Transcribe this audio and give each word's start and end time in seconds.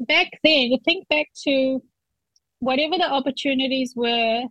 back 0.00 0.28
then, 0.44 0.70
think 0.84 1.08
back 1.08 1.26
to 1.44 1.82
whatever 2.60 2.96
the 2.96 3.10
opportunities 3.10 3.92
were 3.96 4.44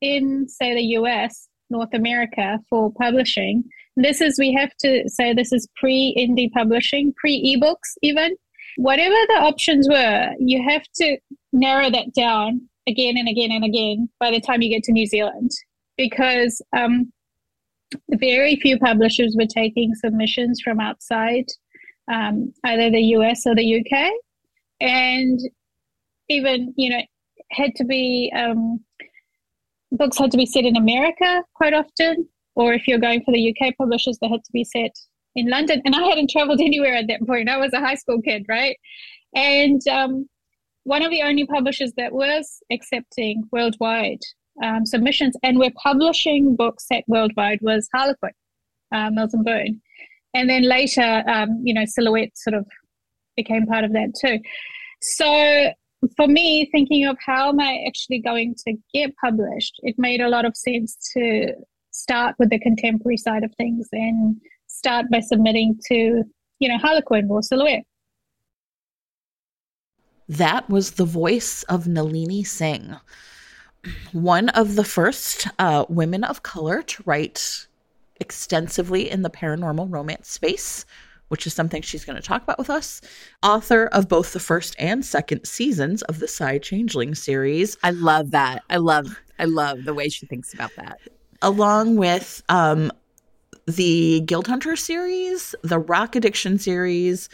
in, 0.00 0.48
say, 0.48 0.74
the 0.74 0.98
US, 0.98 1.48
North 1.70 1.94
America 1.94 2.58
for 2.68 2.92
publishing. 2.92 3.64
This 3.96 4.20
is, 4.20 4.38
we 4.38 4.52
have 4.52 4.74
to 4.80 5.08
say, 5.08 5.32
this 5.32 5.52
is 5.52 5.68
pre 5.76 6.14
indie 6.18 6.52
publishing, 6.52 7.12
pre 7.16 7.56
ebooks, 7.56 7.96
even. 8.02 8.36
Whatever 8.76 9.14
the 9.28 9.40
options 9.42 9.86
were, 9.88 10.30
you 10.38 10.62
have 10.66 10.84
to 10.96 11.18
narrow 11.52 11.90
that 11.90 12.14
down 12.14 12.62
again 12.86 13.16
and 13.16 13.28
again 13.28 13.50
and 13.52 13.64
again 13.64 14.08
by 14.18 14.30
the 14.30 14.40
time 14.40 14.62
you 14.62 14.70
get 14.70 14.82
to 14.84 14.92
New 14.92 15.06
Zealand 15.06 15.50
because 15.96 16.62
um, 16.76 17.12
very 18.10 18.56
few 18.56 18.78
publishers 18.78 19.36
were 19.38 19.46
taking 19.46 19.94
submissions 19.94 20.60
from 20.60 20.80
outside 20.80 21.44
um, 22.10 22.52
either 22.64 22.90
the 22.90 23.02
US 23.16 23.46
or 23.46 23.54
the 23.54 23.80
UK. 23.80 24.10
And 24.82 25.40
even, 26.28 26.74
you 26.76 26.90
know, 26.90 27.02
had 27.52 27.74
to 27.76 27.84
be, 27.84 28.32
um, 28.36 28.80
books 29.92 30.18
had 30.18 30.30
to 30.32 30.36
be 30.36 30.46
set 30.46 30.64
in 30.64 30.76
America 30.76 31.42
quite 31.54 31.72
often. 31.72 32.28
Or 32.54 32.74
if 32.74 32.86
you're 32.86 32.98
going 32.98 33.22
for 33.24 33.32
the 33.32 33.48
UK 33.48 33.74
publishers, 33.78 34.18
they 34.20 34.28
had 34.28 34.44
to 34.44 34.52
be 34.52 34.64
set 34.64 34.94
in 35.36 35.48
London. 35.48 35.80
And 35.84 35.94
I 35.94 36.02
hadn't 36.02 36.30
traveled 36.30 36.60
anywhere 36.62 36.94
at 36.94 37.06
that 37.06 37.26
point. 37.26 37.48
I 37.48 37.56
was 37.56 37.72
a 37.72 37.80
high 37.80 37.94
school 37.94 38.20
kid, 38.20 38.44
right? 38.48 38.76
And 39.34 39.80
um, 39.88 40.28
one 40.84 41.02
of 41.02 41.10
the 41.10 41.22
only 41.22 41.46
publishers 41.46 41.92
that 41.96 42.12
was 42.12 42.58
accepting 42.70 43.44
worldwide 43.52 44.20
um, 44.62 44.84
submissions 44.84 45.34
and 45.42 45.58
we're 45.58 45.72
publishing 45.82 46.56
books 46.56 46.86
set 46.86 47.04
worldwide 47.06 47.58
was 47.62 47.88
Harlequin, 47.94 48.32
uh, 48.94 49.10
Mills 49.10 49.32
and 49.32 49.44
Boon. 49.44 49.80
And 50.34 50.48
then 50.48 50.68
later, 50.68 51.22
um, 51.26 51.60
you 51.62 51.74
know, 51.74 51.84
Silhouette 51.86 52.36
sort 52.36 52.54
of 52.54 52.66
became 53.36 53.66
part 53.66 53.84
of 53.84 53.92
that 53.92 54.14
too. 54.20 54.38
So 55.00 55.72
for 56.16 56.26
me, 56.26 56.68
thinking 56.72 57.06
of 57.06 57.16
how 57.24 57.50
am 57.50 57.60
I 57.60 57.84
actually 57.86 58.20
going 58.20 58.54
to 58.66 58.74
get 58.92 59.14
published, 59.16 59.80
it 59.82 59.94
made 59.98 60.20
a 60.20 60.28
lot 60.28 60.44
of 60.44 60.56
sense 60.56 60.96
to 61.14 61.52
start 61.90 62.34
with 62.38 62.50
the 62.50 62.58
contemporary 62.58 63.16
side 63.16 63.44
of 63.44 63.54
things 63.56 63.88
and 63.92 64.36
start 64.66 65.06
by 65.10 65.20
submitting 65.20 65.78
to, 65.88 66.24
you 66.58 66.68
know, 66.68 66.78
Harlequin 66.78 67.28
or 67.30 67.42
Silhouette. 67.42 67.84
That 70.28 70.68
was 70.70 70.92
the 70.92 71.04
voice 71.04 71.62
of 71.64 71.86
Nalini 71.86 72.42
Singh, 72.42 72.96
one 74.12 74.48
of 74.50 74.76
the 74.76 74.84
first 74.84 75.48
uh, 75.58 75.84
women 75.88 76.24
of 76.24 76.42
color 76.42 76.82
to 76.82 77.02
write 77.04 77.66
extensively 78.20 79.10
in 79.10 79.22
the 79.22 79.30
paranormal 79.30 79.92
romance 79.92 80.30
space, 80.30 80.86
which 81.32 81.46
is 81.46 81.54
something 81.54 81.80
she's 81.80 82.04
going 82.04 82.14
to 82.14 82.20
talk 82.20 82.42
about 82.42 82.58
with 82.58 82.68
us. 82.68 83.00
Author 83.42 83.86
of 83.86 84.06
both 84.06 84.34
the 84.34 84.38
first 84.38 84.76
and 84.78 85.02
second 85.02 85.46
seasons 85.46 86.02
of 86.02 86.18
the 86.18 86.28
Psy 86.28 86.58
Changeling 86.58 87.14
series. 87.14 87.78
I 87.82 87.92
love 87.92 88.32
that. 88.32 88.62
I 88.68 88.76
love 88.76 89.18
I 89.38 89.46
love 89.46 89.84
the 89.84 89.94
way 89.94 90.10
she 90.10 90.26
thinks 90.26 90.52
about 90.52 90.72
that. 90.76 91.00
Along 91.40 91.96
with 91.96 92.42
um, 92.50 92.92
the 93.66 94.20
Guild 94.26 94.46
Hunter 94.46 94.76
series, 94.76 95.54
the 95.62 95.78
Rock 95.78 96.16
Addiction 96.16 96.58
series, 96.58 97.30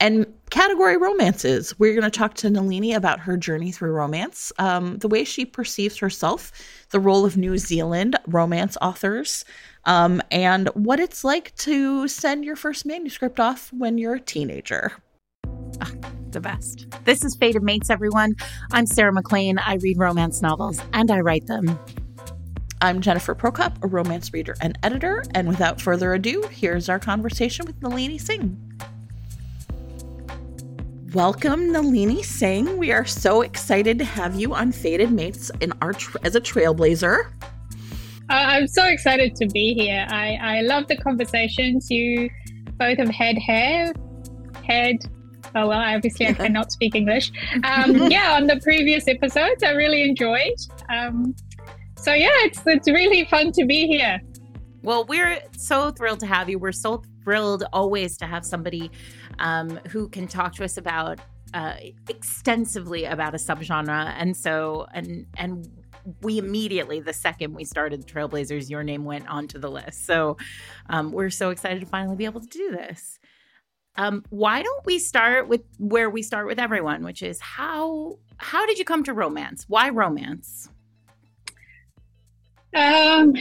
and 0.00 0.26
category 0.50 0.96
romances. 0.96 1.78
We're 1.78 1.92
going 1.92 2.10
to 2.10 2.10
talk 2.10 2.34
to 2.34 2.50
Nalini 2.50 2.92
about 2.92 3.20
her 3.20 3.36
journey 3.36 3.72
through 3.72 3.92
romance, 3.92 4.52
um, 4.58 4.98
the 4.98 5.08
way 5.08 5.24
she 5.24 5.44
perceives 5.44 5.96
herself, 5.98 6.52
the 6.90 7.00
role 7.00 7.24
of 7.24 7.36
New 7.36 7.56
Zealand 7.58 8.16
romance 8.26 8.76
authors, 8.82 9.44
um, 9.84 10.20
and 10.30 10.68
what 10.74 11.00
it's 11.00 11.24
like 11.24 11.54
to 11.56 12.08
send 12.08 12.44
your 12.44 12.56
first 12.56 12.84
manuscript 12.84 13.40
off 13.40 13.72
when 13.72 13.98
you're 13.98 14.14
a 14.14 14.20
teenager. 14.20 14.92
Oh, 15.80 15.92
the 16.30 16.40
best. 16.40 16.86
This 17.04 17.24
is 17.24 17.36
Fated 17.36 17.62
Mates, 17.62 17.90
everyone. 17.90 18.34
I'm 18.72 18.86
Sarah 18.86 19.12
MacLean. 19.12 19.58
I 19.58 19.74
read 19.74 19.98
romance 19.98 20.42
novels 20.42 20.80
and 20.92 21.10
I 21.10 21.20
write 21.20 21.46
them. 21.46 21.78
I'm 22.80 23.00
Jennifer 23.00 23.34
Prokop, 23.34 23.82
a 23.84 23.86
romance 23.86 24.32
reader 24.32 24.56
and 24.60 24.76
editor. 24.82 25.22
And 25.34 25.46
without 25.46 25.80
further 25.80 26.14
ado, 26.14 26.42
here's 26.50 26.88
our 26.88 26.98
conversation 26.98 27.64
with 27.64 27.80
Nalini 27.80 28.18
Singh. 28.18 28.58
Welcome, 31.14 31.70
Nalini 31.70 32.22
Singh. 32.22 32.78
We 32.78 32.90
are 32.90 33.04
so 33.04 33.42
excited 33.42 33.98
to 33.98 34.04
have 34.04 34.34
you 34.34 34.54
on 34.54 34.72
Fated 34.72 35.12
Mates 35.12 35.50
in 35.60 35.70
our 35.82 35.92
tra- 35.92 36.18
as 36.24 36.36
a 36.36 36.40
trailblazer. 36.40 37.26
Uh, 37.42 37.84
I'm 38.30 38.66
so 38.66 38.86
excited 38.86 39.36
to 39.36 39.46
be 39.48 39.74
here. 39.74 40.06
I, 40.08 40.38
I 40.40 40.60
love 40.62 40.88
the 40.88 40.96
conversations 40.96 41.90
you 41.90 42.30
both 42.78 42.96
have 42.96 43.10
had. 43.10 43.36
Have 43.36 43.94
had. 44.64 44.96
Oh 45.54 45.68
well, 45.68 45.72
obviously 45.72 46.28
I 46.28 46.32
cannot 46.32 46.72
speak 46.72 46.94
English. 46.94 47.30
Um, 47.62 48.10
yeah, 48.10 48.32
on 48.32 48.46
the 48.46 48.58
previous 48.62 49.06
episodes, 49.06 49.62
I 49.62 49.72
really 49.72 50.08
enjoyed. 50.08 50.56
Um, 50.88 51.34
so 51.98 52.14
yeah, 52.14 52.30
it's 52.46 52.62
it's 52.64 52.88
really 52.88 53.26
fun 53.26 53.52
to 53.52 53.66
be 53.66 53.86
here. 53.86 54.18
Well, 54.82 55.04
we're 55.04 55.40
so 55.58 55.90
thrilled 55.90 56.20
to 56.20 56.26
have 56.26 56.48
you. 56.48 56.58
We're 56.58 56.72
so 56.72 57.02
thrilled 57.22 57.64
always 57.72 58.16
to 58.18 58.26
have 58.26 58.44
somebody 58.44 58.90
um, 59.38 59.78
who 59.88 60.08
can 60.08 60.26
talk 60.26 60.54
to 60.54 60.64
us 60.64 60.76
about 60.76 61.20
uh, 61.54 61.74
extensively 62.08 63.04
about 63.04 63.34
a 63.34 63.38
subgenre. 63.38 64.14
And 64.16 64.36
so, 64.36 64.86
and 64.92 65.26
and 65.36 65.68
we 66.22 66.38
immediately, 66.38 67.00
the 67.00 67.12
second 67.12 67.54
we 67.54 67.64
started 67.64 68.06
Trailblazers, 68.06 68.68
your 68.68 68.82
name 68.82 69.04
went 69.04 69.28
onto 69.28 69.58
the 69.58 69.70
list. 69.70 70.04
So 70.06 70.36
um, 70.88 71.12
we're 71.12 71.30
so 71.30 71.50
excited 71.50 71.80
to 71.80 71.86
finally 71.86 72.16
be 72.16 72.24
able 72.24 72.40
to 72.40 72.48
do 72.48 72.70
this. 72.70 73.18
Um, 73.96 74.24
why 74.30 74.62
don't 74.62 74.86
we 74.86 74.98
start 74.98 75.48
with 75.48 75.62
where 75.78 76.08
we 76.08 76.22
start 76.22 76.46
with 76.46 76.58
everyone, 76.58 77.04
which 77.04 77.22
is 77.22 77.38
how 77.40 78.18
how 78.38 78.66
did 78.66 78.78
you 78.78 78.84
come 78.84 79.04
to 79.04 79.12
romance? 79.12 79.66
Why 79.68 79.90
romance? 79.90 80.68
Um, 82.74 83.34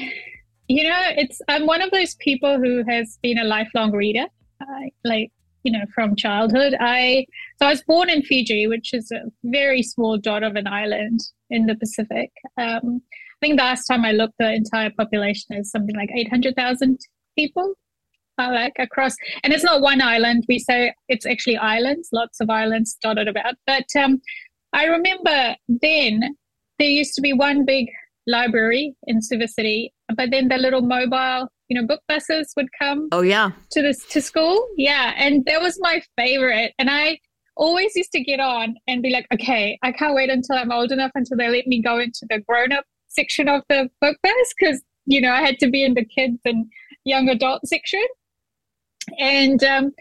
you 0.67 0.83
know, 0.83 1.01
it's 1.17 1.41
I'm 1.47 1.65
one 1.65 1.81
of 1.81 1.91
those 1.91 2.15
people 2.15 2.57
who 2.57 2.83
has 2.87 3.17
been 3.23 3.37
a 3.37 3.45
lifelong 3.45 3.91
reader. 3.93 4.25
I, 4.61 4.91
like 5.05 5.31
you 5.63 5.71
know, 5.71 5.85
from 5.93 6.15
childhood. 6.15 6.75
I 6.79 7.25
so 7.57 7.67
I 7.67 7.71
was 7.71 7.83
born 7.83 8.09
in 8.09 8.23
Fiji, 8.23 8.67
which 8.67 8.93
is 8.93 9.11
a 9.11 9.21
very 9.43 9.83
small 9.83 10.17
dot 10.17 10.43
of 10.43 10.55
an 10.55 10.67
island 10.67 11.19
in 11.49 11.65
the 11.65 11.75
Pacific. 11.75 12.31
Um, 12.57 13.01
I 13.11 13.45
think 13.45 13.57
the 13.57 13.63
last 13.63 13.85
time 13.85 14.05
I 14.05 14.11
looked, 14.11 14.35
the 14.39 14.53
entire 14.53 14.91
population 14.91 15.55
is 15.55 15.71
something 15.71 15.95
like 15.95 16.09
eight 16.15 16.29
hundred 16.29 16.55
thousand 16.55 16.99
people. 17.37 17.73
Uh, 18.39 18.49
like 18.53 18.73
across, 18.79 19.13
and 19.43 19.53
it's 19.53 19.63
not 19.63 19.81
one 19.81 20.01
island. 20.01 20.45
We 20.47 20.57
say 20.57 20.93
it's 21.09 21.27
actually 21.27 21.57
islands, 21.57 22.09
lots 22.11 22.39
of 22.39 22.49
islands 22.49 22.97
dotted 23.03 23.27
about. 23.27 23.55
But 23.67 23.85
um, 23.99 24.21
I 24.73 24.85
remember 24.85 25.55
then 25.67 26.35
there 26.79 26.89
used 26.89 27.13
to 27.15 27.21
be 27.21 27.33
one 27.33 27.65
big 27.65 27.87
library 28.25 28.95
in 29.05 29.21
Suva 29.21 29.47
City, 29.47 29.93
but 30.15 30.31
then 30.31 30.47
the 30.47 30.57
little 30.57 30.81
mobile 30.81 31.49
you 31.71 31.79
know, 31.79 31.87
book 31.87 32.01
buses 32.05 32.51
would 32.57 32.67
come. 32.77 33.07
Oh 33.13 33.21
yeah, 33.21 33.51
to 33.71 33.81
this 33.81 34.05
to 34.07 34.21
school. 34.21 34.67
Yeah, 34.75 35.13
and 35.15 35.45
that 35.45 35.61
was 35.61 35.79
my 35.79 36.01
favorite. 36.17 36.73
And 36.77 36.89
I 36.89 37.17
always 37.55 37.95
used 37.95 38.11
to 38.11 38.21
get 38.21 38.41
on 38.41 38.75
and 38.87 39.01
be 39.01 39.09
like, 39.09 39.25
okay, 39.33 39.79
I 39.81 39.93
can't 39.93 40.13
wait 40.13 40.29
until 40.29 40.57
I'm 40.57 40.73
old 40.73 40.91
enough 40.91 41.11
until 41.15 41.37
they 41.37 41.47
let 41.47 41.67
me 41.67 41.81
go 41.81 41.97
into 41.97 42.25
the 42.29 42.39
grown 42.39 42.73
up 42.73 42.83
section 43.07 43.47
of 43.47 43.61
the 43.69 43.89
book 44.01 44.17
bus 44.21 44.53
because 44.59 44.81
you 45.05 45.21
know 45.21 45.31
I 45.31 45.39
had 45.39 45.59
to 45.59 45.69
be 45.69 45.85
in 45.85 45.93
the 45.93 46.03
kids 46.03 46.39
and 46.43 46.65
young 47.05 47.29
adult 47.29 47.65
section. 47.65 48.05
And 49.17 49.63
um, 49.63 49.93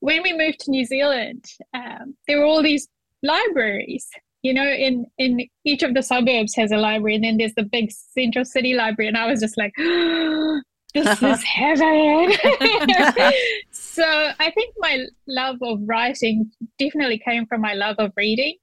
when 0.00 0.20
we 0.20 0.36
moved 0.36 0.58
to 0.60 0.72
New 0.72 0.84
Zealand, 0.84 1.44
um, 1.74 2.16
there 2.26 2.40
were 2.40 2.44
all 2.44 2.60
these 2.60 2.88
libraries 3.22 4.08
you 4.42 4.52
know 4.52 4.66
in 4.66 5.06
in 5.16 5.48
each 5.64 5.82
of 5.84 5.94
the 5.94 6.02
suburbs 6.02 6.54
has 6.54 6.70
a 6.72 6.76
library 6.76 7.14
and 7.14 7.24
then 7.24 7.36
there's 7.38 7.54
the 7.54 7.62
big 7.62 7.90
central 7.90 8.44
city 8.44 8.74
library 8.74 9.08
and 9.08 9.16
i 9.16 9.26
was 9.26 9.40
just 9.40 9.56
like 9.56 9.72
this 10.94 11.22
is 11.22 11.42
heaven. 11.42 12.32
so 13.70 14.04
I 14.38 14.50
think 14.52 14.74
my 14.78 15.06
love 15.26 15.56
of 15.62 15.80
writing 15.82 16.50
definitely 16.78 17.20
came 17.24 17.46
from 17.46 17.60
my 17.60 17.74
love 17.74 17.96
of 17.98 18.12
reading. 18.16 18.56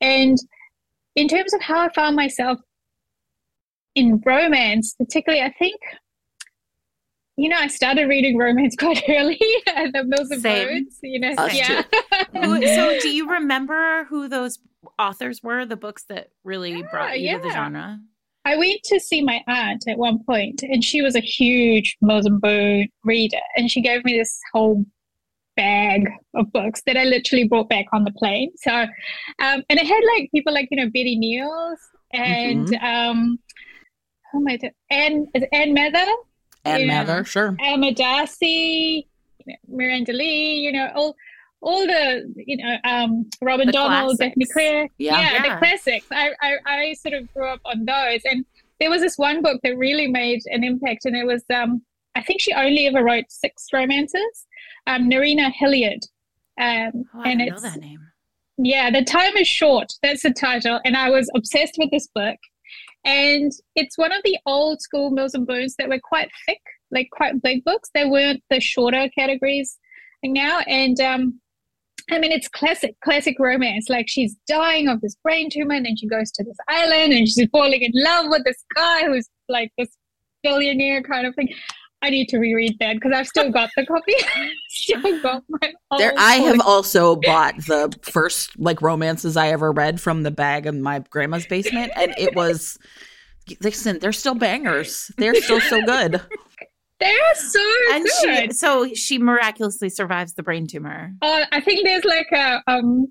And 0.00 0.38
in 1.14 1.28
terms 1.28 1.52
of 1.52 1.62
how 1.62 1.80
I 1.80 1.92
found 1.92 2.16
myself 2.16 2.58
in 3.94 4.22
romance, 4.24 4.94
particularly, 4.94 5.42
I 5.42 5.52
think, 5.58 5.80
you 7.36 7.48
know, 7.48 7.56
I 7.56 7.66
started 7.66 8.06
reading 8.06 8.38
romance 8.38 8.76
quite 8.78 9.02
early 9.08 9.40
at 9.74 9.92
the 9.92 10.04
Mills 10.04 10.30
and 10.30 10.42
Boons, 10.42 10.98
you 11.02 11.20
know, 11.20 11.32
Us 11.36 11.54
yeah. 11.54 11.82
so 12.32 12.98
do 13.00 13.08
you 13.08 13.30
remember 13.30 14.04
who 14.04 14.28
those 14.28 14.58
authors 14.98 15.42
were, 15.42 15.66
the 15.66 15.76
books 15.76 16.04
that 16.08 16.30
really 16.44 16.72
yeah, 16.72 16.90
brought 16.90 17.18
you 17.18 17.26
yeah. 17.26 17.36
to 17.38 17.42
the 17.42 17.50
genre? 17.50 18.00
I 18.46 18.54
went 18.56 18.84
to 18.84 19.00
see 19.00 19.22
my 19.22 19.42
aunt 19.48 19.88
at 19.88 19.98
one 19.98 20.22
point, 20.22 20.62
and 20.62 20.84
she 20.84 21.02
was 21.02 21.16
a 21.16 21.20
huge 21.20 21.96
Boon 22.00 22.88
reader, 23.02 23.40
and 23.56 23.68
she 23.68 23.80
gave 23.80 24.04
me 24.04 24.16
this 24.16 24.38
whole 24.52 24.84
bag 25.56 26.08
of 26.34 26.52
books 26.52 26.80
that 26.86 26.96
I 26.96 27.04
literally 27.04 27.48
brought 27.48 27.68
back 27.68 27.86
on 27.92 28.04
the 28.04 28.12
plane. 28.12 28.52
So, 28.58 28.72
um, 28.72 29.64
and 29.68 29.80
it 29.80 29.86
had 29.86 30.00
like 30.16 30.30
people 30.30 30.54
like 30.54 30.68
you 30.70 30.76
know 30.76 30.86
Betty 30.86 31.18
Neels 31.18 31.80
and 32.12 32.68
mm-hmm. 32.68 32.84
um, 32.84 33.38
who 34.30 34.38
am 34.38 34.48
I? 34.48 34.56
T- 34.58 34.70
Anne 34.90 35.26
is 35.34 35.42
Anne 35.52 35.74
Mather. 35.74 36.06
Anne 36.64 36.86
Mather, 36.86 37.24
sure. 37.24 37.56
Emma 37.60 37.92
Darcy, 37.92 39.08
Miranda 39.68 40.12
Lee. 40.12 40.54
You 40.54 40.70
know 40.70 40.88
all 40.94 41.16
all 41.68 41.84
the 41.86 42.32
you 42.36 42.56
know 42.62 42.76
um, 42.84 43.28
Robyn 43.42 43.66
The 43.66 43.72
Donald, 43.72 44.16
classics. 44.18 44.36
Beth 44.54 44.90
Yeah. 44.98 45.18
yeah, 45.20 45.32
Yeah. 45.32 45.42
the 45.42 45.58
classics. 45.58 46.06
I, 46.10 46.30
I 46.40 46.50
I 46.66 46.92
sort 46.94 47.14
of 47.14 47.22
grew 47.34 47.46
up 47.48 47.60
on 47.64 47.84
those, 47.84 48.20
and 48.24 48.44
there 48.80 48.90
was 48.90 49.00
this 49.02 49.16
one 49.18 49.42
book 49.42 49.58
that 49.64 49.76
really 49.76 50.06
made 50.06 50.40
an 50.46 50.62
impact, 50.64 51.04
and 51.06 51.16
it 51.16 51.26
was 51.26 51.42
um 51.52 51.82
I 52.14 52.22
think 52.22 52.40
she 52.40 52.52
only 52.52 52.86
ever 52.86 53.02
wrote 53.04 53.24
six 53.28 53.66
romances. 53.72 54.46
Um, 54.86 55.10
Nerina 55.10 55.52
Hilliard, 55.52 56.02
um, 56.60 56.92
Oh, 57.14 57.20
I 57.24 57.30
and 57.30 57.38
don't 57.40 57.48
know 57.48 57.54
it's 57.54 57.62
that 57.62 57.80
name. 57.80 58.00
yeah, 58.58 58.90
the 58.90 59.04
time 59.04 59.36
is 59.36 59.48
short. 59.48 59.88
That's 60.02 60.22
the 60.22 60.32
title, 60.32 60.80
and 60.84 60.96
I 60.96 61.10
was 61.10 61.28
obsessed 61.34 61.74
with 61.78 61.90
this 61.90 62.08
book. 62.14 62.38
And 63.04 63.52
it's 63.76 63.96
one 63.98 64.12
of 64.12 64.20
the 64.24 64.38
old 64.46 64.80
school 64.82 65.10
Mills 65.10 65.34
and 65.34 65.46
Boons 65.46 65.74
that 65.78 65.88
were 65.88 66.00
quite 66.02 66.28
thick, 66.46 66.60
like 66.90 67.08
quite 67.12 67.40
big 67.42 67.62
books. 67.64 67.88
They 67.94 68.04
weren't 68.04 68.42
the 68.50 68.60
shorter 68.60 69.08
categories 69.16 69.78
now. 70.24 70.60
And 70.66 70.98
um, 71.00 71.40
I 72.10 72.18
mean, 72.18 72.30
it's 72.30 72.48
classic, 72.48 72.94
classic 73.02 73.36
romance. 73.38 73.88
Like 73.88 74.08
she's 74.08 74.36
dying 74.46 74.88
of 74.88 75.00
this 75.00 75.16
brain 75.22 75.50
tumor, 75.50 75.74
and 75.74 75.84
then 75.84 75.96
she 75.96 76.06
goes 76.06 76.30
to 76.32 76.44
this 76.44 76.56
island, 76.68 77.12
and 77.12 77.28
she's 77.28 77.48
falling 77.52 77.82
in 77.82 77.90
love 77.94 78.26
with 78.28 78.44
this 78.44 78.62
guy 78.74 79.06
who's 79.06 79.28
like 79.48 79.72
this 79.76 79.88
billionaire 80.42 81.02
kind 81.02 81.26
of 81.26 81.34
thing. 81.34 81.48
I 82.02 82.10
need 82.10 82.28
to 82.28 82.38
reread 82.38 82.78
that 82.78 82.94
because 82.94 83.12
I've 83.14 83.26
still 83.26 83.50
got 83.50 83.70
the 83.76 83.86
copy. 83.86 84.14
still 84.68 85.22
got 85.22 85.42
my 85.48 85.72
There, 85.98 86.12
I 86.16 86.34
have 86.36 86.60
also 86.60 87.16
bought 87.16 87.56
the 87.66 87.92
first 88.02 88.58
like 88.58 88.82
romances 88.82 89.36
I 89.36 89.48
ever 89.48 89.72
read 89.72 90.00
from 90.00 90.22
the 90.22 90.30
bag 90.30 90.66
in 90.66 90.82
my 90.82 91.00
grandma's 91.10 91.46
basement, 91.46 91.92
and 91.96 92.14
it 92.18 92.34
was. 92.34 92.78
Listen, 93.60 94.00
they're 94.00 94.12
still 94.12 94.34
bangers. 94.34 95.12
They're 95.18 95.36
still 95.36 95.60
so 95.60 95.80
good. 95.80 96.20
They're 96.98 97.34
so 97.34 97.60
And 97.92 98.04
good. 98.22 98.52
she, 98.52 98.56
so 98.56 98.88
she 98.94 99.18
miraculously 99.18 99.88
survives 99.90 100.34
the 100.34 100.42
brain 100.42 100.66
tumor. 100.66 101.12
Uh, 101.22 101.44
I 101.52 101.60
think 101.60 101.84
there's 101.84 102.04
like 102.04 102.28
a 102.32 102.62
um, 102.66 103.06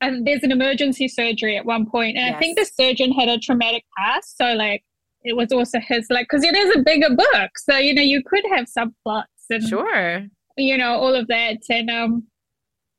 and 0.00 0.26
there's 0.26 0.42
an 0.42 0.50
emergency 0.52 1.08
surgery 1.08 1.56
at 1.56 1.64
one 1.64 1.88
point, 1.88 2.16
and 2.16 2.34
I 2.34 2.38
think 2.38 2.58
the 2.58 2.64
surgeon 2.64 3.12
had 3.12 3.28
a 3.28 3.38
traumatic 3.38 3.84
past, 3.96 4.36
so 4.36 4.52
like 4.54 4.82
it 5.22 5.36
was 5.36 5.50
also 5.52 5.78
his 5.80 6.06
like 6.10 6.26
because 6.30 6.44
it 6.44 6.54
is 6.56 6.76
a 6.76 6.80
bigger 6.80 7.10
book, 7.14 7.50
so 7.56 7.76
you 7.76 7.94
know 7.94 8.02
you 8.02 8.22
could 8.26 8.44
have 8.54 8.66
subplots 8.66 9.24
and 9.50 9.62
Sure. 9.62 10.26
you 10.56 10.76
know 10.76 10.92
all 10.96 11.14
of 11.14 11.28
that, 11.28 11.58
and 11.70 11.88
um, 11.90 12.24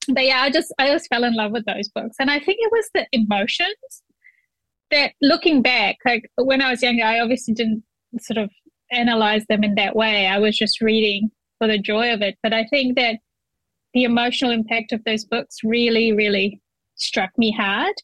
but 0.08 0.24
yeah, 0.24 0.42
I 0.42 0.50
just 0.50 0.74
I 0.80 0.88
just 0.88 1.08
fell 1.10 1.24
in 1.26 1.36
love 1.36 1.52
with 1.52 1.66
those 1.66 1.90
books, 1.90 2.16
and 2.20 2.32
I 2.32 2.40
think 2.40 2.58
it 2.62 2.72
was 2.72 2.90
the 2.94 3.06
emotions 3.12 4.04
that 4.90 5.12
looking 5.22 5.62
back, 5.62 5.98
like 6.06 6.24
when 6.38 6.62
I 6.62 6.72
was 6.72 6.82
younger, 6.82 7.04
I 7.04 7.20
obviously 7.20 7.54
didn't 7.54 7.84
sort 8.22 8.38
of 8.38 8.50
analyze 8.92 9.46
them 9.50 9.64
in 9.64 9.76
that 9.76 9.96
way. 9.96 10.28
I 10.28 10.40
was 10.40 10.58
just 10.58 10.82
reading 10.82 11.30
for 11.58 11.68
the 11.68 11.78
joy 11.78 12.14
of 12.14 12.22
it. 12.22 12.38
But 12.44 12.54
I 12.54 12.66
think 12.66 12.98
that 12.98 13.16
the 13.94 14.04
emotional 14.04 14.52
impact 14.52 14.92
of 14.92 15.04
those 15.04 15.26
books 15.26 15.58
really, 15.64 16.12
really 16.12 16.62
struck 16.96 17.32
me 17.38 17.52
hard. 17.52 17.96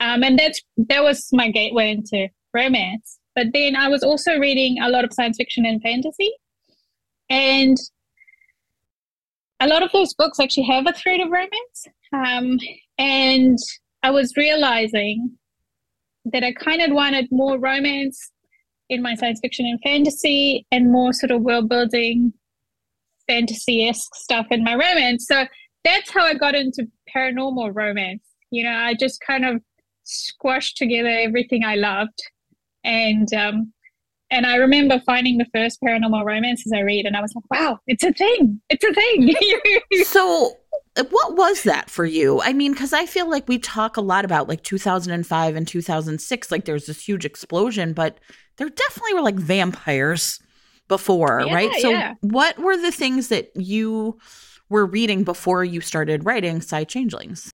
Um, 0.00 0.22
and 0.22 0.38
that's 0.38 0.60
that 0.88 1.02
was 1.02 1.28
my 1.32 1.50
gateway 1.50 1.90
into 1.90 2.28
romance. 2.52 3.18
But 3.34 3.48
then 3.52 3.76
I 3.76 3.88
was 3.88 4.02
also 4.02 4.38
reading 4.38 4.80
a 4.80 4.88
lot 4.88 5.04
of 5.04 5.12
science 5.12 5.36
fiction 5.36 5.66
and 5.66 5.80
fantasy. 5.82 6.32
And 7.28 7.76
a 9.60 9.66
lot 9.66 9.82
of 9.82 9.92
those 9.92 10.14
books 10.14 10.38
actually 10.38 10.64
have 10.64 10.86
a 10.86 10.92
thread 10.92 11.20
of 11.20 11.30
romance. 11.30 11.86
Um, 12.12 12.58
and 12.98 13.58
I 14.02 14.10
was 14.10 14.36
realizing 14.36 15.36
that 16.32 16.44
I 16.44 16.52
kind 16.52 16.82
of 16.82 16.92
wanted 16.92 17.28
more 17.30 17.58
romance 17.58 18.30
in 18.88 19.02
my 19.02 19.14
science 19.14 19.40
fiction 19.42 19.66
and 19.66 19.80
fantasy 19.82 20.66
and 20.70 20.92
more 20.92 21.12
sort 21.12 21.30
of 21.30 21.42
world 21.42 21.68
building 21.68 22.32
fantasy 23.26 23.88
esque 23.88 24.14
stuff 24.14 24.46
in 24.50 24.62
my 24.62 24.74
romance. 24.74 25.26
So 25.26 25.46
that's 25.84 26.10
how 26.10 26.24
I 26.24 26.34
got 26.34 26.54
into 26.54 26.86
paranormal 27.14 27.74
romance. 27.74 28.22
You 28.50 28.64
know, 28.64 28.72
I 28.72 28.94
just 28.94 29.20
kind 29.26 29.44
of 29.44 29.60
squashed 30.04 30.76
together 30.76 31.08
everything 31.08 31.64
I 31.64 31.76
loved. 31.76 32.18
And 32.84 33.32
um 33.34 33.72
and 34.30 34.44
I 34.44 34.56
remember 34.56 35.00
finding 35.06 35.38
the 35.38 35.46
first 35.54 35.78
paranormal 35.80 36.24
romances 36.24 36.72
I 36.74 36.80
read 36.80 37.06
and 37.06 37.16
I 37.16 37.20
was 37.20 37.32
like, 37.34 37.44
wow, 37.50 37.78
it's 37.86 38.02
a 38.02 38.12
thing. 38.12 38.60
It's 38.70 38.84
a 38.84 38.92
thing. 38.92 39.34
So, 40.04 40.56
what 41.10 41.36
was 41.36 41.62
that 41.64 41.90
for 41.90 42.04
you? 42.04 42.40
I 42.40 42.52
mean, 42.52 42.72
because 42.72 42.92
I 42.92 43.06
feel 43.06 43.28
like 43.28 43.48
we 43.48 43.58
talk 43.58 43.96
a 43.96 44.00
lot 44.00 44.24
about 44.24 44.48
like 44.48 44.62
2005 44.62 45.56
and 45.56 45.68
2006, 45.68 46.50
like 46.50 46.64
there's 46.64 46.86
this 46.86 47.06
huge 47.06 47.24
explosion, 47.24 47.92
but 47.92 48.18
there 48.58 48.68
definitely 48.68 49.14
were 49.14 49.22
like 49.22 49.34
vampires 49.36 50.40
before, 50.88 51.42
Yeah, 51.46 51.54
right? 51.54 51.72
So, 51.80 51.90
yeah. 51.90 52.14
what 52.20 52.58
were 52.58 52.76
the 52.76 52.92
things 52.92 53.28
that 53.28 53.50
you 53.56 54.18
were 54.68 54.86
reading 54.86 55.24
before 55.24 55.64
you 55.64 55.80
started 55.80 56.24
writing 56.24 56.60
Psy 56.60 56.84
Changelings? 56.84 57.50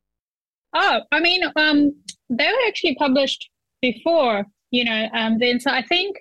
Oh, 0.74 1.00
I 1.12 1.20
mean, 1.20 1.42
um, 1.56 1.92
they 2.30 2.46
were 2.46 2.66
actually 2.68 2.94
published 2.96 3.48
before, 3.80 4.44
you 4.70 4.84
know. 4.84 5.08
Um, 5.12 5.38
then 5.38 5.60
so 5.60 5.70
I 5.70 5.82
think 5.82 6.16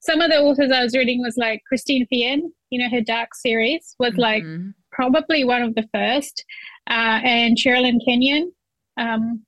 some 0.00 0.20
of 0.20 0.30
the 0.30 0.38
authors 0.38 0.72
I 0.72 0.82
was 0.82 0.96
reading 0.96 1.20
was 1.22 1.36
like 1.36 1.60
Christine 1.68 2.06
Feehan, 2.12 2.40
you 2.70 2.78
know, 2.80 2.88
her 2.90 3.00
Dark 3.00 3.34
series 3.34 3.94
was 4.00 4.14
like 4.16 4.42
Mhm. 4.42 4.74
probably 4.90 5.44
one 5.44 5.62
of 5.62 5.74
the 5.76 5.88
first, 5.94 6.44
uh, 6.90 7.20
and 7.22 7.56
Sherrilyn 7.56 7.98
Kenyon. 8.04 8.52
Um, 8.96 9.44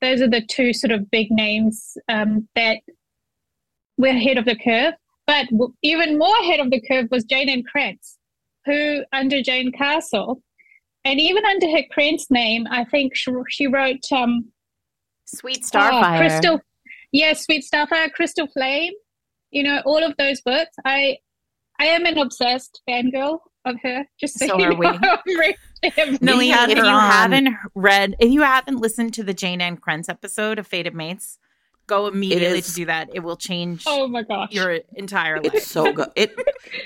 those 0.00 0.22
are 0.22 0.28
the 0.28 0.40
two 0.40 0.72
sort 0.72 0.92
of 0.92 1.10
big 1.10 1.30
names 1.30 1.98
um, 2.08 2.48
that 2.54 2.78
were 4.00 4.08
ahead 4.08 4.38
of 4.38 4.44
the 4.44 4.56
curve. 4.56 4.94
But 5.26 5.46
even 5.82 6.18
more 6.18 6.36
ahead 6.40 6.60
of 6.60 6.70
the 6.70 6.80
curve 6.80 7.08
was 7.10 7.24
Jayne 7.24 7.48
Ann 7.48 7.62
Krentz, 7.62 8.16
who 8.66 9.04
under 9.12 9.42
Jayne 9.42 9.70
Castle, 9.70 10.42
and 11.04 11.20
even 11.20 11.44
under 11.44 11.70
her 11.70 11.82
Krantz 11.90 12.30
name, 12.30 12.66
I 12.70 12.84
think 12.84 13.14
she, 13.14 13.30
she 13.48 13.66
wrote 13.66 14.10
um, 14.12 14.50
Sweet 15.24 15.64
oh, 15.64 15.78
Starfire. 15.78 16.18
Crystal, 16.18 16.60
yeah, 17.12 17.32
Sweet 17.34 17.64
Starfire, 17.64 18.12
Crystal 18.12 18.46
Flame. 18.48 18.92
You 19.50 19.62
know, 19.64 19.82
all 19.84 20.02
of 20.04 20.16
those 20.16 20.40
books. 20.40 20.76
I 20.84 21.18
I 21.80 21.86
am 21.86 22.06
an 22.06 22.18
obsessed 22.18 22.82
fangirl 22.88 23.38
of 23.64 23.76
her. 23.82 24.04
Just 24.18 24.38
so, 24.38 24.46
So 24.46 24.58
you 24.58 24.66
are 24.66 24.74
we. 24.74 24.86
know. 24.86 24.98
I'm 25.02 25.20
really- 25.26 25.56
Nalini, 26.20 26.48
had 26.50 26.70
if 26.70 26.76
you 26.76 26.84
on. 26.84 27.10
haven't 27.10 27.56
read, 27.74 28.14
if 28.20 28.30
you 28.30 28.42
haven't 28.42 28.76
listened 28.76 29.14
to 29.14 29.22
the 29.22 29.32
Jayne 29.32 29.62
Ann 29.62 29.78
Krentz 29.78 30.08
episode 30.10 30.58
of 30.58 30.66
Fated 30.66 30.94
Mates, 30.94 31.38
go 31.90 32.06
immediately 32.06 32.60
is- 32.60 32.68
to 32.68 32.74
do 32.74 32.84
that. 32.86 33.10
It 33.12 33.20
will 33.20 33.36
change 33.36 33.84
oh 33.86 34.08
my 34.08 34.22
gosh. 34.22 34.52
your 34.52 34.78
entire 34.94 35.36
life. 35.42 35.54
It's 35.54 35.66
so 35.66 35.92
good. 35.92 36.08
It 36.16 36.30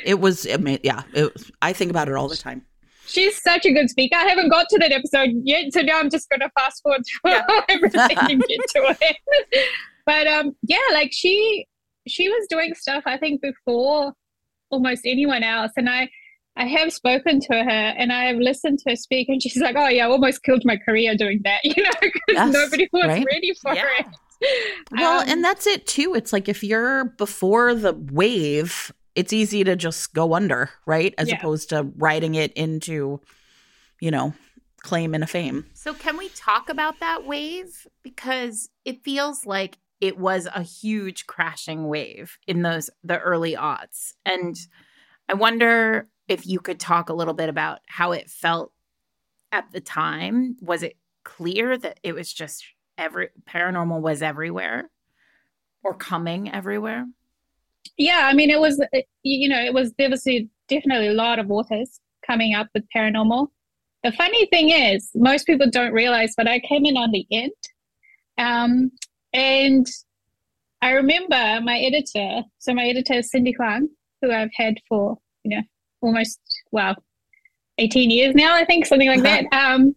it 0.04 0.18
was 0.20 0.46
amazing. 0.46 0.80
Yeah, 0.84 1.02
it, 1.12 1.30
I 1.62 1.72
think 1.72 1.90
about 1.90 2.08
it 2.08 2.14
all 2.14 2.28
the 2.28 2.36
time. 2.48 2.60
She's 3.06 3.40
such 3.40 3.64
a 3.66 3.72
good 3.72 3.88
speaker. 3.90 4.16
I 4.16 4.24
haven't 4.24 4.48
got 4.48 4.66
to 4.70 4.78
that 4.78 4.90
episode 4.90 5.30
yet, 5.44 5.72
so 5.74 5.82
now 5.82 6.00
I'm 6.00 6.08
just 6.10 6.28
going 6.30 6.40
to 6.40 6.50
fast 6.58 6.82
forward 6.82 7.02
through 7.06 7.32
Yeah. 7.32 7.44
everything 7.68 8.18
and 8.18 8.42
get 8.48 8.60
to 8.74 8.96
it. 9.00 9.16
but 10.06 10.26
um, 10.26 10.56
yeah, 10.62 10.78
like 10.92 11.10
she 11.12 11.66
she 12.08 12.28
was 12.28 12.46
doing 12.50 12.74
stuff 12.74 13.02
I 13.06 13.16
think 13.18 13.40
before 13.42 14.12
almost 14.70 15.02
anyone 15.04 15.42
else, 15.42 15.72
and 15.76 15.88
I 15.88 16.08
I 16.56 16.66
have 16.66 16.92
spoken 16.92 17.40
to 17.40 17.54
her 17.54 17.84
and 18.00 18.12
I 18.12 18.24
have 18.24 18.36
listened 18.38 18.78
to 18.80 18.90
her 18.90 18.96
speak, 18.96 19.28
and 19.28 19.42
she's 19.42 19.60
like, 19.60 19.76
"Oh 19.76 19.88
yeah, 19.88 20.06
I 20.06 20.10
almost 20.10 20.42
killed 20.42 20.62
my 20.64 20.76
career 20.76 21.14
doing 21.16 21.40
that," 21.44 21.60
you 21.64 21.82
know, 21.82 21.90
because 22.00 22.20
Yes, 22.28 22.52
nobody 22.52 22.88
was 22.92 23.04
right? 23.06 23.26
ready 23.30 23.52
for 23.62 23.74
Yeah. 23.74 23.84
it. 24.00 24.06
Well, 24.90 25.20
Um, 25.20 25.28
and 25.28 25.44
that's 25.44 25.66
it 25.66 25.86
too. 25.86 26.14
It's 26.14 26.32
like 26.32 26.48
if 26.48 26.62
you're 26.62 27.04
before 27.04 27.74
the 27.74 27.94
wave, 27.94 28.92
it's 29.14 29.32
easy 29.32 29.64
to 29.64 29.74
just 29.76 30.12
go 30.14 30.34
under, 30.34 30.70
right? 30.86 31.14
As 31.18 31.28
Yeah. 31.28 31.36
opposed 31.36 31.70
to 31.70 31.90
riding 31.96 32.34
it 32.36 32.52
into, 32.52 33.20
you 34.00 34.10
know, 34.10 34.34
claim 34.82 35.14
and 35.14 35.24
a 35.24 35.26
fame. 35.26 35.66
So, 35.74 35.94
can 35.94 36.16
we 36.16 36.28
talk 36.30 36.68
about 36.68 37.00
that 37.00 37.24
wave? 37.26 37.86
Because 38.02 38.68
it 38.84 39.02
feels 39.02 39.46
like 39.46 39.78
it 40.00 40.18
was 40.18 40.46
a 40.54 40.62
huge 40.62 41.26
crashing 41.26 41.88
wave 41.88 42.38
in 42.46 42.62
those 42.62 42.90
the 43.02 43.18
early 43.18 43.54
aughts, 43.56 44.12
and 44.24 44.54
I 45.28 45.34
wonder 45.34 46.08
if 46.28 46.46
you 46.46 46.60
could 46.60 46.78
talk 46.78 47.08
a 47.08 47.14
little 47.14 47.34
bit 47.34 47.48
about 47.48 47.80
how 47.86 48.12
it 48.12 48.28
felt 48.30 48.72
at 49.50 49.72
the 49.72 49.80
time. 49.80 50.56
Was 50.60 50.82
it 50.82 50.96
clear 51.24 51.78
that 51.78 51.98
it 52.02 52.14
was 52.14 52.32
just 52.32 52.64
every 52.98 53.28
paranormal 53.48 54.00
was 54.00 54.22
everywhere, 54.22 54.90
or 55.82 55.94
coming 55.94 56.52
everywhere? 56.52 57.06
yeah 57.98 58.22
i 58.24 58.32
mean 58.32 58.48
it 58.50 58.58
was 58.58 58.82
it- 58.92 59.06
you 59.22 59.46
know 59.48 59.60
it 59.60 59.72
was 59.74 59.92
there 59.98 60.08
was 60.10 60.26
a- 60.26 60.48
definitely 60.68 61.06
a 61.08 61.12
lot 61.12 61.38
of 61.38 61.50
authors 61.50 62.00
coming 62.26 62.54
up 62.54 62.66
with 62.74 62.82
paranormal. 62.96 63.46
The 64.02 64.10
funny 64.12 64.46
thing 64.46 64.70
is 64.70 65.10
most 65.14 65.44
people 65.46 65.68
don't 65.70 65.92
realize 65.92 66.32
but 66.36 66.48
i 66.48 66.58
came 66.60 66.86
in 66.86 66.96
on 66.96 67.10
the 67.12 67.26
end. 67.30 67.52
Um, 68.38 68.90
and 69.34 69.86
i 70.82 70.90
remember 70.92 71.60
my 71.62 71.78
editor 71.78 72.42
so 72.58 72.72
my 72.74 72.86
editor 72.86 73.14
is 73.14 73.30
cindy 73.30 73.54
hwang 73.58 73.88
who 74.22 74.32
i've 74.32 74.50
had 74.54 74.74
for 74.88 75.18
you 75.44 75.50
know 75.56 75.62
almost 76.00 76.40
well 76.72 76.94
18 77.78 78.10
years 78.10 78.34
now 78.34 78.54
i 78.56 78.64
think 78.64 78.86
something 78.86 79.08
like 79.08 79.22
that. 79.22 79.44
Um, 79.52 79.94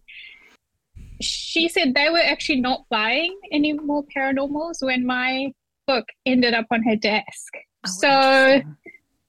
she 1.20 1.68
said 1.68 1.94
they 1.94 2.10
were 2.10 2.18
actually 2.18 2.60
not 2.60 2.84
buying 2.90 3.36
any 3.52 3.72
more 3.72 4.04
paranormals 4.16 4.76
when 4.80 5.06
my 5.06 5.52
book 5.86 6.06
ended 6.26 6.54
up 6.54 6.66
on 6.70 6.82
her 6.82 6.96
desk 6.96 7.52
Oh, 7.86 7.90
so 7.90 8.62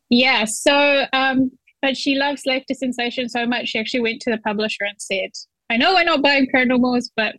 yeah, 0.10 0.46
so 0.46 1.06
um, 1.14 1.52
but 1.82 1.96
she 1.96 2.16
loves 2.16 2.44
Slave 2.44 2.66
to 2.68 2.76
Sensation 2.76 3.30
so 3.30 3.46
much, 3.46 3.70
she 3.70 3.80
actually 3.80 4.02
went 4.02 4.22
to 4.22 4.32
the 4.32 4.40
publisher 4.40 4.84
and 4.84 5.00
said, 5.00 5.30
I 5.70 5.78
know 5.78 5.94
we're 5.94 6.04
not 6.04 6.22
buying 6.24 6.48
paranormals, 6.54 7.10
but 7.16 7.36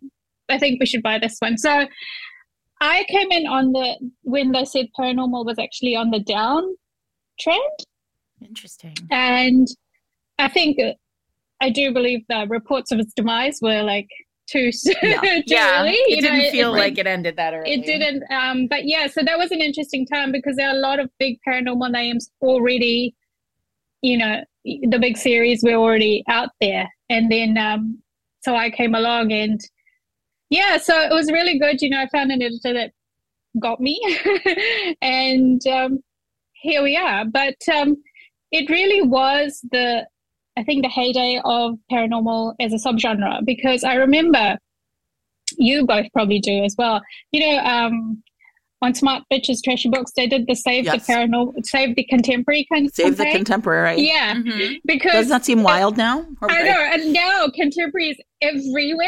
I 0.49 0.57
think 0.57 0.79
we 0.79 0.85
should 0.85 1.03
buy 1.03 1.19
this 1.19 1.35
one. 1.39 1.57
So 1.57 1.85
I 2.79 3.05
came 3.09 3.31
in 3.31 3.45
on 3.45 3.73
the 3.73 3.95
when 4.23 4.51
they 4.51 4.65
said 4.65 4.87
paranormal 4.97 5.45
was 5.45 5.59
actually 5.59 5.95
on 5.95 6.11
the 6.11 6.19
down 6.19 6.63
trend. 7.39 7.61
Interesting. 8.41 8.95
And 9.11 9.67
I 10.39 10.47
think 10.47 10.79
I 11.61 11.69
do 11.69 11.93
believe 11.93 12.21
the 12.27 12.47
reports 12.49 12.91
of 12.91 12.99
its 12.99 13.13
demise 13.13 13.59
were 13.61 13.83
like 13.83 14.07
too 14.51 14.71
soon. 14.71 14.95
Yeah, 15.01 15.19
too 15.21 15.43
yeah. 15.47 15.81
early. 15.81 15.91
It 15.93 16.15
You 16.17 16.21
didn't 16.21 16.37
know, 16.39 16.51
feel 16.51 16.75
it- 16.75 16.79
like 16.79 16.97
it 16.97 17.07
ended 17.07 17.35
that 17.37 17.53
early. 17.53 17.71
it 17.71 17.85
didn't. 17.85 18.23
Um, 18.31 18.67
but 18.67 18.85
yeah, 18.85 19.07
so 19.07 19.21
that 19.23 19.37
was 19.37 19.51
an 19.51 19.61
interesting 19.61 20.05
time 20.05 20.31
because 20.31 20.55
there 20.55 20.67
are 20.69 20.75
a 20.75 20.79
lot 20.79 20.99
of 20.99 21.09
big 21.19 21.37
paranormal 21.47 21.91
names 21.91 22.29
already. 22.41 23.15
You 24.01 24.17
know, 24.17 24.43
the 24.65 24.97
big 24.99 25.17
series 25.17 25.61
were 25.63 25.73
already 25.75 26.23
out 26.27 26.49
there, 26.59 26.87
and 27.09 27.31
then 27.31 27.57
um, 27.57 27.99
so 28.41 28.55
I 28.55 28.69
came 28.69 28.95
along, 28.95 29.31
and 29.31 29.59
yeah, 30.49 30.77
so 30.77 30.99
it 31.01 31.11
was 31.13 31.31
really 31.31 31.57
good. 31.59 31.81
You 31.81 31.89
know, 31.91 32.01
I 32.01 32.07
found 32.09 32.31
an 32.31 32.41
editor 32.41 32.73
that 32.73 32.91
got 33.59 33.79
me, 33.79 33.99
and 35.01 35.65
um, 35.67 35.99
here 36.53 36.81
we 36.83 36.97
are. 36.97 37.25
But 37.25 37.55
um, 37.73 37.95
it 38.51 38.69
really 38.69 39.01
was 39.01 39.59
the, 39.71 40.07
I 40.57 40.63
think, 40.63 40.83
the 40.83 40.89
heyday 40.89 41.39
of 41.45 41.77
paranormal 41.91 42.55
as 42.59 42.73
a 42.73 42.77
subgenre 42.77 43.45
because 43.45 43.83
I 43.83 43.95
remember 43.95 44.57
you 45.57 45.85
both 45.85 46.07
probably 46.13 46.39
do 46.39 46.63
as 46.63 46.75
well. 46.77 47.01
You 47.31 47.41
know, 47.41 47.57
um, 47.63 48.23
on 48.81 48.95
Smart 48.95 49.23
Bitches 49.31 49.61
Trashy 49.63 49.89
Books, 49.89 50.11
they 50.15 50.25
did 50.27 50.47
the 50.47 50.55
Save 50.55 50.85
Yes. 50.85 51.05
the 51.05 51.13
Paranormal, 51.13 51.65
Save 51.65 51.95
the 51.95 52.03
Contemporary 52.05 52.65
kind 52.71 52.87
of 52.87 52.93
Save 52.93 53.17
the 53.17 53.25
contemporary. 53.31 54.01
Yeah, 54.01 54.33
Mhm. 54.35 54.77
because 54.85 55.11
Doesn't 55.13 55.29
that 55.29 55.45
seem 55.45 55.61
wild 55.61 55.97
now? 55.97 56.25
Or 56.41 56.51
I 56.51 56.55
right? 56.55 56.65
know, 56.65 56.81
and 56.93 57.13
now 57.13 57.47
contemporary 57.53 58.09
is 58.09 58.19
everywhere. 58.41 59.07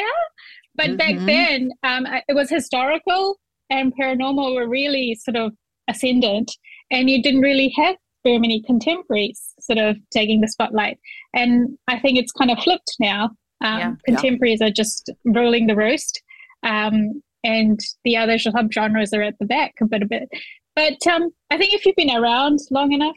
But 0.75 0.97
back 0.97 1.15
Mhm. 1.15 1.25
then, 1.25 1.71
um, 1.83 2.05
it 2.27 2.33
was 2.33 2.49
historical 2.49 3.37
and 3.69 3.93
paranormal 3.97 4.53
were 4.55 4.67
really 4.67 5.15
sort 5.15 5.37
of 5.37 5.53
ascendant, 5.87 6.51
and 6.91 7.09
you 7.09 7.21
didn't 7.21 7.41
really 7.41 7.69
have 7.75 7.95
very 8.23 8.37
many 8.39 8.61
contemporaries 8.61 9.52
sort 9.63 9.79
of 9.79 9.97
taking 10.11 10.41
the 10.41 10.47
spotlight. 10.47 10.99
And 11.33 11.77
I 11.87 11.99
think 11.99 12.17
it's 12.17 12.31
kind 12.31 12.51
of 12.51 12.59
flipped 12.59 12.95
now. 12.99 13.31
Um, 13.61 13.79
Yeah. 13.79 13.93
contemporaries 14.05 14.61
are 14.61 14.69
just 14.69 15.09
ruling 15.23 15.67
the 15.67 15.75
roost, 15.75 16.21
um, 16.63 17.23
and 17.45 17.79
the 18.03 18.17
other 18.17 18.37
subgenres 18.37 19.17
are 19.17 19.21
at 19.21 19.39
the 19.39 19.45
back 19.45 19.73
a 19.81 19.85
bit, 19.85 20.01
a 20.01 20.05
bit. 20.05 20.29
But 20.75 21.05
um, 21.07 21.29
I 21.49 21.57
think 21.57 21.73
if 21.73 21.85
you've 21.85 21.95
been 21.95 22.15
around 22.15 22.59
long 22.71 22.91
enough 22.91 23.15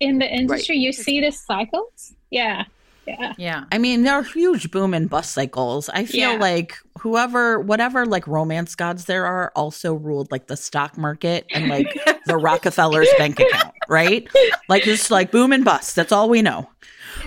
in 0.00 0.18
the 0.18 0.26
industry, 0.26 0.76
you 0.76 0.92
see 0.92 1.20
the 1.20 1.30
cycles. 1.30 2.14
Yeah, 2.30 2.64
yeah. 3.06 3.32
Yeah. 3.38 3.64
I 3.72 3.78
mean, 3.78 4.02
there 4.02 4.14
are 4.14 4.22
huge 4.22 4.70
boom 4.70 4.94
and 4.94 5.08
bust 5.10 5.32
cycles. 5.32 5.88
I 5.88 6.04
feel 6.04 6.32
Yeah. 6.32 6.38
like 6.38 6.76
whoever, 6.98 7.58
whatever, 7.60 8.06
like 8.06 8.26
romance 8.26 8.74
gods 8.74 9.06
there 9.06 9.26
are, 9.26 9.52
also 9.56 9.94
ruled 9.94 10.30
like 10.30 10.46
the 10.46 10.56
stock 10.56 10.96
market 10.98 11.46
and 11.52 11.68
like 11.68 11.86
the 12.26 12.36
Rockefeller's 12.36 13.08
bank 13.18 13.40
account, 13.40 13.74
right? 13.88 14.28
Like 14.68 14.86
it's 14.86 15.10
like 15.10 15.30
boom 15.30 15.52
and 15.52 15.64
bust. 15.64 15.96
That's 15.96 16.12
all 16.12 16.28
we 16.28 16.42
know. 16.42 16.68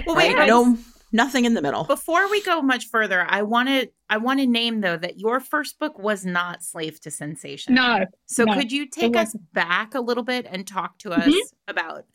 Well, 0.06 0.16
Right? 0.16 0.38
wait, 0.38 0.48
no, 0.48 0.78
nothing 1.12 1.46
in 1.46 1.54
the 1.54 1.62
middle. 1.62 1.84
Before 1.84 2.30
we 2.30 2.42
go 2.44 2.62
much 2.62 2.88
further, 2.88 3.26
I 3.28 3.42
want 3.42 3.70
to 3.70 3.90
I 4.10 4.18
want 4.18 4.40
to 4.42 4.46
name 4.48 4.82
though 4.82 4.98
that 4.98 5.20
your 5.20 5.40
first 5.40 5.80
book 5.80 5.98
was 5.98 6.24
not 6.24 6.64
Slave 6.64 7.00
to 7.02 7.12
Sensation. 7.12 7.74
No, 7.74 8.06
So 8.28 8.44
no, 8.44 8.54
could 8.54 8.72
you 8.72 8.88
take 8.88 9.16
us 9.18 9.36
back 9.54 9.96
a 9.96 10.02
little 10.02 10.24
bit 10.24 10.46
and 10.50 10.68
talk 10.68 11.00
to 11.00 11.12
us 11.12 11.26
Mhm. 11.28 11.40
about 11.68 12.06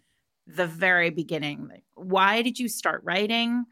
the 0.48 0.66
very 0.66 1.10
beginning? 1.10 1.70
Why 1.94 2.42
did 2.42 2.58
you 2.58 2.68
start 2.68 3.02
writing? 3.04 3.64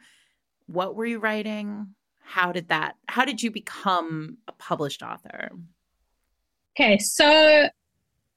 What 0.67 0.95
were 0.95 1.07
you 1.07 1.19
writing? 1.19 1.95
How 2.23 2.53
did 2.53 2.69
that 2.69 2.97
how 3.09 3.25
did 3.25 3.43
you 3.43 3.51
become 3.51 4.39
a 4.49 4.53
published 4.53 5.03
author? 5.03 5.51
Okay, 6.79 6.99
so 6.99 7.69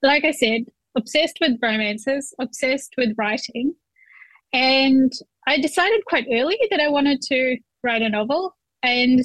like 0.02 0.24
I 0.24 0.32
said, 0.32 0.62
obsessed 0.96 1.38
with 1.42 1.58
romances, 1.62 2.34
obsessed 2.40 2.94
with 2.98 3.16
writing. 3.18 3.76
And 4.54 5.12
I 5.48 5.60
decided 5.60 6.06
quite 6.06 6.28
early 6.32 6.58
that 6.72 6.80
I 6.80 6.88
wanted 6.88 7.22
to 7.24 7.58
write 7.84 8.02
a 8.02 8.10
novel. 8.10 8.56
And 8.82 9.22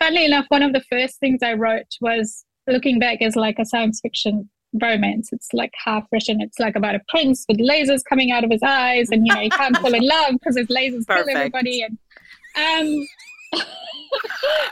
funnily 0.00 0.26
enough, 0.26 0.46
one 0.48 0.62
of 0.62 0.72
the 0.72 0.84
first 0.90 1.18
things 1.18 1.40
I 1.42 1.54
wrote 1.54 1.86
was 2.00 2.44
looking 2.66 2.98
back 2.98 3.22
as 3.22 3.36
like 3.36 3.58
a 3.58 3.64
science 3.64 4.00
fiction 4.00 4.50
romance. 4.80 5.30
It's 5.32 5.48
like 5.52 5.72
half 5.84 6.06
written. 6.12 6.40
It's 6.40 6.58
like 6.58 6.76
about 6.76 6.94
a 6.94 7.00
prince 7.08 7.44
with 7.48 7.58
lasers 7.58 8.00
coming 8.08 8.30
out 8.30 8.44
of 8.44 8.50
his 8.50 8.62
eyes, 8.62 9.08
and 9.10 9.26
you 9.26 9.34
know, 9.34 9.40
he 9.40 9.50
can't 9.50 9.76
fall 9.78 9.94
in 9.94 10.02
love 10.06 10.32
because 10.34 10.56
his 10.56 10.66
lasers 10.68 11.06
Perfect. 11.06 11.28
kill 11.28 11.36
everybody. 11.36 11.82
And 11.82 11.98
um 12.56 13.06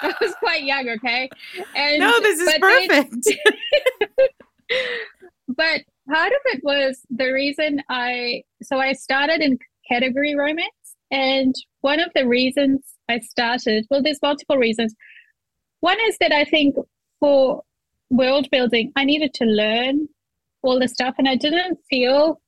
I 0.02 0.14
was 0.20 0.34
quite 0.36 0.62
young, 0.64 0.88
okay? 0.88 1.28
And 1.74 2.00
No, 2.00 2.18
this 2.20 2.40
is 2.40 2.52
but 2.52 2.60
then- 2.60 2.88
perfect. 2.88 3.28
but 5.48 5.80
part 6.08 6.32
of 6.32 6.38
it 6.46 6.60
was 6.64 7.00
the 7.10 7.30
reason 7.30 7.82
I 7.88 8.42
so 8.62 8.78
I 8.78 8.92
started 8.92 9.40
in 9.40 9.58
category 9.90 10.34
romance 10.34 10.68
and 11.10 11.54
one 11.82 12.00
of 12.00 12.10
the 12.14 12.26
reasons 12.26 12.80
I 13.10 13.18
started 13.20 13.86
well 13.90 14.02
there's 14.02 14.20
multiple 14.22 14.56
reasons 14.56 14.94
one 15.80 15.98
is 16.08 16.16
that 16.20 16.32
I 16.32 16.44
think 16.44 16.76
for 17.20 17.62
world 18.16 18.48
building 18.50 18.92
I 18.96 19.04
needed 19.04 19.34
to 19.34 19.44
learn 19.44 20.08
all 20.62 20.78
the 20.78 20.88
stuff 20.88 21.14
and 21.18 21.28
I 21.28 21.36
didn't 21.36 21.78
feel 21.90 22.40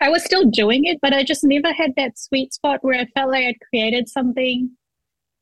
I 0.00 0.08
was 0.08 0.24
still 0.24 0.44
doing 0.50 0.84
it 0.84 0.98
but 1.02 1.12
I 1.12 1.24
just 1.24 1.44
never 1.44 1.72
had 1.72 1.92
that 1.96 2.18
sweet 2.18 2.54
spot 2.54 2.78
where 2.82 2.98
I 3.00 3.06
felt 3.06 3.30
like 3.30 3.44
I'd 3.44 3.60
created 3.68 4.08
something 4.08 4.70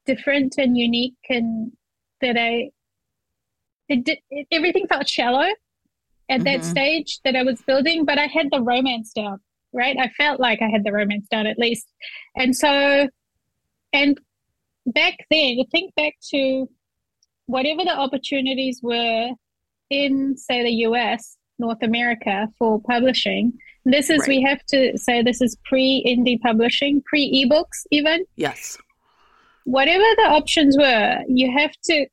different 0.07 0.55
and 0.59 0.77
unique 0.77 1.15
and 1.29 1.73
that 2.21 2.37
I 2.39 2.71
it 3.89 4.05
did 4.05 4.19
it, 4.31 4.47
everything 4.51 4.87
felt 4.87 5.09
shallow 5.09 5.49
at 6.31 6.45
that 6.45 6.61
Mhm. 6.61 6.65
stage 6.65 7.21
that 7.25 7.37
I 7.37 7.43
was 7.43 7.61
building, 7.67 8.05
but 8.05 8.19
I 8.19 8.27
had 8.27 8.51
the 8.51 8.63
romance 8.63 9.13
down, 9.13 9.41
right? 9.73 9.97
I 9.99 10.09
felt 10.17 10.41
like 10.41 10.63
I 10.63 10.69
had 10.69 10.85
the 10.85 10.93
romance 10.93 11.29
down 11.29 11.47
at 11.47 11.59
least. 11.59 11.87
And 12.35 12.57
so, 12.57 13.09
and 13.93 14.19
back 14.87 15.19
then, 15.31 15.59
think 15.71 15.95
back 15.97 16.15
to 16.31 16.67
whatever 17.47 17.85
the 17.85 17.97
opportunities 17.97 18.81
were 18.83 19.31
in, 19.91 20.37
say, 20.37 20.63
the 20.63 20.73
US, 20.89 21.37
North 21.59 21.83
America 21.83 22.49
for 22.59 22.81
publishing. 22.83 23.53
This 23.85 24.09
is, 24.09 24.27
we 24.27 24.41
have 24.43 24.65
to 24.71 24.97
say, 24.97 25.23
this 25.23 25.43
is 25.43 25.57
pre 25.65 26.03
indie 26.07 26.41
publishing, 26.41 27.03
pre 27.03 27.45
ebooks, 27.45 27.85
even 27.91 28.25
Yes. 28.37 28.79
whatever 29.65 30.05
the 30.17 30.29
options 30.29 30.77
were, 30.79 31.19
you 31.29 31.53
have 31.57 31.73
to 31.85 32.07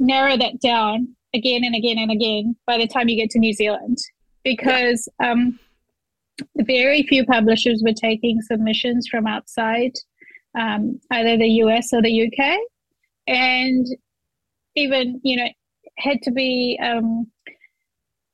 narrow 0.00 0.36
that 0.36 0.60
down 0.60 1.14
again 1.32 1.62
and 1.64 1.74
again 1.74 1.96
and 1.96 2.10
again 2.10 2.56
by 2.66 2.76
the 2.76 2.88
time 2.88 3.08
you 3.08 3.16
get 3.16 3.30
to 3.30 3.38
New 3.38 3.52
Zealand 3.52 3.98
because 4.44 5.08
um, 5.22 5.58
very 6.56 7.04
few 7.04 7.24
publishers 7.24 7.82
were 7.84 7.92
taking 7.92 8.42
submissions 8.42 9.06
from 9.08 9.26
outside 9.26 9.92
um, 10.58 11.00
either 11.12 11.36
the 11.36 11.48
US 11.62 11.92
or 11.92 12.02
the 12.02 12.26
UK. 12.26 12.58
And 13.26 13.86
even, 14.76 15.20
you 15.22 15.36
know, 15.36 15.48
had 15.98 16.22
to 16.22 16.30
be, 16.30 16.78
um, 16.82 17.26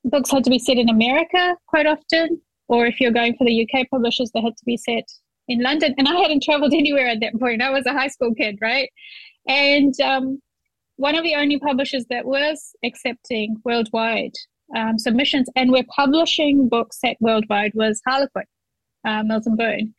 books 0.05 0.31
had 0.31 0.45
to 0.45 0.51
be 0.51 0.59
set 0.59 0.79
in 0.79 0.89
America 0.89 1.57
quite 1.67 1.87
often, 1.87 2.41
or 2.69 2.87
if 2.87 3.01
you're 3.01 3.13
going 3.13 3.37
for 3.37 3.45
the 3.45 3.69
UK 3.69 3.89
publishers, 3.91 4.31
they 4.33 4.41
had 4.41 4.57
to 4.57 4.65
be 4.65 4.77
set 4.77 5.05
in 5.49 5.63
London. 5.63 5.95
And 5.99 6.09
I 6.09 6.15
hadn't 6.15 6.43
traveled 6.43 6.75
anywhere 6.75 7.09
at 7.09 7.21
that 7.21 7.39
point. 7.39 7.63
I 7.63 7.71
was 7.71 7.87
a 7.87 7.93
high 7.93 8.09
school 8.09 8.35
kid, 8.35 8.59
right? 8.61 8.91
And 9.47 9.99
um, 10.01 10.41
one 10.97 11.15
of 11.15 11.25
the 11.25 11.35
only 11.35 11.59
publishers 11.59 12.05
that 12.11 12.27
was 12.27 12.75
accepting 12.85 13.57
worldwide 13.65 14.35
um, 14.77 14.99
submissions 14.99 15.49
and 15.57 15.71
we're 15.71 15.87
publishing 15.95 16.69
books 16.69 17.01
set 17.01 17.17
worldwide 17.21 17.73
was 17.75 18.03
Harlequin, 18.07 18.45
uh, 19.07 19.23
and 19.27 19.57
Boon. 19.57 19.95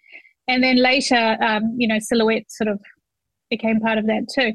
And 0.47 0.63
then 0.63 0.77
later, 0.77 1.37
um, 1.41 1.75
you 1.77 1.87
know, 1.87 1.99
Silhouette 1.99 2.51
sort 2.51 2.67
of 2.67 2.79
became 3.49 3.79
part 3.79 3.97
of 3.97 4.05
that 4.07 4.27
too. 4.33 4.53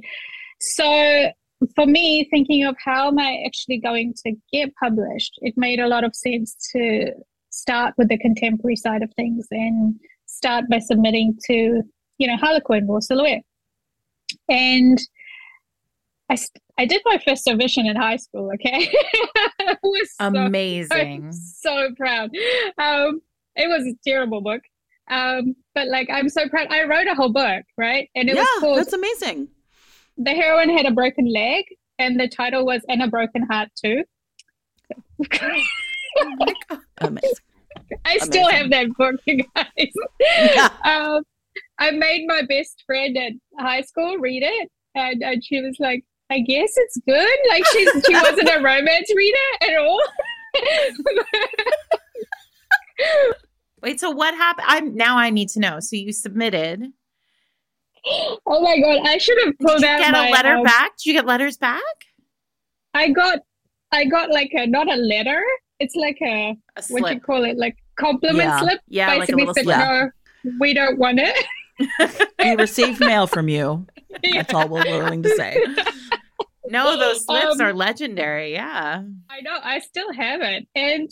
So 0.61 1.31
for 1.75 1.87
me, 1.87 2.27
thinking 2.31 2.65
of 2.65 2.77
how 2.85 3.09
am 3.09 3.19
I 3.19 3.43
actually 3.47 3.79
going 3.79 4.15
to 4.25 4.35
get 4.53 4.75
published, 4.77 5.39
it 5.43 5.55
made 5.57 5.81
a 5.81 5.89
lot 5.89 6.05
of 6.05 6.15
sense 6.15 6.57
to 6.73 7.13
start 7.51 7.95
with 7.97 8.09
the 8.09 8.19
contemporary 8.19 8.77
side 8.77 9.03
of 9.03 9.13
things 9.15 9.47
and 9.51 9.99
start 10.27 10.65
by 10.69 10.79
submitting 10.79 11.39
to, 11.47 11.83
you 12.19 12.27
know, 12.27 12.37
Harlequin 12.37 12.87
or 12.89 13.01
Silhouette. 13.01 13.45
And 14.49 14.99
I, 16.31 16.35
st- 16.35 16.63
I 16.79 16.87
did 16.87 17.03
my 17.05 17.19
first 17.25 17.45
submission 17.45 17.87
in 17.87 17.97
high 17.97 18.17
school, 18.17 18.51
okay? 18.55 18.93
Was 19.83 20.15
Amazing. 20.19 21.25
I'm 21.27 21.33
so 21.33 21.91
proud. 21.97 22.31
Um, 22.79 23.21
it 23.57 23.69
was 23.69 23.87
a 23.87 23.95
terrible 24.05 24.41
book. 24.41 24.63
Um, 25.11 25.55
but 25.75 25.89
like 25.89 26.09
I'm 26.11 26.29
so 26.29 26.49
proud. 26.49 26.69
I 26.71 26.85
wrote 26.85 27.07
a 27.07 27.15
whole 27.15 27.33
book, 27.33 27.65
right? 27.77 28.09
And 28.15 28.29
it 28.29 28.37
yeah, 28.37 28.43
was 28.43 28.61
called 28.61 28.79
that's 28.79 28.93
amazing. 28.93 29.49
The 30.17 30.31
Heroine 30.31 30.71
Had 30.71 30.87
a 30.87 30.93
Broken 30.93 31.31
Leg, 31.33 31.65
and 31.99 32.19
the 32.19 32.29
title 32.29 32.65
was 32.65 32.83
And 32.89 33.03
a 33.03 33.09
Broken 33.09 33.43
Heart 33.43 33.71
Too. 33.77 34.05
Amazing. 36.99 37.31
I 38.05 38.19
still 38.19 38.47
Amazing. 38.49 38.57
have 38.57 38.71
that 38.71 38.97
book, 38.97 39.17
you 39.27 39.43
guys. 39.55 39.93
Yeah. 40.21 40.69
Um, 40.85 41.23
I 41.79 41.91
made 41.91 42.25
my 42.27 42.43
best 42.49 42.83
friend 42.87 43.17
at 43.17 43.33
high 43.59 43.81
school 43.83 44.17
read 44.19 44.43
it, 44.45 44.71
and, 44.95 45.23
and 45.23 45.45
she 45.45 45.61
was 45.61 45.77
like, 45.81 46.05
"I 46.31 46.41
guess 46.41 46.73
it's 46.77 46.99
good." 47.07 47.39
Like 47.49 47.65
she 47.67 47.85
she 48.07 48.15
wasn't 48.15 48.49
a 48.49 48.61
romance 48.63 49.11
reader 49.15 49.37
at 49.63 49.77
all. 49.79 50.01
Wait, 53.85 54.01
so 54.01 54.11
what 54.11 54.35
happened? 54.35 54.67
I'm 54.69 54.95
now 54.97 55.17
I 55.17 55.31
need 55.31 55.49
to 55.51 55.61
know. 55.61 55.79
So 55.81 55.95
you 55.97 56.13
submitted. 56.13 56.87
Oh 58.47 58.61
my 58.61 58.79
god, 58.81 59.07
I 59.07 59.19
should 59.19 59.39
have 59.45 59.55
pulled 59.61 59.81
Did 59.81 59.91
you 59.91 59.99
get 59.99 60.13
my, 60.13 60.29
a 60.29 60.33
letter 60.33 60.55
um, 60.57 60.63
back? 60.63 60.97
Did 60.99 61.07
you 61.07 61.13
get 61.15 61.27
letters 61.27 61.57
back? 61.57 61.83
I 62.95 63.09
got 63.11 63.41
I 63.93 64.05
got 64.07 64.31
like 64.31 64.51
a 64.53 64.67
not 64.67 64.91
a 64.93 64.97
letter. 64.97 65.43
It's 65.81 65.95
like 65.95 66.19
a 66.23 66.57
A 66.77 66.83
what 66.89 67.07
do 67.09 67.15
you 67.15 67.21
call 67.21 67.45
it? 67.45 67.57
Like 67.57 67.77
compliment 67.99 68.49
Yeah. 68.49 68.61
slip. 68.61 68.81
Yeah, 68.89 69.07
like 69.09 69.17
a 69.17 69.21
Basically 69.37 69.41
little 69.43 69.55
said 69.55 69.65
slip. 69.65 69.79
no, 69.79 70.53
we 70.61 70.75
don't 70.75 70.99
want 70.99 71.21
it. 71.21 71.45
We 72.39 72.55
received 72.57 73.01
mail 73.01 73.27
from 73.27 73.49
you. 73.49 73.87
That's 74.23 74.53
all 74.55 74.69
we're 74.69 74.85
willing 74.85 75.23
to 75.25 75.31
say. 75.31 75.57
No, 76.69 76.97
those 76.97 77.25
slips 77.27 77.55
Um, 77.59 77.61
are 77.63 77.73
legendary. 77.73 78.53
Yeah. 78.53 79.03
I 79.31 79.41
know, 79.41 79.59
I 79.63 79.81
still 79.81 80.13
have 80.13 80.41
it. 80.43 80.69
And 80.77 81.11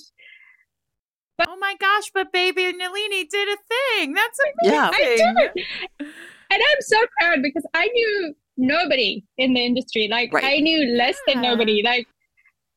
Oh 1.38 1.56
my 1.58 1.74
gosh, 1.80 2.10
but 2.14 2.32
baby 2.32 2.72
Nalini 2.72 3.24
did 3.24 3.48
a 3.48 3.56
thing. 3.68 4.14
That's 4.14 4.38
amazing. 4.62 4.78
Yeah. 4.78 4.90
I 4.92 6.04
And 6.50 6.62
I'm 6.62 6.80
so 6.80 6.98
proud 7.18 7.42
because 7.42 7.66
I 7.74 7.86
knew 7.86 8.34
nobody 8.56 9.24
in 9.38 9.54
the 9.54 9.64
industry. 9.64 10.08
Like 10.08 10.32
Right. 10.32 10.44
I 10.44 10.58
knew 10.58 10.94
less 10.96 11.18
than 11.26 11.40
nobody. 11.40 11.82
Like 11.82 12.06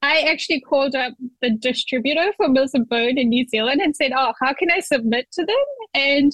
I 0.01 0.21
actually 0.21 0.61
called 0.61 0.95
up 0.95 1.13
the 1.41 1.51
distributor 1.51 2.31
for 2.37 2.47
Mills 2.47 2.73
and 2.73 2.87
Boon 2.87 3.17
in 3.17 3.29
New 3.29 3.47
Zealand 3.47 3.81
and 3.81 3.95
said, 3.95 4.11
"Oh, 4.15 4.33
how 4.39 4.53
can 4.53 4.69
I 4.71 4.79
submit 4.79 5.31
to 5.33 5.45
them?" 5.45 5.65
And 5.93 6.31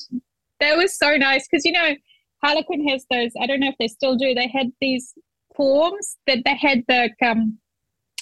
that 0.59 0.77
was 0.77 0.97
so 0.97 1.15
nice 1.15 1.47
because 1.47 1.65
you 1.65 1.71
know 1.71 1.95
Harlequin 2.43 2.87
has 2.89 3.05
those. 3.09 3.31
I 3.41 3.47
don't 3.47 3.59
know 3.59 3.69
if 3.69 3.77
they 3.79 3.87
still 3.87 4.15
do. 4.15 4.33
They 4.33 4.47
had 4.47 4.71
these 4.81 5.13
forms 5.55 6.17
that 6.27 6.39
they 6.45 6.55
had 6.55 6.83
the 6.87 7.09
um, 7.25 7.57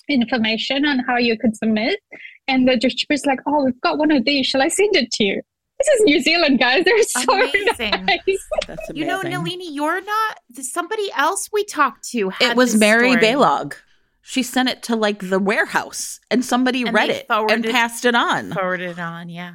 information 0.10 0.86
on 0.86 1.00
how 1.00 1.18
you 1.18 1.38
could 1.38 1.56
submit, 1.56 2.00
and 2.48 2.68
the 2.68 2.78
distributor's 2.78 3.26
like, 3.26 3.40
"Oh, 3.46 3.66
we've 3.66 3.82
got 3.82 3.98
one 3.98 4.12
of 4.12 4.26
these. 4.26 4.48
Shall 4.48 4.62
I 4.62 4.68
send 4.68 4.96
it 4.96 5.12
to 5.14 5.24
you?" 5.24 5.42
This 5.80 5.88
is 6.00 6.02
New 6.06 6.20
Zealand, 6.22 6.60
guys. 6.60 6.84
They're 6.84 7.04
so 7.04 7.24
Amazing. 7.32 8.06
nice. 8.06 8.20
That's 8.68 8.90
amazing. 8.90 8.96
You 8.96 9.06
know, 9.06 9.22
Nalini, 9.22 9.74
you're 9.74 10.02
not 10.02 10.38
somebody 10.60 11.10
else 11.16 11.48
we 11.54 11.64
talked 11.64 12.10
to. 12.10 12.30
Had 12.30 12.52
it 12.52 12.58
was 12.58 12.74
this 12.74 12.80
Mary 12.82 13.12
story. 13.12 13.24
Balogh. 13.24 13.76
She 14.22 14.44
sent 14.44 14.68
it 14.70 14.84
to 14.84 14.96
like 14.96 15.30
the 15.30 15.40
warehouse 15.40 16.20
and 16.30 16.44
somebody 16.44 16.84
And 16.84 16.94
read 16.94 17.10
they 17.10 17.20
it 17.22 17.26
and 17.30 17.64
passed 17.64 18.04
it 18.04 18.14
on. 18.14 18.52
Forwarded 18.52 19.00
on, 19.00 19.30
yeah. 19.30 19.54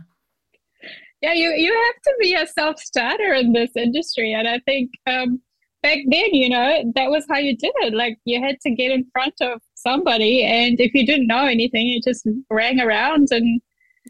yeah 1.21 1.33
you 1.35 1.51
you 1.51 1.73
have 1.73 2.03
to 2.03 2.15
be 2.19 2.35
a 2.35 2.47
self-starter 2.47 3.35
in 3.35 3.53
this 3.53 3.71
industry 3.77 4.33
and 4.33 4.49
i 4.49 4.59
think 4.61 4.91
um 5.07 5.41
back 5.85 5.99
then 6.14 6.29
you 6.41 6.49
know 6.49 6.69
that 6.97 7.09
was 7.14 7.25
how 7.31 7.38
you 7.47 7.55
did 7.64 7.73
it 7.87 7.93
like 8.03 8.17
you 8.25 8.41
had 8.47 8.57
to 8.64 8.71
get 8.81 8.91
in 8.91 9.03
front 9.12 9.35
of 9.49 9.61
somebody 9.87 10.43
and 10.43 10.81
if 10.81 10.93
you 10.95 11.05
didn't 11.11 11.26
know 11.35 11.45
anything 11.57 11.87
you 11.87 12.00
just 12.11 12.26
rang 12.50 12.81
around 12.81 13.29
and 13.31 13.61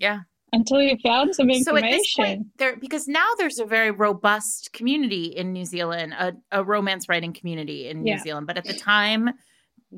Yeah. 0.07 0.21
until 0.53 0.81
you 0.81 0.97
found 1.03 1.35
some 1.35 1.49
So 1.53 1.77
at 1.77 1.83
this 1.83 2.07
information 2.17 2.25
point, 2.25 2.47
there 2.61 2.77
because 2.77 3.09
now 3.09 3.29
there's 3.39 3.59
a 3.59 3.65
very 3.77 3.91
robust 3.91 4.73
community 4.73 5.25
in 5.41 5.53
New 5.53 5.65
Zealand, 5.75 6.15
a, 6.27 6.29
a 6.53 6.63
romance 6.75 7.09
writing 7.09 7.33
community 7.33 7.89
in 7.89 8.03
New 8.05 8.13
Yeah. 8.13 8.23
Zealand. 8.27 8.47
But 8.47 8.57
at 8.59 8.67
the 8.73 8.79
time, 8.97 9.31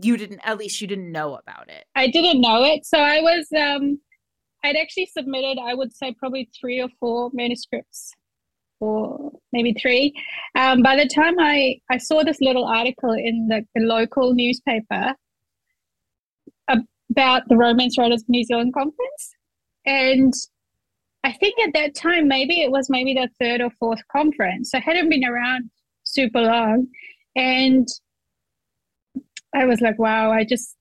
you 0.06 0.16
didn't. 0.16 0.40
At 0.44 0.56
least 0.58 0.80
you 0.80 0.86
didn't 0.92 1.12
know 1.18 1.30
about 1.42 1.66
it. 1.76 1.84
i 1.94 2.06
didn't 2.16 2.40
know 2.46 2.60
it 2.72 2.80
so 2.92 2.98
i 2.98 3.18
was 3.28 3.44
um 3.66 3.84
i'd 4.64 4.76
actually 4.84 5.08
submitted 5.18 5.56
i 5.70 5.72
would 5.78 5.92
say 6.00 6.08
probably 6.20 6.44
three 6.58 6.78
or 6.84 6.88
four 7.00 7.30
manuscripts 7.40 8.00
or 8.80 9.32
maybe 9.52 9.72
three 9.74 10.12
um, 10.56 10.82
by 10.82 10.96
the 10.96 11.08
time 11.08 11.34
i 11.38 11.76
i 11.90 11.96
saw 11.96 12.22
this 12.22 12.40
little 12.40 12.64
article 12.64 13.12
in 13.12 13.48
the, 13.48 13.64
the 13.74 13.82
local 13.82 14.34
newspaper 14.34 15.14
about 16.68 17.42
the 17.48 17.56
romance 17.56 17.96
writers 17.96 18.24
new 18.28 18.44
zealand 18.44 18.74
conference 18.74 19.34
and 19.86 20.32
i 21.24 21.32
think 21.32 21.54
at 21.66 21.72
that 21.72 21.94
time 21.94 22.28
maybe 22.28 22.60
it 22.60 22.70
was 22.70 22.90
maybe 22.90 23.14
the 23.14 23.28
third 23.40 23.60
or 23.60 23.70
fourth 23.78 24.00
conference 24.10 24.70
so 24.70 24.78
it 24.78 24.84
hadn't 24.84 25.08
been 25.08 25.24
around 25.24 25.70
super 26.04 26.40
long 26.40 26.86
and 27.36 27.88
i 29.54 29.64
was 29.64 29.80
like 29.80 29.98
wow 29.98 30.30
i 30.30 30.44
just 30.44 30.76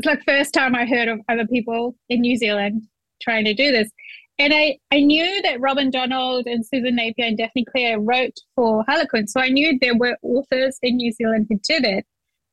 it's 0.00 0.06
like 0.06 0.24
first 0.24 0.54
time 0.54 0.74
I 0.74 0.86
heard 0.86 1.08
of 1.08 1.20
other 1.28 1.46
people 1.46 1.94
in 2.08 2.22
New 2.22 2.34
Zealand 2.38 2.84
trying 3.20 3.44
to 3.44 3.52
do 3.52 3.70
this. 3.70 3.90
And 4.40 4.54
I, 4.54 4.78
I 4.90 5.00
knew 5.00 5.42
that 5.42 5.60
Robyn 5.60 5.90
Donald 5.90 6.46
and 6.46 6.64
Susan 6.64 6.96
Napier 6.96 7.26
and 7.26 7.36
Daphne 7.36 7.66
Clare 7.66 8.00
wrote 8.00 8.38
for 8.56 8.82
Harlequin. 8.88 9.26
So 9.26 9.38
I 9.38 9.50
knew 9.50 9.78
there 9.78 9.94
were 9.94 10.16
authors 10.22 10.78
in 10.82 10.96
New 10.96 11.12
Zealand 11.12 11.46
who 11.50 11.60
did 11.62 11.84
it. 11.84 12.06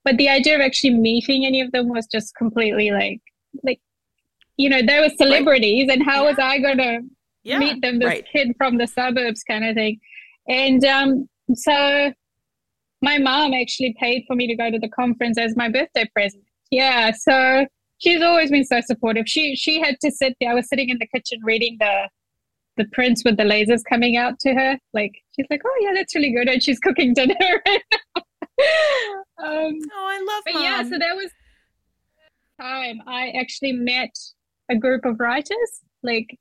But 0.03 0.17
the 0.17 0.27
idea 0.27 0.55
of 0.55 0.61
actually 0.61 0.95
meeting 0.95 1.45
any 1.45 1.61
of 1.61 1.71
them 1.71 1.87
was 1.87 2.05
just 2.05 2.35
completely 2.35 2.91
like 2.91 3.21
like 3.63 3.79
you 4.57 4.69
know, 4.69 4.81
they 4.85 4.99
were 4.99 5.09
celebrities 5.17 5.87
and 5.89 6.03
how 6.03 6.25
was 6.25 6.37
I 6.37 6.59
gonna 6.59 6.99
Yeah. 7.43 7.59
meet 7.59 7.81
them, 7.81 7.99
this 7.99 8.07
right. 8.07 8.25
kid 8.33 8.53
from 8.57 8.77
the 8.79 8.87
suburbs 8.87 9.43
kind 9.43 9.63
of 9.63 9.75
thing. 9.75 10.01
And 10.49 10.83
um, 10.83 11.29
so 11.53 12.11
my 13.01 13.17
mom 13.17 13.53
actually 13.53 13.95
paid 13.97 14.25
for 14.27 14.35
me 14.35 14.47
to 14.47 14.55
go 14.55 14.69
to 14.69 14.79
the 14.79 14.89
conference 14.89 15.37
as 15.37 15.55
my 15.55 15.69
birthday 15.69 16.05
present. 16.13 16.43
Yeah, 16.69 17.11
so 17.11 17.65
she's 17.99 18.21
always 18.21 18.51
been 18.51 18.65
so 18.65 18.81
supportive. 18.81 19.27
She 19.27 19.55
she 19.55 19.79
had 19.79 19.95
to 20.01 20.11
sit 20.11 20.35
there. 20.39 20.51
I 20.51 20.53
was 20.55 20.67
sitting 20.67 20.89
in 20.89 20.97
the 20.99 21.07
kitchen 21.07 21.39
reading 21.43 21.77
the 21.79 22.09
the 22.77 22.85
prints 22.93 23.23
with 23.23 23.37
the 23.37 23.43
lasers 23.43 23.81
coming 23.89 24.17
out 24.17 24.39
to 24.41 24.53
her. 24.53 24.77
Like 24.93 25.11
she's 25.35 25.47
like, 25.49 25.61
"Oh 25.65 25.77
yeah, 25.81 25.91
that's 25.93 26.15
really 26.15 26.31
good," 26.31 26.47
and 26.47 26.61
she's 26.61 26.79
cooking 26.79 27.13
dinner. 27.13 27.33
um, 28.15 28.23
Oh, 29.39 29.73
I 29.95 30.25
love. 30.27 30.43
but 30.45 30.61
yeah, 30.61 30.83
so 30.83 30.97
that 30.99 31.15
was 31.15 31.31
time 32.59 33.01
I 33.05 33.29
actually 33.39 33.73
met 33.73 34.09
a 34.69 34.75
group 34.75 35.05
of 35.05 35.19
writers, 35.19 35.81
like 36.03 36.37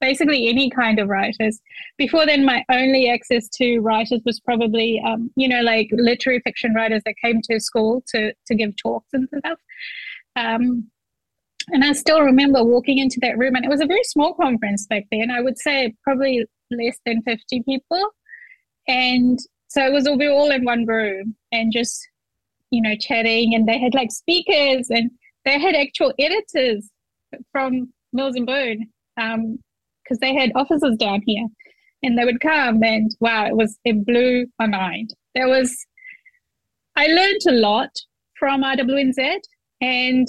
basically 0.00 0.48
any 0.48 0.68
kind 0.68 0.98
of 0.98 1.08
writers. 1.08 1.60
Before 1.96 2.26
then, 2.26 2.44
my 2.44 2.64
only 2.70 3.08
access 3.08 3.48
to 3.50 3.78
writers 3.78 4.20
was 4.24 4.40
probably, 4.40 5.00
um, 5.06 5.30
you 5.36 5.48
know, 5.48 5.60
like 5.60 5.88
literary 5.92 6.40
fiction 6.40 6.74
writers 6.74 7.02
that 7.06 7.14
came 7.24 7.40
to 7.42 7.60
school 7.60 8.02
to 8.08 8.32
to 8.46 8.54
give 8.54 8.76
talks 8.76 9.08
and 9.12 9.28
stuff. 9.38 9.58
Um, 10.36 10.90
and 11.68 11.84
I 11.84 11.92
still 11.92 12.20
remember 12.20 12.64
walking 12.64 12.98
into 12.98 13.20
that 13.22 13.38
room, 13.38 13.54
and 13.54 13.64
it 13.64 13.70
was 13.70 13.80
a 13.80 13.86
very 13.86 14.04
small 14.04 14.34
conference 14.34 14.86
back 14.86 15.04
then. 15.12 15.30
I 15.30 15.40
would 15.40 15.58
say 15.58 15.94
probably 16.02 16.44
less 16.70 16.98
than 17.06 17.22
fifty 17.22 17.62
people, 17.62 18.02
and 18.88 19.38
so 19.68 19.86
it 19.86 19.92
was 19.92 20.06
all 20.06 20.18
we 20.18 20.28
were 20.28 20.34
all 20.34 20.50
in 20.50 20.64
one 20.64 20.84
room 20.86 21.36
and 21.52 21.72
just 21.72 22.06
you 22.72 22.80
know, 22.80 22.96
chatting, 22.98 23.54
and 23.54 23.68
they 23.68 23.78
had 23.78 23.94
like 23.94 24.10
speakers, 24.10 24.88
and 24.90 25.10
they 25.44 25.60
had 25.60 25.76
actual 25.76 26.12
editors 26.18 26.90
from 27.52 27.92
Mills 28.12 28.34
and 28.34 28.46
Boon, 28.46 28.88
um, 29.20 29.58
because 30.02 30.18
they 30.18 30.34
had 30.34 30.50
offices 30.56 30.96
down 30.96 31.20
here, 31.26 31.46
and 32.02 32.18
they 32.18 32.24
would 32.24 32.40
come, 32.40 32.82
and 32.82 33.14
wow, 33.20 33.46
it 33.46 33.54
was 33.54 33.78
it 33.84 34.04
blew 34.04 34.46
my 34.58 34.66
mind. 34.66 35.14
There 35.34 35.48
was, 35.48 35.76
I 36.96 37.06
learned 37.06 37.40
a 37.46 37.52
lot 37.52 37.90
from 38.38 38.62
RWNZ, 38.64 39.36
and 39.82 40.26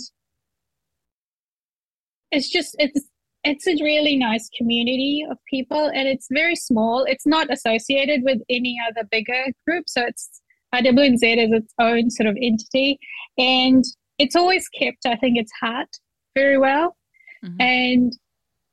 it's 2.31 2.49
just 2.49 2.75
it's 2.79 3.07
it's 3.45 3.67
a 3.67 3.83
really 3.83 4.15
nice 4.17 4.49
community 4.57 5.25
of 5.29 5.37
people, 5.49 5.91
and 5.93 6.07
it's 6.07 6.27
very 6.31 6.55
small. 6.55 7.03
It's 7.03 7.27
not 7.27 7.51
associated 7.51 8.21
with 8.23 8.39
any 8.49 8.77
other 8.89 9.07
bigger 9.09 9.45
group, 9.67 9.85
so 9.87 10.01
it's 10.05 10.41
RWNZ 10.73 11.37
is 11.37 11.51
its 11.51 11.73
own 11.79 12.09
sort 12.09 12.27
of 12.27 12.37
entity, 12.41 12.97
and 13.37 13.83
it's 14.17 14.35
always 14.35 14.67
kept, 14.69 15.05
I 15.05 15.15
think, 15.17 15.37
its 15.37 15.51
heart 15.61 15.89
very 16.35 16.57
well. 16.57 16.97
Mhm. 17.43 17.61
And 17.61 18.13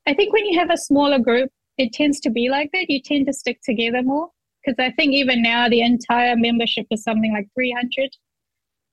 I 0.07 0.14
think 0.14 0.33
when 0.33 0.47
you 0.47 0.59
have 0.59 0.71
a 0.71 0.77
smaller 0.79 1.19
group, 1.19 1.51
it 1.77 1.93
tends 1.93 2.21
to 2.21 2.31
be 2.31 2.49
like 2.49 2.71
that. 2.73 2.88
You 2.88 3.01
tend 3.03 3.27
to 3.27 3.33
stick 3.33 3.61
together 3.62 4.03
more 4.03 4.31
because 4.64 4.79
I 4.79 4.93
think 4.93 5.12
even 5.12 5.43
now 5.43 5.69
the 5.69 5.83
entire 5.83 6.37
membership 6.37 6.87
is 6.90 7.03
something 7.03 7.33
like 7.33 7.49
300 7.55 8.11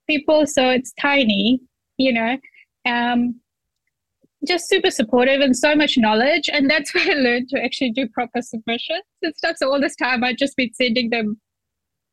people, 0.09 0.47
so 0.47 0.69
it's 0.69 0.93
tiny, 0.99 1.61
you 1.97 2.13
know. 2.13 2.37
Um, 2.85 3.41
just 4.45 4.69
super 4.69 4.91
supportive 4.91 5.41
and 5.41 5.55
so 5.55 5.75
much 5.75 5.97
knowledge, 5.97 6.49
and 6.51 6.69
that's 6.69 6.93
where 6.95 7.11
I 7.11 7.13
learned 7.13 7.49
to 7.49 7.63
actually 7.63 7.91
do 7.91 8.07
proper 8.07 8.41
submissions 8.41 9.03
and 9.21 9.35
stuff. 9.35 9.57
So 9.57 9.71
all 9.71 9.81
this 9.81 9.95
time, 9.95 10.23
I'd 10.23 10.37
just 10.37 10.55
been 10.55 10.73
sending 10.73 11.09
them 11.09 11.39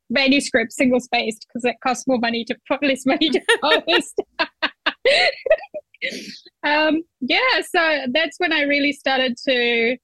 manuscripts 0.09 0.75
single 0.75 0.99
spaced 0.99 1.47
because 1.47 1.65
it 1.65 1.75
costs 1.83 2.05
more 2.07 2.19
money 2.19 2.45
to 2.45 2.55
put 2.67 2.83
less 2.83 3.05
money 3.05 3.29
to 3.29 3.41
post. 3.61 4.21
um, 6.63 7.01
yeah, 7.21 7.61
so 7.67 8.05
that's 8.13 8.39
when 8.39 8.53
I 8.53 8.61
really 8.63 8.91
started 8.91 9.35
to, 9.47 9.97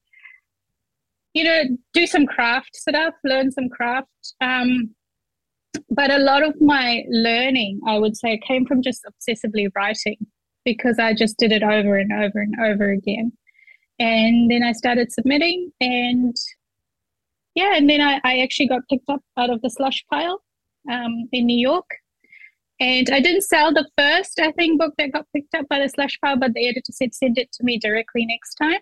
you 1.34 1.44
know, 1.44 1.62
do 1.92 2.06
some 2.06 2.26
craft 2.26 2.74
stuff, 2.74 3.14
learn 3.24 3.50
some 3.50 3.68
craft. 3.68 4.08
Um, 4.40 4.94
but 5.90 6.10
a 6.10 6.18
lot 6.18 6.42
of 6.42 6.60
my 6.60 7.04
learning, 7.08 7.80
I 7.86 7.98
would 7.98 8.16
say, 8.16 8.38
came 8.46 8.66
from 8.66 8.82
just 8.82 9.02
obsessively 9.04 9.68
writing 9.74 10.16
because 10.64 10.98
I 10.98 11.14
just 11.14 11.38
did 11.38 11.52
it 11.52 11.62
over 11.62 11.96
and 11.96 12.12
over 12.12 12.40
and 12.40 12.54
over 12.60 12.90
again. 12.90 13.32
And 13.98 14.50
then 14.50 14.62
I 14.62 14.72
started 14.72 15.12
submitting, 15.12 15.70
and 15.80 16.34
yeah, 17.54 17.76
and 17.76 17.88
then 17.88 18.00
I, 18.00 18.20
I 18.24 18.38
actually 18.38 18.68
got 18.68 18.82
picked 18.88 19.08
up 19.08 19.20
out 19.36 19.50
of 19.50 19.60
the 19.62 19.70
slush 19.70 20.04
pile 20.10 20.42
um, 20.90 21.28
in 21.32 21.46
New 21.46 21.58
York. 21.58 21.88
And 22.80 23.10
I 23.10 23.20
didn't 23.20 23.42
sell 23.42 23.72
the 23.72 23.88
first, 23.96 24.40
I 24.40 24.50
think, 24.52 24.80
book 24.80 24.94
that 24.98 25.12
got 25.12 25.26
picked 25.34 25.54
up 25.54 25.68
by 25.68 25.78
the 25.78 25.88
slush 25.88 26.18
pile, 26.20 26.36
but 26.36 26.52
the 26.54 26.66
editor 26.66 26.90
said 26.90 27.14
send 27.14 27.38
it 27.38 27.52
to 27.52 27.64
me 27.64 27.78
directly 27.78 28.26
next 28.26 28.54
time. 28.56 28.80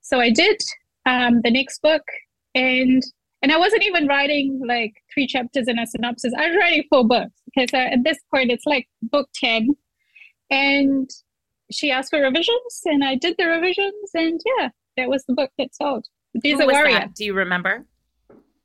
So 0.00 0.18
I 0.18 0.30
did 0.30 0.60
um, 1.06 1.40
the 1.42 1.50
next 1.50 1.80
book, 1.82 2.02
and 2.54 3.02
and 3.42 3.50
I 3.52 3.56
wasn't 3.58 3.82
even 3.84 4.06
writing 4.06 4.60
like 4.66 4.92
three 5.12 5.26
chapters 5.26 5.66
in 5.68 5.78
a 5.78 5.86
synopsis. 5.86 6.32
I 6.36 6.48
was 6.48 6.56
writing 6.58 6.84
four 6.90 7.06
books. 7.06 7.32
Okay, 7.56 7.66
so 7.70 7.78
at 7.78 8.04
this 8.04 8.18
point, 8.32 8.50
it's 8.50 8.66
like 8.66 8.88
book 9.02 9.28
ten, 9.34 9.68
and 10.50 11.08
she 11.72 11.90
asked 11.90 12.10
for 12.10 12.20
revisions, 12.20 12.80
and 12.84 13.04
I 13.04 13.14
did 13.14 13.36
the 13.38 13.46
revisions, 13.46 14.10
and 14.14 14.40
yeah, 14.58 14.68
that 14.96 15.08
was 15.08 15.24
the 15.26 15.34
book 15.34 15.50
that 15.58 15.74
sold. 15.74 16.06
There's 16.34 16.58
Who 16.60 16.68
a 16.68 16.72
warrior. 16.72 16.92
that? 16.98 17.14
Do 17.14 17.24
you 17.24 17.34
remember? 17.34 17.86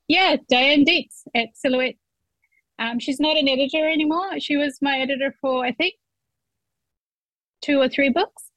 Yeah, 0.08 0.36
Diane 0.50 0.84
Dietz 0.84 1.24
at 1.36 1.50
Silhouette. 1.56 1.96
Um, 2.78 3.00
she's 3.00 3.20
not 3.20 3.38
an 3.38 3.48
editor 3.48 3.88
anymore. 3.90 4.40
She 4.40 4.58
was 4.58 4.78
my 4.82 5.00
editor 5.00 5.34
for 5.42 5.64
I 5.66 5.72
think 5.72 5.94
two 7.62 7.80
or 7.80 7.88
three 7.90 8.10
books. 8.10 8.52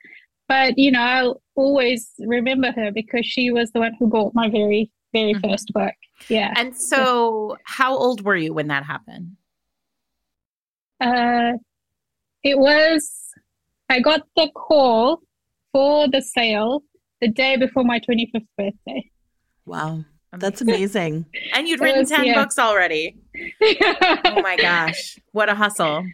But 0.48 0.76
you 0.78 0.90
know, 0.90 1.00
I'll 1.00 1.42
always 1.54 2.11
remember 2.18 2.72
her 2.72 2.90
because 2.90 3.24
she 3.26 3.50
was 3.50 3.70
the 3.72 3.81
one 3.81 3.94
who 3.98 4.09
bought 4.09 4.35
my 4.35 4.48
very, 4.50 4.90
very 5.12 5.35
Mhm. 5.35 5.42
first 5.50 5.72
book. 5.72 5.94
Yeah. 6.28 6.52
And 6.57 6.74
so, 6.76 7.57
how 7.64 7.96
old 7.96 8.24
were 8.24 8.37
you 8.37 8.52
when 8.52 8.68
that 8.68 8.85
happened? 8.85 9.37
Uh, 11.00 11.52
it 12.42 12.59
was, 12.59 13.11
I 13.88 14.00
got 14.00 14.22
the 14.37 14.50
call 14.54 15.20
for 15.72 16.09
the 16.09 16.20
sale 16.20 16.83
the 17.20 17.28
day 17.28 17.57
before 17.57 17.85
my 17.85 18.00
25th 18.00 18.46
birthday. 18.57 19.11
Wow. 19.66 20.04
That's 20.33 20.61
amazing. 20.61 21.24
And 21.54 21.66
you'd 21.66 21.81
It 21.81 21.85
written 21.85 22.00
was- 22.00 22.11
10 22.11 22.24
yeah. 22.24 22.35
books 22.35 22.59
already. 22.59 23.16
Oh 24.24 24.42
my 24.42 24.57
gosh. 24.57 25.18
What 25.33 25.48
a 25.48 25.54
hustle. 25.54 26.04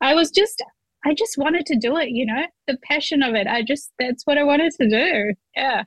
I 0.00 0.14
was 0.14 0.30
just, 0.30 0.62
I 1.04 1.14
just 1.14 1.36
wanted 1.38 1.64
to 1.66 1.76
do 1.76 1.96
it, 1.98 2.08
you 2.10 2.26
know, 2.26 2.42
the 2.66 2.76
passion 2.82 3.22
of 3.22 3.34
it. 3.34 3.46
I 3.46 3.62
just, 3.62 3.92
that's 3.98 4.24
what 4.26 4.36
I 4.38 4.42
wanted 4.44 4.72
to 4.80 4.88
do. 4.88 5.34
Yeah. 5.56 5.84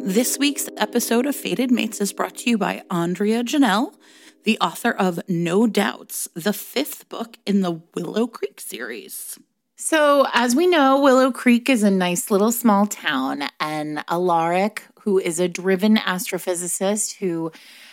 This 0.00 0.38
week's 0.38 0.68
episode 0.76 1.26
of 1.26 1.34
Fated 1.34 1.70
Mates 1.70 2.00
is 2.00 2.12
brought 2.12 2.36
to 2.36 2.50
you 2.50 2.58
by 2.58 2.82
Andrea 2.90 3.42
Janelle, 3.42 3.94
the 4.44 4.58
author 4.60 4.92
of 4.92 5.18
No 5.28 5.66
Doubts, 5.66 6.28
the 6.34 6.52
fifth 6.52 7.08
book 7.08 7.38
in 7.44 7.62
the 7.62 7.80
Willow 7.94 8.26
Creek 8.26 8.60
series. 8.60 9.38
So, 9.76 10.26
as 10.32 10.54
we 10.54 10.66
know, 10.66 11.00
Willow 11.00 11.32
Creek 11.32 11.68
is 11.68 11.82
a 11.82 11.90
nice 11.90 12.30
little 12.30 12.52
small 12.52 12.86
town, 12.86 13.44
and 13.60 14.04
Alaric, 14.08 14.84
who 15.00 15.18
is 15.18 15.40
a 15.40 15.48
driven 15.48 15.96
astrophysicist 15.96 17.16
who 17.16 17.52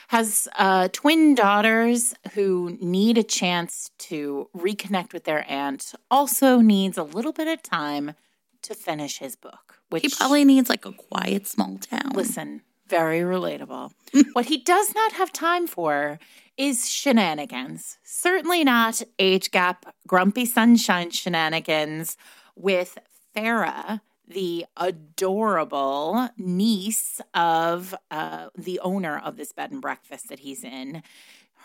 has 0.10 0.48
uh, 0.58 0.90
twin 0.94 1.36
daughters 1.36 2.14
who 2.34 2.78
need 2.80 3.18
a 3.18 3.24
chance 3.24 3.90
to 3.98 4.50
reconnect 4.56 5.14
with 5.14 5.24
their 5.24 5.50
aunt, 5.50 5.94
also 6.12 6.60
needs 6.60 6.98
a 6.98 7.04
little 7.04 7.34
bit 7.34 7.48
of 7.48 7.64
time 7.64 8.14
to 8.62 8.76
finish 8.76 9.18
his 9.18 9.36
book. 9.36 9.73
Which 9.94 10.02
He 10.02 10.10
probably 10.10 10.44
needs 10.44 10.70
like 10.70 10.88
a 10.88 10.92
quiet 10.92 11.46
small 11.46 11.78
town. 11.78 12.14
Listen, 12.16 12.64
very 12.88 13.20
relatable. 13.20 13.92
what 14.34 14.46
he 14.46 14.58
does 14.58 14.96
not 14.96 15.12
have 15.12 15.32
time 15.32 15.68
for 15.68 16.18
is 16.58 16.90
shenanigans. 16.90 18.00
Certainly 18.04 18.64
not 18.64 19.04
age 19.20 19.52
gap, 19.52 19.94
grumpy 20.08 20.48
sunshine 20.48 21.12
shenanigans 21.12 22.18
with 22.56 22.98
Farah, 23.36 24.02
the 24.28 24.66
adorable 24.78 26.28
niece 26.38 27.22
of 27.36 27.94
uh, 28.10 28.48
the 28.58 28.80
owner 28.80 29.22
of 29.24 29.38
this 29.38 29.52
bed 29.52 29.70
and 29.70 29.80
breakfast 29.80 30.30
that 30.30 30.40
he's 30.40 30.64
in. 30.64 31.04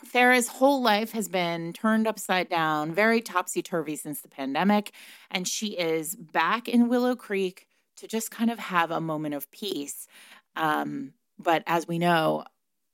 Farah's 0.05 0.49
whole 0.49 0.83
life 0.83 1.13
has 1.13 1.29
been 1.29 1.73
turned 1.73 2.07
upside 2.07 2.51
down, 2.51 2.93
very 2.93 3.23
topsy 3.23 3.63
turvy 3.63 3.97
since 3.97 4.21
the 4.21 4.29
pandemic. 4.29 4.93
And 5.31 5.49
she 5.49 5.79
is 5.79 6.15
back 6.15 6.69
in 6.69 6.91
Willow 6.91 7.17
Creek 7.17 7.68
to 7.99 8.07
just 8.09 8.31
kind 8.31 8.51
of 8.51 8.59
have 8.59 8.91
a 8.91 9.01
moment 9.01 9.35
of 9.35 9.51
peace. 9.51 10.07
Um, 10.57 11.13
but 11.39 11.63
as 11.67 11.87
we 11.87 11.99
know, 11.99 12.45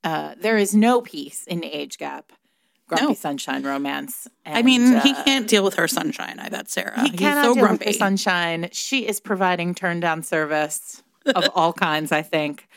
uh, 0.02 0.34
there 0.38 0.56
is 0.58 0.74
no 0.74 1.00
peace 1.00 1.44
in 1.46 1.64
age 1.64 1.96
gap, 1.98 2.32
grumpy 2.86 3.06
No. 3.06 3.14
sunshine 3.14 3.62
romance. 3.62 4.28
I 4.44 4.62
mean, 4.62 4.82
And, 4.94 5.02
he 5.02 5.12
uh, 5.12 5.24
can't 5.24 5.48
deal 5.48 5.64
with 5.64 5.74
her 5.74 5.88
sunshine. 5.88 6.38
I 6.38 6.48
bet 6.50 6.68
Sarah. 6.68 7.00
He 7.02 7.08
He's 7.10 7.20
cannot 7.20 7.44
so 7.46 7.54
deal 7.54 7.62
grumpy. 7.64 7.86
with 7.86 7.94
her 7.94 7.98
sunshine. 7.98 8.68
She 8.72 9.06
is 9.06 9.20
providing 9.20 9.74
turn 9.74 10.00
down 10.00 10.22
service 10.22 11.02
of 11.34 11.48
all 11.54 11.72
kinds, 11.72 12.12
I 12.12 12.20
think. 12.22 12.68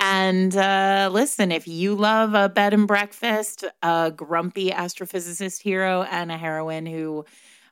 And 0.00 0.56
uh, 0.56 1.10
listen, 1.12 1.52
if 1.52 1.68
you 1.68 1.94
love 1.94 2.34
a 2.34 2.48
bed 2.48 2.74
and 2.74 2.88
breakfast, 2.88 3.64
a 3.82 4.10
grumpy 4.14 4.70
astrophysicist 4.70 5.62
hero, 5.62 6.02
and 6.10 6.32
a 6.32 6.36
heroine 6.36 6.86
who 6.86 7.24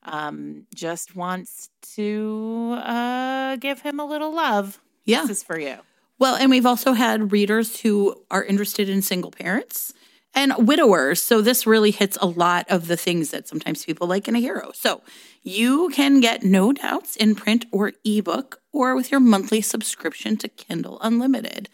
um, 0.03 0.67
just 0.75 1.15
wants 1.15 1.71
to 1.95 2.79
uh, 2.83 3.57
give 3.57 3.81
him 3.81 4.01
a 4.01 4.05
little 4.05 4.35
love, 4.35 4.81
yeah. 5.05 5.23
this 5.23 5.39
is 5.39 5.43
for 5.43 5.59
you. 5.59 5.77
Well, 6.19 6.37
and 6.37 6.51
we've 6.51 6.67
also 6.67 6.93
had 6.93 7.33
readers 7.33 7.81
who 7.81 8.15
are 8.31 8.45
interested 8.45 8.89
in 8.89 9.03
single 9.03 9.31
parents 9.31 9.95
and 10.35 10.53
widowers. 10.59 11.23
So 11.23 11.41
this 11.41 11.67
really 11.67 11.91
hits 11.91 12.19
a 12.21 12.27
lot 12.27 12.67
of 12.69 12.87
the 12.87 12.97
things 12.97 13.31
that 13.31 13.49
sometimes 13.49 13.85
people 13.85 14.07
like 14.07 14.29
in 14.29 14.37
a 14.37 14.41
hero. 14.41 14.71
So 14.75 15.03
you 15.43 15.89
can 15.91 16.21
get 16.21 16.43
No 16.43 16.73
Doubts 16.73 17.17
in 17.17 17.35
print 17.35 17.65
or 17.73 17.93
ebook 18.05 18.61
or 18.73 18.95
with 18.95 19.11
your 19.11 19.21
monthly 19.21 19.61
subscription 19.63 20.37
to 20.39 20.49
Kindle 20.49 21.01
Unlimited. 21.01 21.69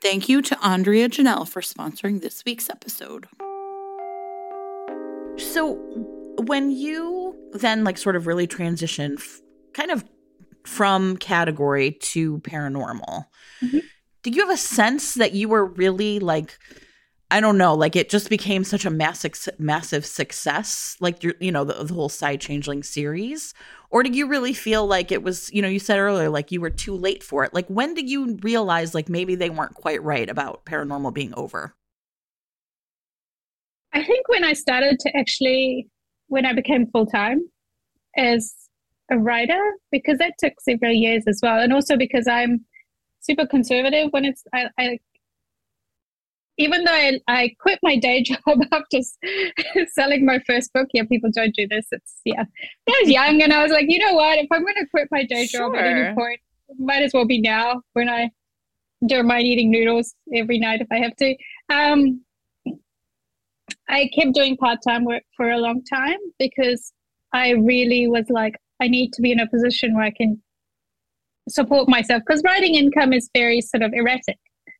Thank 0.00 0.28
you 0.28 0.42
to 0.42 0.58
Andrea 0.60 1.08
Janelle 1.08 1.48
for 1.48 1.62
sponsoring 1.62 2.20
this 2.20 2.44
week's 2.44 2.68
episode. 2.68 3.28
So 5.38 5.74
when 6.38 6.72
you 6.72 7.21
then 7.52 7.84
like 7.84 7.98
sort 7.98 8.16
of 8.16 8.26
really 8.26 8.46
transition 8.46 9.16
f- 9.18 9.40
kind 9.74 9.90
of 9.90 10.04
from 10.66 11.16
category 11.16 11.92
to 11.92 12.38
paranormal, 12.40 13.26
Mhm. 13.62 13.82
did 14.22 14.34
you 14.36 14.42
have 14.46 14.54
a 14.54 14.56
sense 14.58 15.14
that 15.14 15.32
you 15.32 15.48
were 15.48 15.66
really 15.66 16.18
like 16.20 16.58
I 17.30 17.40
don't 17.40 17.56
know, 17.56 17.74
like 17.74 17.96
it 17.96 18.10
just 18.10 18.28
became 18.28 18.62
such 18.62 18.84
a 18.84 18.90
massive 18.90 19.34
massive 19.58 20.04
success, 20.04 20.96
like 21.00 21.24
you 21.24 21.32
you 21.40 21.50
know 21.52 21.64
the, 21.64 21.82
the 21.84 21.94
whole 21.94 22.10
Psy 22.10 22.36
changeling 22.36 22.82
series, 22.82 23.54
or 23.90 24.02
did 24.02 24.14
you 24.14 24.26
really 24.28 24.52
feel 24.52 24.86
like 24.86 25.10
it 25.10 25.22
was 25.22 25.50
you 25.52 25.62
know 25.62 25.68
you 25.68 25.78
said 25.78 25.98
earlier 25.98 26.28
like 26.28 26.52
you 26.52 26.60
were 26.60 26.70
too 26.70 26.94
late 26.94 27.22
for 27.22 27.42
it? 27.44 27.54
Like 27.54 27.66
when 27.68 27.94
did 27.94 28.08
you 28.10 28.36
realize 28.42 28.94
like 28.94 29.08
maybe 29.08 29.34
they 29.34 29.50
weren't 29.50 29.74
quite 29.74 30.02
right 30.02 30.28
about 30.28 30.66
paranormal 30.66 31.14
being 31.14 31.32
over? 31.34 31.74
I 33.92 34.04
think 34.04 34.28
when 34.28 34.44
I 34.44 34.52
started 34.54 34.98
to 35.00 35.16
actually, 35.16 35.88
when 36.32 36.46
I 36.46 36.54
became 36.54 36.86
full 36.86 37.04
time 37.04 37.42
as 38.16 38.54
a 39.10 39.18
writer, 39.18 39.60
because 39.90 40.16
that 40.16 40.32
took 40.38 40.54
several 40.60 40.92
years 40.92 41.24
as 41.26 41.40
well, 41.42 41.60
and 41.60 41.74
also 41.74 41.98
because 41.98 42.26
I'm 42.26 42.64
super 43.20 43.46
conservative 43.46 44.08
when 44.12 44.24
it's 44.24 44.42
I, 44.54 44.68
I 44.78 44.98
even 46.56 46.84
though 46.84 46.92
I, 46.92 47.20
I 47.28 47.54
quit 47.60 47.78
my 47.82 47.96
day 47.96 48.22
job 48.30 48.62
after 48.72 48.98
selling 49.92 50.24
my 50.24 50.38
first 50.46 50.72
book. 50.72 50.88
Yeah, 50.94 51.02
people 51.04 51.30
don't 51.34 51.54
do 51.54 51.68
this. 51.68 51.86
It's 51.92 52.14
yeah. 52.24 52.44
I 52.88 53.00
was 53.02 53.10
young 53.10 53.42
and 53.42 53.52
I 53.52 53.62
was 53.62 53.72
like, 53.72 53.86
you 53.88 53.98
know 53.98 54.14
what? 54.14 54.38
If 54.38 54.48
I'm 54.50 54.62
going 54.62 54.76
to 54.76 54.86
quit 54.90 55.08
my 55.10 55.24
day 55.24 55.46
job 55.46 55.74
at 55.74 55.84
any 55.84 56.14
point, 56.14 56.40
might 56.78 57.02
as 57.02 57.12
well 57.12 57.26
be 57.26 57.42
now 57.42 57.82
when 57.92 58.08
I 58.08 58.30
don't 59.06 59.26
mind 59.26 59.46
eating 59.46 59.70
noodles 59.70 60.14
every 60.34 60.58
night 60.58 60.80
if 60.80 60.88
I 60.90 60.98
have 60.98 61.16
to. 61.16 61.36
Um, 61.68 62.22
I 63.88 64.10
kept 64.14 64.34
doing 64.34 64.56
part 64.56 64.78
time 64.86 65.04
work 65.04 65.22
for 65.36 65.50
a 65.50 65.58
long 65.58 65.82
time 65.84 66.18
because 66.38 66.92
I 67.32 67.50
really 67.50 68.08
was 68.08 68.26
like, 68.28 68.56
I 68.80 68.88
need 68.88 69.12
to 69.14 69.22
be 69.22 69.32
in 69.32 69.40
a 69.40 69.48
position 69.48 69.94
where 69.94 70.04
I 70.04 70.10
can 70.10 70.42
support 71.48 71.88
myself 71.88 72.22
because 72.26 72.42
writing 72.44 72.74
income 72.74 73.12
is 73.12 73.28
very 73.34 73.60
sort 73.60 73.82
of 73.82 73.92
erratic. 73.92 74.38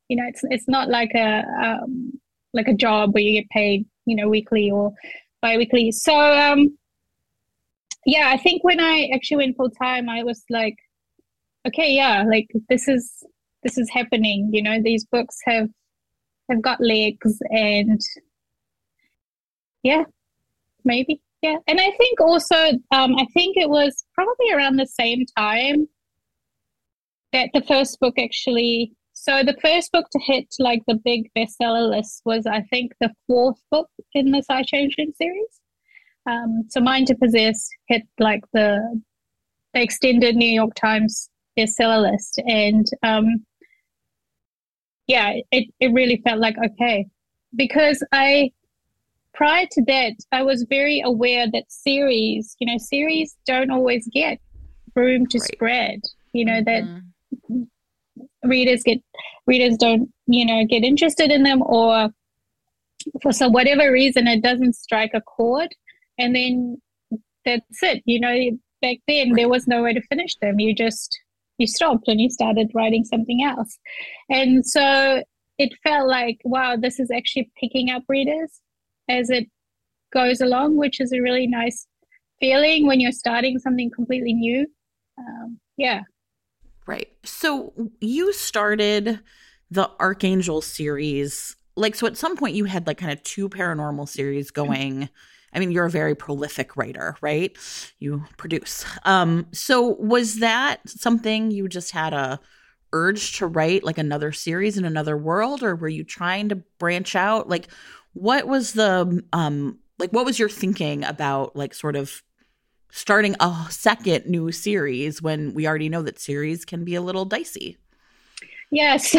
You 0.09 0.17
know, 0.17 0.25
it's 0.29 0.41
it's 0.45 0.69
not 0.69 0.89
like 0.89 1.13
a 1.15 1.45
um, 1.63 2.13
like 2.53 2.69
a 2.69 2.75
job 2.75 3.15
where 3.15 3.23
you 3.23 3.41
get 3.41 3.49
paid, 3.51 3.87
you 4.07 4.17
know, 4.17 4.29
weekly 4.29 4.71
or 4.71 4.93
bi-weekly. 5.41 5.93
So 5.93 6.15
um, 6.15 6.77
yeah, 8.07 8.29
I 8.33 8.37
think 8.37 8.65
when 8.65 8.81
I 8.81 9.11
actually 9.15 9.39
went 9.39 9.57
full 9.57 9.71
time, 9.71 10.09
I 10.09 10.23
was 10.23 10.45
like, 10.51 10.77
okay, 11.67 11.93
yeah, 11.93 12.25
like 12.29 12.49
this 12.69 12.89
is 12.89 13.25
this 13.63 13.79
is 13.79 13.89
happening. 13.91 14.51
You 14.53 14.63
know, 14.63 14.81
these 14.83 15.05
books 15.07 15.37
have 15.47 15.69
have 16.51 16.61
got 16.61 16.81
legs 16.81 17.39
and 17.51 18.01
yeah, 19.83 20.05
maybe. 20.85 21.21
Yeah. 21.43 21.57
And 21.67 21.81
I 21.81 21.91
think 21.99 22.21
also, 22.21 22.57
um, 22.93 23.17
I 23.19 23.27
think 23.35 23.57
it 23.57 23.69
was 23.69 24.05
probably 24.15 24.53
around 24.53 24.77
the 24.77 24.87
same 24.87 25.25
time 25.37 25.89
that 27.33 27.51
the 27.53 27.63
first 27.63 27.99
book 28.01 28.15
actually. 28.19 28.93
So 29.15 29.43
the 29.43 29.57
first 29.61 29.93
book 29.93 30.07
to 30.13 30.19
hit 30.21 30.47
like 30.59 30.83
the 30.87 30.99
big 31.05 31.31
bestseller 31.37 31.91
list 31.91 32.23
was, 32.25 32.47
I 32.47 32.63
think, 32.63 32.93
the 33.01 33.11
fourth 33.27 33.61
book 33.71 33.89
in 34.15 34.31
the 34.31 34.43
Psy 34.43 34.63
Changeling 34.63 35.13
series. 35.17 35.61
Um, 36.27 36.65
so 36.69 36.81
Mind 36.81 37.09
to 37.09 37.17
Possess 37.17 37.69
hit 37.89 38.03
like 38.19 38.43
the 38.53 39.01
the 39.75 39.83
extended 39.83 40.37
New 40.37 40.51
York 40.51 40.75
Times 40.75 41.29
bestseller 41.59 42.11
list, 42.11 42.41
and 42.47 42.87
um, 43.03 43.45
yeah, 45.07 45.33
it, 45.51 45.69
it 45.81 45.93
really 45.93 46.21
felt 46.25 46.39
like 46.39 46.57
okay. 46.65 47.07
Because 47.55 48.03
I, 48.13 48.51
prior 49.35 49.67
to 49.71 49.83
that, 49.87 50.13
I 50.33 50.43
was 50.43 50.67
very 50.69 51.01
aware 51.05 51.47
that 51.51 51.65
series, 51.71 52.57
you 52.61 52.67
know, 52.67 52.79
series 52.79 53.37
don't 53.47 53.71
always 53.71 54.09
get 54.13 54.39
room 54.95 55.27
to 55.29 55.39
Right. 55.39 55.51
spread. 55.55 56.01
You 56.33 56.45
know, 56.45 56.63
that 56.65 56.85
Mhm. 56.85 57.69
readers 58.45 58.83
get 58.83 58.99
readers 59.47 59.77
don't 59.77 60.13
you 60.27 60.45
know 60.45 60.65
get 60.65 60.85
interested 60.85 61.31
in 61.31 61.43
them 61.43 61.63
or 61.63 62.11
for 63.23 63.33
some 63.33 63.53
whatever 63.53 63.91
reason 63.91 64.27
it 64.27 64.43
doesn't 64.43 64.75
strike 64.75 65.13
a 65.15 65.21
chord 65.21 65.69
and 66.19 66.35
then 66.35 66.81
that's 67.45 67.83
it 67.83 68.03
you 68.05 68.21
know 68.21 68.51
back 68.81 68.99
then 69.09 69.33
there 69.33 69.49
was 69.49 69.67
no 69.67 69.83
way 69.83 69.93
to 69.93 70.01
finish 70.03 70.37
them 70.37 70.59
you 70.59 70.75
just 70.75 71.19
you 71.59 71.67
stopped 71.67 72.09
and 72.09 72.21
you 72.21 72.29
started 72.31 72.71
writing 72.75 73.05
something 73.05 73.43
else 73.43 73.79
and 74.29 74.67
so 74.67 75.23
it 75.59 75.73
felt 75.83 76.09
like 76.09 76.39
wow 76.45 76.77
this 76.77 76.99
is 77.01 77.11
actually 77.11 77.51
picking 77.59 77.91
up 77.91 78.03
readers 78.09 78.61
as 79.19 79.31
it 79.31 79.47
goes 80.13 80.41
along 80.41 80.77
which 80.77 81.01
is 81.01 81.13
a 81.13 81.21
really 81.21 81.47
nice 81.47 81.87
feeling 82.41 82.87
when 82.87 83.01
you're 83.01 83.13
starting 83.13 83.59
something 83.59 83.91
completely 83.91 84.35
new 84.35 84.67
um, 85.19 85.59
yeah 85.77 86.01
Right. 86.87 87.09
So 87.25 87.73
you 88.01 88.33
started 88.33 89.21
the 89.71 89.91
Archangel 90.01 90.61
series. 90.61 91.57
Like, 91.77 91.95
so 91.95 92.07
at 92.07 92.17
some 92.17 92.37
point 92.37 92.57
you 92.57 92.65
had 92.65 92.87
like 92.87 92.99
kind 92.99 93.13
of 93.13 93.23
two 93.23 93.49
paranormal 93.49 94.09
series 94.09 94.51
going. 94.51 95.09
I 95.55 95.59
mean, 95.59 95.71
you're 95.71 95.87
a 95.87 95.91
very 95.91 96.15
prolific 96.15 96.77
writer, 96.77 97.17
right? 97.21 97.57
You 97.99 98.25
produce. 98.37 98.85
Um, 99.05 99.47
so 99.53 99.95
was 99.97 100.39
that 100.39 100.81
something 100.87 101.51
you 101.51 101.69
just 101.69 101.91
had 101.93 102.15
a 102.15 102.41
urge 102.95 103.39
to 103.39 103.47
write 103.47 103.85
like 103.85 103.99
another 103.99 104.33
series 104.33 104.77
in 104.77 104.85
another 104.85 105.17
world, 105.17 105.63
or 105.63 105.77
were 105.77 105.89
you 105.89 106.05
trying 106.05 106.49
to 106.49 106.57
branch 106.79 107.15
out? 107.15 107.49
Like, 107.49 107.69
what 108.15 108.47
was 108.47 108.73
the 108.73 109.23
um 109.33 109.79
like 109.99 110.13
what 110.13 110.25
was 110.25 110.39
your 110.39 110.49
thinking 110.49 111.05
about 111.05 111.57
like 111.57 111.75
sort 111.75 111.97
of 111.97 112.23
starting 112.93 113.35
a 113.41 113.67
second 113.71 114.27
new 114.27 114.53
series 114.53 115.23
when 115.23 115.55
we 115.55 115.67
already 115.67 115.89
know 115.89 116.03
that 116.03 116.21
series 116.21 116.65
can 116.65 116.85
be 116.85 116.95
a 116.95 117.01
little 117.01 117.25
dicey. 117.25 117.79
Yeah, 118.71 118.97
so 118.99 119.19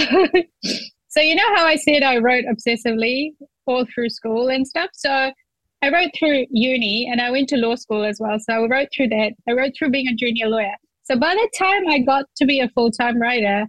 so 1.09 1.19
you 1.19 1.35
know 1.35 1.55
how 1.55 1.65
I 1.65 1.75
said 1.75 2.03
I 2.03 2.17
wrote 2.17 2.45
obsessively 2.45 3.31
all 3.65 3.85
through 3.93 4.09
school 4.09 4.49
and 4.49 4.65
stuff. 4.65 4.91
So 4.93 5.31
I 5.81 5.89
wrote 5.89 6.11
through 6.17 6.45
uni 6.49 7.09
and 7.11 7.19
I 7.19 7.29
went 7.31 7.49
to 7.49 7.57
law 7.57 7.75
school 7.75 8.05
as 8.05 8.17
well. 8.19 8.37
So 8.39 8.53
I 8.53 8.67
wrote 8.67 8.89
through 8.95 9.09
that. 9.09 9.33
I 9.49 9.51
wrote 9.51 9.73
through 9.77 9.89
being 9.89 10.07
a 10.07 10.15
junior 10.15 10.47
lawyer. 10.47 10.75
So 11.03 11.17
by 11.17 11.33
the 11.33 11.49
time 11.57 11.87
I 11.89 11.99
got 11.99 12.25
to 12.37 12.45
be 12.45 12.61
a 12.61 12.69
full 12.69 12.91
time 12.91 13.19
writer, 13.19 13.65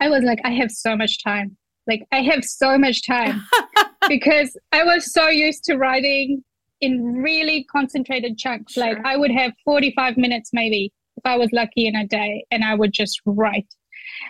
I 0.00 0.08
was 0.08 0.22
like, 0.24 0.40
I 0.44 0.50
have 0.50 0.70
so 0.70 0.96
much 0.96 1.22
time. 1.22 1.56
Like 1.86 2.04
I 2.12 2.20
have 2.22 2.44
so 2.44 2.76
much 2.76 3.06
time 3.06 3.42
because 4.08 4.56
I 4.72 4.82
was 4.84 5.12
so 5.12 5.28
used 5.28 5.64
to 5.64 5.76
writing 5.76 6.42
in 6.80 7.14
really 7.22 7.64
concentrated 7.64 8.38
chunks. 8.38 8.76
Like 8.76 8.98
I 9.04 9.16
would 9.16 9.30
have 9.30 9.52
45 9.64 10.16
minutes 10.16 10.50
maybe 10.52 10.92
if 11.16 11.22
I 11.26 11.36
was 11.36 11.50
lucky 11.52 11.86
in 11.86 11.96
a 11.96 12.06
day 12.06 12.44
and 12.50 12.64
I 12.64 12.74
would 12.74 12.92
just 12.92 13.20
write. 13.26 13.66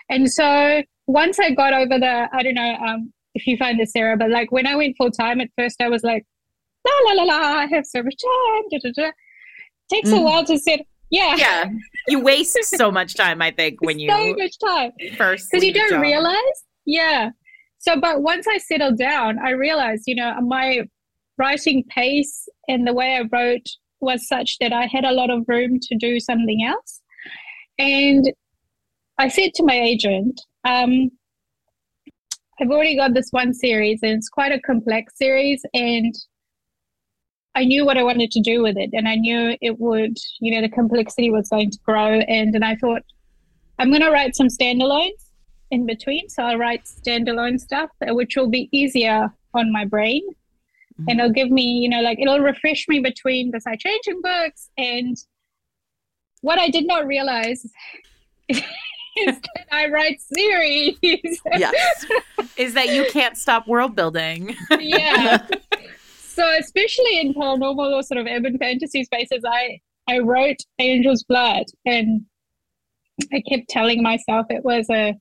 And 0.08 0.30
so 0.30 0.82
once 1.06 1.38
I 1.38 1.50
got 1.50 1.72
over 1.72 1.98
the, 1.98 2.28
I 2.32 2.42
don't 2.42 2.54
know 2.54 2.74
um, 2.76 3.12
if 3.34 3.46
you 3.46 3.56
find 3.56 3.78
this, 3.78 3.92
Sarah, 3.92 4.16
but 4.16 4.30
like 4.30 4.50
when 4.50 4.66
I 4.66 4.74
went 4.76 4.96
full 4.96 5.10
time 5.10 5.40
at 5.40 5.48
first, 5.58 5.76
I 5.80 5.88
was 5.88 6.02
like, 6.02 6.24
la 6.86 7.12
la 7.14 7.22
la 7.22 7.34
la, 7.36 7.40
I 7.58 7.66
have 7.66 7.84
so 7.86 8.02
much 8.02 8.14
time. 8.16 8.62
Da, 8.70 8.78
da, 8.82 8.90
da. 9.04 9.10
Takes 9.92 10.10
a 10.10 10.14
Mm. 10.14 10.24
while 10.24 10.44
to 10.44 10.58
sit. 10.58 10.80
Yeah. 11.10 11.36
yeah, 11.36 11.64
you 12.08 12.20
waste 12.20 12.58
so 12.64 12.90
much 12.90 13.14
time. 13.14 13.40
I 13.40 13.50
think 13.50 13.80
when 13.80 13.98
you 14.02 14.10
so 14.10 14.34
much 14.34 14.58
time 14.58 14.92
first 15.16 15.50
because 15.50 15.64
you 15.64 15.72
don't 15.72 15.88
job. 15.90 16.02
realize 16.02 16.36
yeah 16.84 17.30
so 17.78 17.98
but 18.00 18.22
once 18.22 18.46
i 18.48 18.58
settled 18.58 18.98
down 18.98 19.38
i 19.44 19.50
realized 19.50 20.04
you 20.06 20.14
know 20.14 20.34
my 20.40 20.80
writing 21.36 21.84
pace 21.88 22.48
and 22.68 22.86
the 22.86 22.92
way 22.92 23.16
i 23.16 23.22
wrote 23.32 23.66
was 24.00 24.26
such 24.26 24.58
that 24.58 24.72
i 24.72 24.86
had 24.86 25.04
a 25.04 25.12
lot 25.12 25.30
of 25.30 25.44
room 25.48 25.78
to 25.80 25.96
do 25.96 26.20
something 26.20 26.64
else 26.64 27.00
and 27.78 28.32
i 29.18 29.28
said 29.28 29.52
to 29.54 29.64
my 29.64 29.78
agent 29.78 30.40
um, 30.64 31.10
i've 32.60 32.70
already 32.70 32.96
got 32.96 33.14
this 33.14 33.28
one 33.30 33.54
series 33.54 34.00
and 34.02 34.12
it's 34.12 34.28
quite 34.28 34.52
a 34.52 34.60
complex 34.60 35.16
series 35.16 35.62
and 35.74 36.14
I 37.54 37.64
knew 37.64 37.84
what 37.84 37.98
I 37.98 38.04
wanted 38.04 38.30
to 38.30 38.40
do 38.40 38.62
with 38.62 38.76
it, 38.76 38.90
and 38.92 39.08
I 39.08 39.16
knew 39.16 39.56
it 39.60 39.80
would, 39.80 40.16
you 40.38 40.54
know, 40.54 40.60
the 40.60 40.68
complexity 40.68 41.28
was 41.28 41.48
going 41.48 41.72
to 41.72 41.78
grow. 41.84 42.20
And 42.20 42.54
and 42.54 42.64
I 42.64 42.76
thought, 42.76 43.02
I'm 43.80 43.90
going 43.90 44.02
to 44.02 44.12
write 44.12 44.36
some 44.36 44.46
standalones 44.46 45.27
in 45.70 45.86
between. 45.86 46.28
So 46.28 46.42
I'll 46.42 46.58
write 46.58 46.84
standalone 46.84 47.60
stuff, 47.60 47.90
uh, 48.06 48.14
which 48.14 48.36
will 48.36 48.48
be 48.48 48.68
easier 48.72 49.32
on 49.54 49.72
my 49.72 49.84
brain. 49.84 50.22
And 51.08 51.20
it'll 51.20 51.32
give 51.32 51.50
me, 51.50 51.62
you 51.62 51.88
know, 51.88 52.00
like 52.00 52.18
it'll 52.18 52.40
refresh 52.40 52.86
me 52.88 52.98
between 52.98 53.52
the 53.52 53.60
Psy 53.60 53.76
Changeling 53.76 54.20
books. 54.20 54.70
And 54.76 55.16
what 56.40 56.58
I 56.58 56.70
did 56.70 56.88
not 56.88 57.06
realize 57.06 57.64
is 58.48 58.60
that 59.26 59.66
I 59.70 59.88
write 59.88 60.20
series. 60.20 60.96
Yes. 61.02 62.04
is 62.56 62.74
that 62.74 62.88
you 62.88 63.06
can't 63.12 63.36
stop 63.36 63.68
world 63.68 63.94
building. 63.94 64.56
yeah. 64.78 65.46
So 66.38 66.48
especially 66.56 67.18
in 67.18 67.34
paranormal 67.34 67.96
or 67.96 68.00
sort 68.04 68.18
of 68.18 68.28
urban 68.28 68.58
fantasy 68.58 69.02
spaces, 69.02 69.42
I 69.44 69.80
I 70.08 70.20
wrote 70.20 70.58
Angel's 70.78 71.24
Blood, 71.24 71.64
and 71.84 72.26
I 73.32 73.42
kept 73.48 73.68
telling 73.68 74.04
myself 74.04 74.46
it 74.48 74.64
was 74.64 74.86
a 74.88 75.16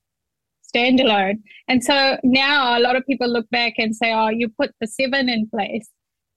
standalone. 0.78 1.42
And 1.68 1.84
so 1.84 2.18
now 2.24 2.78
a 2.78 2.82
lot 2.82 2.96
of 2.96 3.04
people 3.06 3.28
look 3.28 3.50
back 3.50 3.74
and 3.78 3.94
say, 3.96 4.14
"Oh, 4.14 4.30
you 4.30 4.48
put 4.50 4.72
the 4.80 4.88
seven 4.88 5.28
in 5.30 5.50
place." 5.50 5.90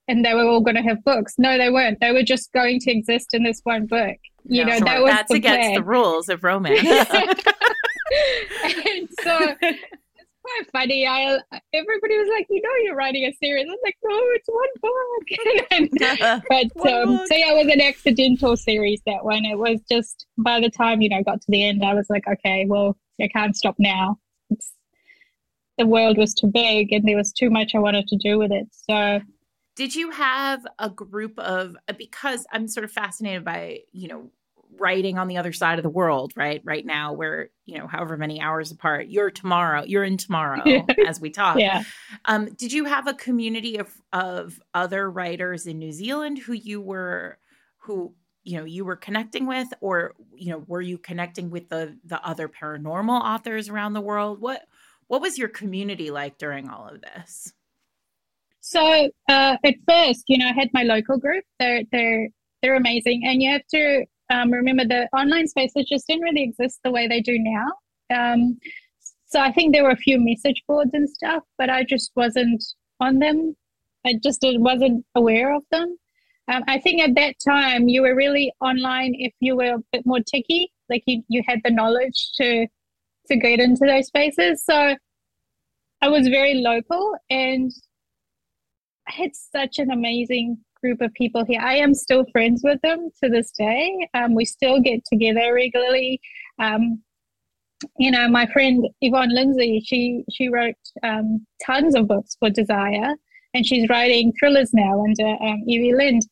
And 0.08 0.24
they 0.24 0.34
were 0.34 0.42
all 0.44 0.60
going 0.60 0.74
to 0.76 0.82
have 0.82 1.04
books. 1.04 1.34
No, 1.38 1.56
they 1.56 1.70
weren't. 1.70 2.00
They 2.00 2.10
were 2.10 2.24
just 2.24 2.52
going 2.52 2.80
to 2.80 2.90
exist 2.90 3.28
in 3.32 3.44
this 3.44 3.60
one 3.62 3.86
book. 3.86 4.16
You 4.44 4.64
No, 4.64 4.72
know, 4.72 4.78
sure. 4.78 4.84
that 4.86 5.02
was 5.02 5.10
that's 5.12 5.28
the 5.30 5.36
against 5.36 5.60
plan. 5.60 5.74
the 5.74 5.84
rules 5.84 6.28
of 6.28 6.42
romance. 6.42 6.80
and 6.82 6.90
so 9.22 9.54
it's 9.62 9.84
quite 10.42 10.66
funny. 10.72 11.06
I 11.06 11.38
everybody 11.72 12.18
was 12.18 12.28
like, 12.36 12.46
"You 12.50 12.60
know, 12.60 12.70
you're 12.84 12.96
writing 12.96 13.24
a 13.24 13.32
series." 13.34 13.68
I'm 13.70 13.76
like, 13.84 13.96
"No, 14.02 14.18
it's 14.34 14.48
one 14.48 14.68
book." 14.82 15.28
but 16.48 16.66
One 16.74 16.92
um, 17.02 17.16
book. 17.18 17.28
so 17.28 17.36
yeah, 17.36 17.52
it 17.52 17.56
was 17.64 17.72
an 17.72 17.80
accidental 17.80 18.56
series. 18.56 19.00
That 19.06 19.24
one. 19.24 19.44
It 19.44 19.58
was 19.58 19.80
just 19.88 20.26
by 20.38 20.58
the 20.60 20.70
time 20.70 21.02
you 21.02 21.08
know 21.08 21.22
got 21.22 21.40
to 21.40 21.46
the 21.50 21.62
end, 21.62 21.84
I 21.84 21.94
was 21.94 22.06
like, 22.10 22.26
"Okay, 22.26 22.66
well, 22.66 22.96
I 23.20 23.28
can't 23.28 23.54
stop 23.54 23.76
now." 23.78 24.18
The 25.78 25.86
world 25.86 26.18
was 26.18 26.34
too 26.34 26.48
big, 26.48 26.92
and 26.92 27.06
there 27.06 27.16
was 27.16 27.32
too 27.32 27.50
much 27.50 27.74
I 27.74 27.78
wanted 27.78 28.06
to 28.08 28.16
do 28.16 28.38
with 28.38 28.52
it. 28.52 28.68
So 28.88 29.20
Did 29.76 29.94
you 29.94 30.10
have 30.10 30.66
a 30.78 30.90
group 30.90 31.38
of 31.38 31.76
because 31.96 32.46
I'm 32.52 32.68
sort 32.68 32.84
of 32.84 32.92
fascinated 32.92 33.44
by, 33.44 33.80
you 33.92 34.08
know, 34.08 34.30
writing 34.78 35.18
on 35.18 35.28
the 35.28 35.36
other 35.36 35.52
side 35.52 35.78
of 35.78 35.82
the 35.82 35.90
world, 35.90 36.32
right? 36.36 36.60
Right 36.64 36.84
now 36.84 37.12
we're, 37.12 37.48
you 37.66 37.78
know, 37.78 37.86
however 37.86 38.16
many 38.16 38.40
hours 38.40 38.70
apart. 38.70 39.08
You're 39.08 39.30
tomorrow, 39.30 39.84
you're 39.84 40.04
in 40.04 40.16
tomorrow 40.16 40.62
as 41.06 41.20
we 41.20 41.30
talk. 41.30 41.58
yeah. 41.58 41.84
Um, 42.24 42.52
did 42.54 42.72
you 42.72 42.84
have 42.86 43.06
a 43.06 43.14
community 43.14 43.78
of 43.78 43.92
of 44.12 44.60
other 44.74 45.10
writers 45.10 45.66
in 45.66 45.78
New 45.78 45.92
Zealand 45.92 46.38
who 46.38 46.52
you 46.52 46.80
were 46.80 47.38
who 47.78 48.14
you 48.42 48.58
know 48.58 48.64
you 48.64 48.84
were 48.84 48.96
connecting 48.96 49.46
with 49.46 49.68
or 49.80 50.14
you 50.34 50.50
know 50.50 50.64
were 50.66 50.80
you 50.80 50.98
connecting 50.98 51.50
with 51.50 51.68
the 51.68 51.96
the 52.04 52.24
other 52.26 52.48
paranormal 52.48 53.20
authors 53.20 53.68
around 53.68 53.92
the 53.92 54.00
world 54.00 54.40
what 54.40 54.62
what 55.10 55.20
was 55.20 55.36
your 55.36 55.48
community 55.48 56.10
like 56.10 56.38
during 56.38 56.68
all 56.68 56.86
of 56.88 57.00
this 57.02 57.52
So 58.60 58.82
uh, 59.28 59.56
at 59.64 59.74
first, 59.88 60.24
you 60.28 60.38
know, 60.38 60.46
I 60.46 60.52
had 60.52 60.68
my 60.72 60.84
local 60.84 61.18
group. 61.18 61.44
They're 61.58 61.82
they're 61.92 62.28
they're 62.60 62.76
amazing, 62.76 63.22
and 63.26 63.42
you 63.42 63.50
have 63.50 63.66
to 63.74 64.04
um, 64.30 64.52
remember 64.52 64.84
the 64.84 65.08
online 65.16 65.48
spaces 65.48 65.86
just 65.88 66.06
didn't 66.06 66.22
really 66.22 66.42
exist 66.42 66.80
the 66.84 66.90
way 66.90 67.08
they 67.08 67.20
do 67.20 67.36
now. 67.38 67.68
Um, 68.18 68.58
so 69.26 69.40
I 69.40 69.50
think 69.50 69.72
there 69.72 69.82
were 69.84 69.90
a 69.90 69.96
few 69.96 70.20
message 70.20 70.62
boards 70.68 70.90
and 70.92 71.08
stuff, 71.08 71.42
but 71.58 71.70
I 71.70 71.84
just 71.84 72.12
wasn't 72.14 72.62
on 73.00 73.18
them. 73.18 73.56
I 74.06 74.14
just 74.22 74.40
wasn't 74.42 75.04
aware 75.14 75.54
of 75.54 75.64
them. 75.70 75.96
Um, 76.52 76.62
I 76.68 76.78
think 76.78 77.00
at 77.00 77.14
that 77.14 77.36
time 77.44 77.88
you 77.88 78.02
were 78.02 78.14
really 78.14 78.52
online 78.60 79.14
if 79.18 79.32
you 79.40 79.56
were 79.56 79.74
a 79.74 79.84
bit 79.92 80.04
more 80.04 80.18
techie, 80.18 80.66
like 80.88 81.02
you 81.06 81.22
you 81.28 81.42
had 81.48 81.60
the 81.64 81.70
knowledge 81.70 82.32
to 82.34 82.66
to 83.30 83.36
get 83.36 83.60
into 83.60 83.86
those 83.86 84.08
spaces. 84.08 84.64
So 84.64 84.96
I 86.02 86.08
was 86.08 86.28
very 86.28 86.54
local 86.54 87.14
and 87.28 87.70
I 89.08 89.12
had 89.12 89.30
such 89.34 89.78
an 89.78 89.90
amazing 89.90 90.58
group 90.82 91.00
of 91.00 91.12
people 91.14 91.44
here. 91.44 91.60
I 91.60 91.76
am 91.76 91.94
still 91.94 92.24
friends 92.32 92.62
with 92.64 92.80
them 92.82 93.10
to 93.22 93.30
this 93.30 93.50
day. 93.52 94.08
Um, 94.14 94.34
we 94.34 94.44
still 94.44 94.80
get 94.80 95.04
together 95.04 95.52
regularly. 95.54 96.20
Um, 96.58 97.02
you 97.98 98.10
know, 98.10 98.28
my 98.28 98.46
friend 98.46 98.86
Yvonne 99.00 99.34
Lindsay, 99.34 99.82
she 99.84 100.24
she 100.30 100.48
wrote 100.48 100.74
um, 101.02 101.46
tons 101.64 101.94
of 101.94 102.08
books 102.08 102.36
for 102.38 102.50
Desire, 102.50 103.14
and 103.54 103.66
she's 103.66 103.88
writing 103.88 104.32
thrillers 104.38 104.72
now 104.74 105.02
under 105.02 105.28
um, 105.42 105.64
EV 105.68 105.96
Lind. 105.96 106.22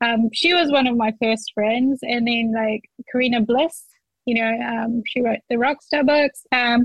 Um, 0.00 0.28
she 0.32 0.54
was 0.54 0.70
one 0.70 0.86
of 0.86 0.96
my 0.96 1.12
first 1.22 1.50
friends, 1.54 2.00
and 2.02 2.26
then 2.26 2.52
like 2.54 2.82
Karina 3.10 3.40
Bliss, 3.40 3.84
you 4.28 4.34
know, 4.34 4.58
um, 4.66 5.02
she 5.06 5.22
wrote 5.22 5.38
the 5.48 5.56
Rockstar 5.56 6.06
books. 6.06 6.42
Um, 6.52 6.84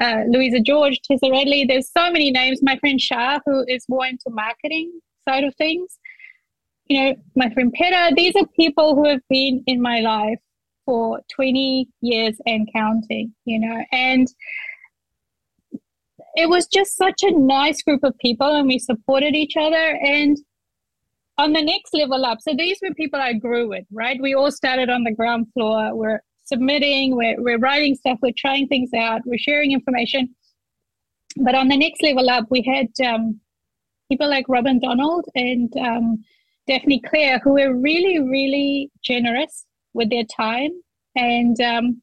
uh, 0.00 0.22
Louisa 0.28 0.60
George, 0.60 1.00
Tessa 1.02 1.28
Radley. 1.28 1.64
There's 1.64 1.90
so 1.90 2.10
many 2.10 2.30
names. 2.30 2.60
My 2.62 2.78
friend 2.78 3.00
Shah, 3.00 3.40
who 3.44 3.64
is 3.66 3.84
more 3.88 4.06
into 4.06 4.30
marketing 4.30 4.92
side 5.28 5.42
of 5.42 5.54
things. 5.56 5.98
You 6.86 7.00
know, 7.00 7.14
my 7.34 7.50
friend 7.50 7.72
Peter. 7.72 8.14
These 8.14 8.36
are 8.36 8.46
people 8.54 8.94
who 8.94 9.08
have 9.08 9.22
been 9.28 9.64
in 9.66 9.82
my 9.82 10.00
life 10.00 10.38
for 10.84 11.20
20 11.34 11.88
years 12.00 12.36
and 12.46 12.68
counting. 12.72 13.34
You 13.44 13.58
know, 13.58 13.84
and 13.90 14.28
it 16.36 16.48
was 16.48 16.66
just 16.68 16.96
such 16.96 17.24
a 17.24 17.36
nice 17.36 17.82
group 17.82 18.04
of 18.04 18.16
people, 18.18 18.54
and 18.54 18.68
we 18.68 18.78
supported 18.78 19.34
each 19.34 19.56
other. 19.56 19.98
And 20.00 20.38
on 21.38 21.54
the 21.54 21.62
next 21.62 21.92
level 21.92 22.24
up, 22.24 22.38
so 22.40 22.52
these 22.56 22.78
were 22.80 22.94
people 22.94 23.20
I 23.20 23.32
grew 23.32 23.68
with, 23.68 23.84
right? 23.92 24.20
We 24.20 24.34
all 24.34 24.52
started 24.52 24.90
on 24.90 25.02
the 25.02 25.12
ground 25.12 25.48
floor. 25.54 25.94
We're 25.94 26.20
submitting, 26.44 27.16
we're, 27.16 27.40
we're 27.40 27.58
writing 27.58 27.94
stuff, 27.94 28.18
we're 28.22 28.32
trying 28.36 28.68
things 28.68 28.90
out, 28.94 29.22
we're 29.24 29.38
sharing 29.38 29.72
information. 29.72 30.34
But 31.36 31.54
on 31.54 31.68
the 31.68 31.76
next 31.76 32.02
level 32.02 32.30
up, 32.30 32.46
we 32.50 32.62
had 32.62 32.88
um, 33.06 33.40
people 34.10 34.28
like 34.28 34.48
Robyn 34.48 34.80
Donald 34.80 35.24
and 35.34 35.74
um, 35.76 36.24
Daphne 36.66 37.00
Clair 37.00 37.40
who 37.42 37.54
were 37.54 37.74
really, 37.74 38.20
really 38.20 38.90
generous 39.02 39.66
with 39.92 40.10
their 40.10 40.24
time 40.24 40.70
and 41.16 41.60
um, 41.60 42.02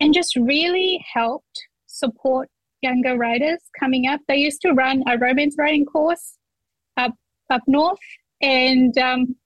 and 0.00 0.14
just 0.14 0.34
really 0.36 1.04
helped 1.12 1.62
support 1.86 2.48
younger 2.82 3.16
writers 3.16 3.58
coming 3.78 4.06
up. 4.06 4.20
They 4.26 4.36
used 4.36 4.62
to 4.62 4.72
run 4.72 5.02
a 5.06 5.18
romance 5.18 5.56
writing 5.58 5.84
course 5.84 6.36
up 6.96 7.12
up 7.50 7.62
north, 7.66 7.98
and 8.40 8.96
um, 8.98 9.36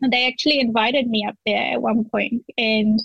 they 0.00 0.26
actually 0.26 0.60
invited 0.60 1.08
me 1.08 1.26
up 1.28 1.36
there 1.46 1.74
at 1.74 1.82
one 1.82 2.04
point, 2.04 2.44
and 2.56 3.00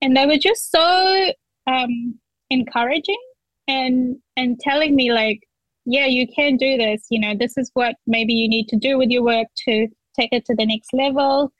and 0.00 0.16
they 0.16 0.26
were 0.26 0.38
just 0.38 0.70
so 0.70 1.32
um, 1.66 2.18
encouraging 2.50 3.20
and 3.68 4.16
and 4.36 4.58
telling 4.60 4.94
me 4.94 5.12
like, 5.12 5.40
yeah, 5.84 6.06
you 6.06 6.26
can 6.34 6.56
do 6.56 6.76
this. 6.76 7.06
You 7.10 7.20
know, 7.20 7.34
this 7.38 7.56
is 7.56 7.70
what 7.74 7.96
maybe 8.06 8.34
you 8.34 8.48
need 8.48 8.68
to 8.68 8.76
do 8.76 8.98
with 8.98 9.10
your 9.10 9.22
work 9.22 9.48
to 9.68 9.88
take 10.18 10.32
it 10.32 10.44
to 10.46 10.54
the 10.54 10.66
next 10.66 10.92
level. 10.92 11.52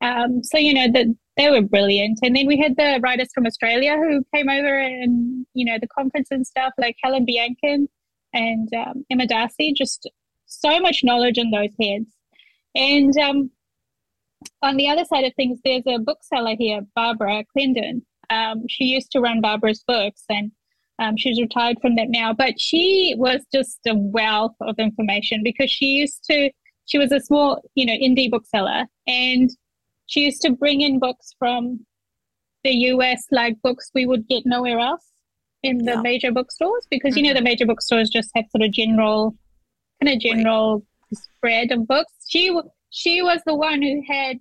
Um, 0.00 0.42
so 0.42 0.58
you 0.58 0.74
know 0.74 0.88
that 0.92 1.06
they 1.36 1.50
were 1.50 1.62
brilliant. 1.62 2.20
And 2.22 2.36
then 2.36 2.46
we 2.46 2.58
had 2.58 2.76
the 2.76 3.00
writers 3.02 3.30
from 3.34 3.46
Australia 3.46 3.96
who 3.96 4.24
came 4.34 4.48
over 4.48 4.78
and 4.78 5.46
you 5.54 5.64
know 5.64 5.78
the 5.80 5.88
conference 5.88 6.28
and 6.30 6.46
stuff, 6.46 6.72
like 6.78 6.96
Helen 7.02 7.26
Bianchin 7.26 7.88
and 8.32 8.68
um, 8.74 9.04
Emma 9.10 9.26
Darcy. 9.26 9.72
Just 9.72 10.08
so 10.46 10.80
much 10.80 11.02
knowledge 11.04 11.38
in 11.38 11.50
those 11.50 11.70
heads. 11.80 12.06
And 12.74 13.16
um, 13.18 13.50
on 14.62 14.76
the 14.76 14.88
other 14.88 15.04
side 15.04 15.24
of 15.24 15.34
things, 15.34 15.60
there's 15.64 15.86
a 15.86 15.98
bookseller 15.98 16.56
here, 16.58 16.80
Barbara 16.94 17.44
Clendon. 17.56 18.02
Um, 18.30 18.66
she 18.68 18.84
used 18.84 19.10
to 19.12 19.20
run 19.20 19.40
Barbara's 19.40 19.84
books 19.86 20.24
and 20.28 20.50
um, 20.98 21.16
she's 21.16 21.40
retired 21.40 21.78
from 21.80 21.96
that 21.96 22.08
now, 22.08 22.32
but 22.32 22.60
she 22.60 23.14
was 23.18 23.44
just 23.52 23.80
a 23.86 23.94
wealth 23.94 24.54
of 24.60 24.78
information 24.78 25.42
because 25.42 25.70
she 25.70 25.86
used 25.86 26.24
to, 26.30 26.50
she 26.86 26.98
was 26.98 27.12
a 27.12 27.20
small, 27.20 27.60
you 27.74 27.84
know, 27.84 27.94
indie 27.94 28.30
bookseller 28.30 28.84
and 29.06 29.50
she 30.06 30.20
used 30.20 30.42
to 30.42 30.52
bring 30.52 30.80
in 30.80 30.98
books 30.98 31.34
from 31.38 31.84
the 32.62 32.70
US, 32.70 33.26
like 33.30 33.60
books 33.62 33.90
we 33.94 34.06
would 34.06 34.26
get 34.28 34.44
nowhere 34.46 34.78
else 34.78 35.06
in 35.62 35.78
the 35.78 35.92
yeah. 35.92 36.00
major 36.00 36.32
bookstores 36.32 36.86
because, 36.90 37.14
mm-hmm. 37.14 37.18
you 37.18 37.22
know, 37.24 37.30
mm-hmm. 37.30 37.44
the 37.44 37.50
major 37.50 37.66
bookstores 37.66 38.10
just 38.10 38.30
have 38.34 38.44
sort 38.50 38.62
of 38.62 38.72
general, 38.72 39.34
kind 40.02 40.14
of 40.14 40.20
general 40.20 40.76
right. 40.76 41.18
spread 41.18 41.72
of 41.72 41.86
books. 41.86 42.12
She, 42.28 42.56
she 42.94 43.20
was 43.20 43.40
the 43.44 43.56
one 43.56 43.82
who 43.82 44.02
had, 44.08 44.38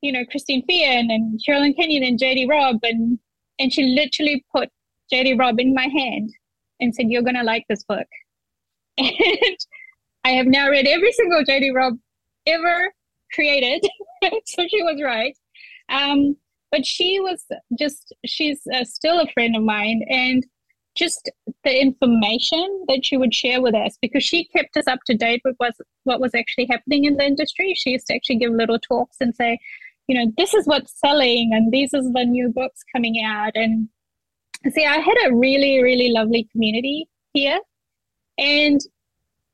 you 0.00 0.10
know, 0.10 0.24
Christine 0.28 0.66
Feehan 0.66 1.14
and 1.14 1.40
Sherrilyn 1.40 1.76
Kenyon 1.76 2.02
and 2.02 2.18
JD 2.18 2.50
Robb 2.50 2.80
and, 2.82 3.20
and 3.60 3.72
she 3.72 3.84
literally 3.84 4.44
put 4.54 4.68
JD 5.12 5.38
Robb 5.38 5.60
in 5.60 5.72
my 5.72 5.86
hand 5.86 6.30
and 6.80 6.92
said, 6.92 7.06
You're 7.08 7.22
going 7.22 7.36
to 7.36 7.44
like 7.44 7.64
this 7.68 7.84
book. 7.84 8.06
And 8.98 9.56
I 10.24 10.30
have 10.30 10.46
now 10.46 10.68
read 10.70 10.86
every 10.86 11.12
single 11.12 11.42
JD 11.44 11.74
Robb 11.74 11.94
ever 12.46 12.92
created. 13.32 13.82
so 14.22 14.66
she 14.68 14.82
was 14.82 15.00
right. 15.02 15.36
Um, 15.88 16.36
but 16.70 16.86
she 16.86 17.18
was 17.20 17.44
just, 17.76 18.14
she's 18.24 18.60
uh, 18.72 18.84
still 18.84 19.20
a 19.20 19.26
friend 19.32 19.56
of 19.56 19.62
mine. 19.62 20.04
And 20.08 20.46
just 20.94 21.30
the 21.64 21.80
information 21.80 22.84
that 22.88 23.04
she 23.04 23.16
would 23.16 23.34
share 23.34 23.62
with 23.62 23.74
us 23.74 23.96
because 24.02 24.22
she 24.22 24.44
kept 24.44 24.76
us 24.76 24.86
up 24.86 25.00
to 25.06 25.14
date 25.14 25.40
with 25.44 25.56
what, 25.58 26.20
was 26.20 26.34
actually 26.34 26.66
happening 26.66 27.04
in 27.04 27.16
the 27.16 27.24
industry. 27.24 27.74
She 27.74 27.90
used 27.90 28.06
to 28.08 28.14
actually 28.14 28.36
give 28.36 28.52
little 28.52 28.78
talks 28.78 29.16
and 29.20 29.34
say, 29.34 29.58
you 30.06 30.18
know, 30.18 30.32
this 30.36 30.52
is 30.52 30.66
what's 30.66 30.98
selling 30.98 31.50
and 31.54 31.72
these 31.72 31.94
are 31.94 32.02
the 32.02 32.24
new 32.24 32.50
books 32.50 32.82
coming 32.94 33.22
out. 33.24 33.52
And 33.54 33.88
see, 34.70 34.84
I 34.84 34.98
had 34.98 35.16
a 35.26 35.34
really, 35.34 35.82
really 35.82 36.10
lovely 36.10 36.48
community 36.52 37.08
here. 37.32 37.60
And 38.36 38.80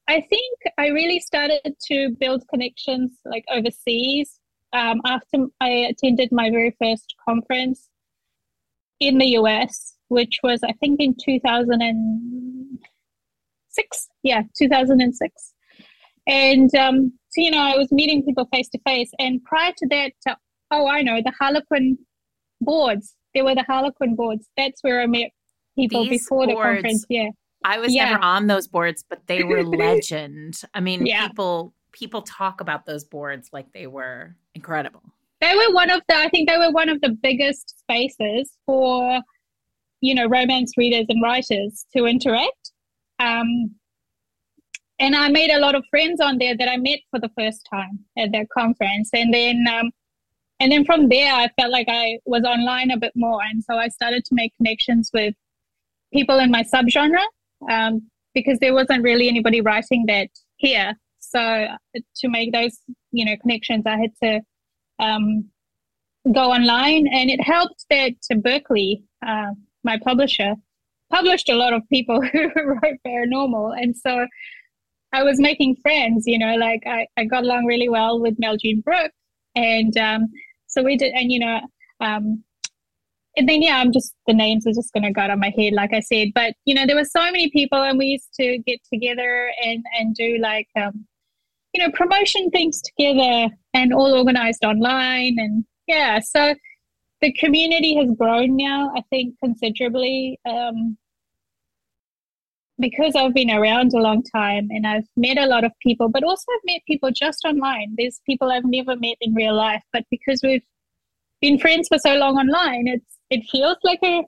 I 0.09 0.23
think 0.23 0.59
I 0.79 0.89
really 0.89 1.21
started 1.21 1.77
to 1.89 2.17
build 2.19 2.49
connections 2.49 3.13
like 3.25 3.45
overseas 3.53 4.41
um, 4.73 5.01
after 5.05 5.47
I 5.61 5.69
attended 5.69 6.31
my 6.33 6.51
very 6.51 6.75
first 6.81 7.15
conference 7.25 7.89
in 9.01 9.19
the 9.19 9.27
US 9.39 9.98
which 10.09 10.39
was 10.43 10.63
I 10.63 10.73
think 10.73 11.01
in 11.01 11.15
2006. 11.23 14.09
Yeah, 14.23 14.43
2006. 14.57 15.55
And 16.27 16.75
um, 16.75 17.13
so 17.31 17.41
you 17.41 17.51
know, 17.51 17.59
I 17.59 17.77
was 17.77 17.91
meeting 17.91 18.23
people 18.25 18.47
face 18.53 18.69
to 18.71 18.79
face. 18.87 19.11
And 19.19 19.43
prior 19.45 19.73
to 19.77 19.89
that, 19.89 20.13
uh, 20.29 20.35
oh, 20.71 20.87
I 20.87 21.03
know 21.03 21.21
the 21.25 21.33
Harlequin 21.39 21.99
boards. 22.61 23.15
There 23.35 23.45
were 23.45 23.55
the 23.55 23.65
Harlequin 23.65 24.17
boards. 24.17 24.49
That's 24.57 24.83
where 24.83 25.01
I 25.01 25.07
met 25.07 25.31
people 25.77 26.05
These 26.05 26.25
before 26.25 26.47
boards, 26.47 26.59
the 26.59 26.63
conference. 26.63 27.07
Yeah. 27.09 27.31
I 27.65 27.79
was 27.79 27.95
yeah. 27.95 28.11
never 28.11 28.23
on 28.23 28.47
those 28.47 28.69
boards, 28.69 29.05
but 29.09 29.27
they 29.27 29.43
were 29.43 29.65
legend. 29.65 30.61
I 30.75 30.81
mean, 30.81 31.07
yeah. 31.07 31.29
people 31.29 31.75
people 31.93 32.23
talk 32.23 32.61
about 32.61 32.87
those 32.87 33.05
boards 33.05 33.51
like 33.53 33.73
they 33.73 33.87
were 33.87 34.37
incredible. 34.55 35.03
They 35.41 35.55
were 35.55 35.73
one 35.73 35.91
of 35.91 36.03
the 36.09 36.17
I 36.17 36.29
think 36.29 36.49
they 36.49 36.59
were 36.59 36.71
one 36.71 36.89
of 36.89 37.01
the 37.01 37.11
biggest 37.11 37.81
spaces 37.81 38.51
for 38.67 39.21
you 40.01 40.15
know, 40.15 40.27
romance 40.27 40.73
readers 40.77 41.07
and 41.09 41.23
writers 41.23 41.87
to 41.97 42.07
interact. 42.07 42.73
Um, 43.19 43.75
and 45.01 45.15
I 45.15 45.29
made 45.29 45.51
a 45.51 45.61
lot 45.61 45.75
of 45.75 45.85
friends 45.91 46.21
on 46.21 46.39
there 46.39 46.57
that 46.57 46.69
I 46.69 46.77
met 46.77 46.99
for 47.11 47.21
the 47.21 47.31
first 47.39 47.67
time 47.73 48.01
at 48.17 48.33
that 48.33 48.49
conference. 48.51 49.11
And 49.13 49.33
then, 49.33 49.65
um, 49.69 49.91
and 50.61 50.73
then 50.73 50.85
from 50.85 51.09
there, 51.09 51.33
I 51.33 51.49
felt 51.61 51.71
like 51.71 51.87
I 51.89 52.19
was 52.27 52.43
online 52.43 52.91
a 52.91 52.97
bit 52.97 53.13
more, 53.15 53.41
and 53.43 53.63
so 53.63 53.77
I 53.77 53.89
started 53.89 54.25
to 54.25 54.35
make 54.35 54.57
connections 54.57 55.11
with 55.15 55.35
people 56.13 56.41
in 56.41 56.51
my 56.51 56.65
subgenre 56.65 57.25
um, 57.71 58.09
because 58.35 58.59
there 58.59 58.75
wasn't 58.75 59.05
really 59.05 59.29
anybody 59.29 59.61
writing 59.61 60.07
that 60.07 60.31
here. 60.57 60.95
So 61.21 61.41
uh, 61.41 61.77
to 62.17 62.29
make 62.29 62.53
those, 62.53 62.77
you 63.13 63.25
know, 63.25 63.37
connections, 63.41 63.85
I 63.87 63.99
had 63.99 64.11
to 64.23 64.41
um, 64.99 65.45
go 66.33 66.51
online, 66.51 67.07
and 67.07 67.31
it 67.31 67.41
helped 67.41 67.85
that 67.91 68.15
Berkley. 68.43 69.05
Uh, 69.25 69.53
my 69.85 69.99
publisher, 70.05 70.55
published 71.13 71.49
a 71.49 71.55
lot 71.55 71.73
of 71.73 71.83
people 71.91 72.21
who 72.33 72.51
wrote 72.55 72.99
paranormal. 73.07 73.81
And 73.81 73.97
so 73.97 74.27
I 75.13 75.23
was 75.23 75.41
making 75.41 75.77
friends, 75.77 76.25
you 76.27 76.39
know, 76.39 76.57
like 76.57 76.83
I, 76.87 77.07
I 77.17 77.25
got 77.25 77.45
along 77.45 77.67
really 77.67 77.89
well 77.89 78.21
with 78.21 78.39
Meljean 78.39 78.83
Brook. 78.83 79.11
And 79.55 79.97
um, 79.97 80.29
so 80.67 80.83
we 80.83 80.97
did, 80.97 81.13
and, 81.15 81.33
you 81.33 81.41
know, 81.41 81.61
um, 82.01 82.45
and 83.37 83.49
then, 83.49 83.63
yeah, 83.63 83.77
I'm 83.77 83.93
just, 83.93 84.15
the 84.27 84.35
names 84.35 84.67
are 84.67 84.73
just 84.73 84.93
going 84.93 85.05
to 85.05 85.13
go 85.13 85.21
out 85.21 85.31
of 85.31 85.39
my 85.39 85.53
head, 85.57 85.73
like 85.73 85.93
I 85.93 86.01
said. 86.01 86.29
But, 86.35 86.55
you 86.65 86.75
know, 86.75 86.87
there 86.87 86.97
were 86.97 87.05
so 87.05 87.23
many 87.23 87.51
people, 87.51 87.81
and 87.81 87.97
we 87.97 88.07
used 88.07 88.35
to 88.41 88.59
get 88.67 88.81
together 88.93 89.51
and, 89.65 89.85
and 89.99 90.15
do 90.15 90.39
like, 90.41 90.67
um, 90.77 91.07
you 91.73 91.87
know, 91.87 91.93
promotion 91.93 92.51
things 92.51 92.83
together 92.83 93.55
and 93.75 93.93
all 93.93 94.15
organized 94.15 94.65
online. 94.65 95.37
And 95.39 95.65
yeah, 95.87 96.19
so 96.19 96.55
the 97.21 97.33
community 97.33 97.97
has 97.97 98.09
grown 98.17 98.57
now, 98.57 98.93
I 98.97 99.03
think, 99.11 99.35
considerably. 99.43 100.39
Um, 100.49 100.97
because 102.81 103.17
I've 103.17 103.35
been 103.35 103.51
around 103.51 103.93
a 103.93 103.99
long 103.99 104.23
time 104.23 104.69
and 104.71 104.87
I've 104.87 105.09
met 105.17 105.37
a 105.37 105.47
lot 105.47 105.65
of 105.65 105.73
people, 105.83 106.09
but 106.09 106.23
also 106.23 106.45
I've 106.55 106.61
met 106.65 106.81
people 106.87 107.11
just 107.11 107.45
online. 107.45 107.95
There's 107.97 108.21
people 108.25 108.53
I've 108.53 108.65
never 108.65 108.95
met 108.95 109.17
in 109.21 109.35
real 109.35 109.57
life, 109.57 109.83
but 109.93 110.05
because 110.11 110.41
we've 110.45 110.63
been 111.41 111.59
friends 111.59 111.89
for 111.89 111.99
so 111.99 112.15
long 112.15 112.37
online, 112.37 112.87
it's 112.87 113.17
it 113.31 113.45
feels 113.51 113.79
like 113.83 113.99
a 114.05 114.23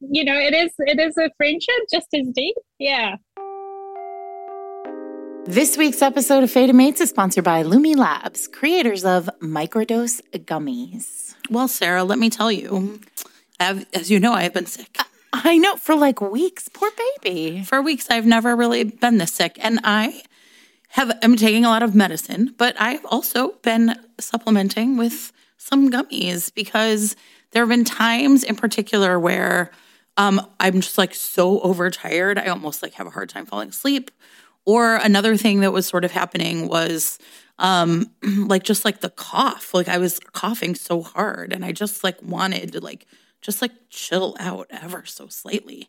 you 0.00 0.24
know, 0.24 0.36
it 0.36 0.54
is 0.54 0.72
it 0.78 0.98
is 0.98 1.16
a 1.18 1.30
friendship 1.36 1.74
just 1.92 2.08
as 2.14 2.26
deep. 2.34 2.56
Yeah. 2.78 3.16
This 5.46 5.76
week's 5.76 6.00
episode 6.00 6.42
of 6.42 6.50
Fated 6.50 6.74
Mates 6.74 7.02
is 7.02 7.10
sponsored 7.10 7.44
by 7.44 7.62
Lumi 7.62 7.94
Labs, 7.96 8.48
creators 8.48 9.04
of 9.04 9.28
microdose 9.42 10.22
gummies. 10.32 11.33
Well, 11.50 11.68
Sarah, 11.68 12.04
let 12.04 12.18
me 12.18 12.30
tell 12.30 12.50
you, 12.50 13.00
have, 13.60 13.86
as 13.92 14.10
you 14.10 14.18
know, 14.18 14.32
I 14.32 14.42
have 14.42 14.54
been 14.54 14.66
sick. 14.66 14.96
I 15.32 15.58
know 15.58 15.76
for 15.76 15.94
like 15.94 16.20
weeks. 16.20 16.68
Poor 16.68 16.90
baby. 17.22 17.62
For 17.64 17.82
weeks, 17.82 18.06
I've 18.10 18.26
never 18.26 18.56
really 18.56 18.84
been 18.84 19.18
this 19.18 19.32
sick, 19.32 19.58
and 19.60 19.80
I 19.84 20.22
have 20.88 21.18
am 21.22 21.36
taking 21.36 21.64
a 21.64 21.68
lot 21.68 21.82
of 21.82 21.94
medicine, 21.94 22.54
but 22.56 22.80
I've 22.80 23.04
also 23.06 23.52
been 23.62 23.96
supplementing 24.20 24.96
with 24.96 25.32
some 25.56 25.90
gummies 25.90 26.54
because 26.54 27.16
There 27.54 27.62
have 27.62 27.68
been 27.68 27.84
times 27.84 28.42
in 28.42 28.56
particular 28.56 29.18
where 29.18 29.70
um, 30.16 30.44
I'm 30.58 30.80
just 30.80 30.98
like 30.98 31.14
so 31.14 31.60
overtired, 31.60 32.36
I 32.36 32.46
almost 32.46 32.82
like 32.82 32.94
have 32.94 33.06
a 33.06 33.10
hard 33.10 33.28
time 33.28 33.46
falling 33.46 33.68
asleep. 33.68 34.10
Or 34.66 34.96
another 34.96 35.36
thing 35.36 35.60
that 35.60 35.72
was 35.72 35.86
sort 35.86 36.04
of 36.04 36.10
happening 36.10 36.68
was 36.68 37.18
um 37.58 38.10
like 38.22 38.62
just 38.62 38.84
like 38.84 39.00
the 39.00 39.10
cough. 39.10 39.74
Like 39.74 39.88
I 39.88 39.98
was 39.98 40.18
coughing 40.18 40.74
so 40.74 41.02
hard 41.02 41.52
and 41.52 41.64
I 41.64 41.72
just 41.72 42.04
like 42.04 42.22
wanted 42.22 42.72
to 42.72 42.80
like 42.80 43.06
just 43.44 43.60
like 43.60 43.72
chill 43.90 44.34
out 44.40 44.66
ever 44.70 45.04
so 45.04 45.28
slightly. 45.28 45.88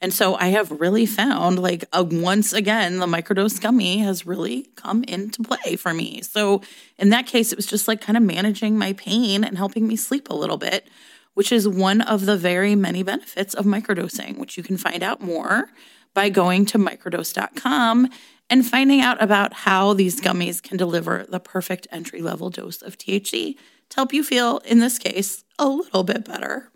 And 0.00 0.14
so 0.14 0.36
I 0.36 0.48
have 0.48 0.70
really 0.80 1.04
found 1.04 1.58
like 1.58 1.84
once 1.92 2.52
again, 2.52 2.98
the 2.98 3.06
microdose 3.06 3.60
gummy 3.60 3.98
has 3.98 4.24
really 4.24 4.68
come 4.76 5.02
into 5.04 5.42
play 5.42 5.74
for 5.74 5.92
me. 5.92 6.22
So 6.22 6.62
in 6.96 7.08
that 7.10 7.26
case, 7.26 7.50
it 7.50 7.56
was 7.56 7.66
just 7.66 7.88
like 7.88 8.00
kind 8.00 8.16
of 8.16 8.22
managing 8.22 8.78
my 8.78 8.92
pain 8.92 9.42
and 9.42 9.58
helping 9.58 9.88
me 9.88 9.96
sleep 9.96 10.30
a 10.30 10.34
little 10.34 10.58
bit, 10.58 10.88
which 11.34 11.50
is 11.50 11.66
one 11.66 12.00
of 12.02 12.24
the 12.24 12.36
very 12.36 12.76
many 12.76 13.02
benefits 13.02 13.52
of 13.52 13.64
microdosing, 13.64 14.38
which 14.38 14.56
you 14.56 14.62
can 14.62 14.76
find 14.76 15.02
out 15.02 15.20
more 15.20 15.70
by 16.14 16.28
going 16.28 16.66
to 16.66 16.78
microdose.com 16.78 18.08
and 18.52 18.66
finding 18.66 19.00
out 19.00 19.20
about 19.22 19.54
how 19.54 19.94
these 19.94 20.20
gummies 20.20 20.62
can 20.62 20.76
deliver 20.76 21.24
the 21.26 21.40
perfect 21.40 21.88
entry 21.90 22.20
level 22.20 22.50
dose 22.50 22.82
of 22.82 22.98
THC 22.98 23.56
to 23.88 23.96
help 23.96 24.12
you 24.12 24.22
feel, 24.22 24.58
in 24.66 24.78
this 24.78 24.98
case, 24.98 25.42
a 25.58 25.66
little 25.66 26.04
bit 26.04 26.26
better 26.26 26.70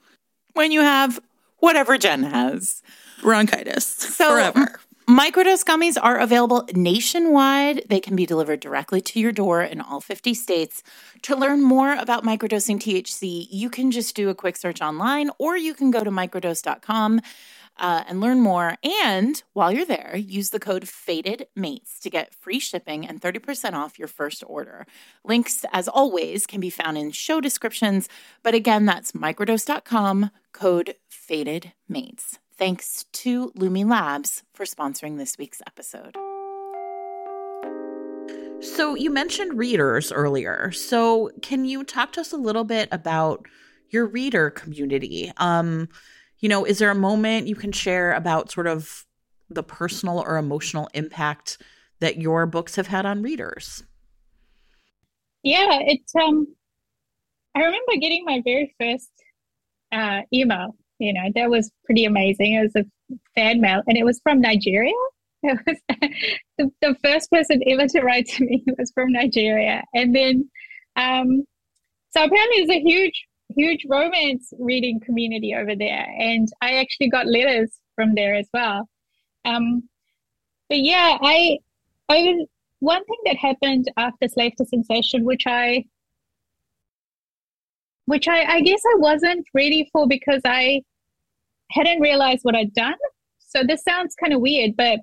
when 0.54 0.72
you 0.72 0.80
have 0.80 1.20
whatever 1.58 1.98
Jen 1.98 2.22
has 2.22 2.82
bronchitis 3.20 3.84
so, 3.84 4.30
forever. 4.30 4.80
Microdose 5.06 5.64
gummies 5.64 5.98
are 6.02 6.18
available 6.18 6.66
nationwide. 6.72 7.82
They 7.90 8.00
can 8.00 8.16
be 8.16 8.24
delivered 8.24 8.60
directly 8.60 9.02
to 9.02 9.20
your 9.20 9.30
door 9.30 9.62
in 9.62 9.82
all 9.82 10.00
50 10.00 10.32
states. 10.32 10.82
To 11.22 11.36
learn 11.36 11.62
more 11.62 11.92
about 11.92 12.24
microdosing 12.24 12.80
THC, 12.80 13.48
you 13.50 13.68
can 13.68 13.90
just 13.90 14.16
do 14.16 14.30
a 14.30 14.34
quick 14.34 14.56
search 14.56 14.80
online 14.80 15.30
or 15.38 15.58
you 15.58 15.74
can 15.74 15.90
go 15.90 16.02
to 16.02 16.10
microdose.com 16.10 17.20
uh, 17.78 18.04
and 18.08 18.20
learn 18.20 18.40
more. 18.40 18.76
And 18.82 19.42
while 19.52 19.72
you're 19.72 19.84
there, 19.84 20.16
use 20.16 20.50
the 20.50 20.60
code 20.60 20.84
FATEDMATES 20.84 22.00
to 22.00 22.10
get 22.10 22.34
free 22.34 22.58
shipping 22.58 23.06
and 23.06 23.20
30% 23.20 23.74
off 23.74 23.98
your 23.98 24.08
first 24.08 24.42
order. 24.46 24.86
Links, 25.24 25.64
as 25.72 25.88
always, 25.88 26.46
can 26.46 26.60
be 26.60 26.70
found 26.70 26.98
in 26.98 27.10
show 27.10 27.40
descriptions. 27.40 28.08
But 28.42 28.54
again, 28.54 28.86
that's 28.86 29.12
microdose.com, 29.12 30.30
code 30.52 30.94
FATEDMATES. 31.10 32.38
Thanks 32.58 33.04
to 33.12 33.50
Lumi 33.52 33.88
Labs 33.88 34.42
for 34.54 34.64
sponsoring 34.64 35.18
this 35.18 35.36
week's 35.36 35.60
episode. 35.66 36.16
So, 38.60 38.94
you 38.94 39.10
mentioned 39.10 39.58
readers 39.58 40.10
earlier. 40.10 40.72
So, 40.72 41.30
can 41.42 41.66
you 41.66 41.84
talk 41.84 42.12
to 42.12 42.22
us 42.22 42.32
a 42.32 42.38
little 42.38 42.64
bit 42.64 42.88
about 42.90 43.46
your 43.90 44.06
reader 44.06 44.48
community? 44.50 45.30
Um, 45.36 45.90
you 46.40 46.48
know, 46.48 46.64
is 46.64 46.78
there 46.78 46.90
a 46.90 46.94
moment 46.94 47.46
you 47.46 47.56
can 47.56 47.72
share 47.72 48.12
about 48.12 48.50
sort 48.50 48.66
of 48.66 49.06
the 49.48 49.62
personal 49.62 50.18
or 50.18 50.36
emotional 50.36 50.88
impact 50.94 51.58
that 52.00 52.18
your 52.18 52.46
books 52.46 52.76
have 52.76 52.88
had 52.88 53.06
on 53.06 53.22
readers? 53.22 53.84
Yeah, 55.42 55.78
it's 55.82 56.14
um 56.14 56.46
I 57.54 57.60
remember 57.60 57.92
getting 58.00 58.24
my 58.26 58.42
very 58.44 58.74
first 58.78 59.10
uh, 59.90 60.20
email. 60.32 60.76
You 60.98 61.14
know, 61.14 61.30
that 61.34 61.48
was 61.48 61.70
pretty 61.84 62.04
amazing. 62.04 62.54
It 62.54 62.62
was 62.62 62.76
a 62.76 62.84
fan 63.34 63.60
mail, 63.60 63.82
and 63.86 63.96
it 63.96 64.04
was 64.04 64.20
from 64.22 64.40
Nigeria. 64.40 64.92
It 65.42 65.58
was 65.66 65.78
the, 66.58 66.70
the 66.82 66.96
first 67.02 67.30
person 67.30 67.62
ever 67.66 67.86
to 67.86 68.00
write 68.02 68.26
to 68.26 68.44
me 68.44 68.64
was 68.78 68.90
from 68.92 69.12
Nigeria, 69.12 69.84
and 69.94 70.14
then 70.14 70.50
um, 70.96 71.44
so 72.10 72.24
apparently 72.24 72.64
there's 72.64 72.78
a 72.78 72.80
huge 72.80 73.26
huge 73.56 73.86
romance 73.88 74.52
reading 74.58 75.00
community 75.00 75.54
over 75.54 75.74
there, 75.74 76.06
and 76.18 76.48
I 76.60 76.76
actually 76.76 77.08
got 77.08 77.26
letters 77.26 77.70
from 77.94 78.14
there 78.14 78.34
as 78.34 78.48
well. 78.52 78.88
Um, 79.44 79.88
but 80.68 80.78
yeah, 80.78 81.18
I 81.20 81.58
I 82.08 82.46
one 82.80 83.04
thing 83.04 83.18
that 83.24 83.36
happened 83.36 83.90
after 83.96 84.28
Slave 84.28 84.54
to 84.56 84.66
Sensation, 84.66 85.24
which 85.24 85.44
I 85.46 85.84
which 88.04 88.28
I, 88.28 88.44
I 88.44 88.60
guess 88.60 88.80
I 88.86 88.98
wasn't 88.98 89.46
ready 89.52 89.88
for 89.92 90.06
because 90.06 90.42
I 90.44 90.82
hadn't 91.72 92.00
realized 92.00 92.40
what 92.42 92.54
I'd 92.54 92.72
done. 92.72 92.94
So 93.38 93.64
this 93.64 93.82
sounds 93.82 94.14
kind 94.14 94.32
of 94.32 94.40
weird, 94.40 94.76
but 94.76 95.00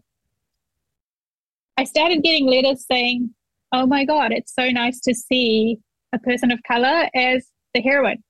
I 1.77 1.83
started 1.83 2.23
getting 2.23 2.45
letters 2.45 2.85
saying, 2.85 3.33
"Oh 3.71 3.87
my 3.87 4.05
God, 4.05 4.31
it's 4.31 4.53
so 4.53 4.69
nice 4.69 4.99
to 5.01 5.13
see 5.15 5.79
a 6.13 6.19
person 6.19 6.51
of 6.51 6.59
color 6.63 7.09
as 7.15 7.47
the 7.73 7.81
heroine." 7.81 8.23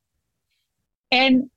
And 1.14 1.50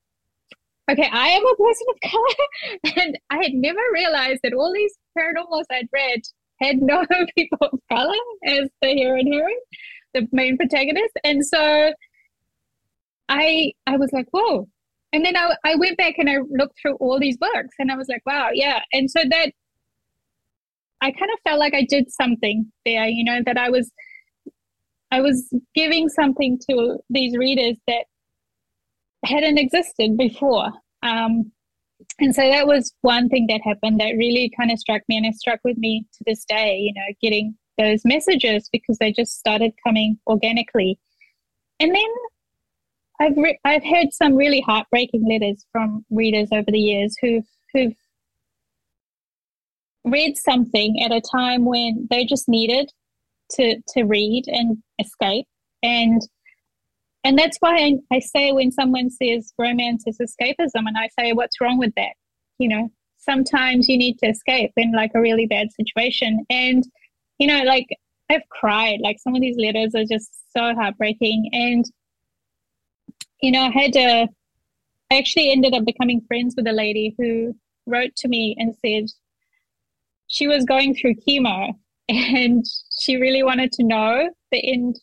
okay, 0.90 1.08
I 1.10 1.28
am 1.28 1.46
a 1.46 1.56
person 1.56 1.86
of 1.88 2.10
color, 2.10 2.94
and 3.02 3.18
I 3.30 3.36
had 3.36 3.54
never 3.54 3.80
realized 3.94 4.40
that 4.42 4.52
all 4.52 4.72
these 4.72 4.92
paranormals 5.18 5.64
I'd 5.70 5.88
read 5.92 6.20
had 6.60 6.82
no 6.82 7.06
people 7.34 7.58
of 7.72 7.80
color 7.90 8.14
as 8.44 8.68
the 8.82 8.88
hero 8.88 9.18
and 9.18 9.32
heroine, 9.32 9.56
the 10.12 10.28
main 10.30 10.58
protagonist. 10.58 11.18
And 11.24 11.44
so 11.44 11.92
I 13.30 13.72
I 13.86 13.96
was 13.96 14.12
like, 14.12 14.26
whoa. 14.30 14.68
And 15.12 15.24
then 15.24 15.36
I, 15.36 15.56
I 15.64 15.76
went 15.76 15.96
back 15.96 16.16
and 16.18 16.28
I 16.28 16.36
looked 16.50 16.78
through 16.80 16.96
all 16.96 17.18
these 17.18 17.38
books 17.38 17.74
and 17.78 17.90
I 17.90 17.96
was 17.96 18.08
like, 18.08 18.22
wow, 18.26 18.50
yeah. 18.52 18.80
And 18.92 19.10
so 19.10 19.20
that 19.30 19.52
I 21.00 21.10
kind 21.12 21.30
of 21.32 21.38
felt 21.44 21.58
like 21.58 21.72
I 21.72 21.86
did 21.88 22.10
something 22.10 22.70
there, 22.84 23.06
you 23.06 23.24
know, 23.24 23.40
that 23.46 23.56
I 23.56 23.70
was 23.70 23.90
I 25.10 25.22
was 25.22 25.48
giving 25.74 26.10
something 26.10 26.58
to 26.68 26.98
these 27.08 27.38
readers 27.38 27.78
that 27.86 28.04
hadn't 29.26 29.58
existed 29.58 30.16
before. 30.16 30.70
Um, 31.02 31.52
and 32.18 32.34
so 32.34 32.42
that 32.42 32.66
was 32.66 32.92
one 33.02 33.28
thing 33.28 33.46
that 33.48 33.60
happened 33.64 34.00
that 34.00 34.16
really 34.16 34.50
kind 34.56 34.70
of 34.70 34.78
struck 34.78 35.02
me 35.08 35.16
and 35.16 35.26
it 35.26 35.34
struck 35.34 35.60
with 35.64 35.78
me 35.78 36.04
to 36.14 36.24
this 36.26 36.44
day, 36.44 36.78
you 36.78 36.92
know, 36.94 37.14
getting 37.22 37.56
those 37.78 38.02
messages 38.04 38.68
because 38.72 38.98
they 38.98 39.12
just 39.12 39.38
started 39.38 39.72
coming 39.84 40.18
organically. 40.26 40.98
And 41.80 41.94
then 41.94 42.08
I've 43.20 43.36
re- 43.36 43.58
I've 43.64 43.84
heard 43.84 44.12
some 44.12 44.34
really 44.34 44.60
heartbreaking 44.60 45.26
letters 45.28 45.64
from 45.72 46.04
readers 46.10 46.48
over 46.52 46.70
the 46.70 46.78
years 46.78 47.16
who've 47.20 47.46
who've 47.72 47.94
read 50.04 50.36
something 50.36 51.02
at 51.02 51.12
a 51.12 51.20
time 51.20 51.64
when 51.64 52.06
they 52.10 52.24
just 52.24 52.48
needed 52.48 52.90
to 53.52 53.76
to 53.94 54.04
read 54.04 54.44
and 54.48 54.78
escape 54.98 55.46
and 55.82 56.22
and 57.26 57.36
that's 57.36 57.56
why 57.58 57.98
I, 58.12 58.20
say 58.20 58.52
when 58.52 58.70
someone 58.70 59.10
says 59.10 59.52
romance 59.58 60.04
is 60.06 60.18
escapism, 60.18 60.86
and 60.86 60.96
I 60.96 61.08
say, 61.18 61.32
what's 61.32 61.60
wrong 61.60 61.76
with 61.76 61.92
that? 61.96 62.12
You 62.60 62.68
know, 62.68 62.92
sometimes 63.18 63.88
you 63.88 63.98
need 63.98 64.20
to 64.20 64.28
escape 64.28 64.70
in 64.76 64.92
like 64.92 65.10
a 65.12 65.20
really 65.20 65.44
bad 65.46 65.72
situation. 65.72 66.46
And, 66.48 66.84
you 67.40 67.48
know, 67.48 67.64
like 67.64 67.88
I've 68.30 68.48
cried. 68.48 69.00
Like 69.02 69.16
some 69.18 69.34
of 69.34 69.40
these 69.40 69.56
letters 69.58 69.92
are 69.96 70.04
just 70.04 70.30
so 70.56 70.72
heartbreaking. 70.72 71.50
And, 71.52 71.84
you 73.42 73.50
know, 73.50 73.62
I 73.62 73.70
had 73.70 73.96
a, 73.96 74.28
I 75.10 75.18
actually 75.18 75.50
ended 75.50 75.74
up 75.74 75.84
becoming 75.84 76.20
friends 76.28 76.54
with 76.56 76.68
a 76.68 76.72
lady 76.72 77.16
who 77.18 77.56
wrote 77.86 78.14
to 78.18 78.28
me 78.28 78.54
and 78.56 78.72
said 78.84 79.06
she 80.28 80.46
was 80.46 80.64
going 80.64 80.94
through 80.94 81.16
chemo 81.26 81.72
and 82.08 82.64
she 82.96 83.16
really 83.16 83.42
wanted 83.42 83.72
to 83.72 83.82
know 83.82 84.30
the 84.52 84.72
end 84.72 85.00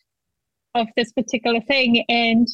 of 0.76 0.88
this 0.96 1.12
particular 1.12 1.62
thing 1.62 2.04
and 2.10 2.48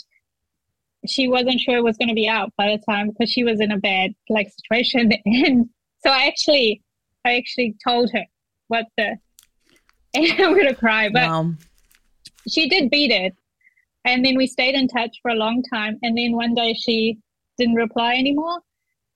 she 1.08 1.28
wasn't 1.28 1.60
sure 1.60 1.78
it 1.78 1.84
was 1.84 1.98
going 1.98 2.10
to 2.10 2.16
be 2.16 2.28
out 2.28 2.52
by 2.58 2.68
the 2.68 2.84
time 2.84 3.10
because 3.10 3.32
she 3.32 3.44
was 3.44 3.62
in 3.62 3.72
a 3.72 3.78
bad 3.78 4.12
like 4.30 4.52
situation. 4.52 5.12
And 5.26 5.70
so 6.04 6.10
i 6.12 6.28
actually 6.28 6.82
i 7.26 7.38
actually 7.38 7.76
told 7.86 8.12
her 8.14 8.26
what 8.68 8.86
the 8.98 9.18
and 10.14 10.32
i'm 10.32 10.54
going 10.54 10.68
to 10.68 10.76
cry 10.76 11.10
but 11.10 11.30
wow. 11.30 11.54
she 12.48 12.68
did 12.68 12.90
beat 12.90 13.12
it. 13.12 13.36
And 14.06 14.26
then 14.26 14.38
we 14.38 14.48
stayed 14.48 14.76
in 14.76 14.88
touch 14.88 15.18
for 15.22 15.30
a 15.30 15.36
long 15.36 15.62
time 15.62 16.00
and 16.02 16.18
then 16.18 16.32
one 16.32 16.56
day 16.56 16.74
she 16.74 17.20
didn't 17.58 17.76
reply 17.76 18.16
anymore. 18.16 18.60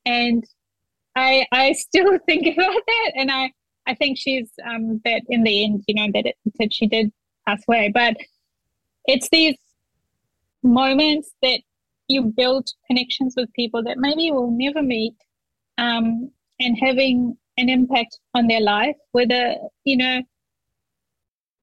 And 0.05 0.43
i 1.15 1.45
i 1.51 1.71
still 1.85 2.17
think 2.25 2.45
about 2.47 2.81
that 2.87 3.11
and 3.15 3.31
i 3.31 3.51
i 3.87 3.93
think 3.93 4.17
she's 4.17 4.49
um 4.65 5.01
that 5.05 5.21
in 5.29 5.43
the 5.43 5.63
end 5.63 5.83
you 5.87 5.95
know 5.95 6.09
that 6.13 6.25
it, 6.25 6.35
that 6.59 6.73
she 6.73 6.87
did 6.87 7.11
pass 7.45 7.61
away. 7.67 7.91
But 7.93 8.17
it's 9.05 9.29
these 9.29 9.57
moments 10.63 11.31
that 11.41 11.59
you 12.07 12.23
build 12.23 12.69
connections 12.87 13.33
with 13.35 13.51
people 13.53 13.83
that 13.83 13.97
maybe 13.97 14.23
you 14.23 14.33
will 14.33 14.51
never 14.51 14.81
meet 14.81 15.15
um, 15.77 16.29
and 16.59 16.77
having 16.79 17.37
an 17.57 17.69
impact 17.69 18.19
on 18.33 18.47
their 18.47 18.61
life 18.61 18.95
whether 19.11 19.55
you 19.83 19.95
know 19.97 20.21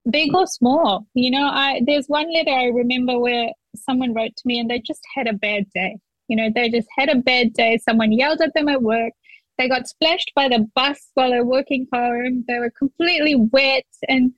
big 0.09 0.33
or 0.33 0.47
small. 0.47 1.05
You 1.13 1.31
know 1.31 1.47
i 1.47 1.81
there's 1.85 2.07
one 2.07 2.31
letter 2.33 2.51
i 2.51 2.65
remember 2.65 3.19
where 3.19 3.51
someone 3.75 4.13
wrote 4.13 4.35
to 4.35 4.43
me 4.45 4.59
and 4.59 4.69
they 4.69 4.79
just 4.79 5.01
had 5.15 5.27
a 5.27 5.33
bad 5.33 5.65
day. 5.73 5.97
You 6.27 6.37
know 6.37 6.49
they 6.53 6.69
just 6.69 6.87
had 6.97 7.09
a 7.09 7.15
bad 7.15 7.53
day. 7.53 7.77
Someone 7.77 8.11
yelled 8.11 8.41
at 8.41 8.53
them 8.53 8.69
at 8.69 8.81
work. 8.81 9.13
They 9.57 9.67
got 9.67 9.87
splashed 9.87 10.31
by 10.35 10.47
the 10.47 10.67
bus 10.75 11.11
while 11.13 11.29
they're 11.29 11.45
working 11.45 11.87
home. 11.93 12.45
They 12.47 12.59
were 12.59 12.71
completely 12.71 13.35
wet 13.35 13.85
and 14.07 14.33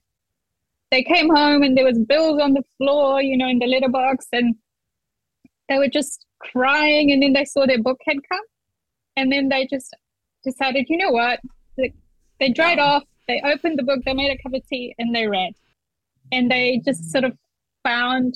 they 0.93 1.01
came 1.01 1.27
home 1.27 1.63
and 1.63 1.75
there 1.75 1.85
was 1.85 1.97
bills 1.97 2.39
on 2.39 2.53
the 2.53 2.63
floor, 2.77 3.19
you 3.19 3.35
know, 3.35 3.47
in 3.47 3.57
the 3.57 3.65
letterbox, 3.65 4.27
and 4.31 4.53
they 5.67 5.79
were 5.79 5.87
just 5.87 6.27
crying, 6.39 7.11
and 7.11 7.23
then 7.23 7.33
they 7.33 7.45
saw 7.45 7.65
their 7.65 7.81
book 7.81 7.97
had 8.05 8.17
come, 8.31 8.45
and 9.17 9.31
then 9.31 9.49
they 9.49 9.65
just 9.65 9.95
decided, 10.43 10.85
you 10.89 10.97
know 10.97 11.09
what? 11.09 11.39
They, 11.77 11.93
they 12.39 12.49
dried 12.49 12.77
off. 12.77 13.03
They 13.27 13.41
opened 13.43 13.79
the 13.79 13.83
book. 13.83 14.01
They 14.05 14.13
made 14.13 14.29
a 14.29 14.37
cup 14.43 14.53
of 14.53 14.67
tea, 14.67 14.93
and 14.99 15.15
they 15.15 15.25
read, 15.25 15.53
and 16.31 16.51
they 16.51 16.79
just 16.85 17.11
sort 17.11 17.23
of 17.23 17.35
found 17.83 18.35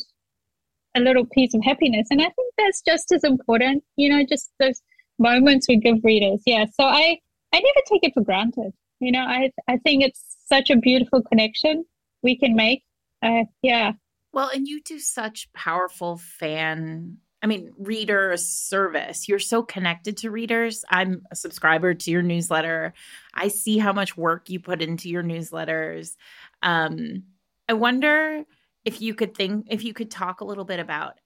a 0.95 0.99
little 0.99 1.27
piece 1.27 1.53
of 1.53 1.63
happiness. 1.63 2.07
And 2.09 2.21
I 2.21 2.29
think 2.29 2.53
that's 2.57 2.81
just 2.81 3.11
as 3.11 3.23
important, 3.23 3.83
you 3.97 4.09
know, 4.09 4.25
just 4.27 4.49
those 4.59 4.81
moments 5.19 5.67
we 5.67 5.77
give 5.77 5.97
readers. 6.03 6.41
Yeah. 6.47 6.65
So 6.65 6.85
I, 6.85 7.19
I 7.53 7.59
never 7.59 7.81
take 7.87 8.03
it 8.03 8.15
for 8.15 8.23
granted. 8.23 8.71
You 8.99 9.11
know, 9.11 9.21
I, 9.21 9.51
I 9.67 9.77
think 9.77 10.03
it's 10.03 10.37
such 10.47 10.71
a 10.71 10.75
beautiful 10.75 11.21
connection 11.21 11.85
we 12.27 12.37
can 12.37 12.55
make. 12.55 12.83
Uh, 13.23 13.45
yeah. 13.61 13.93
Well, 14.33 14.51
and 14.53 14.67
you 14.67 14.81
do 14.83 14.99
such 14.99 15.51
powerful 15.53 16.17
fan 16.17 17.17
I 17.41 17.45
mean, 17.45 17.71
reader 17.77 18.35
service. 18.35 19.27
You're 19.27 19.39
so 19.39 19.61
connected 19.61 20.17
to 20.17 20.31
readers. 20.31 20.83
I'm 20.89 21.21
a 21.31 21.35
subscriber 21.35 21.93
to 21.93 22.11
your 22.11 22.23
newsletter. 22.23 22.93
I 23.33 23.49
see 23.49 23.77
how 23.77 23.93
much 23.93 24.17
work 24.17 24.49
you 24.49 24.59
put 24.59 24.81
into 24.81 25.07
your 25.07 25.23
newsletters. 25.23 26.15
Um, 26.63 27.23
I 27.69 27.73
wonder 27.73 28.43
if 28.85 29.01
you 29.01 29.13
could 29.13 29.35
think 29.35 29.67
if 29.69 29.83
you 29.83 29.93
could 29.93 30.09
talk 30.09 30.41
a 30.41 30.45
little 30.45 30.65
bit 30.65 30.79
about 30.79 31.19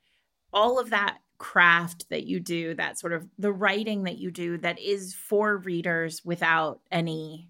all 0.52 0.80
of 0.80 0.90
that 0.90 1.20
craft 1.38 2.10
that 2.10 2.26
you 2.26 2.40
do 2.40 2.76
that 2.76 3.00
sort 3.00 3.14
of 3.14 3.28
the 3.40 3.52
writing 3.52 4.04
that 4.04 4.20
you 4.20 4.30
do 4.30 4.58
that 4.60 4.78
is 4.80 5.16
for 5.16 5.58
readers 5.58 6.24
without 6.24 6.82
any 6.92 7.50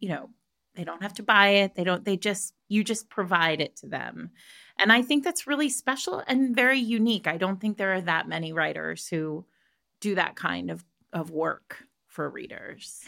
you 0.00 0.08
know 0.08 0.28
they 0.74 0.82
don't 0.82 1.02
have 1.02 1.14
to 1.14 1.22
buy 1.22 1.48
it 1.50 1.76
they 1.76 1.84
don't 1.84 2.04
they 2.04 2.16
just 2.16 2.52
you 2.72 2.82
just 2.82 3.10
provide 3.10 3.60
it 3.60 3.76
to 3.76 3.86
them. 3.86 4.30
And 4.78 4.90
i 4.90 5.02
think 5.02 5.22
that's 5.22 5.46
really 5.46 5.68
special 5.68 6.22
and 6.26 6.56
very 6.56 6.78
unique. 6.78 7.26
I 7.26 7.36
don't 7.36 7.60
think 7.60 7.76
there 7.76 7.92
are 7.94 8.00
that 8.00 8.26
many 8.26 8.52
writers 8.52 9.06
who 9.06 9.44
do 10.00 10.14
that 10.14 10.34
kind 10.36 10.70
of 10.70 10.84
of 11.12 11.30
work 11.30 11.84
for 12.06 12.28
readers. 12.28 13.04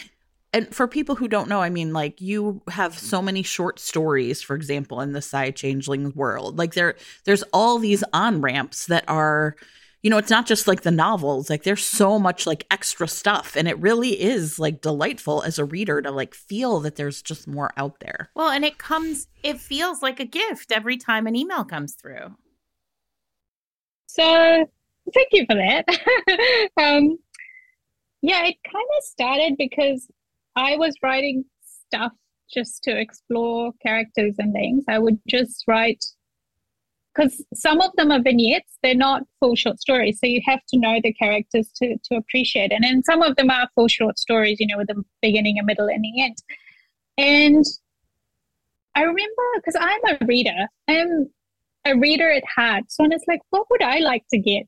And 0.53 0.73
for 0.73 0.87
people 0.87 1.17
who 1.17 1.27
don't 1.27 1.49
know, 1.49 1.61
I 1.61 1.71
mean, 1.71 1.93
like 1.93 2.21
you 2.21 2.63
have 2.69 2.97
so 2.97 3.21
many 3.21 3.43
short 3.43 3.81
stories, 3.81 4.41
for 4.41 4.55
example, 4.55 5.01
in 5.01 5.13
the 5.13 5.23
Psy 5.23 5.51
Changeling 5.51 6.13
world. 6.15 6.59
Like 6.59 6.75
there, 6.75 6.95
there's 7.25 7.43
all 7.53 7.79
these 7.79 8.05
on 8.13 8.41
ramps 8.41 8.87
that 8.87 9.05
are, 9.09 9.57
you 10.05 10.11
know, 10.11 10.19
it's 10.19 10.31
not 10.31 10.45
just 10.45 10.69
like 10.69 10.83
the 10.83 10.91
novels. 10.91 11.49
Like 11.49 11.63
there's 11.63 11.83
so 11.83 12.19
much 12.19 12.47
like 12.47 12.67
extra 12.71 13.09
stuff, 13.09 13.57
and 13.57 13.67
it 13.67 13.79
really 13.81 14.11
is 14.11 14.59
like 14.59 14.83
delightful 14.83 15.43
as 15.43 15.59
a 15.59 15.65
reader 15.65 16.03
to 16.03 16.11
like 16.11 16.35
feel 16.35 16.79
that 16.81 16.97
there's 16.97 17.23
just 17.23 17.49
more 17.49 17.73
out 17.79 18.01
there. 18.01 18.31
Well, 18.37 18.51
and 18.51 18.67
it 18.67 18.77
comes, 18.77 19.29
it 19.43 19.59
feels 19.59 20.03
like 20.03 20.21
a 20.21 20.27
gift 20.27 20.73
every 20.73 20.99
time 20.99 21.27
an 21.27 21.35
email 21.35 21.65
comes 21.65 21.95
through. 21.95 22.37
So 24.07 24.69
thank 25.15 25.29
you 25.33 25.47
for 25.47 25.57
that. 25.57 25.89
um, 26.77 27.17
yeah, 28.21 28.45
it 28.45 28.57
kind 28.71 28.87
of 28.99 29.05
started 29.05 29.55
because 29.57 30.07
I 30.55 30.77
was 30.77 30.95
writing 31.03 31.47
stuff 31.87 32.13
just 32.53 32.83
to 32.83 33.01
explore 33.01 33.73
characters 33.83 34.35
and 34.37 34.53
things. 34.53 34.85
I 34.87 34.99
would 34.99 35.19
just 35.27 35.65
write 35.67 36.05
because 37.15 37.45
some 37.55 37.81
of 37.81 37.91
them 37.97 38.11
are 38.11 38.21
vignettes, 38.21 38.79
they're 38.83 38.95
not 38.95 39.23
full 39.41 39.55
short 39.55 39.81
stories. 39.81 40.19
So 40.19 40.27
you 40.27 40.41
have 40.47 40.61
to 40.69 40.79
know 40.79 40.99
the 41.03 41.13
characters 41.13 41.71
to, 41.77 41.97
to 42.05 42.17
appreciate. 42.17 42.73
And 42.73 42.83
then 42.83 43.03
some 43.05 43.23
of 43.23 43.37
them 43.37 43.51
are 43.51 43.69
full 43.75 43.89
short 43.89 44.19
stories, 44.19 44.59
you 44.59 44.67
know, 44.67 44.79
with 44.79 44.91
a 44.91 45.03
beginning, 45.23 45.59
a 45.59 45.65
middle, 45.65 45.89
and 45.89 46.03
the 46.03 46.23
end. 46.23 46.37
And 47.17 47.65
I 48.97 49.03
remember 49.03 49.43
because 49.57 49.77
I'm 49.79 50.17
a 50.21 50.27
reader, 50.27 50.67
I'm 50.89 51.31
a 51.85 51.97
reader 51.97 52.31
at 52.31 52.45
heart. 52.55 52.85
So 52.89 53.05
it's 53.05 53.25
like, 53.29 53.41
what 53.51 53.67
would 53.71 53.83
I 53.83 53.99
like 53.99 54.25
to 54.31 54.39
get, 54.39 54.67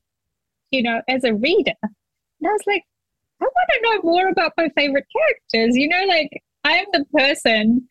you 0.71 0.83
know, 0.83 1.01
as 1.09 1.23
a 1.23 1.33
reader? 1.33 1.73
And 1.83 2.47
I 2.47 2.51
was 2.51 2.63
like, 2.67 2.83
I 3.41 3.45
want 3.45 3.69
to 3.73 3.81
know 3.83 4.11
more 4.11 4.29
about 4.29 4.53
my 4.57 4.69
favorite 4.75 5.05
characters. 5.15 5.75
You 5.75 5.89
know, 5.89 6.03
like 6.07 6.29
I'm 6.63 6.85
the 6.93 7.05
person 7.13 7.87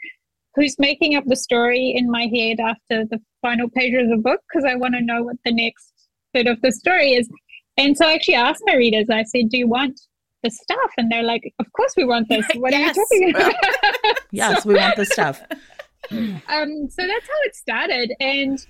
who's 0.57 0.77
making 0.79 1.15
up 1.15 1.25
the 1.27 1.37
story 1.37 1.93
in 1.95 2.11
my 2.11 2.27
head 2.35 2.59
after 2.59 3.05
the 3.05 3.21
final 3.43 3.69
page 3.69 3.95
of 3.95 4.09
the 4.09 4.17
book 4.17 4.41
because 4.49 4.65
I 4.65 4.75
want 4.75 4.95
to 4.95 5.03
know 5.03 5.23
what 5.23 5.37
the 5.45 5.53
next 5.53 5.93
bit 6.33 6.47
of 6.47 6.61
the 6.63 6.73
story 6.73 7.13
is. 7.13 7.29
And 7.77 7.97
so 7.97 8.07
I 8.07 8.15
actually 8.15 8.35
asked 8.35 8.63
my 8.67 8.75
readers, 8.75 9.07
I 9.11 9.23
said, 9.25 9.51
Do 9.51 9.59
you 9.59 9.69
want 9.69 10.01
the 10.43 10.51
stuff? 10.51 10.91
And 10.97 11.13
they're 11.13 11.23
like, 11.23 11.43
Of 11.61 11.71
course 11.73 11.93
we 11.97 12.05
want 12.05 12.29
this. 12.29 12.47
What 12.55 12.73
yes. 12.73 12.97
are 12.97 13.01
you 13.15 13.33
talking 13.33 13.37
about? 13.37 14.19
yes, 14.33 14.63
so, 14.63 14.69
we 14.71 14.75
want 14.77 14.97
the 14.97 15.05
stuff. 15.05 15.43
um, 16.11 16.89
so 16.89 17.03
that's 17.03 17.27
how 17.27 17.41
it 17.45 17.55
started. 17.55 18.15
And 18.19 18.67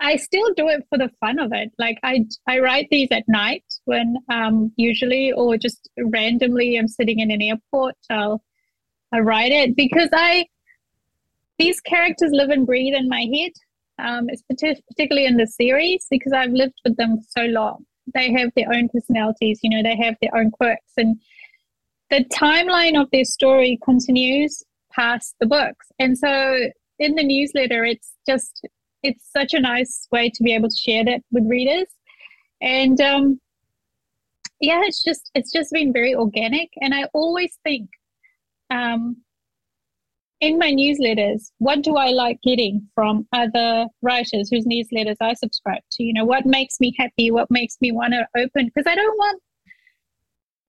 I 0.00 0.16
still 0.16 0.52
do 0.54 0.68
it 0.68 0.84
for 0.88 0.98
the 0.98 1.10
fun 1.20 1.38
of 1.38 1.52
it. 1.52 1.72
Like 1.78 1.98
I, 2.02 2.24
I 2.48 2.58
write 2.58 2.88
these 2.90 3.08
at 3.10 3.24
night 3.28 3.64
when 3.84 4.16
um, 4.30 4.72
usually, 4.76 5.32
or 5.32 5.56
just 5.56 5.88
randomly, 5.98 6.76
I'm 6.78 6.88
sitting 6.88 7.20
in 7.20 7.30
an 7.30 7.42
airport. 7.42 7.96
I'll, 8.10 8.42
I 9.12 9.20
write 9.20 9.52
it 9.52 9.76
because 9.76 10.08
I, 10.12 10.46
these 11.58 11.80
characters 11.80 12.30
live 12.32 12.50
and 12.50 12.66
breathe 12.66 12.94
in 12.94 13.08
my 13.08 13.26
head. 13.34 13.52
Um, 13.98 14.28
it's 14.28 14.42
particularly 14.42 15.26
in 15.26 15.36
the 15.36 15.46
series 15.46 16.06
because 16.10 16.32
I've 16.32 16.50
lived 16.50 16.80
with 16.84 16.96
them 16.96 17.18
so 17.28 17.42
long. 17.42 17.84
They 18.12 18.32
have 18.32 18.50
their 18.56 18.72
own 18.72 18.88
personalities, 18.88 19.60
you 19.62 19.70
know, 19.70 19.82
they 19.82 19.96
have 19.96 20.16
their 20.20 20.36
own 20.36 20.50
quirks, 20.50 20.92
and 20.96 21.16
the 22.10 22.24
timeline 22.24 23.00
of 23.00 23.08
their 23.12 23.24
story 23.24 23.78
continues 23.82 24.62
past 24.92 25.34
the 25.40 25.46
books. 25.46 25.86
And 25.98 26.18
so 26.18 26.70
in 26.98 27.14
the 27.14 27.24
newsletter, 27.24 27.84
it's 27.84 28.12
just 28.28 28.66
it's 29.02 29.30
such 29.30 29.54
a 29.54 29.60
nice 29.60 30.08
way 30.10 30.30
to 30.30 30.42
be 30.42 30.54
able 30.54 30.68
to 30.68 30.76
share 30.76 31.04
that 31.04 31.20
with 31.30 31.44
readers. 31.46 31.86
And 32.60 33.00
um, 33.00 33.40
yeah, 34.60 34.82
it's 34.84 35.02
just 35.02 35.30
it's 35.34 35.52
just 35.52 35.72
been 35.72 35.92
very 35.92 36.14
organic. 36.14 36.70
And 36.80 36.94
I 36.94 37.04
always 37.14 37.58
think 37.64 37.88
um, 38.70 39.16
in 40.44 40.58
my 40.58 40.70
newsletters, 40.70 41.50
what 41.58 41.82
do 41.82 41.96
I 41.96 42.10
like 42.10 42.38
getting 42.42 42.86
from 42.94 43.26
other 43.32 43.86
writers 44.02 44.50
whose 44.50 44.66
newsletters 44.66 45.16
I 45.20 45.32
subscribe 45.34 45.82
to? 45.92 46.04
You 46.04 46.12
know, 46.12 46.24
what 46.24 46.44
makes 46.44 46.80
me 46.80 46.94
happy? 46.98 47.30
What 47.30 47.50
makes 47.50 47.76
me 47.80 47.92
want 47.92 48.12
to 48.12 48.26
open? 48.36 48.66
Because 48.66 48.84
I 48.86 48.94
don't 48.94 49.16
want. 49.16 49.42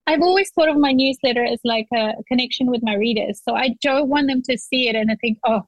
I've 0.06 0.22
always 0.22 0.50
thought 0.50 0.68
of 0.68 0.76
my 0.76 0.92
newsletter 0.92 1.44
as 1.44 1.60
like 1.64 1.88
a 1.92 2.14
connection 2.26 2.70
with 2.70 2.80
my 2.82 2.94
readers. 2.94 3.42
So 3.46 3.54
I 3.54 3.74
don't 3.82 4.08
want 4.08 4.28
them 4.28 4.40
to 4.48 4.56
see 4.56 4.88
it 4.88 4.96
and 4.96 5.10
I 5.10 5.16
think, 5.16 5.38
oh, 5.44 5.62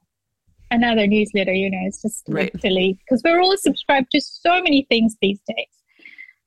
another 0.71 1.07
newsletter, 1.07 1.53
you 1.53 1.71
know, 1.71 1.83
it's 1.83 2.01
just 2.01 2.23
right. 2.29 2.59
silly 2.61 2.99
because 3.01 3.21
we're 3.25 3.41
all 3.41 3.57
subscribed 3.57 4.11
to 4.13 4.21
so 4.21 4.63
many 4.63 4.87
things 4.89 5.17
these 5.21 5.41
days. 5.49 5.67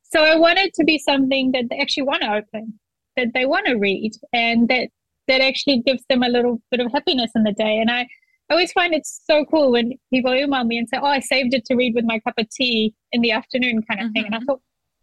So 0.03 0.23
I 0.23 0.35
want 0.35 0.57
it 0.57 0.73
to 0.75 0.83
be 0.83 0.97
something 0.97 1.51
that 1.51 1.65
they 1.69 1.79
actually 1.79 2.03
want 2.03 2.21
to 2.23 2.33
open, 2.33 2.79
that 3.17 3.33
they 3.33 3.45
want 3.45 3.67
to 3.67 3.75
read, 3.75 4.13
and 4.33 4.67
that 4.69 4.89
that 5.31 5.41
actually 5.41 5.79
gives 5.79 6.03
them 6.09 6.23
a 6.23 6.29
little 6.29 6.61
bit 6.69 6.79
of 6.79 6.91
happiness 6.91 7.31
in 7.35 7.43
the 7.43 7.53
day. 7.53 7.77
And 7.79 7.89
I, 7.89 8.01
I 8.01 8.53
always 8.53 8.71
find 8.71 8.93
it 8.93 9.05
so 9.05 9.45
cool 9.45 9.71
when 9.71 9.93
people 10.13 10.33
email 10.33 10.63
me 10.63 10.77
and 10.77 10.87
say, 10.87 10.97
"Oh, 11.01 11.05
I 11.05 11.19
saved 11.19 11.53
it 11.53 11.65
to 11.65 11.75
read 11.75 11.95
with 11.95 12.05
my 12.05 12.19
cup 12.19 12.35
of 12.37 12.49
tea 12.49 12.93
in 13.11 13.21
the 13.21 13.31
afternoon," 13.31 13.83
kind 13.89 14.01
of 14.01 14.07
mm-hmm. 14.07 14.13
thing. 14.13 14.25
And 14.25 14.35
I 14.35 14.37
mm-hmm. 14.39 14.45
thought 14.45 14.61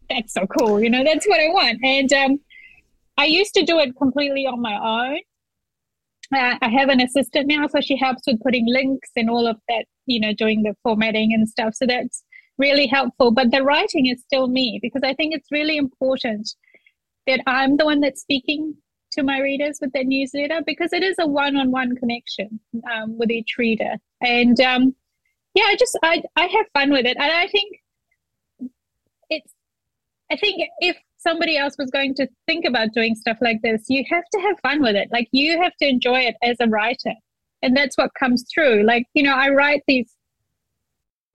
that's 0.09 0.33
so 0.33 0.47
cool, 0.57 0.81
you 0.81 0.89
know, 0.89 1.03
that's 1.03 1.27
what 1.27 1.39
I 1.39 1.49
want. 1.49 1.79
And 1.83 2.11
um, 2.13 2.39
I 3.17 3.25
used 3.25 3.53
to 3.55 3.63
do 3.63 3.77
it 3.79 3.95
completely 3.95 4.47
on 4.47 4.59
my 4.59 4.75
own 4.75 5.19
uh, 6.35 6.55
I 6.61 6.69
have 6.69 6.89
an 6.89 7.01
assistant 7.01 7.47
now, 7.47 7.67
so 7.67 7.81
she 7.81 7.97
helps 7.97 8.23
with 8.27 8.41
putting 8.41 8.65
links 8.67 9.09
and 9.15 9.29
all 9.29 9.47
of 9.47 9.57
that, 9.67 9.85
you 10.05 10.19
know, 10.19 10.33
doing 10.33 10.61
the 10.63 10.75
formatting 10.83 11.33
and 11.33 11.49
stuff. 11.49 11.73
So 11.73 11.85
that's 11.87 12.23
really 12.57 12.87
helpful. 12.87 13.31
But 13.31 13.51
the 13.51 13.63
writing 13.63 14.05
is 14.05 14.21
still 14.21 14.47
me 14.47 14.79
because 14.81 15.01
I 15.03 15.13
think 15.13 15.33
it's 15.33 15.51
really 15.51 15.77
important 15.77 16.51
that 17.25 17.41
I'm 17.47 17.77
the 17.77 17.85
one 17.85 17.99
that's 18.01 18.21
speaking 18.21 18.75
to 19.11 19.23
my 19.23 19.39
readers 19.39 19.79
with 19.81 19.91
their 19.93 20.03
newsletter 20.03 20.61
because 20.65 20.93
it 20.93 21.03
is 21.03 21.15
a 21.19 21.27
one-on-one 21.27 21.95
connection 21.95 22.59
um, 22.91 23.17
with 23.17 23.31
each 23.31 23.57
reader. 23.57 23.93
And 24.21 24.59
um, 24.61 24.95
yeah, 25.53 25.63
I 25.65 25.75
just 25.75 25.97
I 26.03 26.21
I 26.35 26.45
have 26.45 26.65
fun 26.73 26.91
with 26.91 27.05
it, 27.05 27.17
and 27.17 27.31
I 27.31 27.47
think 27.47 27.77
it's 29.29 29.53
I 30.31 30.35
think 30.35 30.61
if 30.79 30.97
somebody 31.17 31.57
else 31.57 31.75
was 31.77 31.89
going 31.91 32.15
to 32.15 32.27
think 32.47 32.65
about 32.65 32.93
doing 32.93 33.15
stuff 33.15 33.37
like 33.41 33.61
this, 33.61 33.85
you 33.89 34.03
have 34.09 34.23
to 34.31 34.39
have 34.39 34.59
fun 34.61 34.81
with 34.81 34.95
it. 34.95 35.09
Like 35.11 35.27
you 35.31 35.61
have 35.61 35.75
to 35.77 35.87
enjoy 35.87 36.21
it 36.21 36.35
as 36.41 36.57
a 36.59 36.67
writer. 36.67 37.13
And 37.61 37.75
that's 37.75 37.97
what 37.97 38.11
comes 38.17 38.45
through. 38.53 38.83
Like, 38.83 39.05
you 39.13 39.23
know, 39.23 39.35
I 39.35 39.49
write 39.49 39.83
these 39.87 40.15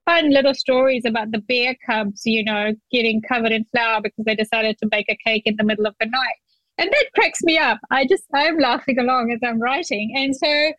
fun 0.07 0.31
little 0.31 0.55
stories 0.55 1.05
about 1.05 1.33
the 1.33 1.39
bear 1.39 1.77
cubs, 1.87 2.23
you 2.25 2.45
know, 2.45 2.73
getting 2.91 3.21
covered 3.21 3.53
in 3.53 3.65
flour 3.67 4.01
because 4.01 4.25
they 4.25 4.35
decided 4.35 4.79
to 4.79 4.89
bake 4.89 5.09
a 5.09 5.17
cake 5.17 5.43
in 5.45 5.57
the 5.57 5.65
middle 5.65 5.87
of 5.87 5.95
the 6.01 6.07
night. 6.07 6.44
And 6.79 6.91
that 6.91 7.05
cracks 7.15 7.43
me 7.43 7.57
up. 7.57 7.79
I 7.91 8.07
just, 8.07 8.25
I'm 8.35 8.59
laughing 8.59 8.99
along 8.99 9.31
as 9.33 9.41
I'm 9.47 9.61
writing. 9.61 10.13
And 10.17 10.35
so 10.35 10.73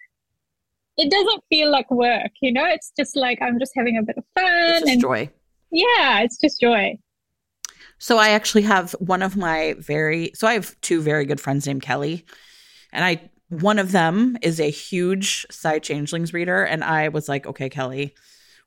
it 0.97 1.11
doesn't 1.11 1.43
feel 1.49 1.71
like 1.71 1.89
work, 1.91 2.31
you 2.41 2.51
know, 2.51 2.65
it's 2.65 2.91
just 2.97 3.15
like 3.15 3.41
I'm 3.41 3.59
just 3.59 3.73
having 3.75 3.97
a 3.97 4.03
bit 4.03 4.17
of 4.17 4.23
fun. 4.37 4.89
and 4.89 5.01
joy. 5.01 5.29
Yeah, 5.71 6.21
it's 6.21 6.39
just 6.39 6.59
joy. 6.61 6.97
So 7.97 8.17
I 8.17 8.29
actually 8.29 8.63
have 8.63 8.91
one 8.99 9.21
of 9.21 9.37
my 9.37 9.75
very 9.79 10.31
so 10.35 10.47
I 10.47 10.53
have 10.53 10.79
two 10.81 11.01
very 11.01 11.25
good 11.25 11.39
friends 11.39 11.65
named 11.65 11.81
Kelly. 11.81 12.25
And 12.91 13.03
I 13.03 13.29
one 13.49 13.79
of 13.79 13.91
them 13.91 14.37
is 14.41 14.59
a 14.59 14.69
huge 14.69 15.45
Psy 15.51 15.79
Changelings 15.79 16.33
reader. 16.33 16.63
And 16.63 16.83
I 16.83 17.09
was 17.09 17.29
like, 17.29 17.45
okay, 17.45 17.69
Kelly, 17.69 18.13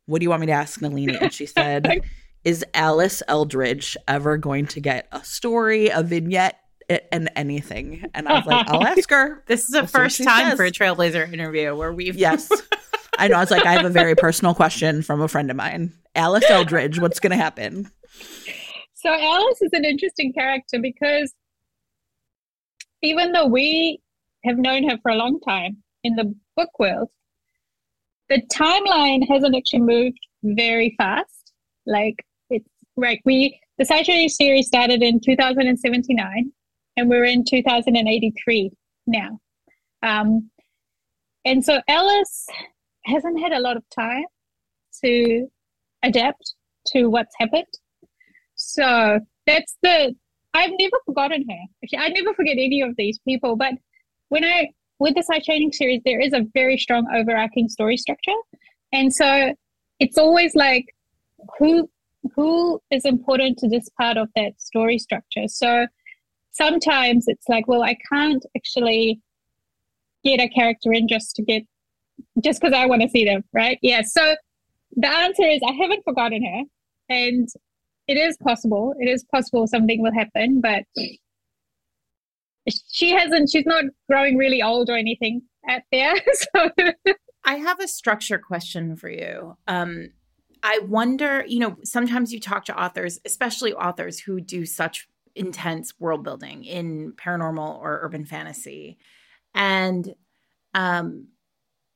what 0.07 0.21
do 0.21 0.25
you 0.25 0.31
want 0.31 0.41
me 0.41 0.47
to 0.47 0.53
ask 0.53 0.81
Nalini? 0.81 1.17
And 1.17 1.33
she 1.33 1.47
said, 1.47 2.03
is 2.45 2.65
Alice 2.75 3.23
Eldridge 3.29 3.97
ever 4.07 4.37
going 4.37 4.67
to 4.69 4.81
get 4.81 5.09
a 5.13 5.23
story, 5.25 5.89
a 5.89 6.03
vignette, 6.03 6.59
and 6.89 7.31
anything? 7.37 8.05
And 8.15 8.29
I 8.29 8.35
was 8.35 8.47
like, 8.47 8.69
I'll 8.69 8.85
ask 8.87 9.09
her. 9.11 9.43
This 9.47 9.63
is 9.63 9.69
the 9.69 9.81
We'll 9.81 9.87
first 9.89 10.23
time 10.23 10.51
says. 10.51 10.57
for 10.57 10.65
a 10.65 10.71
Trailblazer 10.71 11.33
interview 11.33 11.75
where 11.75 11.93
we've 11.93 12.17
Yes. 12.17 12.51
I 13.19 13.29
know. 13.29 13.41
It's 13.41 13.51
like 13.51 13.67
I 13.67 13.73
have 13.73 13.85
a 13.85 13.91
very 13.91 14.15
personal 14.15 14.55
question 14.55 15.03
from 15.03 15.21
a 15.21 15.29
friend 15.29 15.51
of 15.51 15.57
mine. 15.57 15.93
Alice 16.15 16.45
Eldridge, 16.49 17.01
what's 17.01 17.19
going 17.21 17.31
to 17.33 17.37
happen? 17.37 17.91
So 18.95 19.11
Alice 19.13 19.61
is 19.63 19.71
an 19.73 19.85
interesting 19.85 20.33
character 20.33 20.79
because 20.81 21.35
even 23.03 23.33
though 23.33 23.47
we 23.47 24.01
have 24.45 24.57
known 24.59 24.89
her 24.89 24.99
for 25.03 25.11
a 25.11 25.17
long 25.17 25.41
time 25.41 25.79
in 26.05 26.15
the 26.17 26.33
book 26.57 26.71
world, 26.79 27.09
the 28.29 28.43
timeline 28.53 29.27
hasn't 29.29 29.57
actually 29.57 29.81
moved 29.81 30.19
very 30.43 30.95
fast. 30.99 31.53
Like 31.87 32.25
it's 32.51 32.69
right. 32.97 33.21
We 33.25 33.59
the 33.79 33.85
Saturday 33.85 34.29
series 34.29 34.67
started 34.67 35.03
in 35.03 35.21
2079, 35.21 36.53
and 36.99 37.09
we're 37.09 37.25
in 37.25 37.45
2083 37.45 38.71
now. 39.07 39.39
Um, 40.03 40.51
and 41.45 41.65
so 41.65 41.81
Alice 41.89 42.47
hasn't 43.05 43.41
had 43.41 43.53
a 43.53 43.61
lot 43.61 43.77
of 43.77 43.85
time 43.95 44.25
to 45.05 45.49
adapt 46.03 46.55
to 46.89 47.07
what's 47.07 47.35
happened. 47.39 47.67
So 48.57 49.21
that's 49.47 49.77
the 49.83 50.15
I've 50.55 50.73
never 50.79 50.97
forgotten 51.07 51.45
her. 51.49 51.99
I 51.99 52.09
never 52.09 52.35
forget 52.35 52.55
any 52.55 52.83
of 52.83 52.97
these 52.97 53.19
people. 53.21 53.55
But 53.55 53.75
when 54.29 54.45
I 54.45 54.69
with 54.99 55.15
the 55.15 55.23
Psy 55.23 55.39
Changeling 55.39 55.73
series, 55.73 56.03
there 56.05 56.21
is 56.21 56.33
a 56.33 56.45
very 56.55 56.77
strong 56.77 57.07
overarching 57.15 57.69
story 57.69 57.97
structure, 57.97 58.39
and 58.93 59.15
so 59.15 59.55
it's 60.01 60.19
always 60.19 60.57
like 60.57 60.87
who 61.59 61.89
who 62.35 62.81
is 62.91 63.05
important 63.05 63.59
to 63.59 63.69
this 63.69 63.89
part 64.01 64.17
of 64.17 64.29
that 64.35 64.61
story 64.61 64.99
structure. 64.99 65.47
So 65.47 65.87
sometimes 66.59 67.25
it's 67.29 67.49
like, 67.49 67.67
well, 67.69 67.83
I 67.83 67.97
can't 68.13 68.45
actually 68.57 69.21
get 70.25 70.41
a 70.41 70.49
character 70.49 70.93
in 70.93 71.09
just 71.09 71.37
to 71.37 71.43
get 71.43 71.63
just 72.43 72.61
because 72.61 72.75
I 72.75 72.87
want 72.87 73.03
to 73.03 73.09
see 73.09 73.25
them, 73.25 73.45
right? 73.53 73.79
Yeah. 73.81 74.03
So 74.03 74.35
the 74.97 75.09
answer 75.09 75.45
is 75.45 75.61
I 75.67 75.73
haven't 75.73 76.03
forgotten 76.05 76.45
her, 76.45 76.63
and 77.09 77.49
it 78.09 78.17
is 78.17 78.37
possible. 78.39 78.95
It 78.99 79.09
is 79.09 79.25
possible 79.33 79.67
something 79.67 80.03
will 80.03 80.13
happen, 80.13 80.61
but 80.61 80.83
she 82.91 83.11
hasn't. 83.11 83.51
She's 83.51 83.67
not 83.67 83.85
growing 84.09 84.37
really 84.37 84.63
old 84.63 84.91
or 84.91 84.97
anything 84.97 85.43
out 85.69 85.83
there. 85.93 86.15
So 86.55 86.71
I 87.45 87.55
have 87.55 87.81
a 87.81 87.89
structure 87.89 88.39
question 88.39 88.97
for 88.97 89.09
you. 89.09 89.57
Um, 89.67 90.11
I 90.63 90.81
wonder, 90.81 91.45
you 91.47 91.61
know, 91.61 91.77
sometimes 91.85 92.33
you 92.33 92.41
talk 92.41 92.65
to 92.67 92.79
authors, 92.79 93.21
especially 93.25 93.73
authors 93.73 94.21
who 94.21 94.41
do 94.41 94.67
such 94.67 95.09
intense 95.39 95.93
world 95.99 96.25
building 96.25 96.65
in 96.65 97.13
paranormal 97.13 97.79
or 97.79 98.01
urban 98.03 98.25
fantasy. 98.25 98.99
And 99.55 100.15
um, 100.75 101.29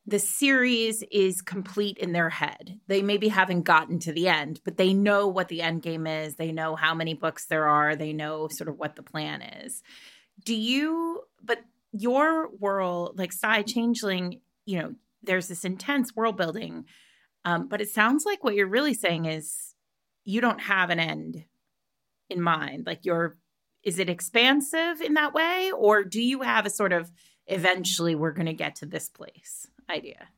the 0.07 0.19
series 0.19 1.05
is 1.11 1.43
complete 1.43 1.99
in 1.99 2.13
their 2.13 2.31
head. 2.31 2.81
They 2.89 3.03
maybe 3.03 3.29
haven't 3.29 3.63
gotten 3.63 3.99
to 4.01 4.13
the 4.13 4.29
end, 4.29 4.61
but 4.65 4.77
they 4.77 4.95
know 4.95 5.29
what 5.29 5.49
the 5.49 5.63
end 5.63 5.83
game 5.83 6.07
is. 6.07 6.35
They 6.35 6.53
know 6.53 6.75
how 6.75 6.95
many 6.95 7.15
books 7.15 7.47
there 7.47 7.69
are. 7.69 7.95
They 7.95 8.13
know 8.13 8.49
sort 8.51 8.69
of 8.69 8.79
what 8.79 8.97
the 8.97 9.03
plan 9.03 9.43
is. 9.43 9.83
Do 10.45 10.55
you, 10.55 11.23
but 11.43 11.59
your 11.93 12.51
world, 12.51 13.19
like 13.19 13.33
Psy 13.33 13.63
Changeling, 13.63 14.41
you 14.65 14.79
know, 14.81 14.95
there's 15.23 15.49
this 15.49 15.65
intense 15.65 16.17
world 16.17 16.37
building. 16.37 16.87
Um, 17.45 17.69
but 17.69 17.81
it 17.81 17.89
sounds 17.89 18.25
like 18.25 18.43
what 18.43 18.55
you're 18.55 18.67
really 18.67 18.95
saying 18.95 19.27
is 19.27 19.75
you 20.25 20.41
don't 20.41 20.61
have 20.61 20.91
an 20.91 20.99
end 20.99 21.45
in 22.33 22.41
mind. 22.43 22.87
Like 22.87 23.01
you're, 23.05 23.37
is 23.85 23.99
it 23.99 24.09
expansive 24.09 25.01
in 25.01 25.15
that 25.15 25.35
way? 25.35 25.71
Or 25.77 26.03
do 26.05 26.21
you 26.23 26.43
have 26.43 26.67
a 26.67 26.71
sort 26.71 26.93
of 26.93 27.11
eventually 27.47 28.15
we're 28.15 28.33
going 28.33 28.47
to 28.47 28.53
get 28.55 28.77
to 28.77 28.87
this 28.87 29.09
place 29.09 29.67
idea? 29.91 30.29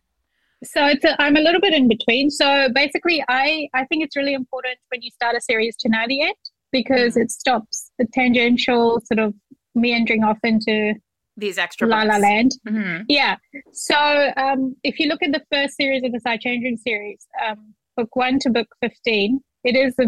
so 0.63 0.87
it's 0.87 1.05
a, 1.05 1.21
I'm 1.21 1.37
a 1.37 1.41
little 1.41 1.61
bit 1.61 1.75
in 1.75 1.89
between. 1.89 2.31
So 2.31 2.69
basically, 2.75 3.23
I 3.29 3.69
I 3.75 3.85
think 3.85 4.03
it's 4.03 4.17
really 4.17 4.33
important 4.33 4.79
when 4.91 5.03
you 5.03 5.11
start 5.11 5.37
a 5.37 5.41
series 5.41 5.77
to 5.81 5.91
know 5.91 6.05
the 6.09 6.23
end 6.23 6.37
because 6.73 7.17
Mhm. 7.17 7.23
it 7.23 7.31
stops 7.31 7.91
the 7.99 8.07
tangential 8.15 9.01
sort 9.05 9.19
of 9.19 9.35
meandering 9.75 10.25
off 10.25 10.39
into 10.43 10.95
These 11.37 11.59
extra 11.59 11.87
La 11.87 12.05
La. 12.05 12.17
Land. 12.17 12.53
Mhm. 12.67 13.05
Yeah. 13.11 13.37
So 13.73 13.97
um, 14.39 14.75
if 14.85 14.99
you 14.99 15.09
look 15.09 15.23
at 15.23 15.33
the 15.33 15.43
first 15.53 15.77
series 15.77 16.03
of 16.03 16.13
the 16.13 16.21
Psy 16.21 16.39
Changeling 16.39 16.79
series, 16.79 17.27
um, 17.47 17.75
book 17.97 18.17
one 18.17 18.39
to 18.41 18.49
book 18.51 18.69
15, 18.81 19.41
it 19.65 19.77
is 19.77 19.95
a 19.99 20.07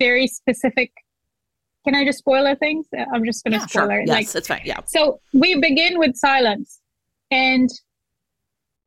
very 0.00 0.26
specific. 0.26 0.90
Can 1.88 1.94
I 1.94 2.04
just 2.04 2.18
spoiler 2.18 2.54
things? 2.54 2.86
I'm 3.14 3.24
just 3.24 3.42
going 3.44 3.52
to 3.52 3.60
Yeah, 3.60 3.66
spoiler 3.66 3.92
sure. 3.92 4.00
it. 4.00 4.08
Yes, 4.08 4.14
Like, 4.14 4.34
it's 4.36 4.48
fine. 4.48 4.60
Yeah. 4.62 4.80
so 4.86 5.20
we 5.32 5.58
begin 5.58 5.98
with 5.98 6.16
silence, 6.16 6.80
and 7.30 7.70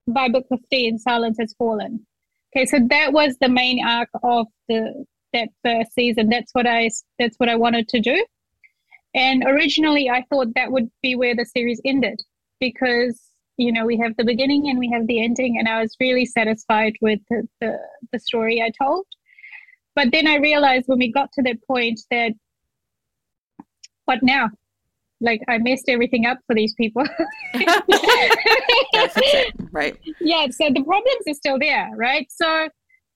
by 0.06 0.30
book 0.30 0.46
15, 0.50 1.00
silence 1.00 1.38
has 1.40 1.56
fallen. 1.58 2.06
Okay, 2.56 2.68
so 2.68 2.78
that 2.92 3.12
was 3.12 3.36
the 3.42 3.50
main 3.50 3.84
arc 3.84 4.10
of 4.22 4.46
the 4.70 5.04
that 5.34 5.50
first 5.66 5.94
season. 5.96 6.30
That's 6.30 6.52
what 6.54 6.68
I 6.68 6.92
that's 7.18 7.38
what 7.38 7.50
I 7.50 7.56
wanted 7.56 7.88
to 7.90 8.00
do. 8.00 8.24
And 9.16 9.44
originally, 9.48 10.08
I 10.08 10.24
thought 10.30 10.54
that 10.54 10.72
would 10.72 10.92
be 11.02 11.16
where 11.16 11.36
the 11.36 11.46
series 11.46 11.82
ended 11.84 12.20
because 12.60 13.20
you 13.58 13.72
know 13.72 13.84
we 13.84 13.98
have 13.98 14.16
the 14.16 14.26
beginning 14.26 14.70
and 14.70 14.78
we 14.78 14.92
have 14.92 15.08
the 15.08 15.24
ending, 15.24 15.58
and 15.58 15.68
I 15.68 15.82
was 15.82 15.98
really 16.00 16.28
satisfied 16.28 16.94
with 17.02 17.20
the 17.32 17.48
the, 17.62 17.80
the 18.12 18.20
story 18.20 18.62
I 18.62 18.70
told. 18.80 19.08
But 19.96 20.12
then 20.12 20.28
I 20.28 20.36
realized 20.36 20.88
when 20.88 21.00
we 21.00 21.12
got 21.12 21.32
to 21.34 21.42
that 21.42 21.58
point 21.68 22.00
that 22.12 22.34
what 24.12 24.24
now? 24.24 24.50
Like 25.22 25.42
I 25.48 25.58
messed 25.60 25.88
everything 25.88 26.26
up 26.26 26.40
for 26.46 26.56
these 26.56 26.74
people. 26.74 27.04
Gotta 27.54 29.10
fix 29.10 29.14
it. 29.16 29.54
Right. 29.72 29.96
yeah, 30.20 30.48
so 30.50 30.70
the 30.70 30.84
problems 30.84 31.24
are 31.30 31.34
still 31.34 31.58
there, 31.60 31.90
right? 31.96 32.28
So 32.30 32.68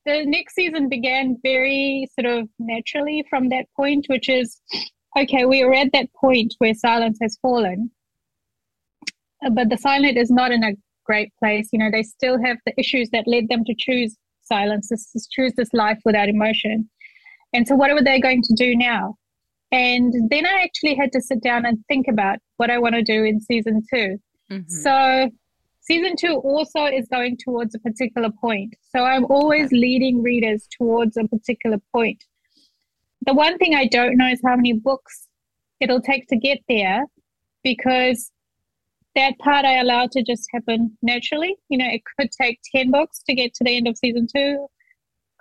the 0.06 0.24
next 0.26 0.56
season 0.56 0.88
began 0.88 1.38
very 1.44 2.08
sort 2.18 2.32
of 2.34 2.48
naturally 2.60 3.26
from 3.30 3.50
that 3.50 3.66
point, 3.76 4.06
which 4.08 4.30
is 4.30 4.62
okay, 5.18 5.46
we 5.46 5.64
are 5.64 5.74
at 5.74 5.92
that 5.92 6.14
point 6.14 6.54
where 6.60 6.74
silence 6.74 7.18
has 7.22 7.38
fallen, 7.42 7.92
but 9.52 9.70
the 9.70 9.78
silent 9.78 10.18
is 10.18 10.30
not 10.30 10.52
in 10.52 10.64
a 10.64 10.74
great 11.06 11.32
place. 11.40 11.70
You 11.74 11.80
know, 11.80 11.92
they 11.92 12.04
still 12.04 12.38
have 12.42 12.58
the 12.66 12.74
issues 12.78 13.10
that 13.10 13.28
led 13.28 13.50
them 13.50 13.66
to 13.66 13.76
choose 13.78 14.16
silence, 14.44 14.90
this 14.90 15.28
choose 15.32 15.54
this 15.56 15.74
life 15.74 16.00
without 16.06 16.30
emotion. 16.30 16.90
And 17.54 17.68
so, 17.68 17.76
what 17.76 17.92
are 17.92 18.04
they 18.04 18.20
going 18.20 18.44
to 18.44 18.54
do 18.54 18.76
now? 18.76 19.18
And 19.76 20.30
then 20.30 20.46
I 20.46 20.62
actually 20.64 20.96
had 20.96 21.12
to 21.12 21.22
sit 21.22 21.44
down 21.44 21.66
and 21.66 21.84
think 21.90 22.08
about 22.08 22.40
what 22.56 22.70
I 22.70 22.78
want 22.78 22.96
to 22.96 23.04
do 23.04 23.26
in 23.26 23.42
season 23.42 23.84
two. 23.94 24.18
Mhm. 24.50 24.70
So 24.70 25.30
season 25.82 26.16
two 26.16 26.36
also 26.36 26.86
is 26.86 27.10
going 27.10 27.36
towards 27.44 27.76
a 27.76 27.80
particular 27.80 28.30
point. 28.30 28.74
So 28.94 29.04
I'm 29.04 29.26
always 29.26 29.74
leading 29.74 30.22
readers 30.22 30.66
towards 30.78 31.18
a 31.18 31.28
particular 31.28 31.80
point. 31.92 32.24
The 33.26 33.34
one 33.34 33.58
thing 33.58 33.76
I 33.76 33.88
don't 33.88 34.16
know 34.16 34.30
is 34.30 34.40
how 34.46 34.56
many 34.56 34.72
books 34.72 35.28
it'll 35.82 36.02
take 36.02 36.28
to 36.28 36.38
get 36.38 36.60
there 36.70 37.04
because 37.62 38.32
that 39.16 39.38
part 39.40 39.66
I 39.66 39.80
allow 39.80 40.08
to 40.08 40.24
just 40.24 40.48
happen 40.54 40.98
naturally. 41.02 41.58
You 41.68 41.80
know, 41.80 41.90
it 41.90 42.04
could 42.18 42.30
take 42.32 42.60
10 42.74 42.92
books 42.92 43.22
to 43.28 43.36
get 43.36 43.54
to 43.56 43.66
the 43.66 43.76
end 43.76 43.90
of 43.90 43.98
season 43.98 44.28
two, 44.34 44.68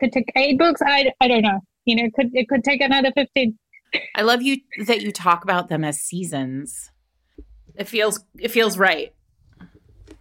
could 0.00 0.12
take 0.12 0.32
eight 0.34 0.58
books. 0.58 0.82
I, 0.84 1.12
I 1.20 1.28
don't 1.28 1.42
know. 1.42 1.60
You 1.84 1.96
know, 1.96 2.04
it 2.06 2.14
could, 2.14 2.30
it 2.34 2.48
could 2.48 2.64
take 2.64 2.80
another 2.80 3.12
15. 3.12 3.56
I 4.14 4.22
love 4.22 4.42
you 4.42 4.58
that 4.86 5.02
you 5.02 5.12
talk 5.12 5.44
about 5.44 5.68
them 5.68 5.84
as 5.84 6.00
seasons. 6.00 6.90
It 7.76 7.88
feels 7.88 8.24
it 8.38 8.50
feels 8.50 8.78
right. 8.78 9.14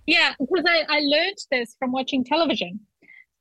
Yeah, 0.05 0.33
because 0.39 0.65
I, 0.67 0.83
I 0.89 0.99
learned 1.01 1.37
this 1.51 1.75
from 1.79 1.91
watching 1.91 2.23
television. 2.23 2.79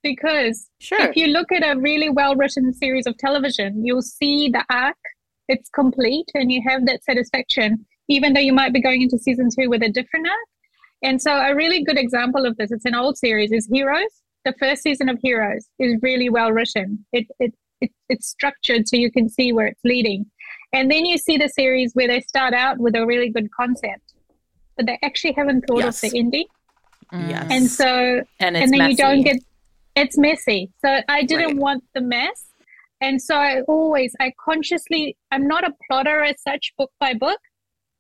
Because 0.02 0.68
Sure. 0.80 0.98
if 1.00 1.16
you 1.16 1.28
look 1.28 1.52
at 1.52 1.62
a 1.64 1.78
really 1.78 2.10
well 2.10 2.34
written 2.34 2.72
series 2.72 3.06
of 3.06 3.16
television, 3.18 3.84
you'll 3.86 4.02
see 4.02 4.48
the 4.48 4.64
arc, 4.68 4.96
it's 5.48 5.68
complete, 5.70 6.26
and 6.34 6.50
you 6.50 6.60
have 6.66 6.86
that 6.86 7.04
satisfaction, 7.04 7.86
even 8.08 8.32
though 8.32 8.40
you 8.40 8.52
might 8.52 8.72
be 8.72 8.82
going 8.82 9.02
into 9.02 9.16
season 9.18 9.48
two 9.56 9.68
with 9.70 9.82
a 9.82 9.88
different 9.88 10.26
arc. 10.26 10.48
And 11.04 11.22
so, 11.22 11.32
a 11.36 11.54
really 11.54 11.84
good 11.84 11.98
example 11.98 12.46
of 12.46 12.56
this, 12.56 12.72
it's 12.72 12.84
an 12.84 12.94
old 12.96 13.16
series, 13.16 13.52
is 13.52 13.68
Heroes. 13.72 14.10
The 14.44 14.54
first 14.58 14.82
season 14.82 15.08
of 15.08 15.18
Heroes 15.22 15.68
is 15.78 15.96
really 16.02 16.28
well 16.28 16.50
written. 16.50 17.04
It, 17.12 17.26
it, 17.38 17.54
it, 17.82 17.90
it's 18.08 18.26
structured 18.28 18.88
so 18.88 18.96
you 18.96 19.10
can 19.10 19.28
see 19.28 19.52
where 19.52 19.66
it's 19.66 19.80
leading. 19.84 20.26
And 20.72 20.90
then 20.90 21.04
you 21.04 21.18
see 21.18 21.36
the 21.36 21.48
series 21.48 21.92
where 21.94 22.08
they 22.08 22.20
start 22.22 22.54
out 22.54 22.78
with 22.78 22.94
a 22.96 23.04
really 23.06 23.30
good 23.30 23.48
concept, 23.52 24.06
but 24.76 24.86
they 24.86 24.98
actually 25.02 25.32
haven't 25.32 25.62
thought 25.66 25.78
Yes. 25.80 26.02
of 26.02 26.10
the 26.10 26.18
ending. 26.18 26.46
Mm. 27.12 27.28
Yes. 27.30 27.46
And 27.50 27.70
so 27.70 27.88
and 28.40 28.56
it's 28.56 28.62
and 28.64 28.72
then 28.72 28.78
messy. 28.78 28.90
you 28.92 28.96
don't 28.96 29.22
get 29.22 29.36
it's 29.94 30.16
messy 30.16 30.70
so 30.82 31.00
i 31.10 31.22
didn't 31.22 31.48
Right. 31.48 31.56
want 31.66 31.84
the 31.94 32.00
mess 32.00 32.40
and 33.02 33.20
so 33.20 33.34
i 33.36 33.60
always 33.68 34.14
i 34.20 34.32
consciously 34.42 35.14
i'm 35.30 35.46
not 35.46 35.62
a 35.68 35.72
plotter 35.86 36.22
as 36.22 36.36
such 36.40 36.72
book 36.78 36.90
by 36.98 37.12
book 37.12 37.38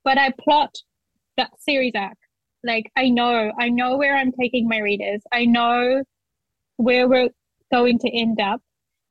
but 0.02 0.16
i 0.16 0.32
plot 0.42 0.72
the 1.36 1.46
series 1.58 1.92
arc 1.94 2.16
like 2.64 2.90
i 2.96 3.10
know 3.10 3.52
i 3.60 3.68
know 3.68 3.98
where 3.98 4.16
i'm 4.16 4.32
taking 4.40 4.66
my 4.66 4.78
readers 4.78 5.20
i 5.32 5.44
know 5.44 6.02
where 6.78 7.06
we're 7.06 7.28
going 7.70 7.98
to 7.98 8.08
end 8.24 8.40
up 8.40 8.62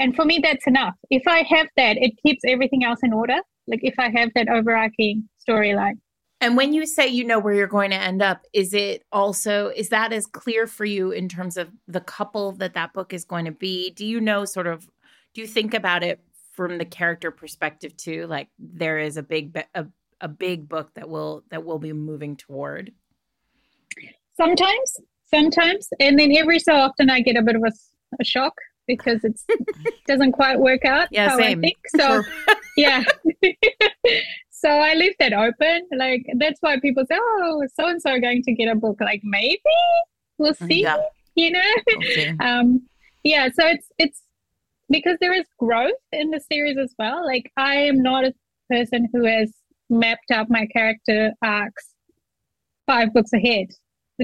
and 0.01 0.15
for 0.15 0.25
me 0.25 0.39
that's 0.41 0.65
enough. 0.67 0.95
If 1.09 1.23
i 1.27 1.43
have 1.43 1.67
that 1.77 1.97
it 1.97 2.13
keeps 2.23 2.41
everything 2.45 2.83
else 2.83 2.99
in 3.03 3.13
order. 3.13 3.37
Like 3.67 3.81
if 3.83 3.95
i 3.99 4.09
have 4.09 4.31
that 4.35 4.49
overarching 4.49 5.29
storyline. 5.47 5.99
And 6.43 6.57
when 6.57 6.73
you 6.73 6.87
say 6.87 7.07
you 7.07 7.23
know 7.23 7.39
where 7.39 7.53
you're 7.53 7.67
going 7.67 7.91
to 7.91 7.97
end 7.97 8.21
up 8.21 8.45
is 8.51 8.73
it 8.73 9.03
also 9.11 9.67
is 9.75 9.89
that 9.89 10.11
as 10.11 10.25
clear 10.25 10.65
for 10.65 10.85
you 10.85 11.11
in 11.11 11.29
terms 11.29 11.55
of 11.55 11.69
the 11.87 12.01
couple 12.01 12.51
that 12.53 12.73
that 12.73 12.93
book 12.93 13.13
is 13.13 13.23
going 13.23 13.45
to 13.45 13.51
be? 13.51 13.91
Do 13.91 14.05
you 14.05 14.19
know 14.19 14.45
sort 14.45 14.67
of 14.67 14.89
do 15.33 15.41
you 15.41 15.47
think 15.47 15.73
about 15.73 16.03
it 16.03 16.19
from 16.53 16.77
the 16.79 16.85
character 16.85 17.31
perspective 17.31 17.95
too? 17.95 18.25
Like 18.27 18.49
there 18.57 18.97
is 18.97 19.17
a 19.17 19.23
big 19.23 19.63
a, 19.75 19.85
a 20.19 20.27
big 20.27 20.67
book 20.67 20.93
that 20.95 21.07
will 21.07 21.43
that 21.51 21.63
will 21.63 21.79
be 21.79 21.93
moving 21.93 22.35
toward? 22.35 22.91
Sometimes 24.35 24.99
sometimes. 25.33 25.87
And 25.99 26.19
then 26.19 26.31
every 26.35 26.59
so 26.59 26.73
often 26.73 27.09
i 27.09 27.21
get 27.21 27.37
a 27.37 27.41
bit 27.41 27.55
of 27.55 27.63
a, 27.63 27.71
a 28.19 28.23
shock 28.23 28.53
because 28.93 29.19
it 29.23 29.39
doesn't 30.07 30.33
quite 30.41 30.59
work 30.59 30.83
out 30.85 31.07
yeah, 31.11 31.29
how 31.29 31.37
same. 31.37 31.59
I 31.59 31.61
think. 31.61 31.77
So 31.99 32.23
yeah. 32.77 33.03
so 34.49 34.69
I 34.69 34.93
leave 35.01 35.15
that 35.19 35.33
open. 35.33 35.77
Like 36.05 36.23
that's 36.37 36.59
why 36.61 36.79
people 36.79 37.03
say, 37.09 37.17
Oh, 37.19 37.63
so 37.75 37.87
and 37.87 38.01
so 38.01 38.09
are 38.11 38.19
going 38.19 38.41
to 38.43 38.53
get 38.53 38.67
a 38.67 38.75
book. 38.75 38.97
Like 39.09 39.21
maybe 39.23 39.59
we'll 40.37 40.53
Mm-hmm. 40.53 40.67
see. 40.67 40.81
Yeah. 40.83 40.97
You 41.35 41.51
know? 41.57 41.71
Um 42.49 42.67
yeah, 43.23 43.45
so 43.57 43.63
it's 43.67 43.87
it's 43.99 44.21
because 44.89 45.17
there 45.21 45.33
is 45.33 45.45
growth 45.59 46.01
in 46.11 46.31
the 46.31 46.41
series 46.51 46.77
as 46.77 46.93
well. 46.99 47.19
Like 47.25 47.51
I 47.57 47.75
am 47.75 48.01
not 48.01 48.25
a 48.25 48.33
person 48.69 49.07
who 49.13 49.25
has 49.25 49.49
mapped 49.89 50.31
out 50.31 50.49
my 50.49 50.65
character 50.75 51.31
arcs 51.43 51.85
five 52.87 53.13
books 53.13 53.31
ahead. 53.33 53.67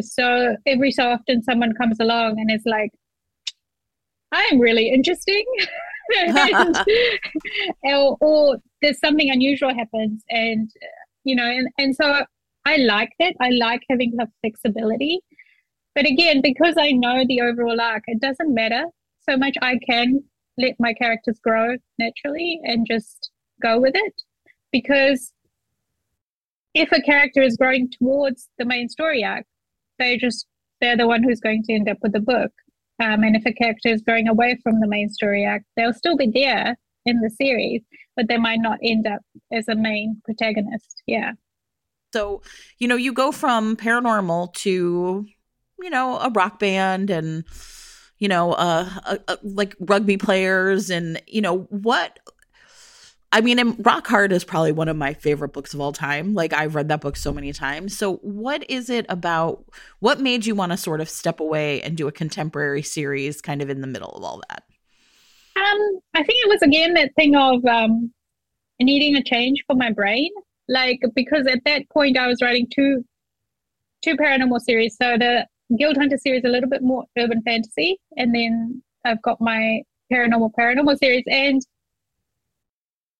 So 0.01 0.55
every 0.65 0.91
so 0.91 1.03
often 1.15 1.41
someone 1.43 1.73
comes 1.73 1.97
along 1.99 2.39
and 2.39 2.51
is 2.51 2.63
like, 2.65 2.91
I'm 4.31 4.59
really 4.59 4.89
interesting. 4.89 5.43
and, 6.17 6.77
or, 7.83 8.17
or 8.21 8.57
there's 8.81 8.99
something 8.99 9.29
unusual 9.29 9.73
happens 9.73 10.23
and 10.29 10.71
you 11.25 11.35
know 11.35 11.43
and, 11.43 11.67
and 11.77 11.93
so 11.93 12.23
I 12.67 12.75
like 12.77 13.11
that. 13.19 13.33
I 13.39 13.49
like 13.51 13.83
having 13.89 14.11
the 14.17 14.27
flexibility. 14.41 15.21
But 15.95 16.05
again, 16.05 16.41
because 16.41 16.75
I 16.77 16.91
know 16.91 17.23
the 17.25 17.39
overall 17.39 17.79
arc, 17.79 18.03
it 18.07 18.19
doesn't 18.19 18.53
matter 18.53 18.83
so 19.21 19.37
much. 19.37 19.55
I 19.61 19.79
can 19.89 20.21
let 20.57 20.75
my 20.77 20.93
characters 20.93 21.39
grow 21.41 21.77
naturally 21.97 22.59
and 22.63 22.85
just 22.85 23.31
go 23.61 23.79
with 23.79 23.93
it. 23.95 24.21
Because 24.73 25.31
if 26.73 26.91
a 26.91 27.01
character 27.01 27.41
is 27.41 27.55
growing 27.55 27.89
towards 27.89 28.49
the 28.57 28.65
main 28.65 28.89
story 28.89 29.23
arc, 29.23 29.45
they 29.97 30.17
just 30.17 30.45
they're 30.81 30.97
the 30.97 31.07
one 31.07 31.23
who's 31.23 31.39
going 31.39 31.63
to 31.63 31.73
end 31.73 31.87
up 31.87 31.97
with 32.01 32.11
the 32.11 32.19
book. 32.19 32.51
Um, 32.99 33.23
and 33.23 33.35
if 33.35 33.45
a 33.45 33.53
character 33.53 33.89
is 33.89 34.01
going 34.01 34.27
away 34.27 34.57
from 34.63 34.79
the 34.79 34.87
main 34.87 35.09
story 35.09 35.45
arc, 35.45 35.63
they'll 35.75 35.93
still 35.93 36.17
be 36.17 36.31
there 36.33 36.75
in 37.05 37.21
the 37.21 37.29
series, 37.29 37.81
but 38.15 38.27
they 38.27 38.37
might 38.37 38.59
not 38.59 38.79
end 38.83 39.07
up 39.07 39.21
as 39.51 39.67
a 39.67 39.75
main 39.75 40.21
protagonist. 40.25 41.03
Yeah. 41.05 41.33
So, 42.13 42.41
you 42.79 42.87
know, 42.87 42.95
you 42.95 43.13
go 43.13 43.31
from 43.31 43.75
paranormal 43.75 44.53
to, 44.55 45.25
you 45.79 45.89
know, 45.89 46.17
a 46.17 46.29
rock 46.29 46.59
band 46.59 47.09
and, 47.09 47.43
you 48.17 48.27
know, 48.27 48.53
uh, 48.53 48.89
uh, 49.05 49.17
uh 49.27 49.35
like 49.43 49.75
rugby 49.79 50.17
players 50.17 50.89
and, 50.89 51.21
you 51.27 51.41
know, 51.41 51.67
what 51.69 52.19
I 53.31 53.41
mean, 53.41 53.59
and 53.59 53.85
Rock 53.85 54.07
Hard 54.07 54.31
is 54.31 54.45
probably 54.45 54.71
one 54.71 54.87
of 54.87 54.95
my 54.95 55.13
favorite 55.13 55.51
books 55.51 55.73
of 55.73 55.81
all 55.81 55.91
time. 55.91 56.33
Like 56.33 56.53
I've 56.53 56.75
read 56.75 56.87
that 56.87 57.01
book 57.01 57.17
so 57.17 57.33
many 57.33 57.51
times. 57.51 57.97
So 57.97 58.15
what 58.17 58.69
is 58.69 58.89
it 58.89 59.05
about 59.09 59.65
what 59.99 60.21
made 60.21 60.45
you 60.45 60.55
want 60.55 60.71
to 60.71 60.77
sort 60.77 61.01
of 61.01 61.09
step 61.09 61.39
away 61.39 61.81
and 61.81 61.97
do 61.97 62.07
a 62.07 62.11
contemporary 62.11 62.81
series 62.81 63.41
kind 63.41 63.61
of 63.61 63.69
in 63.69 63.81
the 63.81 63.87
middle 63.87 64.11
of 64.11 64.23
all 64.23 64.41
that? 64.49 64.63
Um, 65.57 65.99
I 66.13 66.23
think 66.23 66.39
it 66.43 66.49
was 66.49 66.61
again 66.61 66.93
that 66.93 67.11
thing 67.15 67.35
of 67.35 67.65
um, 67.65 68.13
needing 68.79 69.15
a 69.15 69.23
change 69.23 69.63
for 69.67 69.75
my 69.75 69.91
brain. 69.91 70.29
Like 70.69 71.01
because 71.13 71.47
at 71.47 71.59
that 71.65 71.89
point 71.89 72.17
I 72.17 72.27
was 72.27 72.41
writing 72.41 72.67
two 72.73 73.03
two 74.03 74.15
paranormal 74.15 74.61
series. 74.61 74.95
So 74.95 75.17
the 75.17 75.45
Guild 75.77 75.97
Hunter 75.97 76.17
series 76.17 76.43
a 76.45 76.49
little 76.49 76.69
bit 76.69 76.81
more 76.81 77.05
urban 77.17 77.41
fantasy, 77.41 77.99
and 78.15 78.33
then 78.33 78.81
I've 79.05 79.21
got 79.21 79.41
my 79.41 79.81
paranormal 80.11 80.51
paranormal 80.57 80.97
series. 80.97 81.23
And 81.27 81.61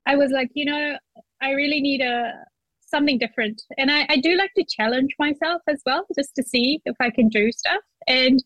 I 0.08 0.16
was 0.16 0.32
like, 0.32 0.50
you 0.54 0.66
know, 0.66 0.98
I 1.42 1.52
really 1.52 1.82
need 1.82 2.02
a 2.02 2.34
something 2.80 3.18
different. 3.18 3.62
And 3.78 3.92
I, 3.92 4.06
I 4.10 4.18
do 4.18 4.38
like 4.38 4.54
to 4.56 4.64
challenge 4.64 5.14
myself 5.20 5.62
as 5.68 5.82
well, 5.86 6.06
just 6.16 6.34
to 6.36 6.44
see 6.44 6.82
if 6.86 6.96
I 7.00 7.10
can 7.10 7.28
do 7.28 7.52
stuff. 7.52 7.82
And 8.08 8.42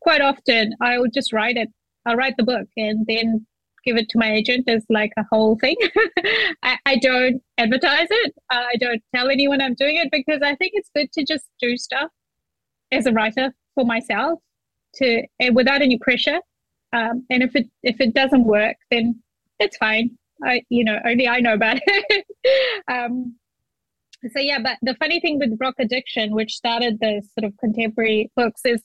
quite 0.00 0.20
often 0.20 0.74
I 0.82 0.98
will 0.98 1.08
just 1.08 1.32
write 1.32 1.56
it. 1.56 1.68
I'll 2.04 2.16
write 2.16 2.34
the 2.36 2.42
book 2.42 2.66
and 2.76 3.06
then 3.06 3.46
give 3.84 3.96
it 3.96 4.08
to 4.08 4.18
my 4.18 4.32
agent 4.32 4.68
as 4.68 4.84
like 4.90 5.12
a 5.16 5.24
whole 5.30 5.56
thing. 5.60 5.76
I, 6.64 6.78
I 6.84 6.96
don't 6.96 7.40
advertise 7.58 8.08
it. 8.10 8.34
Uh, 8.50 8.64
I 8.72 8.76
don't 8.80 9.02
tell 9.14 9.30
anyone 9.30 9.60
I'm 9.60 9.74
doing 9.74 9.96
it 9.96 10.08
because 10.10 10.40
I 10.42 10.56
think 10.56 10.72
it's 10.74 10.90
good 10.94 11.12
to 11.12 11.24
just 11.24 11.44
do 11.60 11.76
stuff 11.76 12.10
as 12.90 13.06
a 13.06 13.12
writer 13.12 13.54
for 13.76 13.84
myself 13.84 14.40
to 14.96 15.22
and 15.38 15.54
without 15.54 15.80
any 15.80 15.98
pressure. 15.98 16.40
Um, 16.92 17.24
and 17.30 17.42
if 17.42 17.54
it 17.54 17.68
if 17.82 18.00
it 18.00 18.14
doesn't 18.14 18.44
work, 18.44 18.76
then 18.90 19.20
that's 19.60 19.76
fine. 19.76 20.16
I 20.44 20.62
you 20.68 20.84
know 20.84 20.98
only 21.04 21.28
I 21.28 21.40
know 21.40 21.54
about 21.54 21.78
it. 21.86 22.26
um, 22.88 23.36
so 24.32 24.40
yeah, 24.40 24.58
but 24.58 24.78
the 24.82 24.94
funny 24.94 25.20
thing 25.20 25.38
with 25.38 25.56
Rock 25.60 25.74
Addiction, 25.78 26.34
which 26.34 26.54
started 26.54 26.98
the 27.00 27.22
sort 27.38 27.50
of 27.50 27.56
contemporary 27.58 28.30
books, 28.36 28.62
is 28.64 28.82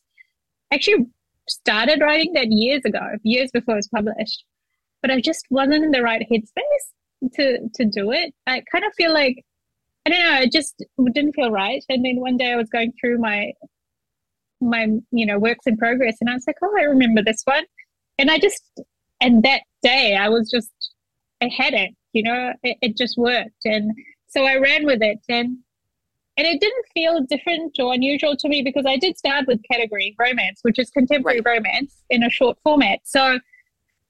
actually 0.71 1.07
started 1.47 2.01
writing 2.01 2.33
that 2.33 2.47
years 2.51 2.83
ago, 2.85 2.99
years 3.23 3.49
before 3.51 3.75
it 3.75 3.77
was 3.77 3.87
published. 3.87 4.43
But 5.01 5.11
I 5.11 5.21
just 5.21 5.45
wasn't 5.49 5.85
in 5.85 5.91
the 5.91 6.03
right 6.03 6.25
headspace 6.29 7.31
to 7.35 7.59
to 7.73 7.85
do 7.85 8.11
it. 8.11 8.33
I 8.47 8.63
kind 8.71 8.85
of 8.85 8.93
feel 8.95 9.13
like 9.13 9.43
I 10.05 10.09
don't 10.09 10.19
know, 10.19 10.41
it 10.41 10.51
just 10.51 10.83
didn't 11.13 11.33
feel 11.33 11.51
right. 11.51 11.83
And 11.89 12.03
then 12.03 12.19
one 12.19 12.37
day 12.37 12.51
I 12.51 12.55
was 12.55 12.69
going 12.69 12.93
through 12.99 13.19
my 13.19 13.53
my 14.61 14.87
you 15.11 15.25
know 15.25 15.39
works 15.39 15.67
in 15.67 15.77
progress, 15.77 16.17
and 16.19 16.29
I 16.29 16.33
was 16.33 16.43
like, 16.47 16.57
oh, 16.61 16.75
I 16.77 16.83
remember 16.83 17.23
this 17.23 17.41
one, 17.45 17.63
and 18.17 18.29
I 18.29 18.39
just 18.39 18.63
and 19.21 19.43
that 19.43 19.61
day 19.81 20.15
I 20.15 20.29
was 20.29 20.49
just 20.49 20.71
I 21.41 21.49
had 21.55 21.73
it, 21.73 21.91
you 22.13 22.23
know, 22.23 22.53
it, 22.63 22.77
it 22.81 22.97
just 22.97 23.17
worked, 23.17 23.65
and 23.65 23.91
so 24.27 24.43
I 24.45 24.57
ran 24.57 24.85
with 24.85 25.01
it, 25.01 25.19
and 25.29 25.57
and 26.37 26.47
it 26.47 26.61
didn't 26.61 26.85
feel 26.93 27.21
different 27.25 27.75
or 27.79 27.93
unusual 27.93 28.37
to 28.37 28.47
me 28.47 28.61
because 28.61 28.85
I 28.87 28.95
did 28.95 29.17
start 29.17 29.45
with 29.45 29.59
category 29.69 30.15
romance, 30.17 30.59
which 30.61 30.79
is 30.79 30.89
contemporary 30.89 31.41
Right. 31.41 31.57
romance 31.57 32.01
in 32.09 32.23
a 32.23 32.29
short 32.29 32.57
format. 32.63 32.99
So 33.03 33.39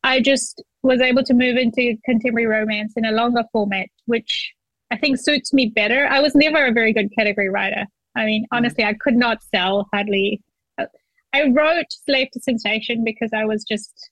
I 0.04 0.22
just 0.22 0.62
was 0.84 1.02
able 1.02 1.24
to 1.24 1.34
move 1.34 1.58
into 1.58 1.98
contemporary 2.06 2.46
romance 2.46 2.94
in 2.96 3.06
a 3.06 3.12
longer 3.12 3.44
format, 3.52 3.88
which 4.06 4.54
I 4.92 4.98
think 4.98 5.18
suits 5.18 5.54
me 5.54 5.68
better. 5.76 6.08
I 6.08 6.20
was 6.20 6.36
never 6.36 6.66
a 6.66 6.72
very 6.72 6.94
good 6.94 7.10
category 7.18 7.50
writer. 7.50 7.86
I 8.16 8.26
mean, 8.26 8.44
mm. 8.44 8.48
honestly, 8.58 8.84
I 8.84 8.94
could 8.94 9.16
not 9.16 9.42
sell 9.42 9.88
hardly. 9.92 10.42
I 11.34 11.50
wrote 11.50 11.92
Slave 11.92 12.30
to 12.34 12.40
Sensation 12.40 13.04
because 13.04 13.32
I 13.34 13.46
was 13.46 13.64
just 13.64 14.12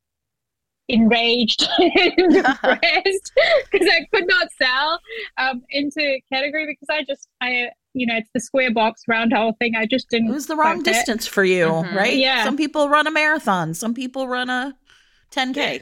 enraged 0.89 1.67
and 1.77 2.33
depressed 2.33 3.31
because 3.71 3.87
I 3.87 4.05
could 4.13 4.27
not 4.27 4.47
sell 4.61 4.99
um, 5.37 5.61
into 5.69 6.19
category 6.31 6.65
because 6.65 6.87
I 6.89 7.03
just, 7.03 7.27
I, 7.41 7.69
you 7.93 8.05
know, 8.07 8.15
it's 8.17 8.29
the 8.33 8.39
square 8.39 8.71
box 8.73 9.01
round 9.07 9.33
hole 9.33 9.53
thing. 9.59 9.75
I 9.75 9.85
just 9.85 10.09
didn't. 10.09 10.29
It 10.29 10.33
was 10.33 10.47
the 10.47 10.55
wrong 10.55 10.75
quite 10.81 10.85
fit. 10.85 10.93
distance 10.93 11.27
for 11.27 11.43
you, 11.43 11.65
Mhm. 11.67 11.93
right? 11.95 12.15
Yeah. 12.15 12.43
Some 12.43 12.57
people 12.57 12.89
run 12.89 13.07
a 13.07 13.11
marathon, 13.11 13.73
some 13.73 13.93
people 13.93 14.27
run 14.27 14.49
a 14.49 14.75
10K. 15.31 15.81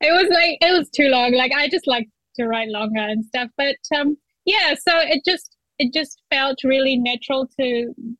it 0.00 0.12
was 0.12 0.28
like 0.30 0.56
it 0.60 0.78
was 0.78 0.88
too 0.90 1.08
long 1.08 1.32
like 1.32 1.50
i 1.52 1.68
just 1.68 1.88
like 1.88 2.08
to 2.36 2.46
write 2.46 2.68
longer 2.68 3.00
and 3.00 3.24
stuff 3.24 3.50
but 3.56 3.74
um 3.96 4.16
yeah 4.44 4.72
so 4.74 4.92
it 5.00 5.20
just 5.24 5.56
it 5.80 5.92
just 5.92 6.22
felt 6.30 6.56
really 6.62 6.96
natural 6.96 7.48
to 7.58 7.64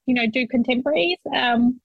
you 0.06 0.14
know 0.14 0.26
do 0.26 0.44
contemporaries 0.48 1.18
um 1.36 1.80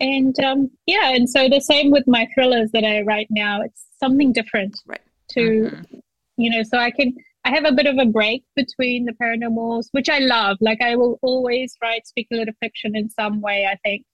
and 0.00 0.38
um 0.40 0.70
yeah 0.86 1.10
and 1.14 1.28
so 1.28 1.48
the 1.48 1.60
same 1.60 1.90
with 1.90 2.04
my 2.06 2.26
thrillers 2.34 2.70
that 2.72 2.84
i 2.84 3.02
write 3.02 3.26
now 3.30 3.60
it's 3.62 3.86
something 3.98 4.32
different 4.32 4.78
Right. 4.86 5.00
to 5.30 5.40
Mhm. 5.40 6.00
you 6.36 6.50
know 6.50 6.62
so 6.62 6.78
i 6.78 6.90
can 6.90 7.14
i 7.44 7.50
have 7.50 7.64
a 7.64 7.72
bit 7.72 7.86
of 7.86 7.98
a 7.98 8.06
break 8.06 8.44
between 8.54 9.04
the 9.06 9.12
paranormals 9.12 9.86
which 9.92 10.08
i 10.08 10.18
love 10.18 10.56
like 10.60 10.80
i 10.80 10.94
will 10.94 11.18
always 11.22 11.74
write 11.82 12.06
speculative 12.06 12.54
fiction 12.60 12.94
in 12.94 13.08
some 13.10 13.40
way 13.40 13.66
i 13.66 13.76
think 13.84 14.04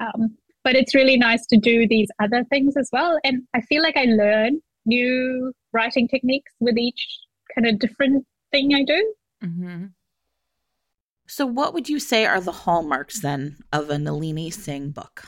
um, 0.00 0.36
but 0.62 0.74
it's 0.76 0.94
really 0.94 1.16
nice 1.16 1.46
to 1.46 1.56
do 1.56 1.86
these 1.88 2.08
other 2.20 2.44
things 2.44 2.76
as 2.76 2.88
well 2.92 3.18
and 3.24 3.42
i 3.54 3.60
feel 3.62 3.82
like 3.82 3.96
i 3.96 4.04
learn 4.04 4.60
new 4.86 5.52
writing 5.72 6.06
techniques 6.06 6.52
with 6.60 6.76
each 6.78 7.02
kind 7.54 7.66
of 7.66 7.78
different 7.78 8.24
thing 8.52 8.74
i 8.74 8.84
do 8.84 9.14
Mhm. 9.42 9.92
So, 11.26 11.46
what 11.46 11.74
would 11.74 11.88
you 11.88 11.98
say 11.98 12.26
are 12.26 12.40
the 12.40 12.52
hallmarks 12.52 13.20
then 13.20 13.56
of 13.72 13.90
a 13.90 13.98
Nalini 13.98 14.50
Singh 14.50 14.90
book? 14.90 15.24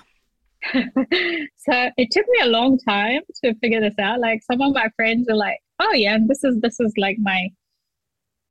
so 0.74 1.90
it 1.96 2.10
took 2.10 2.26
me 2.28 2.40
a 2.42 2.46
long 2.46 2.78
time 2.78 3.20
to 3.44 3.54
figure 3.56 3.80
this 3.80 3.94
out 4.00 4.18
like 4.18 4.42
some 4.42 4.60
of 4.60 4.74
my 4.74 4.88
friends 4.96 5.28
are 5.28 5.36
like 5.36 5.58
oh 5.78 5.92
yeah 5.92 6.18
this 6.26 6.42
is 6.42 6.58
this 6.60 6.80
is 6.80 6.92
like 6.96 7.16
my 7.20 7.48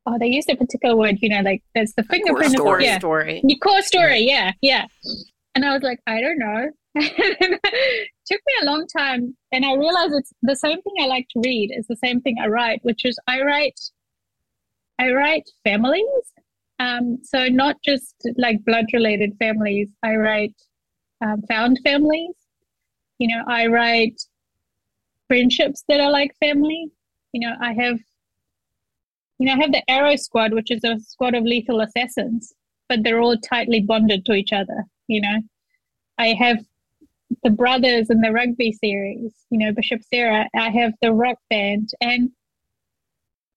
oh 0.06 0.18
they 0.20 0.28
used 0.28 0.50
a 0.50 0.56
particular 0.56 0.96
word 0.96 1.18
you 1.22 1.30
know 1.30 1.42
like 1.42 1.62
there's 1.74 1.94
the 1.98 2.04
fingerprint 2.04 2.54
of 2.54 2.60
story. 2.60 2.86
yeah 2.86 2.98
story 2.98 3.42
Your 3.44 3.60
core 3.60 3.82
story, 3.82 4.20
yeah, 4.20 4.52
yeah. 4.62 4.86
And 5.56 5.66
I 5.66 5.74
was 5.74 5.84
like, 5.84 6.00
I 6.06 6.20
don't 6.22 6.38
know. 6.38 6.70
it 6.96 7.62
took 8.26 8.42
me 8.48 8.54
a 8.62 8.66
long 8.66 8.88
time 8.88 9.36
and 9.52 9.66
i 9.66 9.74
realized 9.74 10.14
it's 10.14 10.32
the 10.44 10.56
same 10.56 10.82
thing 10.82 10.94
i 11.02 11.06
like 11.08 11.28
to 11.30 11.42
read 11.44 11.70
is 11.76 11.86
the 11.88 11.98
same 11.98 12.22
thing 12.22 12.38
i 12.42 12.48
write 12.48 12.80
which 12.84 13.04
is 13.04 13.20
i 13.28 13.42
write 13.42 13.78
i 14.98 15.12
write 15.12 15.44
families 15.66 16.06
um, 16.80 17.20
so 17.24 17.48
not 17.48 17.78
just 17.84 18.16
like 18.38 18.64
blood 18.66 18.86
related 18.94 19.34
families. 19.40 19.90
I 20.04 20.16
write 20.16 20.56
um, 21.22 21.42
found 21.50 21.80
families. 21.84 22.36
You 23.20 23.30
know 23.30 23.44
i 23.48 23.68
write 23.68 24.22
friendships 25.28 25.84
that 25.88 26.02
are 26.02 26.12
like 26.12 26.36
family. 26.40 26.90
You 27.32 27.48
know 27.48 27.56
i 27.62 27.74
have 27.74 28.00
you 29.40 29.48
know 29.48 29.54
i 29.54 29.58
have 29.58 29.72
the 29.72 29.90
arrow 29.90 30.16
squad 30.16 30.54
which 30.54 30.72
is 30.72 30.84
a 30.84 31.00
squad 31.00 31.36
of 31.36 31.44
lethal 31.44 31.82
assassins 31.82 32.54
but 32.88 33.04
they're 33.04 33.20
all 33.20 33.38
tightly 33.38 33.82
bonded 33.82 34.26
to 34.26 34.34
each 34.34 34.54
other 34.54 34.86
you 35.08 35.22
know. 35.22 35.40
I 36.18 36.28
have 36.28 36.64
the 37.44 37.50
brothers 37.50 38.10
in 38.10 38.22
the 38.22 38.32
rugby 38.32 38.72
series, 38.72 39.34
you 39.50 39.58
know, 39.58 39.74
Bishop 39.74 40.02
Sarah. 40.04 40.48
I 40.56 40.70
have 40.70 40.94
the 41.02 41.14
rock 41.14 41.38
band, 41.50 41.90
and 42.02 42.30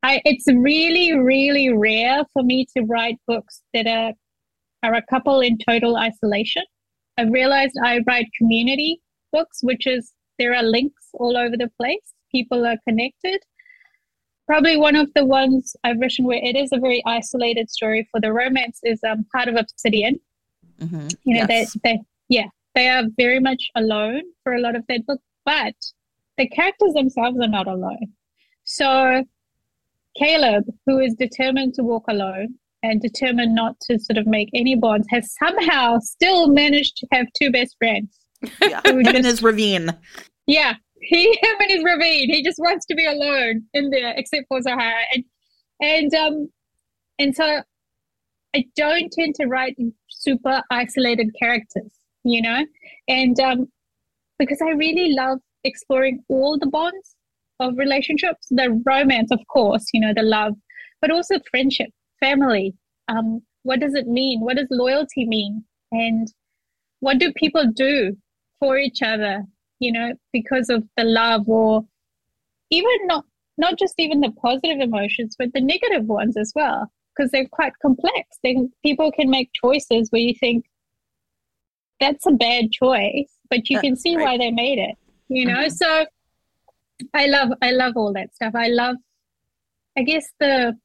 I 0.03 0.20
it's 0.24 0.46
really 0.49 1.18
really 1.18 1.72
rare 1.72 2.24
for 2.32 2.42
me 2.42 2.66
to 2.76 2.84
write 2.84 3.18
books 3.26 3.62
that 3.74 3.86
are 3.86 4.12
are 4.82 4.94
a 4.94 5.03
couple 5.11 5.40
in 5.40 5.59
total 5.59 5.96
isolation. 5.96 6.62
I've 7.16 7.32
realized 7.32 7.74
I 7.82 8.01
write 8.07 8.26
community 8.38 9.01
books, 9.32 9.59
which 9.62 9.86
is 9.86 10.12
there 10.38 10.55
are 10.55 10.62
links 10.62 11.09
all 11.14 11.36
over 11.36 11.57
the 11.57 11.70
place. 11.80 12.14
People 12.30 12.64
are 12.64 12.76
connected. 12.86 13.40
Probably 14.46 14.76
one 14.76 14.96
of 14.96 15.12
the 15.14 15.26
ones 15.26 15.74
I've 15.84 15.99
written 15.99 16.24
where 16.24 16.40
it 16.42 16.57
is 16.57 16.70
a 16.72 16.78
very 16.78 17.03
isolated 17.07 17.68
story 17.70 18.09
for 18.11 18.20
the 18.20 18.32
romance 18.32 18.78
is 18.82 19.01
um, 19.05 19.26
Heart 19.34 19.49
of 19.49 19.57
Obsidian. 19.57 20.20
Mm-hmm. 20.80 21.09
You 21.24 21.34
know, 21.34 21.46
yes. 21.49 21.76
they, 21.82 21.90
they, 21.90 22.01
yeah, 22.28 22.46
they 22.74 22.88
are 22.88 23.03
very 23.16 23.40
much 23.40 23.68
alone 23.74 24.22
for 24.44 24.55
a 24.55 24.61
lot 24.61 24.76
of 24.76 24.84
that 24.88 25.05
book, 25.07 25.20
but 25.44 25.74
the 26.38 26.49
characters 26.49 26.94
themselves 26.94 27.38
are 27.40 27.49
not 27.49 27.66
alone. 27.66 28.12
So 28.64 29.24
Kaleb, 30.19 30.64
who 30.87 30.99
is 30.99 31.14
determined 31.14 31.75
to 31.75 31.83
walk 31.83 32.05
alone 32.09 32.55
and 32.83 33.01
determined 33.01 33.55
not 33.55 33.79
to 33.83 33.99
sort 33.99 34.19
of 34.19 34.27
make 34.27 34.49
any 34.55 34.77
bonds, 34.77 35.07
has 35.11 35.35
somehow 35.39 35.99
still 35.99 36.49
managed 36.49 36.97
to 36.99 37.07
have 37.12 37.27
two 37.41 37.51
best 37.51 37.77
friends. 37.79 38.19
Yeah, 38.62 38.81
him 38.85 39.03
just, 39.03 39.16
in 39.16 39.25
his 39.25 39.43
ravine. 39.43 39.91
Yeah, 40.47 40.75
he 41.01 41.29
him 41.43 41.57
in 41.61 41.71
his 41.71 41.85
ravine. 41.85 42.31
He 42.33 42.43
just 42.43 42.59
wants 42.59 42.87
to 42.87 42.95
be 42.95 43.05
alone 43.05 43.64
in 43.75 43.91
there, 43.91 44.14
except 44.16 44.45
for 44.49 44.62
Sahara. 44.62 45.03
And 45.12 45.25
and 45.81 46.14
um 46.14 46.49
and 47.19 47.35
so 47.35 47.62
I 48.55 48.64
don't 48.77 49.11
tend 49.12 49.35
to 49.37 49.47
write 49.47 49.77
super 50.09 50.62
isolated 50.71 51.31
characters 51.39 51.99
you 52.29 52.43
know, 52.43 52.64
and 53.09 53.39
um, 53.41 53.69
because 54.39 54.61
I 54.62 54.71
really 54.71 55.12
love 55.12 55.39
exploring 55.64 56.23
all 56.29 56.59
the 56.59 56.66
bonds 56.66 57.16
of 57.61 57.77
relationships, 57.77 58.47
the 58.51 58.81
romance, 58.87 59.31
of 59.31 59.41
course, 59.49 59.87
you 59.93 60.01
know, 60.01 60.13
the 60.15 60.23
love, 60.23 60.55
but 61.01 61.11
also 61.11 61.37
friendship, 61.51 61.91
family. 62.21 62.75
Um, 63.09 63.43
what 63.63 63.81
does 63.81 63.95
it 63.95 64.07
mean? 64.07 64.41
What 64.41 64.57
does 64.57 64.69
loyalty 64.71 65.27
mean? 65.27 65.65
And 65.93 66.29
what 67.01 67.19
do 67.19 67.33
people 67.33 67.67
do 67.75 68.17
for 68.61 68.79
each 68.79 69.03
other, 69.03 69.45
you 69.79 69.93
know, 69.93 70.13
because 70.33 70.69
of 70.69 70.85
the 70.97 71.05
love 71.05 71.49
or 71.49 71.85
even 72.71 73.07
not 73.07 73.25
not 73.57 73.77
just 73.77 73.95
even 73.99 74.21
the 74.21 74.31
positive 74.41 74.79
emotions, 74.81 75.35
but 75.37 75.53
the 75.53 75.61
negative 75.61 76.07
ones 76.07 76.37
as 76.37 76.53
well, 76.55 76.91
because 77.17 77.33
they're 77.33 77.49
quite 77.49 77.73
complex. 77.83 78.39
They, 78.45 78.57
people 78.85 79.11
can 79.11 79.29
make 79.29 79.51
choices 79.53 80.11
where 80.11 80.23
you 80.23 80.35
think, 80.35 80.65
that's 81.99 82.25
a 82.27 82.31
bad 82.31 82.71
choice, 82.71 83.29
but 83.51 83.69
you 83.69 83.81
can 83.81 83.97
see 83.97 84.17
right. 84.17 84.25
why 84.25 84.39
they 84.39 84.53
made 84.53 84.79
it, 84.79 84.97
you 85.27 85.45
know? 85.45 85.65
Mm-hmm. 85.65 85.71
So 85.71 86.07
I 87.14 87.26
love, 87.26 87.51
I 87.62 87.70
love 87.70 87.94
all 87.96 88.12
that 88.12 88.34
stuff. 88.34 88.55
I 88.55 88.68
love, 88.68 88.96
I 89.96 90.03
guess 90.03 90.26
the, 90.40 90.76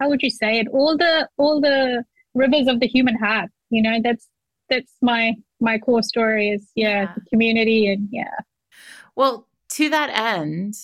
how 0.00 0.08
would 0.08 0.22
you 0.22 0.30
say 0.30 0.58
it? 0.58 0.68
All 0.68 0.96
the, 0.96 1.28
all 1.36 1.60
the 1.60 2.04
rivers 2.34 2.66
of 2.66 2.80
the 2.80 2.86
human 2.86 3.16
heart, 3.16 3.50
you 3.70 3.82
know, 3.82 4.00
that's, 4.02 4.28
that's 4.68 4.92
my, 5.02 5.34
my 5.60 5.78
core 5.78 6.02
story 6.02 6.50
is, 6.50 6.70
yeah, 6.74 7.02
yeah. 7.02 7.14
the 7.14 7.20
community 7.30 7.86
and 7.88 8.08
yeah. 8.10 8.36
Well, 9.16 9.46
to 9.70 9.88
that 9.90 10.10
end, 10.10 10.74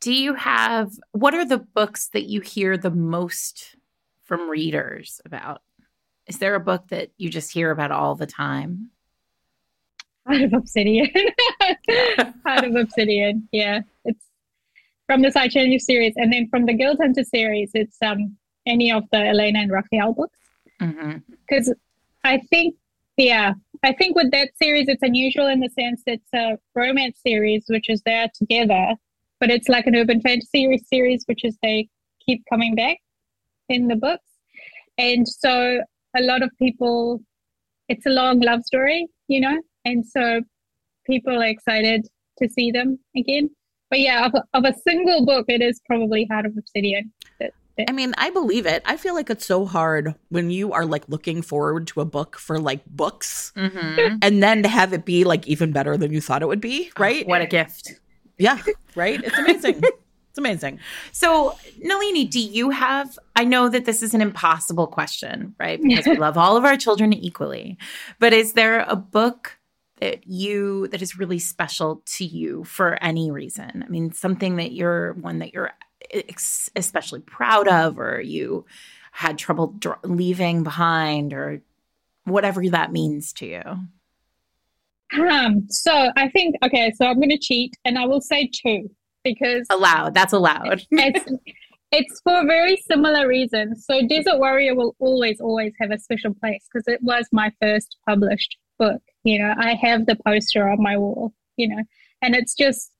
do 0.00 0.12
you 0.12 0.34
have, 0.34 0.92
what 1.12 1.34
are 1.34 1.44
the 1.44 1.58
books 1.58 2.08
that 2.08 2.24
you 2.24 2.40
hear 2.40 2.76
the 2.76 2.90
most 2.90 3.76
from 4.24 4.50
readers 4.50 5.20
about? 5.24 5.62
Is 6.26 6.38
there 6.38 6.54
a 6.54 6.60
book 6.60 6.88
that 6.88 7.10
you 7.16 7.28
just 7.28 7.52
hear 7.52 7.70
about 7.70 7.90
all 7.90 8.14
the 8.14 8.26
time? 8.26 8.90
Heart 10.26 10.42
of 10.42 10.52
Obsidian. 10.54 11.08
Heart 12.46 12.64
of 12.64 12.76
Obsidian. 12.76 13.48
Yeah. 13.52 13.80
It's 14.04 14.24
from 15.06 15.22
the 15.22 15.30
Side 15.30 15.50
Change 15.50 15.80
series. 15.82 16.14
And 16.16 16.32
then 16.32 16.48
from 16.48 16.66
the 16.66 16.74
Guild 16.74 16.98
Hunter 17.00 17.24
series, 17.24 17.70
it's 17.74 17.96
um 18.02 18.36
any 18.66 18.92
of 18.92 19.04
the 19.12 19.18
Elena 19.18 19.60
and 19.60 19.70
Raphael 19.70 20.12
books. 20.12 20.38
Because 20.78 21.68
mm-hmm. 21.68 21.72
I 22.24 22.38
think, 22.50 22.76
yeah, 23.16 23.54
I 23.82 23.92
think 23.92 24.16
with 24.16 24.30
that 24.30 24.50
series, 24.56 24.88
it's 24.88 25.02
unusual 25.02 25.48
in 25.48 25.60
the 25.60 25.68
sense 25.70 26.02
that 26.06 26.14
it's 26.14 26.32
a 26.34 26.58
romance 26.74 27.18
series, 27.24 27.64
which 27.68 27.88
is 27.88 28.02
there 28.02 28.28
together, 28.34 28.94
but 29.40 29.50
it's 29.50 29.68
like 29.68 29.86
an 29.86 29.96
urban 29.96 30.20
fantasy 30.20 30.78
series, 30.88 31.24
which 31.26 31.44
is 31.44 31.56
they 31.62 31.88
keep 32.24 32.44
coming 32.48 32.74
back 32.74 32.98
in 33.68 33.88
the 33.88 33.96
books. 33.96 34.28
And 34.98 35.26
so 35.26 35.80
a 36.16 36.22
lot 36.22 36.42
of 36.42 36.50
people, 36.58 37.20
it's 37.88 38.06
a 38.06 38.10
long 38.10 38.40
love 38.40 38.62
story, 38.62 39.08
you 39.28 39.40
know, 39.40 39.60
and 39.84 40.06
so 40.06 40.42
people 41.06 41.40
are 41.40 41.46
excited 41.46 42.06
to 42.38 42.48
see 42.48 42.70
them 42.70 42.98
again. 43.16 43.50
But 43.90 44.00
yeah, 44.00 44.26
of, 44.26 44.34
of 44.54 44.64
a 44.64 44.74
single 44.88 45.26
book, 45.26 45.46
it 45.48 45.60
is 45.60 45.80
probably 45.86 46.26
Heart 46.30 46.46
of 46.46 46.56
Obsidian. 46.56 47.12
I 47.88 47.92
mean, 47.92 48.14
I 48.18 48.30
believe 48.30 48.66
it. 48.66 48.82
I 48.84 48.96
feel 48.96 49.14
like 49.14 49.30
it's 49.30 49.46
so 49.46 49.64
hard 49.64 50.14
when 50.28 50.50
you 50.50 50.72
are 50.72 50.84
like 50.84 51.08
looking 51.08 51.42
forward 51.42 51.86
to 51.88 52.00
a 52.00 52.04
book 52.04 52.38
for 52.38 52.58
like 52.58 52.84
books 52.86 53.52
mm-hmm. 53.56 54.16
and 54.20 54.42
then 54.42 54.62
to 54.62 54.68
have 54.68 54.92
it 54.92 55.04
be 55.04 55.24
like 55.24 55.46
even 55.46 55.72
better 55.72 55.96
than 55.96 56.12
you 56.12 56.20
thought 56.20 56.42
it 56.42 56.48
would 56.48 56.60
be, 56.60 56.90
oh, 56.96 57.00
right? 57.00 57.24
Oh, 57.26 57.30
what 57.30 57.40
a 57.40 57.46
gift. 57.46 58.00
Yeah, 58.38 58.60
right? 58.94 59.20
It's 59.22 59.38
amazing. 59.38 59.82
It's 60.32 60.38
amazing. 60.38 60.80
So, 61.12 61.54
Nalini, 61.82 62.24
do 62.24 62.40
you 62.40 62.70
have? 62.70 63.18
I 63.36 63.44
know 63.44 63.68
that 63.68 63.84
this 63.84 64.02
is 64.02 64.14
an 64.14 64.22
impossible 64.22 64.86
question, 64.86 65.54
right? 65.60 65.78
Because 65.78 66.06
we 66.06 66.16
love 66.26 66.38
all 66.38 66.56
of 66.56 66.64
our 66.64 66.78
children 66.78 67.12
equally. 67.12 67.76
But 68.18 68.32
is 68.32 68.54
there 68.54 68.86
a 68.88 68.96
book 68.96 69.58
that 70.02 70.26
you 70.26 70.88
that 70.88 71.00
is 71.00 71.18
really 71.18 71.38
special 71.38 72.02
to 72.16 72.24
you 72.24 72.64
for 72.64 73.02
any 73.02 73.30
reason? 73.30 73.84
I 73.86 73.88
mean, 73.88 74.12
something 74.12 74.56
that 74.56 74.72
you're 74.72 75.12
one 75.14 75.38
that 75.38 75.54
you're 75.54 75.70
ex- 76.10 76.70
especially 76.74 77.20
proud 77.20 77.68
of, 77.68 77.98
or 77.98 78.20
you 78.20 78.64
had 79.12 79.38
trouble 79.38 79.68
dr- 79.78 80.00
leaving 80.04 80.64
behind, 80.64 81.32
or 81.32 81.62
whatever 82.24 82.68
that 82.70 82.92
means 82.92 83.32
to 83.34 83.46
you. 83.46 83.62
Um, 85.30 85.66
so 85.68 86.10
I 86.16 86.28
think 86.30 86.56
okay, 86.64 86.92
so 86.96 87.06
I'm 87.06 87.16
going 87.16 87.30
to 87.30 87.38
cheat, 87.38 87.76
and 87.84 87.98
I 87.98 88.06
will 88.06 88.20
say 88.20 88.50
two 88.52 88.90
because 89.22 89.66
allowed. 89.70 90.14
That's 90.14 90.32
allowed. 90.32 90.82
it's, 90.90 91.24
it's 91.92 92.20
for 92.22 92.44
very 92.44 92.76
similar 92.76 93.28
reasons. 93.28 93.84
So 93.86 94.04
Desert 94.08 94.38
Warrior 94.38 94.74
will 94.74 94.96
always, 94.98 95.40
always 95.40 95.72
have 95.80 95.92
a 95.92 95.98
special 95.98 96.34
place 96.34 96.66
because 96.72 96.88
it 96.88 97.00
was 97.02 97.26
my 97.30 97.52
first 97.60 97.98
published 98.08 98.56
book. 98.78 99.02
You 99.24 99.38
know, 99.38 99.54
I 99.56 99.74
have 99.74 100.06
the 100.06 100.16
poster 100.26 100.68
on 100.68 100.82
my 100.82 100.96
wall, 100.96 101.32
you 101.56 101.68
know, 101.68 101.82
and 102.22 102.34
it's 102.34 102.54
just, 102.54 102.90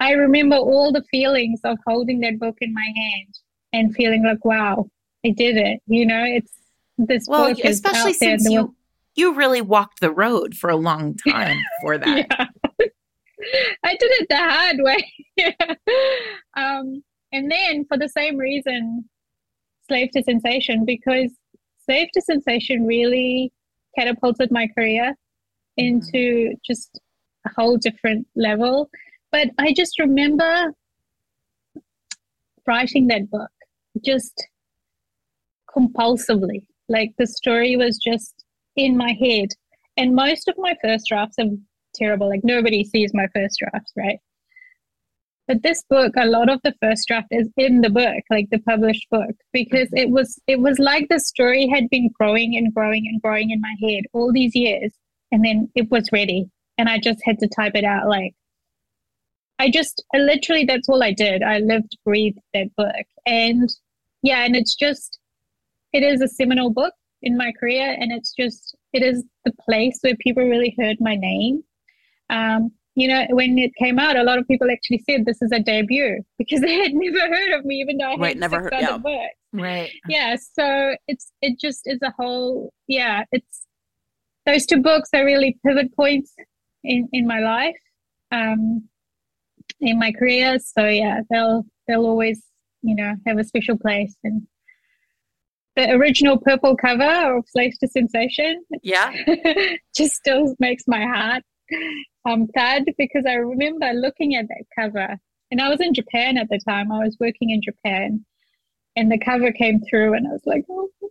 I 0.00 0.12
remember 0.12 0.56
all 0.56 0.92
the 0.92 1.04
feelings 1.10 1.60
of 1.64 1.78
holding 1.86 2.20
that 2.20 2.38
book 2.38 2.56
in 2.60 2.72
my 2.72 2.92
hand 2.96 3.38
and 3.72 3.94
feeling 3.94 4.24
like, 4.24 4.44
wow, 4.44 4.88
I 5.24 5.30
did 5.30 5.56
it. 5.56 5.80
You 5.86 6.06
know, 6.06 6.24
it's 6.24 6.52
this 6.96 7.26
well, 7.28 7.48
book 7.48 7.64
especially 7.64 8.14
since 8.14 8.48
you, 8.48 8.74
you 9.14 9.34
really 9.34 9.60
walked 9.60 10.00
the 10.00 10.10
road 10.10 10.54
for 10.54 10.70
a 10.70 10.76
long 10.76 11.16
time 11.28 11.58
for 11.82 11.98
that. 11.98 12.26
yeah. 12.30 12.46
I 13.84 13.94
did 13.94 14.10
it 14.12 14.26
the 14.28 14.36
hard 14.36 14.76
way. 14.80 15.12
yeah. 15.36 15.74
um, 16.56 17.02
and 17.32 17.50
then 17.50 17.84
for 17.84 17.96
the 17.96 18.08
same 18.08 18.36
reason, 18.36 19.08
Slave 19.86 20.10
to 20.12 20.22
Sensation, 20.22 20.84
because 20.84 21.32
Slave 21.84 22.08
to 22.14 22.20
Sensation 22.20 22.84
really 22.84 23.52
catapulted 23.96 24.50
my 24.50 24.68
career 24.68 25.14
into 25.76 26.12
mm-hmm. 26.12 26.54
just 26.64 27.00
a 27.46 27.50
whole 27.56 27.76
different 27.76 28.26
level. 28.36 28.90
But 29.30 29.48
I 29.58 29.72
just 29.72 29.98
remember 29.98 30.72
writing 32.66 33.06
that 33.08 33.30
book 33.30 33.50
just 34.04 34.46
compulsively. 35.74 36.66
Like 36.88 37.12
the 37.18 37.26
story 37.26 37.76
was 37.76 37.98
just 37.98 38.44
in 38.76 38.96
my 38.96 39.16
head. 39.20 39.48
And 39.96 40.14
most 40.14 40.48
of 40.48 40.54
my 40.58 40.76
first 40.82 41.06
drafts 41.08 41.36
are 41.38 41.46
terrible. 41.94 42.28
Like 42.28 42.44
nobody 42.44 42.84
sees 42.84 43.12
my 43.14 43.26
first 43.34 43.58
drafts, 43.58 43.92
right? 43.96 44.18
But 45.48 45.62
this 45.62 45.82
book, 45.88 46.12
a 46.16 46.26
lot 46.26 46.50
of 46.50 46.60
the 46.62 46.74
first 46.80 47.08
draft 47.08 47.28
is 47.30 47.48
in 47.56 47.80
the 47.80 47.90
book, 47.90 48.22
like 48.30 48.50
the 48.50 48.58
published 48.60 49.06
book, 49.10 49.34
because 49.52 49.88
it 49.94 50.10
was 50.10 50.38
it 50.46 50.60
was 50.60 50.78
like 50.78 51.08
the 51.08 51.18
story 51.18 51.66
had 51.66 51.88
been 51.90 52.10
growing 52.12 52.54
and 52.56 52.72
growing 52.74 53.06
and 53.08 53.20
growing 53.22 53.50
in 53.50 53.60
my 53.60 53.74
head 53.82 54.04
all 54.12 54.30
these 54.32 54.54
years. 54.54 54.92
and 55.30 55.44
then 55.44 55.70
it 55.74 55.90
was 55.90 56.08
ready. 56.12 56.50
And 56.76 56.88
I 56.88 56.98
just 56.98 57.20
had 57.24 57.38
to 57.40 57.48
type 57.48 57.72
it 57.74 57.84
out. 57.84 58.08
Like, 58.08 58.34
I 59.58 59.70
just 59.70 60.04
I 60.14 60.18
literally, 60.18 60.64
that's 60.64 60.88
all 60.88 61.02
I 61.02 61.12
did. 61.12 61.42
I 61.42 61.58
lived, 61.58 61.96
breathed 62.04 62.38
that 62.54 62.74
book. 62.76 63.06
And 63.26 63.68
yeah, 64.22 64.44
and 64.44 64.54
it's 64.54 64.76
just, 64.76 65.18
it 65.92 66.02
is 66.02 66.20
a 66.20 66.28
seminal 66.28 66.70
book 66.70 66.94
in 67.22 67.36
my 67.36 67.52
career. 67.58 67.96
And 67.98 68.12
it's 68.12 68.32
just, 68.32 68.76
it 68.92 69.02
is 69.02 69.24
the 69.44 69.52
place 69.68 69.98
where 70.02 70.14
people 70.20 70.44
really 70.44 70.74
heard 70.78 70.98
my 71.00 71.16
name. 71.16 71.64
Um, 72.30 72.70
you 72.98 73.06
know, 73.08 73.26
when 73.30 73.58
it 73.58 73.72
came 73.76 73.98
out, 73.98 74.16
a 74.16 74.22
lot 74.22 74.38
of 74.38 74.46
people 74.48 74.68
actually 74.70 75.02
said 75.08 75.24
this 75.24 75.40
is 75.40 75.52
a 75.52 75.60
debut 75.60 76.20
because 76.38 76.60
they 76.60 76.74
had 76.74 76.92
never 76.94 77.20
heard 77.34 77.52
of 77.58 77.64
me, 77.64 77.76
even 77.76 77.96
though 77.98 78.14
I 78.22 78.28
had 78.28 78.38
never 78.38 78.56
six 78.56 78.64
heard- 78.64 78.74
other 78.74 78.82
yeah. 78.92 78.98
books 78.98 79.34
Right. 79.50 79.90
yeah 80.10 80.36
so 80.36 80.94
it's 81.06 81.32
it 81.40 81.58
just 81.58 81.82
is 81.86 81.98
a 82.02 82.12
whole 82.18 82.70
yeah 82.86 83.24
it's 83.32 83.66
those 84.44 84.66
two 84.66 84.82
books 84.82 85.08
are 85.14 85.24
really 85.24 85.56
pivot 85.64 85.90
points 85.96 86.34
in 86.84 87.08
in 87.14 87.26
my 87.26 87.40
life 87.40 87.80
um 88.30 88.82
in 89.80 89.98
my 89.98 90.12
career 90.12 90.58
so 90.58 90.84
yeah 90.86 91.20
they'll 91.30 91.64
they'll 91.86 92.04
always 92.04 92.42
you 92.82 92.94
know 92.94 93.14
have 93.26 93.38
a 93.38 93.44
special 93.44 93.78
place 93.78 94.14
and 94.22 94.42
the 95.76 95.92
original 95.92 96.36
purple 96.38 96.76
cover 96.76 97.36
of 97.38 97.44
Slaves 97.48 97.78
to 97.78 97.88
Sensation 97.88 98.62
Yeah. 98.82 99.12
just 99.96 100.14
still 100.16 100.54
makes 100.60 100.82
my 100.86 101.04
heart 101.06 101.42
um 102.30 102.46
thud 102.54 102.84
because 102.98 103.24
I 103.26 103.34
remember 103.34 103.92
looking 103.92 104.34
at 104.34 104.46
that 104.48 104.64
cover 104.78 105.16
and 105.50 105.60
I 105.60 105.68
was 105.68 105.80
in 105.80 105.94
Japan 105.94 106.36
at 106.36 106.48
the 106.50 106.58
time. 106.58 106.92
I 106.92 106.98
was 107.04 107.16
working 107.18 107.50
in 107.50 107.62
Japan 107.62 108.24
and 108.96 109.10
the 109.10 109.18
cover 109.18 109.50
came 109.52 109.80
through 109.88 110.14
and 110.14 110.26
I 110.28 110.32
was 110.32 110.42
like, 110.46 110.64
oh 110.70 110.88
my 111.00 111.08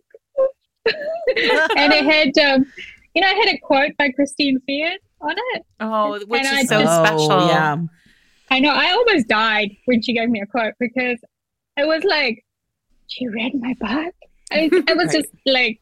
God. 0.86 1.70
and 1.76 1.92
it 1.92 2.04
had 2.04 2.38
um 2.54 2.66
you 3.14 3.22
know, 3.22 3.28
it 3.30 3.46
had 3.48 3.54
a 3.54 3.58
quote 3.58 3.92
by 3.98 4.10
Christine 4.10 4.60
Feehan 4.68 4.96
on 5.20 5.34
it. 5.54 5.62
Oh, 5.80 6.18
which 6.26 6.44
And 6.44 6.56
I 6.56 6.60
is 6.60 6.68
so 6.68 6.80
just- 6.82 7.06
special. 7.06 7.46
Yeah. 7.48 7.76
I 8.50 8.60
know 8.60 8.70
I 8.70 8.92
almost 8.92 9.28
died 9.28 9.70
when 9.86 10.00
she 10.02 10.14
gave 10.14 10.28
me 10.30 10.40
a 10.40 10.46
quote 10.46 10.74
because 10.80 11.18
it 11.76 11.86
was 11.86 12.02
like, 12.04 12.44
she 13.08 13.26
read 13.28 13.52
my 13.54 13.74
book. 13.78 14.14
I, 14.50 14.70
I 14.88 14.94
was 14.94 15.06
Right. 15.08 15.12
just 15.12 15.28
like, 15.46 15.80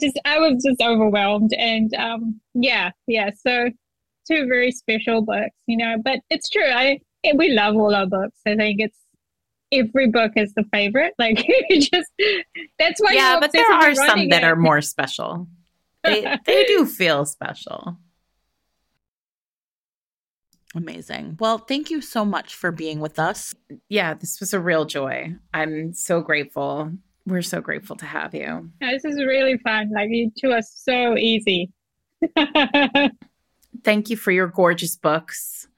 just 0.00 0.18
I 0.24 0.38
was 0.38 0.62
just 0.62 0.80
overwhelmed, 0.82 1.52
and 1.54 1.92
um, 1.94 2.40
yeah, 2.54 2.90
yeah. 3.06 3.30
So 3.46 3.70
two 4.30 4.46
very 4.46 4.72
special 4.72 5.22
books, 5.22 5.56
you 5.66 5.76
know. 5.76 5.96
But 6.02 6.20
it's 6.30 6.48
true. 6.48 6.64
I 6.70 7.00
we 7.34 7.50
love 7.50 7.76
all 7.76 7.94
our 7.94 8.06
books. 8.06 8.38
I 8.46 8.56
think 8.56 8.80
it's 8.80 8.98
every 9.72 10.08
book 10.08 10.32
is 10.36 10.52
the 10.54 10.64
favorite. 10.72 11.14
Like 11.18 11.46
you 11.68 11.80
just 11.80 12.10
that's 12.78 13.00
why. 13.00 13.12
yeah, 13.12 13.38
but 13.40 13.52
there 13.52 13.70
are 13.70 13.94
some 13.94 14.28
that 14.28 14.42
it. 14.42 14.46
are 14.46 14.56
more 14.56 14.80
special. 14.80 15.48
They 16.04 16.26
they 16.46 16.64
do 16.64 16.84
feel 16.84 17.24
special. 17.24 17.96
Amazing. 20.74 21.36
Well, 21.38 21.58
thank 21.58 21.90
you 21.90 22.00
so 22.00 22.24
much 22.24 22.54
for 22.56 22.72
being 22.72 22.98
with 22.98 23.20
us. 23.20 23.54
Yeah, 23.88 24.14
this 24.14 24.40
was 24.40 24.52
a 24.52 24.58
real 24.58 24.84
joy. 24.84 25.34
I'm 25.54 25.92
so 25.92 26.20
grateful. 26.20 26.90
We're 27.24 27.42
so 27.42 27.60
grateful 27.60 27.94
to 27.96 28.06
have 28.06 28.34
you. 28.34 28.70
This 28.80 29.04
is 29.04 29.16
really 29.24 29.58
fun. 29.58 29.90
Like 29.94 30.10
you 30.10 30.32
two 30.36 30.50
are 30.50 30.62
so 30.62 31.16
easy. 31.16 31.70
Thank 33.84 34.10
you 34.10 34.16
for 34.16 34.30
your 34.30 34.46
gorgeous 34.46 34.96
books. 34.96 35.68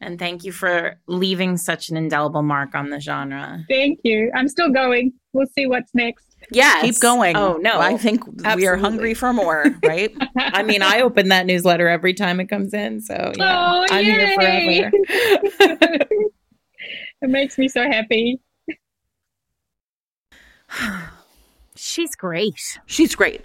And 0.00 0.18
thank 0.18 0.42
you 0.42 0.50
for 0.50 0.96
leaving 1.06 1.56
such 1.56 1.88
an 1.88 1.96
indelible 1.96 2.42
mark 2.42 2.74
on 2.74 2.90
the 2.90 2.98
genre. 2.98 3.64
Thank 3.68 4.00
you. 4.02 4.32
I'm 4.34 4.48
still 4.48 4.70
going. 4.72 5.12
We'll 5.32 5.46
see 5.46 5.66
what's 5.66 5.94
next. 5.94 6.26
Yes. 6.50 6.82
Keep 6.82 6.98
going. 7.00 7.36
Oh, 7.36 7.56
no. 7.58 7.78
I 7.78 7.96
think 7.96 8.24
we 8.56 8.66
are 8.66 8.76
hungry 8.76 9.14
for 9.14 9.32
more, 9.32 9.64
right? 9.84 10.12
I 10.36 10.64
mean, 10.64 10.82
I 10.82 11.02
open 11.02 11.28
that 11.28 11.46
newsletter 11.46 11.88
every 11.88 12.14
time 12.14 12.40
it 12.40 12.46
comes 12.46 12.74
in. 12.74 13.00
So, 13.00 13.32
yeah, 13.36 13.72
Oh, 13.74 13.86
I'm 13.90 14.04
here 14.04 14.18
yay. 14.18 14.34
forever. 14.34 14.90
it 17.22 17.30
makes 17.30 17.56
me 17.56 17.68
so 17.68 17.82
happy. 17.82 18.40
She's 21.76 22.14
great. 22.16 22.80
She's 22.86 23.14
great. 23.14 23.42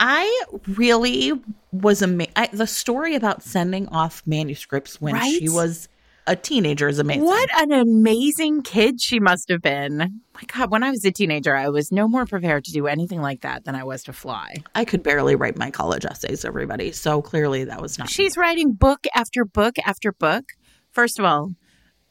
I 0.00 0.44
really 0.68 1.32
was 1.72 2.02
amazed. 2.02 2.32
The 2.52 2.66
story 2.66 3.14
about 3.14 3.42
sending 3.42 3.88
off 3.88 4.22
manuscripts 4.26 5.00
when 5.00 5.14
Right? 5.14 5.38
she 5.38 5.48
was 5.48 5.88
a 6.28 6.34
teenager 6.34 6.88
is 6.88 6.98
amazing. 6.98 7.24
What 7.24 7.48
an 7.62 7.70
amazing 7.72 8.62
kid 8.62 9.00
she 9.00 9.20
must 9.20 9.48
have 9.48 9.62
been. 9.62 9.98
My 10.34 10.42
God, 10.52 10.72
when 10.72 10.82
I 10.82 10.90
was 10.90 11.04
a 11.04 11.12
teenager, 11.12 11.54
I 11.54 11.68
was 11.68 11.92
no 11.92 12.08
more 12.08 12.26
prepared 12.26 12.64
to 12.64 12.72
do 12.72 12.88
anything 12.88 13.20
like 13.22 13.42
that 13.42 13.64
than 13.64 13.76
I 13.76 13.84
was 13.84 14.02
to 14.04 14.12
fly. 14.12 14.56
I 14.74 14.84
could 14.84 15.04
barely 15.04 15.36
write 15.36 15.56
my 15.56 15.70
college 15.70 16.04
essays, 16.04 16.44
everybody. 16.44 16.90
So 16.90 17.22
clearly 17.22 17.62
that 17.64 17.80
was 17.80 17.96
not. 17.98 18.10
She's 18.10 18.36
writing 18.36 18.72
book 18.72 19.06
after 19.14 19.44
book 19.44 19.76
after 19.86 20.10
book. 20.12 20.44
First 20.90 21.18
of 21.20 21.24
all, 21.24 21.52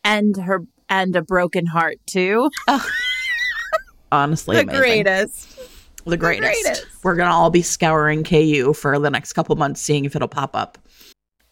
and 0.04 0.38
her 0.38 0.62
and 0.88 1.14
a 1.16 1.22
broken 1.22 1.66
heart 1.66 1.98
too. 2.08 2.50
honestly 4.12 4.56
the 4.56 4.62
amazing. 4.64 4.80
greatest. 4.82 5.60
The 6.06 6.18
greatest. 6.18 6.64
greatest. 6.64 6.86
We're 7.04 7.16
going 7.16 7.30
to 7.30 7.34
all 7.34 7.50
be 7.50 7.62
scouring 7.62 8.24
KU 8.24 8.74
for 8.74 8.98
the 9.00 9.10
next 9.10 9.34
couple 9.34 9.56
months, 9.56 9.82
seeing 9.82 10.06
if 10.06 10.16
it'll 10.16 10.28
pop 10.28 10.56
up. 10.56 10.78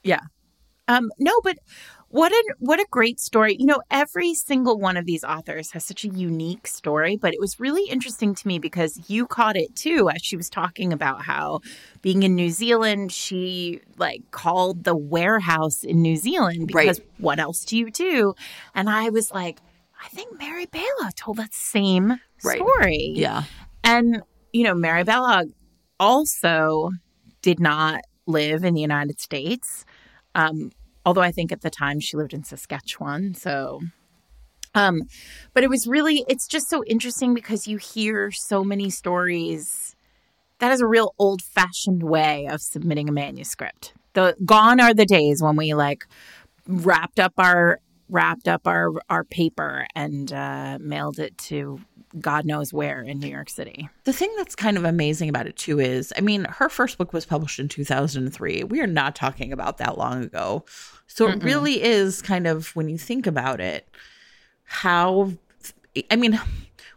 Yeah. 0.04 0.20
Um, 0.88 1.10
no, 1.18 1.32
but 1.43 1.58
what 2.10 2.32
a 2.32 2.43
what 2.60 2.80
a 2.80 2.86
great 2.91 3.20
story. 3.20 3.56
You 3.58 3.66
know, 3.66 3.82
every 3.89 4.36
single 4.36 4.78
one 4.78 4.97
of 4.97 5.06
these 5.06 5.24
authors 5.24 5.72
has 5.72 5.84
such 5.86 6.04
a 6.04 6.10
unique 6.10 6.68
story, 6.68 7.16
but 7.16 7.34
it 7.34 7.39
was 7.39 7.60
really 7.60 7.89
interesting 7.89 8.36
to 8.36 8.47
me 8.47 8.60
because 8.60 9.10
you 9.10 9.26
caught 9.26 9.56
it 9.56 9.76
too 9.76 10.10
as 10.14 10.22
she 10.22 10.36
was 10.36 10.49
talking 10.49 10.93
about 10.93 11.24
how 11.24 11.62
being 12.04 12.22
in 12.22 12.36
New 12.36 12.49
Zealand, 12.51 13.12
she 13.12 13.82
like 13.97 14.22
called 14.32 14.84
the 14.84 14.95
warehouse 14.95 15.84
in 15.84 16.01
New 16.04 16.18
Zealand 16.18 16.68
because 16.68 17.01
what 17.18 17.39
else 17.39 17.66
do 17.66 17.78
you 17.78 17.89
do? 17.89 18.36
And 18.76 18.89
I 18.89 19.10
was 19.10 19.32
like, 19.32 19.60
I 20.04 20.10
think 20.10 20.38
Mary 20.38 20.68
Balogh 20.68 21.16
told 21.16 21.38
that 21.38 21.54
same 21.54 22.20
Right. 22.43 22.58
story. 22.58 23.14
Yeah. 23.16 23.43
And, 23.86 24.22
you 24.54 24.64
know, 24.64 24.76
Mary 24.76 25.04
Balogh 25.04 25.51
also 25.99 26.91
did 27.41 27.60
not 27.60 28.01
live 28.26 28.64
in 28.64 28.74
the 28.74 28.82
United 28.82 29.20
States. 29.20 29.84
Um, 30.36 30.72
although 31.06 31.22
I 31.22 31.32
think 31.32 31.51
at 31.51 31.62
the 31.62 31.70
time 31.70 31.99
she 31.99 32.16
lived 32.16 32.34
in 32.34 32.43
Saskatchewan. 32.43 33.34
So, 33.34 33.82
um, 34.76 35.01
but 35.54 35.64
it 35.64 35.70
was 35.70 35.88
really, 35.88 36.24
it's 36.28 36.47
just 36.47 36.70
so 36.70 36.84
interesting 36.86 37.34
because 37.34 37.68
you 37.68 37.78
hear 37.78 38.32
so 38.32 38.64
many 38.64 38.89
stories. 38.89 39.95
That 40.60 40.72
is 40.72 40.82
a 40.82 40.88
real 40.88 41.14
old 41.20 41.41
fashioned 41.41 42.04
way 42.04 42.47
of 42.47 42.62
submitting 42.62 43.10
a 43.10 43.12
manuscript. 43.12 43.93
The 44.14 44.36
gone 44.45 44.80
are 44.80 44.93
the 44.93 45.06
days 45.06 45.41
when 45.41 45.56
we 45.56 45.74
like 45.74 46.06
wrapped 46.68 47.20
up 47.20 47.34
our 47.38 47.80
wrapped 48.14 48.47
up 48.47 48.68
our 48.68 48.91
our 49.09 49.24
paper 49.26 49.86
and 49.95 50.32
uh, 50.32 50.78
mailed 50.80 51.20
it 51.20 51.38
to 51.49 51.82
God 52.22 52.45
knows 52.45 52.72
where 52.72 53.01
in 53.01 53.20
New 53.20 53.28
York 53.28 53.49
City. 53.49 53.89
The 54.03 54.14
thing 54.14 54.32
that's 54.38 54.55
kind 54.55 54.78
of 54.78 54.86
amazing 54.86 55.30
about 55.30 55.47
it 55.47 55.55
too 55.57 55.80
is, 55.80 56.14
I 56.16 56.22
mean, 56.22 56.45
her 56.45 56.70
first 56.70 56.99
book 56.99 57.11
was 57.11 57.26
published 57.26 57.59
in 57.59 57.68
2003. 57.68 58.66
We 58.66 58.80
are 58.82 58.88
not 58.88 59.16
talking 59.16 59.51
about 59.51 59.80
that 59.80 59.97
long 59.97 60.24
ago. 60.24 60.64
So 61.07 61.28
it 61.28 61.39
Mm-mm. 61.39 61.43
really 61.43 61.82
is 61.84 62.22
kind 62.22 62.45
of 62.47 62.76
when 62.76 62.88
you 62.88 62.97
think 62.99 63.26
about 63.28 63.59
it, 63.59 63.88
how 64.64 65.34
I 66.11 66.16
mean, 66.16 66.39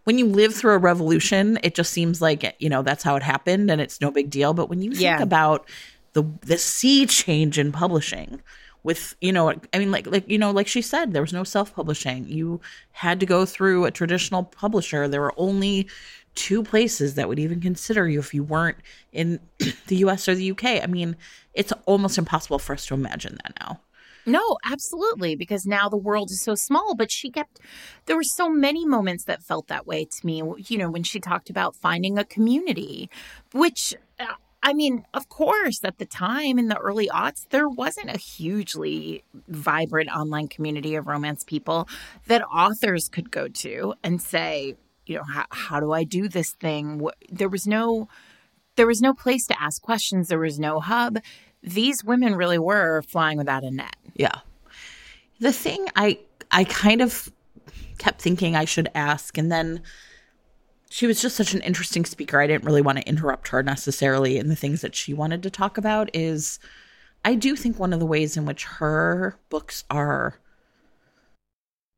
when 0.04 0.18
you 0.18 0.26
live 0.26 0.54
through 0.54 0.74
a 0.74 0.78
revolution, 0.78 1.58
it 1.62 1.74
just 1.74 1.92
seems 1.92 2.20
like, 2.22 2.54
you 2.58 2.68
know, 2.68 2.82
that's 2.82 3.02
how 3.02 3.16
it 3.16 3.22
happened 3.22 3.70
and 3.70 3.80
it's 3.80 4.00
no 4.00 4.10
big 4.10 4.30
deal, 4.30 4.54
but 4.54 4.68
when 4.68 4.82
you 4.82 4.90
think 4.90 5.00
Yeah. 5.02 5.22
about 5.22 5.66
the 6.12 6.24
the 6.42 6.58
sea 6.58 7.06
change 7.06 7.58
in 7.58 7.72
publishing 7.72 8.40
with 8.86 9.14
you 9.20 9.32
know 9.32 9.50
i 9.50 9.78
mean 9.78 9.90
like 9.90 10.06
like 10.06 10.26
you 10.28 10.38
know 10.38 10.50
like 10.50 10.66
she 10.66 10.80
said 10.80 11.12
there 11.12 11.20
was 11.20 11.32
no 11.32 11.44
self-publishing 11.44 12.26
you 12.28 12.60
had 12.92 13.20
to 13.20 13.26
go 13.26 13.44
through 13.44 13.84
a 13.84 13.90
traditional 13.90 14.44
publisher 14.44 15.06
there 15.08 15.20
were 15.20 15.34
only 15.36 15.86
two 16.36 16.62
places 16.62 17.14
that 17.14 17.28
would 17.28 17.38
even 17.40 17.60
consider 17.60 18.08
you 18.08 18.20
if 18.20 18.32
you 18.32 18.44
weren't 18.44 18.76
in 19.12 19.40
the 19.88 19.96
US 19.96 20.28
or 20.28 20.36
the 20.36 20.52
UK. 20.52 20.82
I 20.82 20.86
mean, 20.86 21.16
it's 21.54 21.72
almost 21.86 22.18
impossible 22.18 22.60
for 22.60 22.74
us 22.74 22.86
to 22.86 22.94
imagine 22.94 23.38
that 23.42 23.54
now. 23.60 23.80
No, 24.28 24.58
absolutely, 24.64 25.36
because 25.36 25.66
now 25.66 25.88
the 25.88 25.96
world 25.96 26.32
is 26.32 26.40
so 26.40 26.56
small. 26.56 26.96
But 26.96 27.12
she 27.12 27.30
kept, 27.30 27.60
there 28.06 28.16
were 28.16 28.24
so 28.24 28.48
many 28.48 28.84
moments 28.84 29.24
that 29.24 29.42
felt 29.42 29.68
that 29.68 29.86
way 29.86 30.04
to 30.04 30.26
me. 30.26 30.42
You 30.68 30.78
know, 30.78 30.90
when 30.90 31.04
she 31.04 31.20
talked 31.20 31.48
about 31.48 31.76
finding 31.76 32.18
a 32.18 32.24
community, 32.24 33.08
which, 33.52 33.94
I 34.66 34.74
mean, 34.74 35.04
of 35.14 35.28
course, 35.28 35.84
at 35.84 35.98
the 35.98 36.04
time 36.04 36.58
in 36.58 36.66
the 36.66 36.76
early 36.76 37.06
aughts, 37.06 37.46
there 37.50 37.68
wasn't 37.68 38.10
a 38.10 38.18
hugely 38.18 39.22
vibrant 39.46 40.10
online 40.10 40.48
community 40.48 40.96
of 40.96 41.06
romance 41.06 41.44
people 41.44 41.88
that 42.26 42.42
authors 42.42 43.08
could 43.08 43.30
go 43.30 43.46
to 43.46 43.94
and 44.02 44.20
say, 44.20 44.74
you 45.06 45.14
know, 45.14 45.22
how, 45.22 45.44
how 45.50 45.78
do 45.78 45.92
I 45.92 46.02
do 46.02 46.28
this 46.28 46.50
thing? 46.54 47.06
There 47.30 47.48
was 47.48 47.68
no, 47.68 48.08
there 48.74 48.88
was 48.88 49.00
no 49.00 49.14
place 49.14 49.46
to 49.46 49.62
ask 49.62 49.80
questions. 49.80 50.26
There 50.26 50.40
was 50.40 50.58
no 50.58 50.80
hub. 50.80 51.20
These 51.62 52.02
women 52.02 52.34
really 52.34 52.58
were 52.58 53.02
flying 53.02 53.38
without 53.38 53.62
a 53.62 53.70
net. 53.70 53.94
Yeah. 54.14 54.40
The 55.38 55.52
thing 55.52 55.86
I 55.94 56.18
I 56.50 56.64
kind 56.64 57.02
of 57.02 57.30
kept 57.98 58.20
thinking 58.20 58.56
I 58.56 58.64
should 58.64 58.88
ask 58.96 59.38
and 59.38 59.52
then 59.52 59.82
she 60.90 61.06
was 61.06 61.20
just 61.20 61.36
such 61.36 61.54
an 61.54 61.62
interesting 61.62 62.04
speaker. 62.04 62.40
I 62.40 62.46
didn't 62.46 62.64
really 62.64 62.82
want 62.82 62.98
to 62.98 63.08
interrupt 63.08 63.48
her 63.48 63.62
necessarily 63.62 64.38
in 64.38 64.48
the 64.48 64.56
things 64.56 64.80
that 64.80 64.94
she 64.94 65.12
wanted 65.12 65.42
to 65.42 65.50
talk 65.50 65.78
about 65.78 66.10
is 66.14 66.58
I 67.24 67.34
do 67.34 67.56
think 67.56 67.78
one 67.78 67.92
of 67.92 68.00
the 68.00 68.06
ways 68.06 68.36
in 68.36 68.46
which 68.46 68.64
her 68.64 69.36
books 69.48 69.84
are 69.90 70.38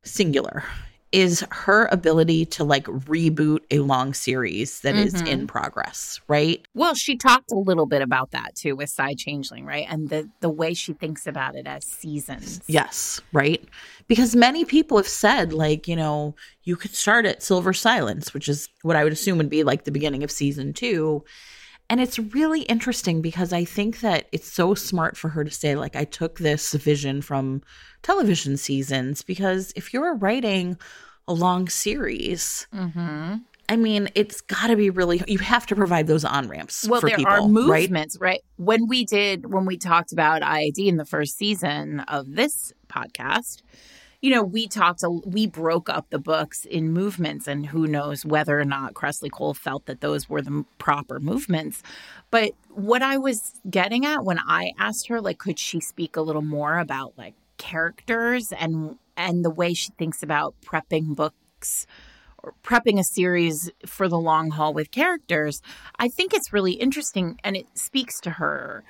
singular 0.05 0.65
is 1.11 1.45
her 1.51 1.89
ability 1.91 2.45
to 2.45 2.65
like 2.65 2.85
reboot 2.85 3.61
a 3.71 3.79
long 3.79 4.13
series 4.13 4.81
that 4.81 4.95
is 4.95 5.15
mm-hmm. 5.15 5.27
in 5.27 5.47
progress, 5.47 6.21
right? 6.29 6.67
Well, 6.75 6.95
she 6.95 7.17
talked 7.17 7.51
a 7.51 7.57
little 7.57 7.87
bit 7.87 8.03
about 8.03 8.33
that 8.33 8.55
too 8.55 8.77
with 8.77 8.91
Psy 8.91 9.15
Changeling, 9.17 9.65
right? 9.65 9.87
And 9.89 10.11
the 10.11 10.29
the 10.41 10.51
way 10.51 10.75
she 10.75 10.93
thinks 10.93 11.27
about 11.27 11.55
it 11.55 11.67
as 11.67 11.85
seasons. 11.85 12.61
Yes, 12.67 13.21
right? 13.33 13.63
Because 14.07 14.37
many 14.37 14.65
people 14.65 14.97
have 14.97 15.09
said, 15.09 15.53
like, 15.53 15.89
you 15.89 15.97
know, 15.97 16.35
you 16.65 16.77
could 16.77 16.95
start 16.95 17.25
at 17.25 17.43
Silver 17.43 17.73
Silence, 17.73 18.35
which 18.35 18.49
is 18.49 18.69
what 18.83 18.97
I 18.97 19.05
would 19.05 19.13
assume 19.13 19.39
would 19.39 19.51
be 19.51 19.65
like 19.65 19.85
the 19.85 19.91
beginning 19.91 20.23
of 20.23 20.31
season 20.31 20.73
two. 20.73 21.25
And 21.91 22.01
it's 22.01 22.19
really 22.19 22.63
interesting 22.63 23.23
because 23.23 23.53
I 23.53 23.65
think 23.65 24.01
that 24.01 24.27
it's 24.31 24.53
so 24.53 24.75
smart 24.75 25.17
for 25.17 25.31
her 25.31 25.43
to 25.43 25.51
say, 25.51 25.75
like, 25.75 25.97
I 25.97 26.05
took 26.05 26.39
this 26.39 26.75
vision 26.75 27.23
from 27.23 27.63
television 28.03 28.57
seasons. 28.59 29.23
Because 29.23 29.73
if 29.75 29.95
you're 29.95 30.15
writing 30.15 30.77
a 31.27 31.33
long 31.33 31.69
series, 31.69 32.67
Mm-hmm. 32.75 33.37
I 33.71 33.77
mean, 33.77 34.09
it's 34.15 34.41
got 34.41 34.69
to 34.69 34.77
be 34.77 34.89
really, 34.89 35.23
you 35.27 35.39
have 35.41 35.67
to 35.67 35.77
provide 35.77 36.07
those 36.07 36.25
on 36.25 36.49
ramps 36.49 36.89
Well, 36.89 37.03
for 37.03 37.09
there 37.09 37.19
people, 37.19 37.31
are 37.33 37.41
right? 37.41 37.51
movements, 37.51 38.17
right? 38.19 38.41
When 38.57 38.89
we 38.89 39.05
did, 39.05 39.53
when 39.53 39.67
we 39.67 39.77
talked 39.77 40.11
about 40.11 40.41
IAD 40.41 40.79
in 40.79 40.97
the 40.97 41.05
first 41.05 41.37
season 41.37 42.01
of 42.01 42.35
this 42.35 42.73
podcast, 42.89 43.61
you 44.21 44.31
know, 44.31 44.43
we 44.43 44.67
talked, 44.67 45.05
we 45.25 45.47
broke 45.47 45.89
up 45.89 46.11
the 46.11 46.19
books 46.19 46.65
in 46.65 46.93
movements, 46.93 47.47
and 47.47 47.67
who 47.67 47.87
knows 47.87 48.25
whether 48.25 48.59
or 48.59 48.65
not 48.65 48.95
Kresley 48.95 49.31
Cole 49.31 49.55
felt 49.55 49.87
that 49.87 50.01
those 50.01 50.29
were 50.29 50.43
the 50.43 50.65
proper 50.79 51.21
movements. 51.21 51.83
But 52.31 52.53
what 52.69 53.03
I 53.03 53.17
was 53.17 53.61
getting 53.71 54.05
at 54.05 54.25
when 54.25 54.41
I 54.41 54.73
asked 54.79 55.09
her, 55.09 55.21
like, 55.21 55.39
could 55.39 55.59
she 55.59 55.81
speak 55.81 56.17
a 56.17 56.23
little 56.23 56.43
more 56.43 56.79
about 56.79 57.15
like 57.17 57.35
characters 57.59 58.53
and 58.53 58.97
and 59.17 59.45
the 59.45 59.51
way 59.51 59.75
she 59.75 59.91
thinks 59.99 60.23
about 60.23 60.55
prepping 60.65 61.15
books 61.15 61.87
or 62.43 62.55
prepping 62.63 62.99
a 62.99 63.05
series 63.05 63.71
for 63.85 64.09
the 64.09 64.19
long 64.19 64.51
haul 64.51 64.73
with 64.73 64.93
characters, 64.93 65.61
I 65.99 66.09
think 66.09 66.33
it's 66.33 66.53
really 66.53 66.73
interesting 66.73 67.39
and 67.43 67.57
it 67.57 67.67
speaks 67.77 68.21
to 68.21 68.31
her 68.31 68.85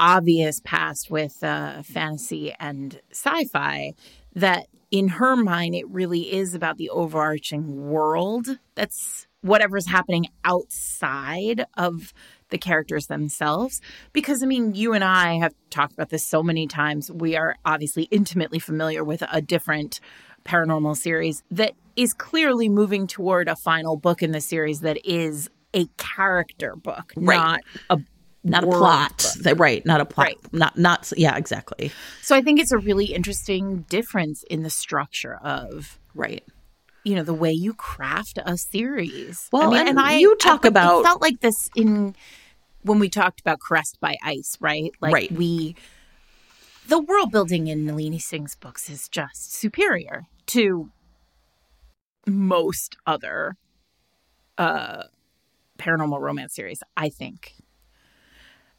obvious 0.00 0.60
past 0.64 1.10
with 1.10 1.42
uh, 1.42 1.82
fantasy 1.82 2.54
and 2.58 3.00
sci 3.10 3.44
fi 3.46 3.92
that 4.36 4.66
in 4.90 5.08
her 5.08 5.34
mind, 5.34 5.74
it 5.74 5.88
really 5.88 6.32
is 6.32 6.54
about 6.54 6.76
the 6.76 6.90
overarching 6.90 7.88
world 7.88 8.46
that's 8.76 9.26
whatever's 9.40 9.88
happening 9.88 10.26
outside 10.44 11.64
of 11.76 12.12
the 12.50 12.58
characters 12.58 13.06
themselves. 13.06 13.80
Because, 14.12 14.42
I 14.42 14.46
mean, 14.46 14.74
you 14.74 14.92
and 14.92 15.02
I 15.02 15.38
have 15.38 15.54
talked 15.70 15.94
about 15.94 16.10
this 16.10 16.24
so 16.24 16.42
many 16.42 16.66
times. 16.68 17.10
We 17.10 17.36
are 17.36 17.56
obviously 17.64 18.04
intimately 18.04 18.58
familiar 18.60 19.02
with 19.02 19.24
a 19.32 19.40
different 19.40 20.00
paranormal 20.44 20.96
series 20.96 21.42
that 21.50 21.72
is 21.96 22.14
clearly 22.14 22.68
moving 22.68 23.06
toward 23.06 23.48
a 23.48 23.56
final 23.56 23.96
book 23.96 24.22
in 24.22 24.30
the 24.30 24.40
series 24.40 24.80
that 24.80 24.98
is 25.04 25.50
a 25.74 25.86
character 25.96 26.76
book, 26.76 27.12
Right. 27.16 27.36
not 27.36 27.60
a 27.90 27.98
not 28.50 28.64
a 28.64 28.66
plot. 28.66 29.34
That- 29.42 29.58
right? 29.58 29.84
Not 29.84 30.00
a 30.00 30.04
plot, 30.04 30.26
Right. 30.28 30.52
not 30.52 30.78
not 30.78 31.12
yeah, 31.16 31.36
exactly, 31.36 31.90
So 32.22 32.34
I 32.36 32.42
think 32.42 32.60
it's 32.60 32.72
a 32.72 32.78
really 32.78 33.06
interesting 33.06 33.84
difference 33.88 34.42
in 34.44 34.62
the 34.62 34.70
structure 34.70 35.36
of 35.42 35.98
right. 36.14 36.44
you 37.04 37.14
know 37.14 37.22
the 37.22 37.34
way 37.34 37.52
you 37.52 37.74
craft 37.74 38.38
a 38.44 38.56
series. 38.56 39.48
Well, 39.52 39.72
I 39.74 39.84
mean, 39.84 39.98
and 39.98 40.20
you 40.20 40.36
talk 40.36 40.62
but 40.62 40.68
about- 40.68 41.00
it 41.00 41.04
felt 41.04 41.20
like 41.22 41.40
this 41.40 41.70
in 41.76 42.14
when 42.82 42.98
we 43.00 43.08
talked 43.08 43.40
about 43.40 43.58
Caressed 43.60 43.98
by 44.00 44.16
Ice, 44.22 44.56
right? 44.60 44.92
Like 45.00 45.12
Right. 45.12 45.32
we 45.32 45.74
the 46.88 47.00
world 47.00 47.32
building 47.32 47.66
in 47.66 47.84
Nalini 47.84 48.20
Singh's 48.20 48.54
books 48.54 48.88
is 48.88 49.08
just 49.08 49.52
superior 49.52 50.26
to 50.46 50.90
most 52.28 52.96
other 53.06 53.56
uh 54.58 55.02
paranormal 55.78 56.20
romance 56.20 56.54
series, 56.54 56.82
I 56.96 57.08
think. 57.10 57.52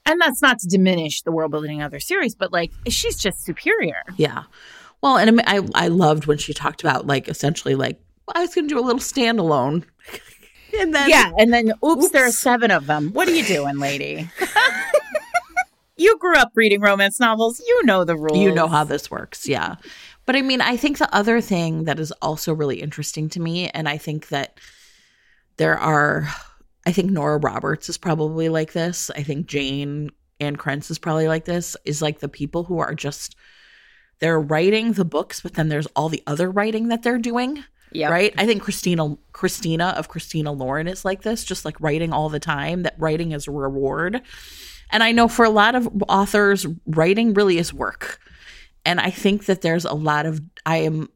And 0.08 0.20
that's 0.22 0.42
not 0.42 0.60
to 0.60 0.68
diminish 0.68 1.22
the 1.22 1.32
world 1.32 1.52
building 1.52 1.78
in 1.78 1.84
other 1.84 2.00
series, 2.00 2.34
but 2.34 2.52
like 2.54 2.72
she's 2.88 3.18
just 3.18 3.44
superior. 3.44 4.02
Yeah. 4.16 4.44
Well, 5.02 5.18
and 5.18 5.42
I 5.42 5.60
I 5.76 5.88
loved 5.90 6.26
when 6.26 6.38
she 6.38 6.54
talked 6.54 6.82
about 6.82 7.06
like 7.06 7.28
essentially 7.28 7.76
like 7.76 8.00
well, 8.26 8.34
I 8.36 8.42
was 8.42 8.56
going 8.56 8.68
to 8.68 8.74
do 8.74 8.80
a 8.80 8.84
little 8.84 9.00
standalone, 9.00 9.84
and 10.80 10.96
then 10.96 11.10
Yeah, 11.10 11.32
and 11.38 11.54
then 11.54 11.74
oops, 11.86 12.10
there 12.10 12.26
are 12.26 12.32
seven 12.32 12.72
of 12.72 12.88
them. 12.88 13.12
What 13.14 13.28
are 13.28 13.34
you 13.34 13.44
doing, 13.44 13.78
lady? 13.80 14.30
you 15.98 16.18
grew 16.18 16.36
up 16.36 16.52
reading 16.56 16.82
romance 16.82 17.20
novels. 17.20 17.60
You 17.60 17.86
know 17.86 18.04
the 18.04 18.16
rules. 18.16 18.38
you 18.38 18.52
know 18.54 18.68
how 18.68 18.84
this 18.84 19.12
works. 19.12 19.48
Yeah. 19.48 19.76
But 20.26 20.36
I 20.36 20.42
mean, 20.42 20.60
I 20.60 20.76
think 20.76 20.98
the 20.98 21.14
other 21.16 21.40
thing 21.40 21.86
that 21.86 22.00
is 22.00 22.12
also 22.22 22.54
really 22.54 22.82
interesting 22.82 23.30
to 23.30 23.40
me, 23.40 23.70
and 23.70 23.88
I 23.88 23.98
think 23.98 24.28
that 24.28 24.60
there 25.56 25.78
are, 25.78 26.28
I 26.88 26.94
think 26.94 27.12
Nora 27.12 27.38
Roberts 27.38 27.90
is 27.90 27.98
probably 27.98 28.48
like 28.48 28.72
this. 28.72 29.12
I 29.12 29.22
think 29.22 29.46
Jayne 29.46 30.10
Ann 30.40 30.56
Krentz 30.56 30.90
is 30.90 30.98
probably 30.98 31.28
like 31.28 31.44
this, 31.44 31.76
is 31.84 32.02
like 32.02 32.22
the 32.22 32.30
people 32.30 32.64
who 32.64 32.80
are 32.80 32.96
just, 32.96 33.36
they're 34.20 34.40
writing 34.40 34.94
the 34.94 35.04
books, 35.04 35.42
but 35.42 35.56
then 35.56 35.68
there's 35.68 35.88
all 35.98 36.08
the 36.08 36.24
other 36.26 36.50
writing 36.50 36.88
that 36.88 37.04
they're 37.04 37.18
doing. 37.18 37.62
Yeah. 37.92 38.08
Right. 38.08 38.34
I 38.38 38.46
think 38.46 38.64
Christina 38.64 39.18
Christina 39.34 39.96
of 39.98 40.08
Christina 40.08 40.54
Lauren 40.54 40.88
is 40.88 41.04
like 41.04 41.24
this, 41.24 41.44
just 41.44 41.66
like 41.66 41.80
writing 41.82 42.14
all 42.14 42.30
the 42.30 42.40
time, 42.40 42.84
that 42.84 42.96
writing 42.98 43.34
is 43.34 43.50
a 43.50 43.52
reward. 43.52 44.22
And 44.90 45.04
I 45.04 45.12
know 45.12 45.28
for 45.28 45.44
a 45.44 45.50
lot 45.50 45.76
of 45.76 45.90
authors, 46.08 46.66
writing 46.86 47.34
really 47.34 47.58
is 47.58 47.74
work. 47.74 48.22
And 48.86 49.02
I 49.02 49.10
think 49.10 49.46
that 49.48 49.62
there's 49.62 49.84
a 49.84 49.94
lot 49.94 50.26
of 50.26 50.40
I 50.66 50.78
am 50.78 51.10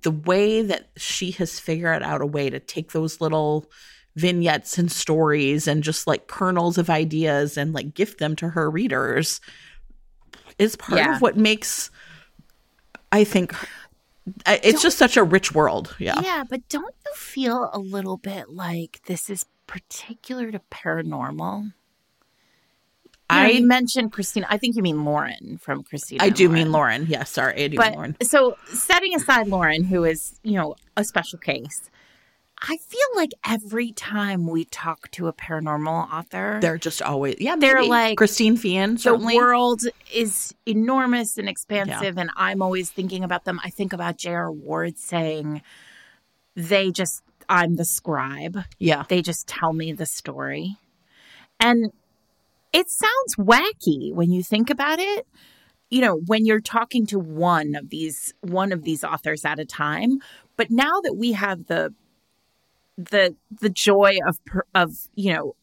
the 0.00 0.10
way 0.10 0.62
that 0.62 0.88
she 0.96 1.32
has 1.32 1.60
figured 1.60 2.02
out 2.02 2.22
a 2.22 2.26
way 2.26 2.48
to 2.48 2.60
take 2.60 2.92
those 2.92 3.20
little 3.20 3.70
vignettes 4.14 4.76
and 4.78 4.90
stories 4.92 5.66
and 5.66 5.82
just 5.82 6.06
like 6.06 6.26
kernels 6.26 6.76
of 6.78 6.90
ideas 6.90 7.56
and 7.56 7.72
like 7.72 7.94
gift 7.94 8.18
them 8.18 8.36
to 8.36 8.50
her 8.50 8.70
readers 8.70 9.40
is 10.58 10.76
part 10.76 10.98
Yeah. 11.00 11.16
of 11.16 11.22
what 11.22 11.36
makes 11.36 11.90
I 13.10 13.24
think 13.24 13.54
it's 14.46 14.80
just 14.82 14.98
such 14.98 15.16
a 15.16 15.24
rich 15.24 15.52
world. 15.54 15.94
Yeah. 15.98 16.20
Yeah, 16.22 16.44
but 16.48 16.68
don't 16.68 16.94
you 17.04 17.12
feel 17.14 17.68
a 17.72 17.78
little 17.78 18.16
bit 18.16 18.50
like 18.50 19.00
this 19.06 19.28
is 19.28 19.44
particular 19.66 20.50
to 20.52 20.60
paranormal? 20.70 21.72
I 23.30 23.52
I 23.56 23.60
mentioned 23.60 24.12
Christina. 24.12 24.46
I 24.50 24.58
think 24.58 24.76
you 24.76 24.82
mean 24.82 25.04
Lauren 25.04 25.58
from 25.58 25.82
Christina. 25.82 26.22
I 26.22 26.28
do 26.28 26.48
mean 26.48 26.70
Lauren. 26.70 27.06
Yes, 27.08 27.30
sorry, 27.30 27.64
I 27.64 27.68
do 27.68 27.70
mean 27.70 27.76
But 27.78 27.94
Lauren. 27.94 28.16
so 28.22 28.56
setting 28.66 29.14
aside 29.14 29.48
Lauren, 29.48 29.84
who 29.84 30.04
is, 30.04 30.38
you 30.42 30.52
know, 30.54 30.76
a 30.96 31.04
special 31.04 31.38
case, 31.38 31.90
I 32.64 32.76
feel 32.76 33.08
like 33.16 33.30
every 33.44 33.90
time 33.92 34.46
we 34.46 34.64
talk 34.66 35.10
to 35.12 35.26
a 35.26 35.32
paranormal 35.32 36.12
author, 36.12 36.58
They're 36.62 36.78
just 36.78 37.02
always 37.02 37.36
yeah. 37.40 37.56
They're 37.56 37.76
maybe. 37.76 37.88
like- 37.88 38.16
Christine 38.18 38.56
Feehan 38.56 39.02
the 39.02 39.16
world 39.36 39.82
is 40.12 40.54
enormous 40.64 41.38
and 41.38 41.48
expansive, 41.48 42.16
and 42.18 42.30
I'm 42.36 42.62
always 42.62 42.90
thinking 42.90 43.24
about 43.24 43.44
them. 43.44 43.60
I 43.64 43.70
think 43.70 43.92
about 43.92 44.16
J.R. 44.16 44.52
Ward 44.52 44.96
saying, 44.96 45.62
they 46.54 46.92
just, 46.92 47.22
I'm 47.48 47.76
the 47.76 47.84
scribe. 47.84 48.58
yeah, 48.78 49.04
They 49.08 49.22
just 49.22 49.48
tell 49.48 49.72
me 49.72 49.92
the 49.92 50.06
story. 50.06 50.76
And 51.58 51.90
it 52.72 52.86
sounds 52.90 53.36
wacky 53.36 54.12
when 54.12 54.30
you 54.30 54.42
think 54.42 54.70
about 54.70 54.98
it. 55.00 55.26
You 55.90 56.00
know, 56.00 56.16
when 56.26 56.46
you're 56.46 56.60
talking 56.60 57.06
to 57.06 57.18
one 57.18 57.74
of 57.74 57.90
these 57.90 58.32
one 58.40 58.72
of 58.72 58.82
these 58.82 59.04
authors 59.04 59.44
at 59.44 59.58
a 59.58 59.64
time, 59.66 60.20
but 60.56 60.70
now 60.70 61.00
that 61.02 61.14
we 61.14 61.32
have 61.32 61.66
the 61.66 61.92
the 62.96 63.34
the 63.60 63.70
joy 63.70 64.18
of 64.26 64.38
of, 64.74 65.08
you 65.14 65.32
know, 65.32 65.56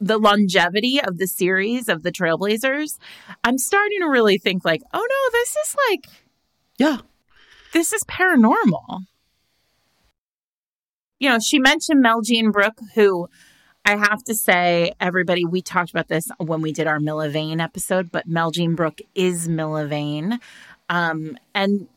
the 0.00 0.18
longevity 0.18 1.00
of 1.00 1.18
the 1.18 1.26
series 1.26 1.88
of 1.88 2.02
the 2.02 2.12
Trailblazers, 2.12 2.98
I'm 3.44 3.58
starting 3.58 4.00
to 4.00 4.08
really 4.08 4.38
think 4.38 4.64
like, 4.64 4.82
"Oh 4.92 5.06
no, 5.08 5.38
this 5.38 5.56
is 5.56 5.76
like 5.90 6.06
yeah. 6.78 6.98
this 7.74 7.92
is 7.92 8.02
paranormal. 8.04 9.04
You 11.18 11.28
know, 11.28 11.38
she 11.38 11.58
mentioned 11.58 12.02
Meljean 12.02 12.50
Brook, 12.50 12.78
who 12.94 13.28
I 13.84 13.96
have 13.96 14.24
to 14.24 14.34
say, 14.34 14.94
everybody, 14.98 15.44
we 15.44 15.60
talked 15.60 15.90
about 15.90 16.08
this 16.08 16.28
when 16.38 16.62
we 16.62 16.72
did 16.72 16.86
our 16.86 16.98
Milla 16.98 17.28
Vane 17.28 17.60
episode, 17.60 18.10
but 18.10 18.28
Meljean 18.28 18.74
Brook 18.76 19.00
is 19.14 19.48
Milla 19.48 19.86
Vane. 19.86 20.40
Um, 20.88 21.36
and 21.54 21.88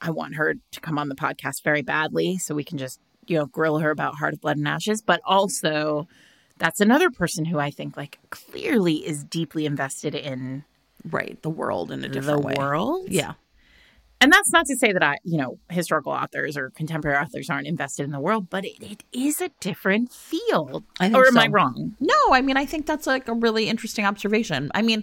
I 0.00 0.10
want 0.10 0.36
her 0.36 0.54
to 0.54 0.80
come 0.80 0.98
on 0.98 1.10
the 1.10 1.14
podcast 1.14 1.62
very 1.62 1.82
badly 1.82 2.38
so 2.38 2.54
we 2.54 2.64
can 2.64 2.78
just, 2.78 2.98
you 3.26 3.38
know, 3.38 3.46
grill 3.46 3.78
her 3.78 3.90
about 3.90 4.16
Heart 4.16 4.34
of 4.34 4.40
Blood 4.40 4.56
and 4.56 4.68
Ashes. 4.68 5.02
But 5.02 5.20
also, 5.24 6.08
that's 6.58 6.80
another 6.80 7.10
person 7.10 7.44
who 7.44 7.58
I 7.58 7.70
think, 7.70 7.96
like, 7.96 8.18
clearly 8.30 9.06
is 9.06 9.24
deeply 9.24 9.66
invested 9.66 10.14
in 10.14 10.64
Right, 11.10 11.40
the 11.42 11.50
world 11.50 11.90
in 11.90 12.00
a 12.04 12.08
the 12.08 12.14
different 12.14 12.44
way. 12.44 12.54
world. 12.56 13.06
Yeah, 13.08 13.32
And 14.20 14.30
that's 14.32 14.52
not 14.52 14.66
to 14.66 14.76
say 14.76 14.92
that 14.92 15.02
I, 15.02 15.18
you 15.24 15.36
know, 15.36 15.58
historical 15.68 16.12
authors 16.12 16.56
or 16.56 16.70
contemporary 16.70 17.18
authors 17.18 17.50
aren't 17.50 17.66
invested 17.66 18.04
in 18.04 18.12
the 18.12 18.20
world, 18.20 18.48
but 18.48 18.64
it, 18.64 18.80
it 18.80 19.02
is 19.12 19.40
a 19.40 19.50
different 19.58 20.12
field. 20.12 20.84
I 21.00 21.06
think 21.08 21.16
or 21.16 21.26
am 21.26 21.34
so. 21.34 21.40
I 21.40 21.48
wrong? 21.48 21.96
No, 21.98 22.14
I 22.30 22.40
mean, 22.40 22.56
I 22.56 22.64
think 22.64 22.86
that's 22.86 23.08
like 23.08 23.26
a 23.26 23.34
really 23.34 23.68
interesting 23.68 24.04
observation. 24.04 24.70
I 24.76 24.82
mean, 24.82 25.02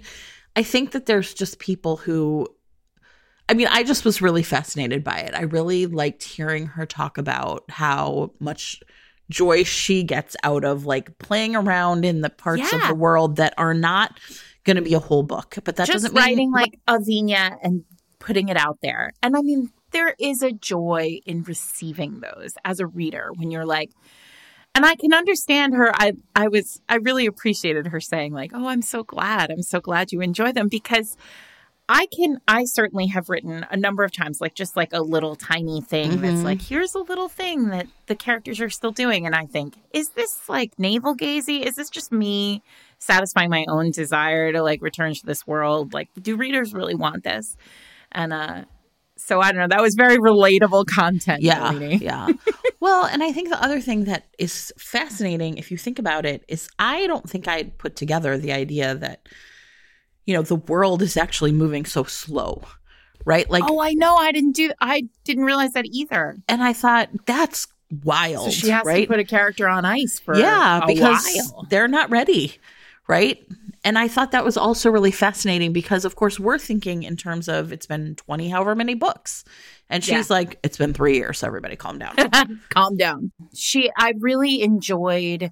I 0.55 0.63
think 0.63 0.91
that 0.91 1.05
there's 1.05 1.33
just 1.33 1.59
people 1.59 1.97
who, 1.97 2.47
I 3.49 3.55
mean, 3.55 3.67
I 3.67 3.81
just 3.83 4.05
was 4.05 4.21
really 4.21 4.43
fascinated 4.43 5.03
by 5.03 5.17
it. 5.17 5.33
I 5.33 5.41
really 5.41 5.87
liked 5.87 6.21
hearing 6.23 6.67
her 6.67 6.85
talk 6.85 7.17
about 7.17 7.63
how 7.67 8.31
much 8.39 8.81
joy 9.31 9.63
she 9.63 10.03
gets 10.03 10.35
out 10.43 10.63
of 10.63 10.85
like 10.85 11.17
playing 11.17 11.55
around 11.55 12.05
in 12.05 12.21
the 12.21 12.29
parts 12.29 12.71
of 12.71 12.87
the 12.87 12.93
world 12.93 13.37
that 13.37 13.55
are 13.57 13.73
not 13.73 14.19
going 14.65 14.75
to 14.75 14.83
be 14.83 14.93
a 14.93 14.99
whole 14.99 15.23
book. 15.23 15.55
But 15.63 15.77
that 15.77 15.87
Just 15.87 16.03
doesn't 16.03 16.13
mean 16.13 16.23
writing 16.23 16.51
like 16.51 16.79
a 16.87 16.99
vignette 16.99 17.57
and 17.63 17.85
putting 18.19 18.49
it 18.49 18.57
out 18.57 18.77
there. 18.83 19.13
And 19.23 19.35
I 19.35 19.41
mean, 19.41 19.71
there 19.91 20.15
is 20.19 20.43
a 20.43 20.51
joy 20.51 21.19
in 21.25 21.41
receiving 21.41 22.19
those 22.19 22.53
as 22.63 22.79
a 22.79 22.85
reader 22.85 23.31
when 23.35 23.49
you're 23.49 23.65
like, 23.65 23.89
and 24.75 24.85
I 24.85 24.93
can 24.95 25.11
understand 25.11 25.73
her. 25.73 25.91
I 25.95 26.13
I 26.35 26.49
was 26.49 26.81
I 26.87 26.97
really 26.97 27.25
appreciated 27.25 27.87
her 27.87 27.99
saying 27.99 28.33
like, 28.33 28.51
"Oh, 28.53 28.67
I'm 28.67 28.83
so 28.83 29.03
glad. 29.03 29.49
I'm 29.49 29.63
so 29.63 29.79
glad 29.79 30.11
you 30.11 30.21
enjoy 30.21 30.51
them 30.51 30.67
because 30.67 31.17
I 31.91 32.05
can 32.15 32.39
I 32.47 32.65
certainly 32.65 33.07
have 33.07 33.27
written 33.29 33.65
a 33.71 33.75
number 33.75 34.03
of 34.03 34.11
times 34.11 34.39
like 34.39 34.53
just 34.53 34.77
like 34.77 34.93
a 34.93 35.01
little 35.01 35.35
tiny 35.35 35.81
thing 35.81 36.21
that's 36.21 36.41
Mhm. 36.41 36.43
like 36.43 36.61
here's 36.61 36.93
a 36.93 36.99
little 36.99 37.27
thing 37.27 37.69
that 37.69 37.87
the 38.05 38.15
characters 38.15 38.61
are 38.61 38.69
still 38.69 38.91
doing 38.91 39.25
and 39.25 39.33
I 39.35 39.45
think, 39.47 39.75
is 39.91 40.09
this 40.09 40.47
like 40.47 40.77
navel 40.77 41.15
gazy? 41.15 41.65
Is 41.65 41.75
this 41.75 41.89
just 41.89 42.11
me 42.11 42.61
satisfying 42.99 43.49
my 43.49 43.65
own 43.67 43.89
desire 43.91 44.51
to 44.53 44.61
like 44.61 44.81
return 44.83 45.13
to 45.15 45.25
this 45.25 45.47
world? 45.47 45.93
Like 45.93 46.09
do 46.21 46.35
readers 46.37 46.73
really 46.73 46.95
want 46.95 47.23
this? 47.23 47.57
And 48.11 48.31
uh 48.33 48.65
so 49.17 49.41
I 49.41 49.51
don't 49.51 49.59
know, 49.59 49.75
that 49.75 49.81
was 49.81 49.95
very 49.95 50.17
relatable 50.17 50.85
content. 50.85 51.41
Yeah. 51.41 51.71
Yeah. 51.73 52.27
well, 52.79 53.03
and 53.05 53.21
I 53.21 53.31
think 53.33 53.49
the 53.49 53.61
other 53.61 53.81
thing 53.81 54.05
that 54.05 54.23
is 54.37 54.71
fascinating, 54.77 55.57
if 55.57 55.71
you 55.71 55.77
think 55.77 55.99
about 55.99 56.25
it, 56.25 56.45
is 56.47 56.69
I 56.79 57.05
don't 57.07 57.29
think 57.29 57.45
I'd 57.47 57.77
put 57.79 57.97
together 57.97 58.37
the 58.37 58.53
idea 58.53 58.95
that, 58.95 59.27
you 60.25 60.33
know, 60.33 60.41
the 60.41 60.55
world 60.55 61.01
is 61.01 61.17
actually 61.17 61.51
moving 61.51 61.85
so 61.85 62.03
slow, 62.03 62.61
right? 63.25 63.49
Like, 63.49 63.63
oh, 63.67 63.79
I 63.81 63.93
know. 63.93 64.15
I 64.15 64.31
didn't 64.31 64.53
do. 64.53 64.71
I 64.79 65.07
didn't 65.23 65.45
realize 65.45 65.71
that 65.73 65.85
either. 65.85 66.37
and 66.47 66.61
I 66.63 66.73
thought 66.73 67.09
that's 67.25 67.67
wild, 68.03 68.45
So 68.45 68.51
she 68.51 68.69
has 68.69 68.85
right? 68.85 69.01
to 69.01 69.07
put 69.07 69.19
a 69.19 69.23
character 69.23 69.67
on 69.67 69.83
ice 69.85 70.19
for 70.19 70.35
yeah, 70.37 70.81
a 70.83 70.87
because 70.87 71.27
while. 71.51 71.65
they're 71.69 71.87
not 71.87 72.09
ready, 72.11 72.55
right? 73.07 73.43
And 73.83 73.97
I 73.97 74.09
thought 74.09 74.31
that 74.31 74.43
was 74.43 74.57
also 74.57 74.91
really 74.91 75.09
fascinating 75.09 75.71
because, 75.71 76.03
of 76.03 76.15
course, 76.17 76.37
we're 76.37 76.59
thinking 76.59 77.03
in 77.03 77.15
terms 77.15 77.47
of 77.47 77.71
it's 77.71 77.85
been 77.85 78.13
20, 78.15 78.49
however 78.49 78.75
many 78.75 78.93
books. 78.93 79.45
And 79.89 80.03
she's 80.03 80.29
Yeah. 80.29 80.35
like, 80.35 80.59
it's 80.63 80.77
been 80.77 80.93
three 80.93 81.15
years. 81.15 81.39
So 81.39 81.47
everybody 81.47 81.77
calm 81.77 81.97
down. 81.97 82.13
Calm 82.69 82.97
down. 82.97 83.31
She. 83.55 83.89
I 83.97 84.13
really 84.19 84.61
enjoyed. 84.61 85.51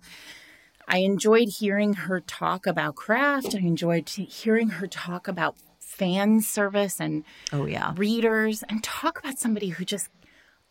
I 0.88 1.00
enjoyed 1.00 1.50
hearing 1.50 1.94
her 1.94 2.22
talk 2.22 2.66
about 2.66 2.96
craft. 2.96 3.56
I 3.56 3.60
enjoyed 3.60 4.08
hearing 4.08 4.70
her 4.70 4.88
talk 4.88 5.28
about 5.28 5.58
fan 5.80 6.42
service 6.42 7.00
and 7.00 7.24
oh, 7.52 7.66
yeah. 7.66 7.94
readers, 7.98 8.64
and 8.70 8.84
talk 8.84 9.20
about 9.20 9.40
somebody 9.40 9.70
who 9.70 9.84
just 9.84 10.10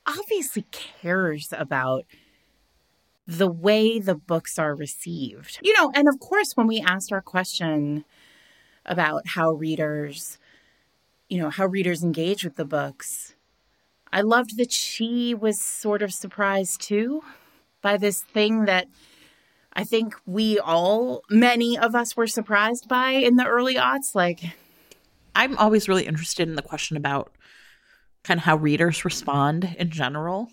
obviously 0.07 0.65
cares 0.71 1.53
about 1.53 2.05
the 3.27 3.51
way 3.51 3.99
the 3.99 4.15
books 4.15 4.59
are 4.59 4.75
received. 4.75 5.59
You 5.63 5.75
know, 5.75 5.91
and 5.95 6.09
of 6.09 6.21
course, 6.21 6.53
when 6.55 6.67
we 6.67 6.81
asked 6.81 7.13
our 7.13 7.21
question 7.21 8.05
about 8.87 9.27
how 9.27 9.51
readers, 9.51 10.39
you 11.29 11.39
know, 11.39 11.51
how 11.51 11.67
readers 11.67 12.05
engage 12.05 12.45
with 12.45 12.57
the 12.57 12.65
books, 12.65 13.35
I 14.13 14.21
loved 14.21 14.57
that 14.57 14.73
she 14.73 15.35
was 15.35 15.61
sort 15.61 16.03
of 16.03 16.15
surprised 16.15 16.81
too 16.81 17.23
by 17.83 17.97
this 17.97 18.21
thing 18.21 18.65
that 18.67 18.87
I 19.77 19.85
think 19.85 20.15
we 20.25 20.59
all, 20.59 21.23
many 21.31 21.79
of 21.79 21.95
us 21.95 22.17
were 22.17 22.27
surprised 22.27 22.89
by 22.89 23.11
in 23.11 23.37
the 23.37 23.47
early 23.47 23.75
aughts. 23.75 24.15
Like, 24.15 24.41
I'm 25.35 25.57
always 25.59 25.89
really 25.89 26.07
interested 26.07 26.49
in 26.49 26.57
the 26.57 26.63
question 26.63 26.97
about 26.97 27.31
kind 28.25 28.39
of 28.39 28.45
how 28.45 28.57
readers 28.57 29.05
respond 29.05 29.77
in 29.79 29.91
general, 29.91 30.51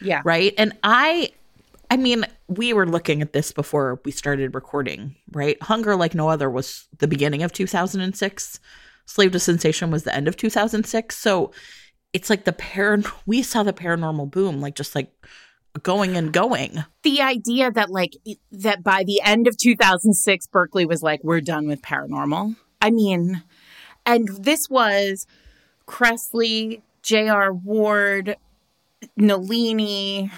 yeah. 0.00 0.20
right? 0.24 0.54
And 0.58 0.74
I 0.84 1.32
I 1.90 1.96
mean, 1.96 2.24
we 2.48 2.72
were 2.72 2.86
looking 2.86 3.22
at 3.22 3.32
this 3.32 3.52
before 3.52 4.00
we 4.04 4.10
started 4.10 4.54
recording, 4.54 5.14
right? 5.32 5.60
Hunger 5.62 5.96
Like 5.96 6.14
No 6.14 6.28
Other 6.28 6.50
was 6.50 6.86
the 6.98 7.08
beginning 7.08 7.42
of 7.42 7.52
2006. 7.52 8.60
Slave 9.06 9.32
to 9.32 9.38
Sensation 9.38 9.90
was 9.90 10.02
the 10.02 10.14
end 10.14 10.26
of 10.26 10.36
2006. 10.36 11.16
So 11.16 11.52
it's 12.12 12.28
like 12.28 12.44
the 12.44 12.52
par 12.52 12.98
we 13.26 13.42
saw 13.42 13.62
the 13.62 13.72
paranormal 13.72 14.30
boom 14.30 14.60
like 14.60 14.74
just 14.74 14.94
like 14.94 15.12
going 15.82 16.16
and 16.16 16.32
going. 16.32 16.84
the 17.02 17.20
idea 17.20 17.70
that 17.70 17.90
like 17.90 18.12
that 18.50 18.82
by 18.82 19.04
the 19.04 19.20
end 19.22 19.46
of 19.46 19.56
2006 19.56 20.46
Berkley 20.48 20.86
was 20.86 21.02
like 21.02 21.22
we're 21.22 21.40
done 21.40 21.66
with 21.66 21.82
paranormal 21.82 22.56
i 22.80 22.90
mean 22.90 23.42
and 24.04 24.28
this 24.28 24.70
was 24.70 25.26
Kresley, 25.88 26.82
J.R. 27.02 27.52
Ward, 27.52 28.36
Nalini. 29.16 30.30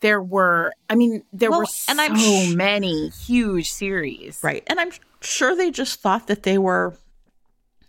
There 0.00 0.22
were, 0.22 0.72
I 0.90 0.94
mean, 0.94 1.22
there 1.32 1.50
Well, 1.50 1.60
were 1.60 1.66
so 1.66 1.90
and 1.90 2.00
I'm 2.00 2.16
sh- 2.16 2.54
many 2.54 3.08
huge 3.08 3.72
series. 3.72 4.40
Right. 4.42 4.62
And 4.66 4.78
I'm 4.78 4.90
sure 5.20 5.56
they 5.56 5.70
just 5.70 6.00
thought 6.00 6.26
that 6.26 6.42
they 6.42 6.58
were 6.58 6.94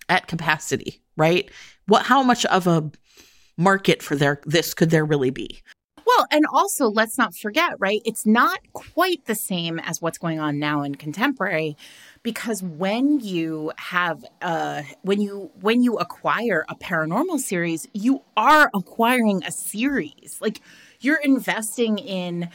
at 0.09 0.27
capacity, 0.27 1.01
right? 1.17 1.49
What 1.85 2.05
how 2.05 2.23
much 2.23 2.45
of 2.45 2.65
a 2.65 2.89
market 3.57 4.01
for 4.01 4.15
their 4.15 4.41
this 4.45 4.73
could 4.73 4.89
there 4.89 5.05
really 5.05 5.31
be? 5.31 5.61
Well, 6.07 6.25
and 6.31 6.45
also 6.49 6.87
let's 6.87 7.17
not 7.17 7.35
forget, 7.35 7.73
right? 7.79 8.01
It's 8.05 8.25
not 8.25 8.59
quite 8.71 9.25
the 9.25 9.35
same 9.35 9.77
as 9.79 10.01
what's 10.01 10.17
going 10.17 10.39
on 10.39 10.57
now 10.57 10.83
in 10.83 10.95
contemporary 10.95 11.75
because 12.23 12.63
when 12.63 13.19
you 13.19 13.73
have 13.77 14.23
uh 14.41 14.83
when 15.01 15.19
you 15.19 15.51
when 15.59 15.83
you 15.83 15.97
acquire 15.97 16.65
a 16.69 16.75
paranormal 16.75 17.39
series, 17.39 17.89
you 17.93 18.21
are 18.37 18.71
acquiring 18.73 19.43
a 19.43 19.51
series. 19.51 20.37
Like 20.39 20.61
you're 21.01 21.19
investing 21.21 21.97
in 21.97 22.49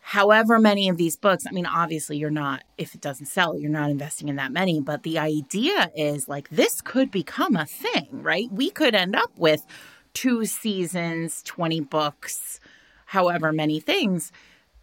however 0.00 0.58
many 0.58 0.88
of 0.88 0.96
these 0.96 1.16
books. 1.16 1.44
I 1.46 1.52
mean, 1.52 1.66
obviously 1.66 2.16
you're 2.16 2.30
not 2.30 2.62
if 2.78 2.94
it 2.94 3.02
doesn't 3.02 3.26
sell, 3.26 3.58
you're 3.58 3.70
not 3.70 3.90
investing 3.90 4.28
in 4.30 4.36
that 4.36 4.52
many, 4.52 4.80
but 4.80 5.02
the 5.02 5.18
idea 5.18 5.90
is 5.94 6.28
like 6.28 6.48
this 6.48 6.80
could 6.80 7.10
become 7.10 7.56
a 7.56 7.66
thing, 7.66 8.08
right? 8.10 8.50
We 8.50 8.70
could 8.70 8.94
end 8.94 9.14
up 9.14 9.32
with 9.36 9.66
two 10.14 10.46
seasons, 10.46 11.42
20 11.42 11.80
books, 11.80 12.58
however 13.06 13.52
many 13.52 13.80
things. 13.80 14.30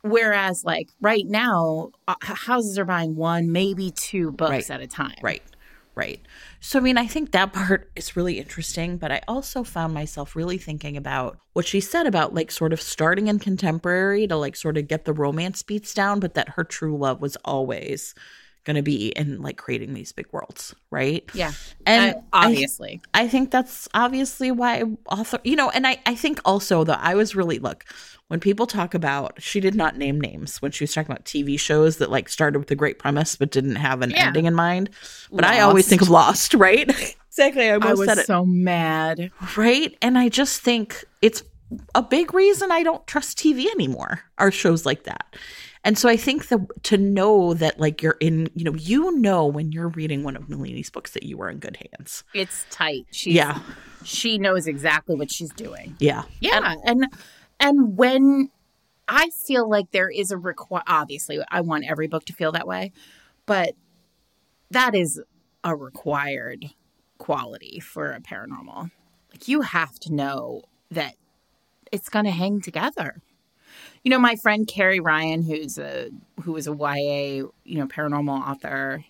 Whereas, 0.01 0.65
like 0.65 0.89
right 0.99 1.25
now, 1.25 1.91
uh, 2.09 2.15
houses 2.21 2.77
are 2.77 2.83
buying 2.85 3.15
one, 3.15 3.51
maybe 3.53 3.91
two 3.91 4.31
books 4.31 4.51
Right. 4.51 4.71
at 4.71 4.81
a 4.81 4.87
time. 4.87 5.15
Right. 5.21 5.43
Right. 5.95 6.19
So 6.59 6.79
I 6.79 6.81
mean, 6.81 6.97
I 6.97 7.05
think 7.05 7.31
that 7.31 7.53
part 7.53 7.91
is 7.95 8.15
really 8.17 8.39
interesting, 8.39 8.97
but 8.97 9.11
I 9.11 9.21
also 9.27 9.63
found 9.63 9.93
myself 9.93 10.35
really 10.35 10.57
thinking 10.57 10.97
about 10.97 11.37
what 11.53 11.67
she 11.67 11.79
said 11.79 12.07
about 12.07 12.33
like 12.33 12.49
sort 12.51 12.73
of 12.73 12.81
starting 12.81 13.27
in 13.27 13.37
contemporary 13.37 14.25
to 14.27 14.35
like 14.35 14.55
sort 14.55 14.75
of 14.77 14.87
get 14.87 15.05
the 15.05 15.13
romance 15.13 15.61
beats 15.61 15.93
down, 15.93 16.19
but 16.19 16.33
that 16.33 16.49
her 16.49 16.63
true 16.63 16.97
love 16.97 17.21
was 17.21 17.37
always 17.45 18.15
going 18.63 18.75
to 18.77 18.81
be 18.81 19.07
in 19.09 19.41
like 19.41 19.57
creating 19.57 19.93
these 19.93 20.11
big 20.11 20.27
worlds, 20.31 20.73
right? 20.91 21.23
Yeah. 21.33 21.51
And 21.85 22.15
Uh, 22.15 22.19
I- 22.31 22.45
obviously. 22.47 23.01
I 23.13 23.27
think 23.27 23.51
that's 23.51 23.87
obviously 23.93 24.51
why 24.51 24.83
author, 25.09 25.39
you 25.43 25.55
know, 25.55 25.69
and 25.69 25.85
I, 25.85 25.97
I 26.05 26.15
think 26.15 26.39
also 26.45 26.83
that 26.85 26.99
I 27.01 27.15
was 27.15 27.35
really, 27.35 27.59
look, 27.59 27.83
when 28.29 28.39
people 28.39 28.65
talk 28.65 28.93
about, 28.93 29.41
she 29.41 29.59
did 29.59 29.75
not 29.75 29.97
name 29.97 30.19
names 30.19 30.61
when 30.61 30.71
she 30.71 30.83
was 30.85 30.93
talking 30.93 31.11
about 31.11 31.25
TV 31.25 31.59
shows 31.59 31.97
that 31.97 32.09
like 32.09 32.29
started 32.29 32.57
with 32.59 32.71
a 32.71 32.75
great 32.75 32.99
premise 32.99 33.35
but 33.35 33.51
didn't 33.51 33.75
have 33.75 34.01
an 34.01 34.11
Yeah. 34.11 34.27
ending 34.27 34.45
in 34.45 34.55
mind. 34.55 34.89
But 35.31 35.43
I 35.45 35.59
always 35.59 35.87
think 35.87 36.01
of 36.01 36.09
Lost, 36.09 36.53
right? 36.67 36.89
exactly. 37.27 37.69
I 37.69 37.75
I 37.75 37.93
was 37.93 38.07
said 38.07 38.17
it. 38.19 38.25
so 38.27 38.45
mad. 38.45 39.29
right. 39.57 39.95
And 40.01 40.17
I 40.17 40.29
just 40.29 40.61
think 40.61 41.03
it's 41.21 41.43
a 41.95 42.01
big 42.01 42.33
reason 42.33 42.71
I 42.71 42.83
don't 42.83 43.05
trust 43.07 43.37
TV 43.39 43.65
anymore, 43.71 44.21
are 44.37 44.51
shows 44.51 44.85
like 44.85 45.03
that. 45.03 45.35
And 45.83 45.97
so 45.97 46.07
I 46.07 46.15
think 46.15 46.47
that 46.47 46.59
to 46.83 46.97
know 46.97 47.53
that 47.55 47.79
like 47.79 48.01
you're 48.01 48.17
in, 48.19 48.49
you 48.55 48.63
know, 48.63 48.73
you 48.73 49.17
know 49.19 49.45
when 49.45 49.71
you're 49.71 49.89
reading 49.89 50.23
one 50.23 50.37
of 50.37 50.47
Nalini's 50.47 50.89
books 50.89 51.11
that 51.11 51.23
you 51.23 51.41
are 51.41 51.49
in 51.49 51.59
good 51.59 51.77
hands. 51.77 52.23
It's 52.33 52.65
tight. 52.69 53.05
She's, 53.11 53.33
Yeah. 53.33 53.59
She 54.05 54.37
knows 54.37 54.67
exactly 54.67 55.15
what 55.15 55.31
she's 55.31 55.51
doing. 55.51 55.95
Yeah. 55.99 56.23
Yeah, 56.39 56.75
and 56.85 57.07
and 57.59 57.97
when 57.97 58.49
I 59.07 59.29
feel 59.29 59.69
like 59.69 59.91
there 59.91 60.09
is 60.09 60.31
a 60.31 60.37
require, 60.37 60.83
obviously, 60.87 61.39
I 61.49 61.61
want 61.61 61.85
every 61.87 62.07
book 62.07 62.25
to 62.25 62.33
feel 62.33 62.51
that 62.53 62.67
way, 62.67 62.91
but 63.45 63.73
that 64.71 64.95
is 64.95 65.21
a 65.63 65.75
required 65.75 66.65
quality 67.17 67.79
for 67.79 68.11
a 68.11 68.19
paranormal. 68.19 68.91
Like 69.31 69.47
you 69.47 69.61
have 69.61 69.99
to 70.01 70.13
know 70.13 70.63
that 70.91 71.15
it's 71.91 72.09
going 72.09 72.25
to 72.25 72.31
hang 72.31 72.61
together. 72.61 73.21
You 74.03 74.09
know, 74.11 74.19
my 74.19 74.35
friend 74.35 74.67
Carrie 74.67 74.99
Ryan, 74.99 75.43
who's 75.43 75.77
a 75.77 76.09
who 76.43 76.55
is 76.57 76.67
a 76.67 76.73
YA, 76.73 77.47
you 77.63 77.77
know, 77.79 77.87
paranormal 77.87 78.47
author. 78.49 79.05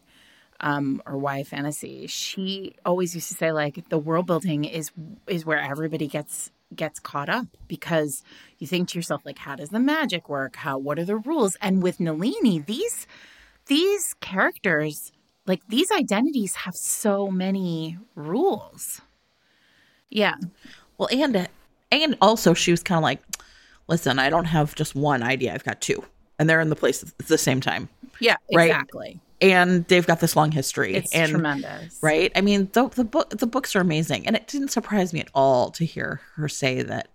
um, 0.60 1.02
or 1.06 1.18
YA 1.20 1.44
fantasy, 1.44 2.08
she 2.08 2.76
always 2.86 3.14
used 3.16 3.28
to 3.30 3.34
say 3.36 3.52
like 3.52 3.90
the 3.90 3.98
world 3.98 4.26
building 4.28 4.66
is 4.66 4.92
is 5.28 5.46
where 5.46 5.60
everybody 5.60 6.08
gets 6.08 6.52
gets 6.76 7.00
caught 7.00 7.30
up 7.30 7.48
because 7.68 8.24
you 8.60 8.68
think 8.68 8.90
to 8.90 8.98
yourself 8.98 9.22
like 9.26 9.38
how 9.40 9.56
does 9.56 9.70
the 9.70 9.80
magic 9.80 10.30
work? 10.30 10.56
How 10.58 10.78
what 10.78 10.98
are 11.00 11.06
the 11.06 11.18
rules? 11.18 11.58
And 11.62 11.84
with 11.84 12.00
nalini 12.00 12.60
these 12.60 13.08
these 13.68 14.16
characters 14.22 15.12
like 15.46 15.62
these 15.68 15.92
identities 15.92 16.56
have 16.56 16.76
so 16.76 17.28
many 17.30 17.98
rules. 18.16 19.02
Yeah. 20.10 20.36
Well, 20.98 21.10
and 21.12 21.50
and 21.92 22.18
also 22.22 22.54
she 22.54 22.72
was 22.72 22.84
kind 22.84 22.98
of 22.98 23.04
like, 23.04 23.22
listen, 23.88 24.20
I 24.20 24.30
don't 24.30 24.46
have 24.46 24.76
just 24.76 24.96
one 24.96 25.24
idea. 25.24 25.54
I've 25.54 25.64
got 25.64 25.82
two, 25.82 26.04
and 26.40 26.50
they're 26.50 26.62
in 26.62 26.70
the 26.70 26.76
place 26.76 27.04
at 27.04 27.28
the 27.28 27.38
same 27.38 27.62
time, 27.62 27.90
yeah 28.20 28.36
Right. 28.54 28.70
exactly 28.70 29.20
and 29.42 29.86
they've 29.88 30.08
got 30.08 30.22
this 30.22 30.36
long 30.38 30.52
history. 30.52 30.94
it's 30.96 31.14
and 31.14 31.32
tremendous 31.32 32.00
right. 32.02 32.32
I 32.36 32.40
mean, 32.42 32.70
the 32.72 32.88
the 32.88 33.04
book 33.04 33.30
the 33.32 33.48
books 33.48 33.76
are 33.76 33.82
amazing, 33.82 34.26
and 34.28 34.36
it 34.36 34.48
didn't 34.48 34.70
surprise 34.70 35.12
me 35.14 35.20
at 35.20 35.28
all 35.34 35.70
to 35.72 35.84
hear 35.86 36.22
her 36.36 36.48
say 36.48 36.82
that 36.84 37.10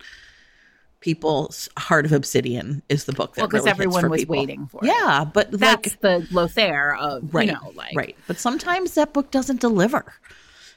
people's 0.99 1.69
Heart 1.77 2.05
of 2.05 2.11
Obsidian 2.11 2.83
is 2.89 3.05
the 3.05 3.13
book 3.13 3.35
that 3.35 3.41
well 3.41 3.47
because 3.47 3.61
really 3.61 3.71
everyone 3.71 4.09
was 4.09 4.21
people. 4.21 4.35
waiting 4.35 4.67
for 4.67 4.83
it 4.83 4.87
Yeah, 4.87 5.23
but 5.25 5.49
that's 5.51 5.91
like 5.91 6.01
the 6.01 6.27
Lothaire 6.31 6.97
of 6.99 7.33
right, 7.33 7.47
you 7.47 7.53
know 7.53 7.71
like 7.75 7.95
right. 7.95 8.15
But 8.27 8.37
sometimes 8.37 8.93
that 8.95 9.13
book 9.13 9.31
doesn't 9.31 9.61
deliver. 9.61 10.13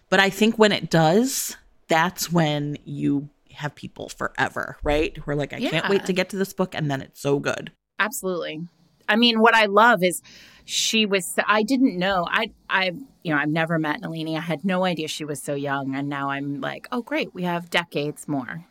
But 0.08 0.20
I 0.20 0.30
think 0.30 0.58
when 0.58 0.72
it 0.72 0.90
does, 0.90 1.56
that's 1.88 2.30
when 2.30 2.76
you 2.84 3.28
have 3.62 3.74
people 3.74 4.08
forever, 4.08 4.76
right? 4.82 5.16
Who 5.16 5.30
are 5.30 5.36
like, 5.36 5.52
I 5.52 5.60
can't 5.60 5.88
wait 5.88 6.04
to 6.06 6.12
get 6.12 6.28
to 6.30 6.36
this 6.36 6.52
book, 6.52 6.74
and 6.74 6.90
then 6.90 7.00
it's 7.00 7.20
so 7.20 7.38
good. 7.38 7.72
Absolutely. 7.98 8.60
I 9.08 9.16
mean, 9.16 9.40
what 9.40 9.54
I 9.54 9.66
love 9.66 10.02
is 10.02 10.22
she 10.64 11.06
was. 11.06 11.34
I 11.46 11.62
didn't 11.62 11.98
know. 11.98 12.26
I 12.28 12.52
I 12.68 12.92
you 13.22 13.32
know 13.32 13.40
I've 13.40 13.48
never 13.48 13.78
met 13.78 14.00
Nalini. 14.00 14.36
I 14.36 14.40
had 14.40 14.64
no 14.64 14.84
idea 14.84 15.08
she 15.08 15.24
was 15.24 15.42
so 15.42 15.54
young, 15.54 15.94
and 15.94 16.08
now 16.08 16.30
I'm 16.30 16.60
like, 16.60 16.86
oh 16.92 17.02
great, 17.02 17.34
we 17.34 17.42
have 17.44 17.70
decades 17.70 18.28
more 18.28 18.64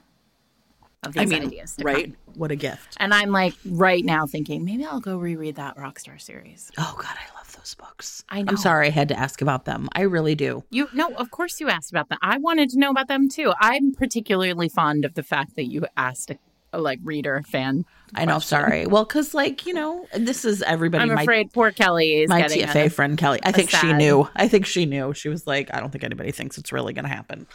of 1.03 1.13
these 1.13 1.21
I 1.21 1.25
mean, 1.25 1.47
ideas, 1.47 1.75
right? 1.81 2.05
come. 2.05 2.15
What 2.35 2.51
a 2.51 2.55
gift! 2.55 2.95
And 2.99 3.13
I'm 3.13 3.31
like 3.31 3.53
right 3.65 4.05
now 4.05 4.25
thinking 4.25 4.63
maybe 4.63 4.85
I'll 4.85 4.99
go 5.01 5.17
reread 5.17 5.55
that 5.55 5.75
Rockstar 5.77 6.19
series. 6.19 6.71
Oh 6.77 6.95
God, 6.97 7.15
I 7.15 7.37
love 7.37 7.40
those 7.61 7.75
books. 7.75 8.23
I 8.29 8.41
know. 8.41 8.49
I'm 8.49 8.57
sorry 8.57 8.87
I 8.87 8.89
had 8.89 9.07
to 9.09 9.19
ask 9.19 9.41
about 9.41 9.65
them. 9.65 9.87
I 9.93 10.01
really 10.01 10.35
do. 10.35 10.63
You 10.71 10.89
no, 10.93 11.09
of 11.13 11.29
course 11.31 11.59
you 11.59 11.69
asked 11.69 11.91
about 11.91 12.09
them. 12.09 12.17
I 12.21 12.37
wanted 12.37 12.69
to 12.71 12.79
know 12.79 12.89
about 12.89 13.07
them 13.07 13.29
too. 13.29 13.53
I'm 13.59 13.93
particularly 13.93 14.67
fond 14.67 15.05
of 15.05 15.13
the 15.13 15.23
fact 15.23 15.55
that 15.55 15.65
you 15.65 15.85
asked 15.95 16.31
a, 16.31 16.37
a 16.73 16.79
like 16.81 16.99
reader 17.03 17.43
fan. 17.47 17.85
I 18.15 18.25
know. 18.25 18.33
question. 18.33 18.59
Sorry. 18.59 18.87
Well, 18.87 19.05
because 19.05 19.33
like 19.33 19.65
you 19.67 19.73
know, 19.73 20.05
this 20.15 20.43
is 20.43 20.63
everybody. 20.63 21.03
I'm 21.03 21.15
my 21.15 21.21
afraid 21.21 21.53
poor 21.53 21.71
Kelly 21.71 22.23
is 22.23 22.29
my 22.29 22.41
getting 22.41 22.65
TFA 22.67 22.85
a- 22.85 22.89
friend 22.89 23.17
Kelly. 23.17 23.39
I 23.43 23.51
think 23.51 23.69
she 23.69 23.93
knew. 23.93 24.27
I 24.35 24.47
think 24.47 24.65
she 24.65 24.85
knew. 24.85 25.13
She 25.13 25.29
was 25.29 25.45
like, 25.45 25.73
I 25.73 25.79
don't 25.79 25.91
think 25.91 26.03
anybody 26.03 26.31
thinks 26.31 26.57
it's 26.57 26.71
really 26.71 26.93
going 26.93 27.05
to 27.05 27.11
happen. 27.13 27.45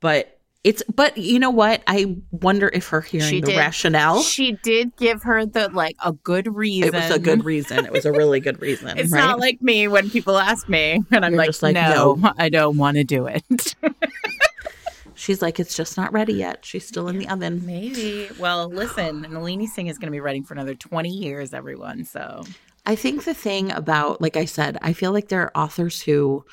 But 0.00 0.38
it's. 0.64 0.82
But 0.94 1.16
you 1.16 1.38
know 1.38 1.50
what? 1.50 1.82
I 1.86 2.16
wonder 2.30 2.70
if 2.72 2.88
her 2.88 3.00
hearing 3.00 3.28
She 3.28 3.40
the 3.40 3.48
did. 3.48 3.56
rationale. 3.58 4.22
She 4.22 4.52
did 4.62 4.96
give 4.96 5.22
her 5.24 5.44
the 5.46 5.68
like 5.70 5.96
a 6.04 6.12
good 6.12 6.54
reason. 6.54 6.94
It 6.94 6.94
was 6.94 7.10
a 7.10 7.18
good 7.18 7.44
reason. 7.44 7.84
It 7.84 7.92
was 7.92 8.04
a 8.04 8.12
really 8.12 8.40
good 8.40 8.60
reason. 8.62 8.98
It's 8.98 9.12
right? 9.12 9.20
not 9.20 9.40
like 9.40 9.60
me 9.62 9.88
when 9.88 10.10
people 10.10 10.38
ask 10.38 10.68
me, 10.68 11.02
and 11.10 11.24
I'm 11.24 11.34
like, 11.34 11.62
like, 11.62 11.74
no, 11.74 12.14
no. 12.14 12.32
I 12.38 12.48
don't 12.48 12.76
want 12.76 12.96
to 12.96 13.04
do 13.04 13.26
it. 13.26 13.74
She's 15.14 15.40
like, 15.40 15.60
it's 15.60 15.76
just 15.76 15.96
not 15.96 16.12
ready 16.12 16.32
yet. 16.32 16.64
She's 16.64 16.84
still 16.86 17.06
in 17.06 17.18
the 17.18 17.28
oven. 17.28 17.64
Maybe. 17.64 18.28
Well, 18.40 18.68
listen, 18.68 19.20
Nalini 19.22 19.68
Singh 19.68 19.86
is 19.86 19.96
going 19.96 20.08
to 20.08 20.12
be 20.12 20.18
writing 20.18 20.42
for 20.42 20.54
another 20.54 20.74
20 20.74 21.10
years, 21.10 21.54
everyone. 21.54 22.04
So 22.04 22.42
I 22.86 22.96
think 22.96 23.24
the 23.24 23.34
thing 23.34 23.70
about, 23.70 24.20
like 24.20 24.36
I 24.36 24.46
said, 24.46 24.78
I 24.82 24.92
feel 24.92 25.12
like 25.12 25.28
there 25.28 25.42
are 25.42 25.56
authors 25.56 26.02
who 26.02 26.44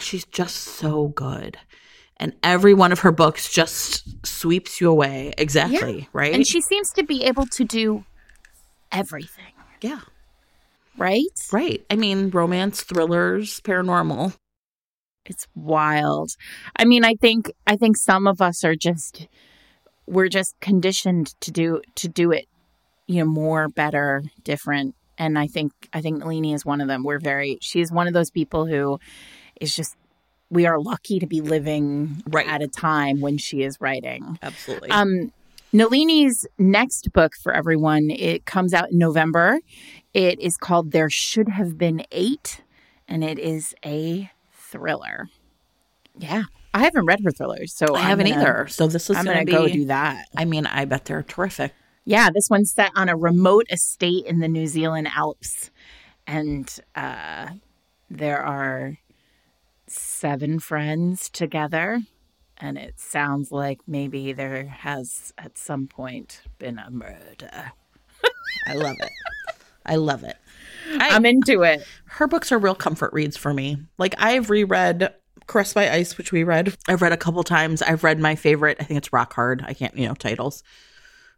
she's 0.00 0.24
just 0.24 0.56
so 0.56 1.08
good. 1.08 1.58
And 2.18 2.32
every 2.42 2.74
one 2.74 2.92
of 2.92 3.00
her 3.00 3.12
books 3.12 3.52
just 3.52 4.24
sweeps 4.24 4.80
you 4.80 4.88
away. 4.90 5.34
Exactly. 5.36 6.08
Right. 6.12 6.32
and 6.32 6.46
she 6.46 6.60
seems 6.60 6.92
to 6.92 7.02
be 7.02 7.24
able 7.24 7.46
to 7.46 7.64
do 7.64 8.04
everything, 8.92 9.52
yeah. 9.80 10.00
right? 10.96 11.26
Right. 11.52 11.84
I 11.90 11.96
mean, 11.96 12.30
romance, 12.30 12.82
thrillers, 12.82 13.60
paranormal. 13.60 14.36
It's 15.26 15.46
wild. 15.54 16.36
I 16.76 16.84
mean, 16.84 17.04
I 17.04 17.14
think 17.14 17.50
I 17.66 17.76
think 17.76 17.96
some 17.96 18.26
of 18.26 18.40
us 18.42 18.62
are 18.62 18.76
just 18.76 19.26
we're 20.06 20.28
just 20.28 20.54
conditioned 20.60 21.34
to 21.40 21.50
do 21.50 21.80
to 21.96 22.08
do 22.08 22.30
it, 22.30 22.46
you 23.06 23.20
know, 23.20 23.30
more, 23.30 23.68
better, 23.68 24.22
different. 24.42 24.94
And 25.16 25.38
I 25.38 25.46
think 25.46 25.72
I 25.92 26.00
think 26.02 26.18
Nalini 26.18 26.52
is 26.52 26.66
one 26.66 26.80
of 26.80 26.88
them. 26.88 27.04
We're 27.04 27.20
very 27.20 27.58
she's 27.62 27.90
one 27.90 28.06
of 28.06 28.12
those 28.12 28.30
people 28.30 28.66
who 28.66 28.98
is 29.60 29.74
just 29.74 29.96
we 30.54 30.66
are 30.66 30.80
lucky 30.80 31.18
to 31.18 31.26
be 31.26 31.40
living 31.40 32.22
Right. 32.26 32.46
at 32.48 32.62
a 32.62 32.68
time 32.68 33.20
when 33.20 33.36
she 33.38 33.62
is 33.62 33.76
writing. 33.80 34.38
Absolutely. 34.42 34.90
Um, 34.90 35.32
Nalini's 35.72 36.46
next 36.58 37.12
book 37.12 37.32
for 37.42 37.52
everyone, 37.52 38.08
it 38.10 38.46
comes 38.46 38.72
out 38.72 38.92
in 38.92 38.98
November. 38.98 39.58
It 40.14 40.40
is 40.40 40.56
called 40.56 40.92
There 40.92 41.10
Should 41.10 41.48
Have 41.48 41.76
Been 41.76 42.04
Eight, 42.12 42.62
and 43.08 43.24
it 43.24 43.38
is 43.38 43.74
a 43.84 44.30
thriller. 44.52 45.28
Yeah. 46.16 46.44
I 46.72 46.80
haven't 46.84 47.06
read 47.06 47.20
her 47.24 47.30
thrillers, 47.32 47.72
so 47.74 47.94
I 47.94 48.00
I'm 48.00 48.04
haven't 48.06 48.28
gonna- 48.28 48.40
either. 48.40 48.66
So 48.68 48.86
this 48.86 49.10
is 49.10 49.16
I'm 49.16 49.24
going 49.24 49.44
gonna 49.46 49.64
to 49.64 49.68
go 49.68 49.72
do 49.72 49.84
that. 49.86 50.26
I 50.36 50.44
mean, 50.44 50.66
I 50.66 50.84
bet 50.84 51.04
they're 51.04 51.22
terrific. 51.22 51.72
Yeah, 52.04 52.30
this 52.32 52.48
one's 52.50 52.72
set 52.72 52.90
on 52.94 53.08
a 53.08 53.16
remote 53.16 53.66
estate 53.70 54.26
in 54.26 54.38
the 54.40 54.48
New 54.48 54.66
Zealand 54.66 55.08
Alps, 55.14 55.70
and 56.26 56.68
uh, 56.94 57.48
there 58.10 58.42
are 58.42 58.98
seven 59.86 60.58
friends 60.58 61.28
together. 61.30 62.00
And 62.56 62.78
it 62.78 63.00
sounds 63.00 63.50
like 63.50 63.80
maybe 63.86 64.32
there 64.32 64.66
has 64.66 65.32
at 65.36 65.58
some 65.58 65.88
point 65.88 66.42
been 66.58 66.78
a 66.78 66.90
murder. 66.90 67.72
I 68.66 68.74
love 68.74 68.96
it. 69.00 69.10
I 69.84 69.96
love 69.96 70.22
it. 70.24 70.36
I, 70.98 71.10
I'm 71.10 71.26
into 71.26 71.62
it. 71.62 71.84
her 72.06 72.26
books 72.26 72.52
are 72.52 72.58
real 72.58 72.74
comfort 72.74 73.12
reads 73.12 73.36
for 73.36 73.52
me. 73.52 73.78
Like 73.98 74.14
I've 74.18 74.50
reread 74.50 75.12
Caressed 75.46 75.74
by 75.74 75.90
Ice, 75.90 76.16
which 76.16 76.32
we 76.32 76.44
read. 76.44 76.76
I've 76.88 77.02
read 77.02 77.12
a 77.12 77.18
couple 77.18 77.42
times. 77.42 77.82
I've 77.82 78.04
read 78.04 78.18
my 78.18 78.34
favorite. 78.34 78.78
I 78.80 78.84
think 78.84 78.98
it's 78.98 79.12
Rock 79.12 79.34
Hard. 79.34 79.64
I 79.66 79.74
can't, 79.74 79.96
you 79.96 80.06
know, 80.06 80.14
titles. 80.14 80.62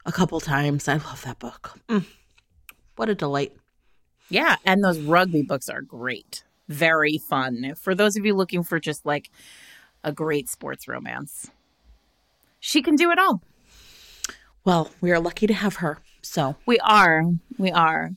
A 0.04 0.12
couple 0.12 0.38
times. 0.38 0.86
I 0.86 0.94
love 0.94 1.22
that 1.24 1.38
book. 1.40 1.80
Mm. 1.88 2.04
What 2.94 3.08
a 3.08 3.14
delight. 3.14 3.52
Yeah, 4.28 4.56
and 4.64 4.82
those 4.82 4.98
rugby 4.98 5.42
books 5.42 5.68
are 5.68 5.82
great. 5.82 6.44
Very 6.68 7.18
fun. 7.18 7.74
For 7.76 7.94
those 7.94 8.16
of 8.16 8.24
you 8.24 8.34
looking 8.34 8.62
for 8.62 8.80
just 8.80 9.06
like 9.06 9.30
a 10.02 10.12
great 10.12 10.48
sports 10.48 10.86
romance. 10.88 11.50
She 12.60 12.82
can 12.82 12.96
do 12.96 13.10
it 13.10 13.18
all. 13.18 13.42
Well, 14.64 14.90
we 15.00 15.12
are 15.12 15.20
lucky 15.20 15.46
to 15.46 15.54
have 15.54 15.76
her. 15.76 15.98
So 16.22 16.56
We 16.66 16.78
are. 16.80 17.24
We 17.58 17.70
are 17.70 18.10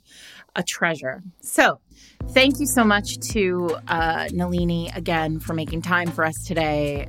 a 0.56 0.64
treasure. 0.64 1.22
So, 1.42 1.80
thank 2.30 2.60
you 2.60 2.66
so 2.66 2.84
much 2.84 3.20
to 3.32 3.78
uh, 3.88 4.28
Nalini 4.34 4.90
again 4.96 5.40
for 5.40 5.54
making 5.54 5.84
time 5.84 6.10
for 6.10 6.26
us 6.26 6.44
today. 6.44 7.08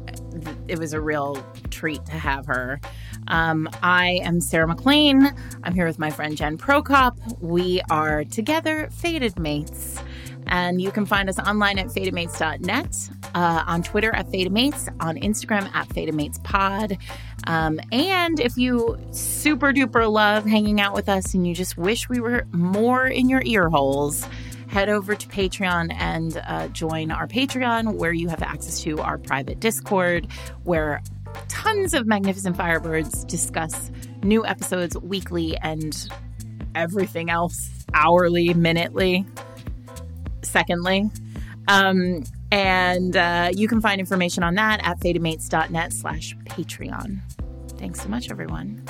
It 0.68 0.78
was 0.78 0.92
a 0.92 1.00
real 1.00 1.42
treat 1.70 2.04
to 2.06 2.12
have 2.12 2.46
her. 2.46 2.80
Um, 3.28 3.68
I 3.82 4.20
am 4.22 4.40
Sarah 4.40 4.68
MacLean. 4.68 5.34
I'm 5.64 5.74
here 5.74 5.86
with 5.86 5.98
my 5.98 6.10
friend 6.10 6.36
Jen 6.36 6.58
Prokop. 6.58 7.40
We 7.40 7.80
are 7.90 8.24
together 8.24 8.90
Fated 8.92 9.38
Mates. 9.38 9.98
And 10.46 10.80
you 10.80 10.90
can 10.90 11.06
find 11.06 11.28
us 11.28 11.38
online 11.38 11.78
at 11.78 11.88
fatedmates.net, 11.88 13.10
uh, 13.34 13.64
on 13.66 13.82
Twitter 13.82 14.14
at 14.14 14.26
fatedmates, 14.28 14.88
on 15.00 15.16
Instagram 15.16 15.72
at 15.74 15.88
fatedmatespod. 15.88 16.98
Um, 17.46 17.80
and 17.92 18.40
if 18.40 18.56
you 18.56 18.98
super 19.12 19.72
duper 19.72 20.10
love 20.10 20.44
hanging 20.44 20.80
out 20.80 20.94
with 20.94 21.08
us 21.08 21.34
and 21.34 21.46
you 21.46 21.54
just 21.54 21.78
wish 21.78 22.08
we 22.08 22.20
were 22.20 22.46
more 22.52 23.06
in 23.06 23.28
your 23.28 23.42
ear 23.44 23.68
holes, 23.68 24.26
head 24.68 24.88
over 24.88 25.14
to 25.14 25.28
Patreon 25.28 25.92
and 25.94 26.40
uh, 26.46 26.68
join 26.68 27.10
our 27.10 27.26
Patreon 27.26 27.94
where 27.94 28.12
you 28.12 28.28
have 28.28 28.42
access 28.42 28.80
to 28.82 29.00
our 29.00 29.18
private 29.18 29.58
Discord 29.60 30.28
where 30.64 31.02
tons 31.48 31.94
of 31.94 32.06
magnificent 32.06 32.56
firebirds 32.56 33.26
discuss 33.26 33.90
new 34.22 34.44
episodes 34.46 34.96
weekly 34.98 35.56
and 35.58 36.08
everything 36.74 37.30
else 37.30 37.70
hourly, 37.94 38.54
minutely, 38.54 39.26
secondly. 40.44 41.10
Um, 41.68 42.24
and 42.50 43.16
uh, 43.16 43.50
you 43.54 43.68
can 43.68 43.80
find 43.80 44.00
information 44.00 44.42
on 44.42 44.54
that 44.56 44.80
at 44.84 44.98
fatedmates.net 45.00 45.92
slash 45.92 46.36
Patreon. 46.46 47.20
Thanks 47.78 48.02
so 48.02 48.08
much, 48.08 48.30
everyone. 48.30 48.84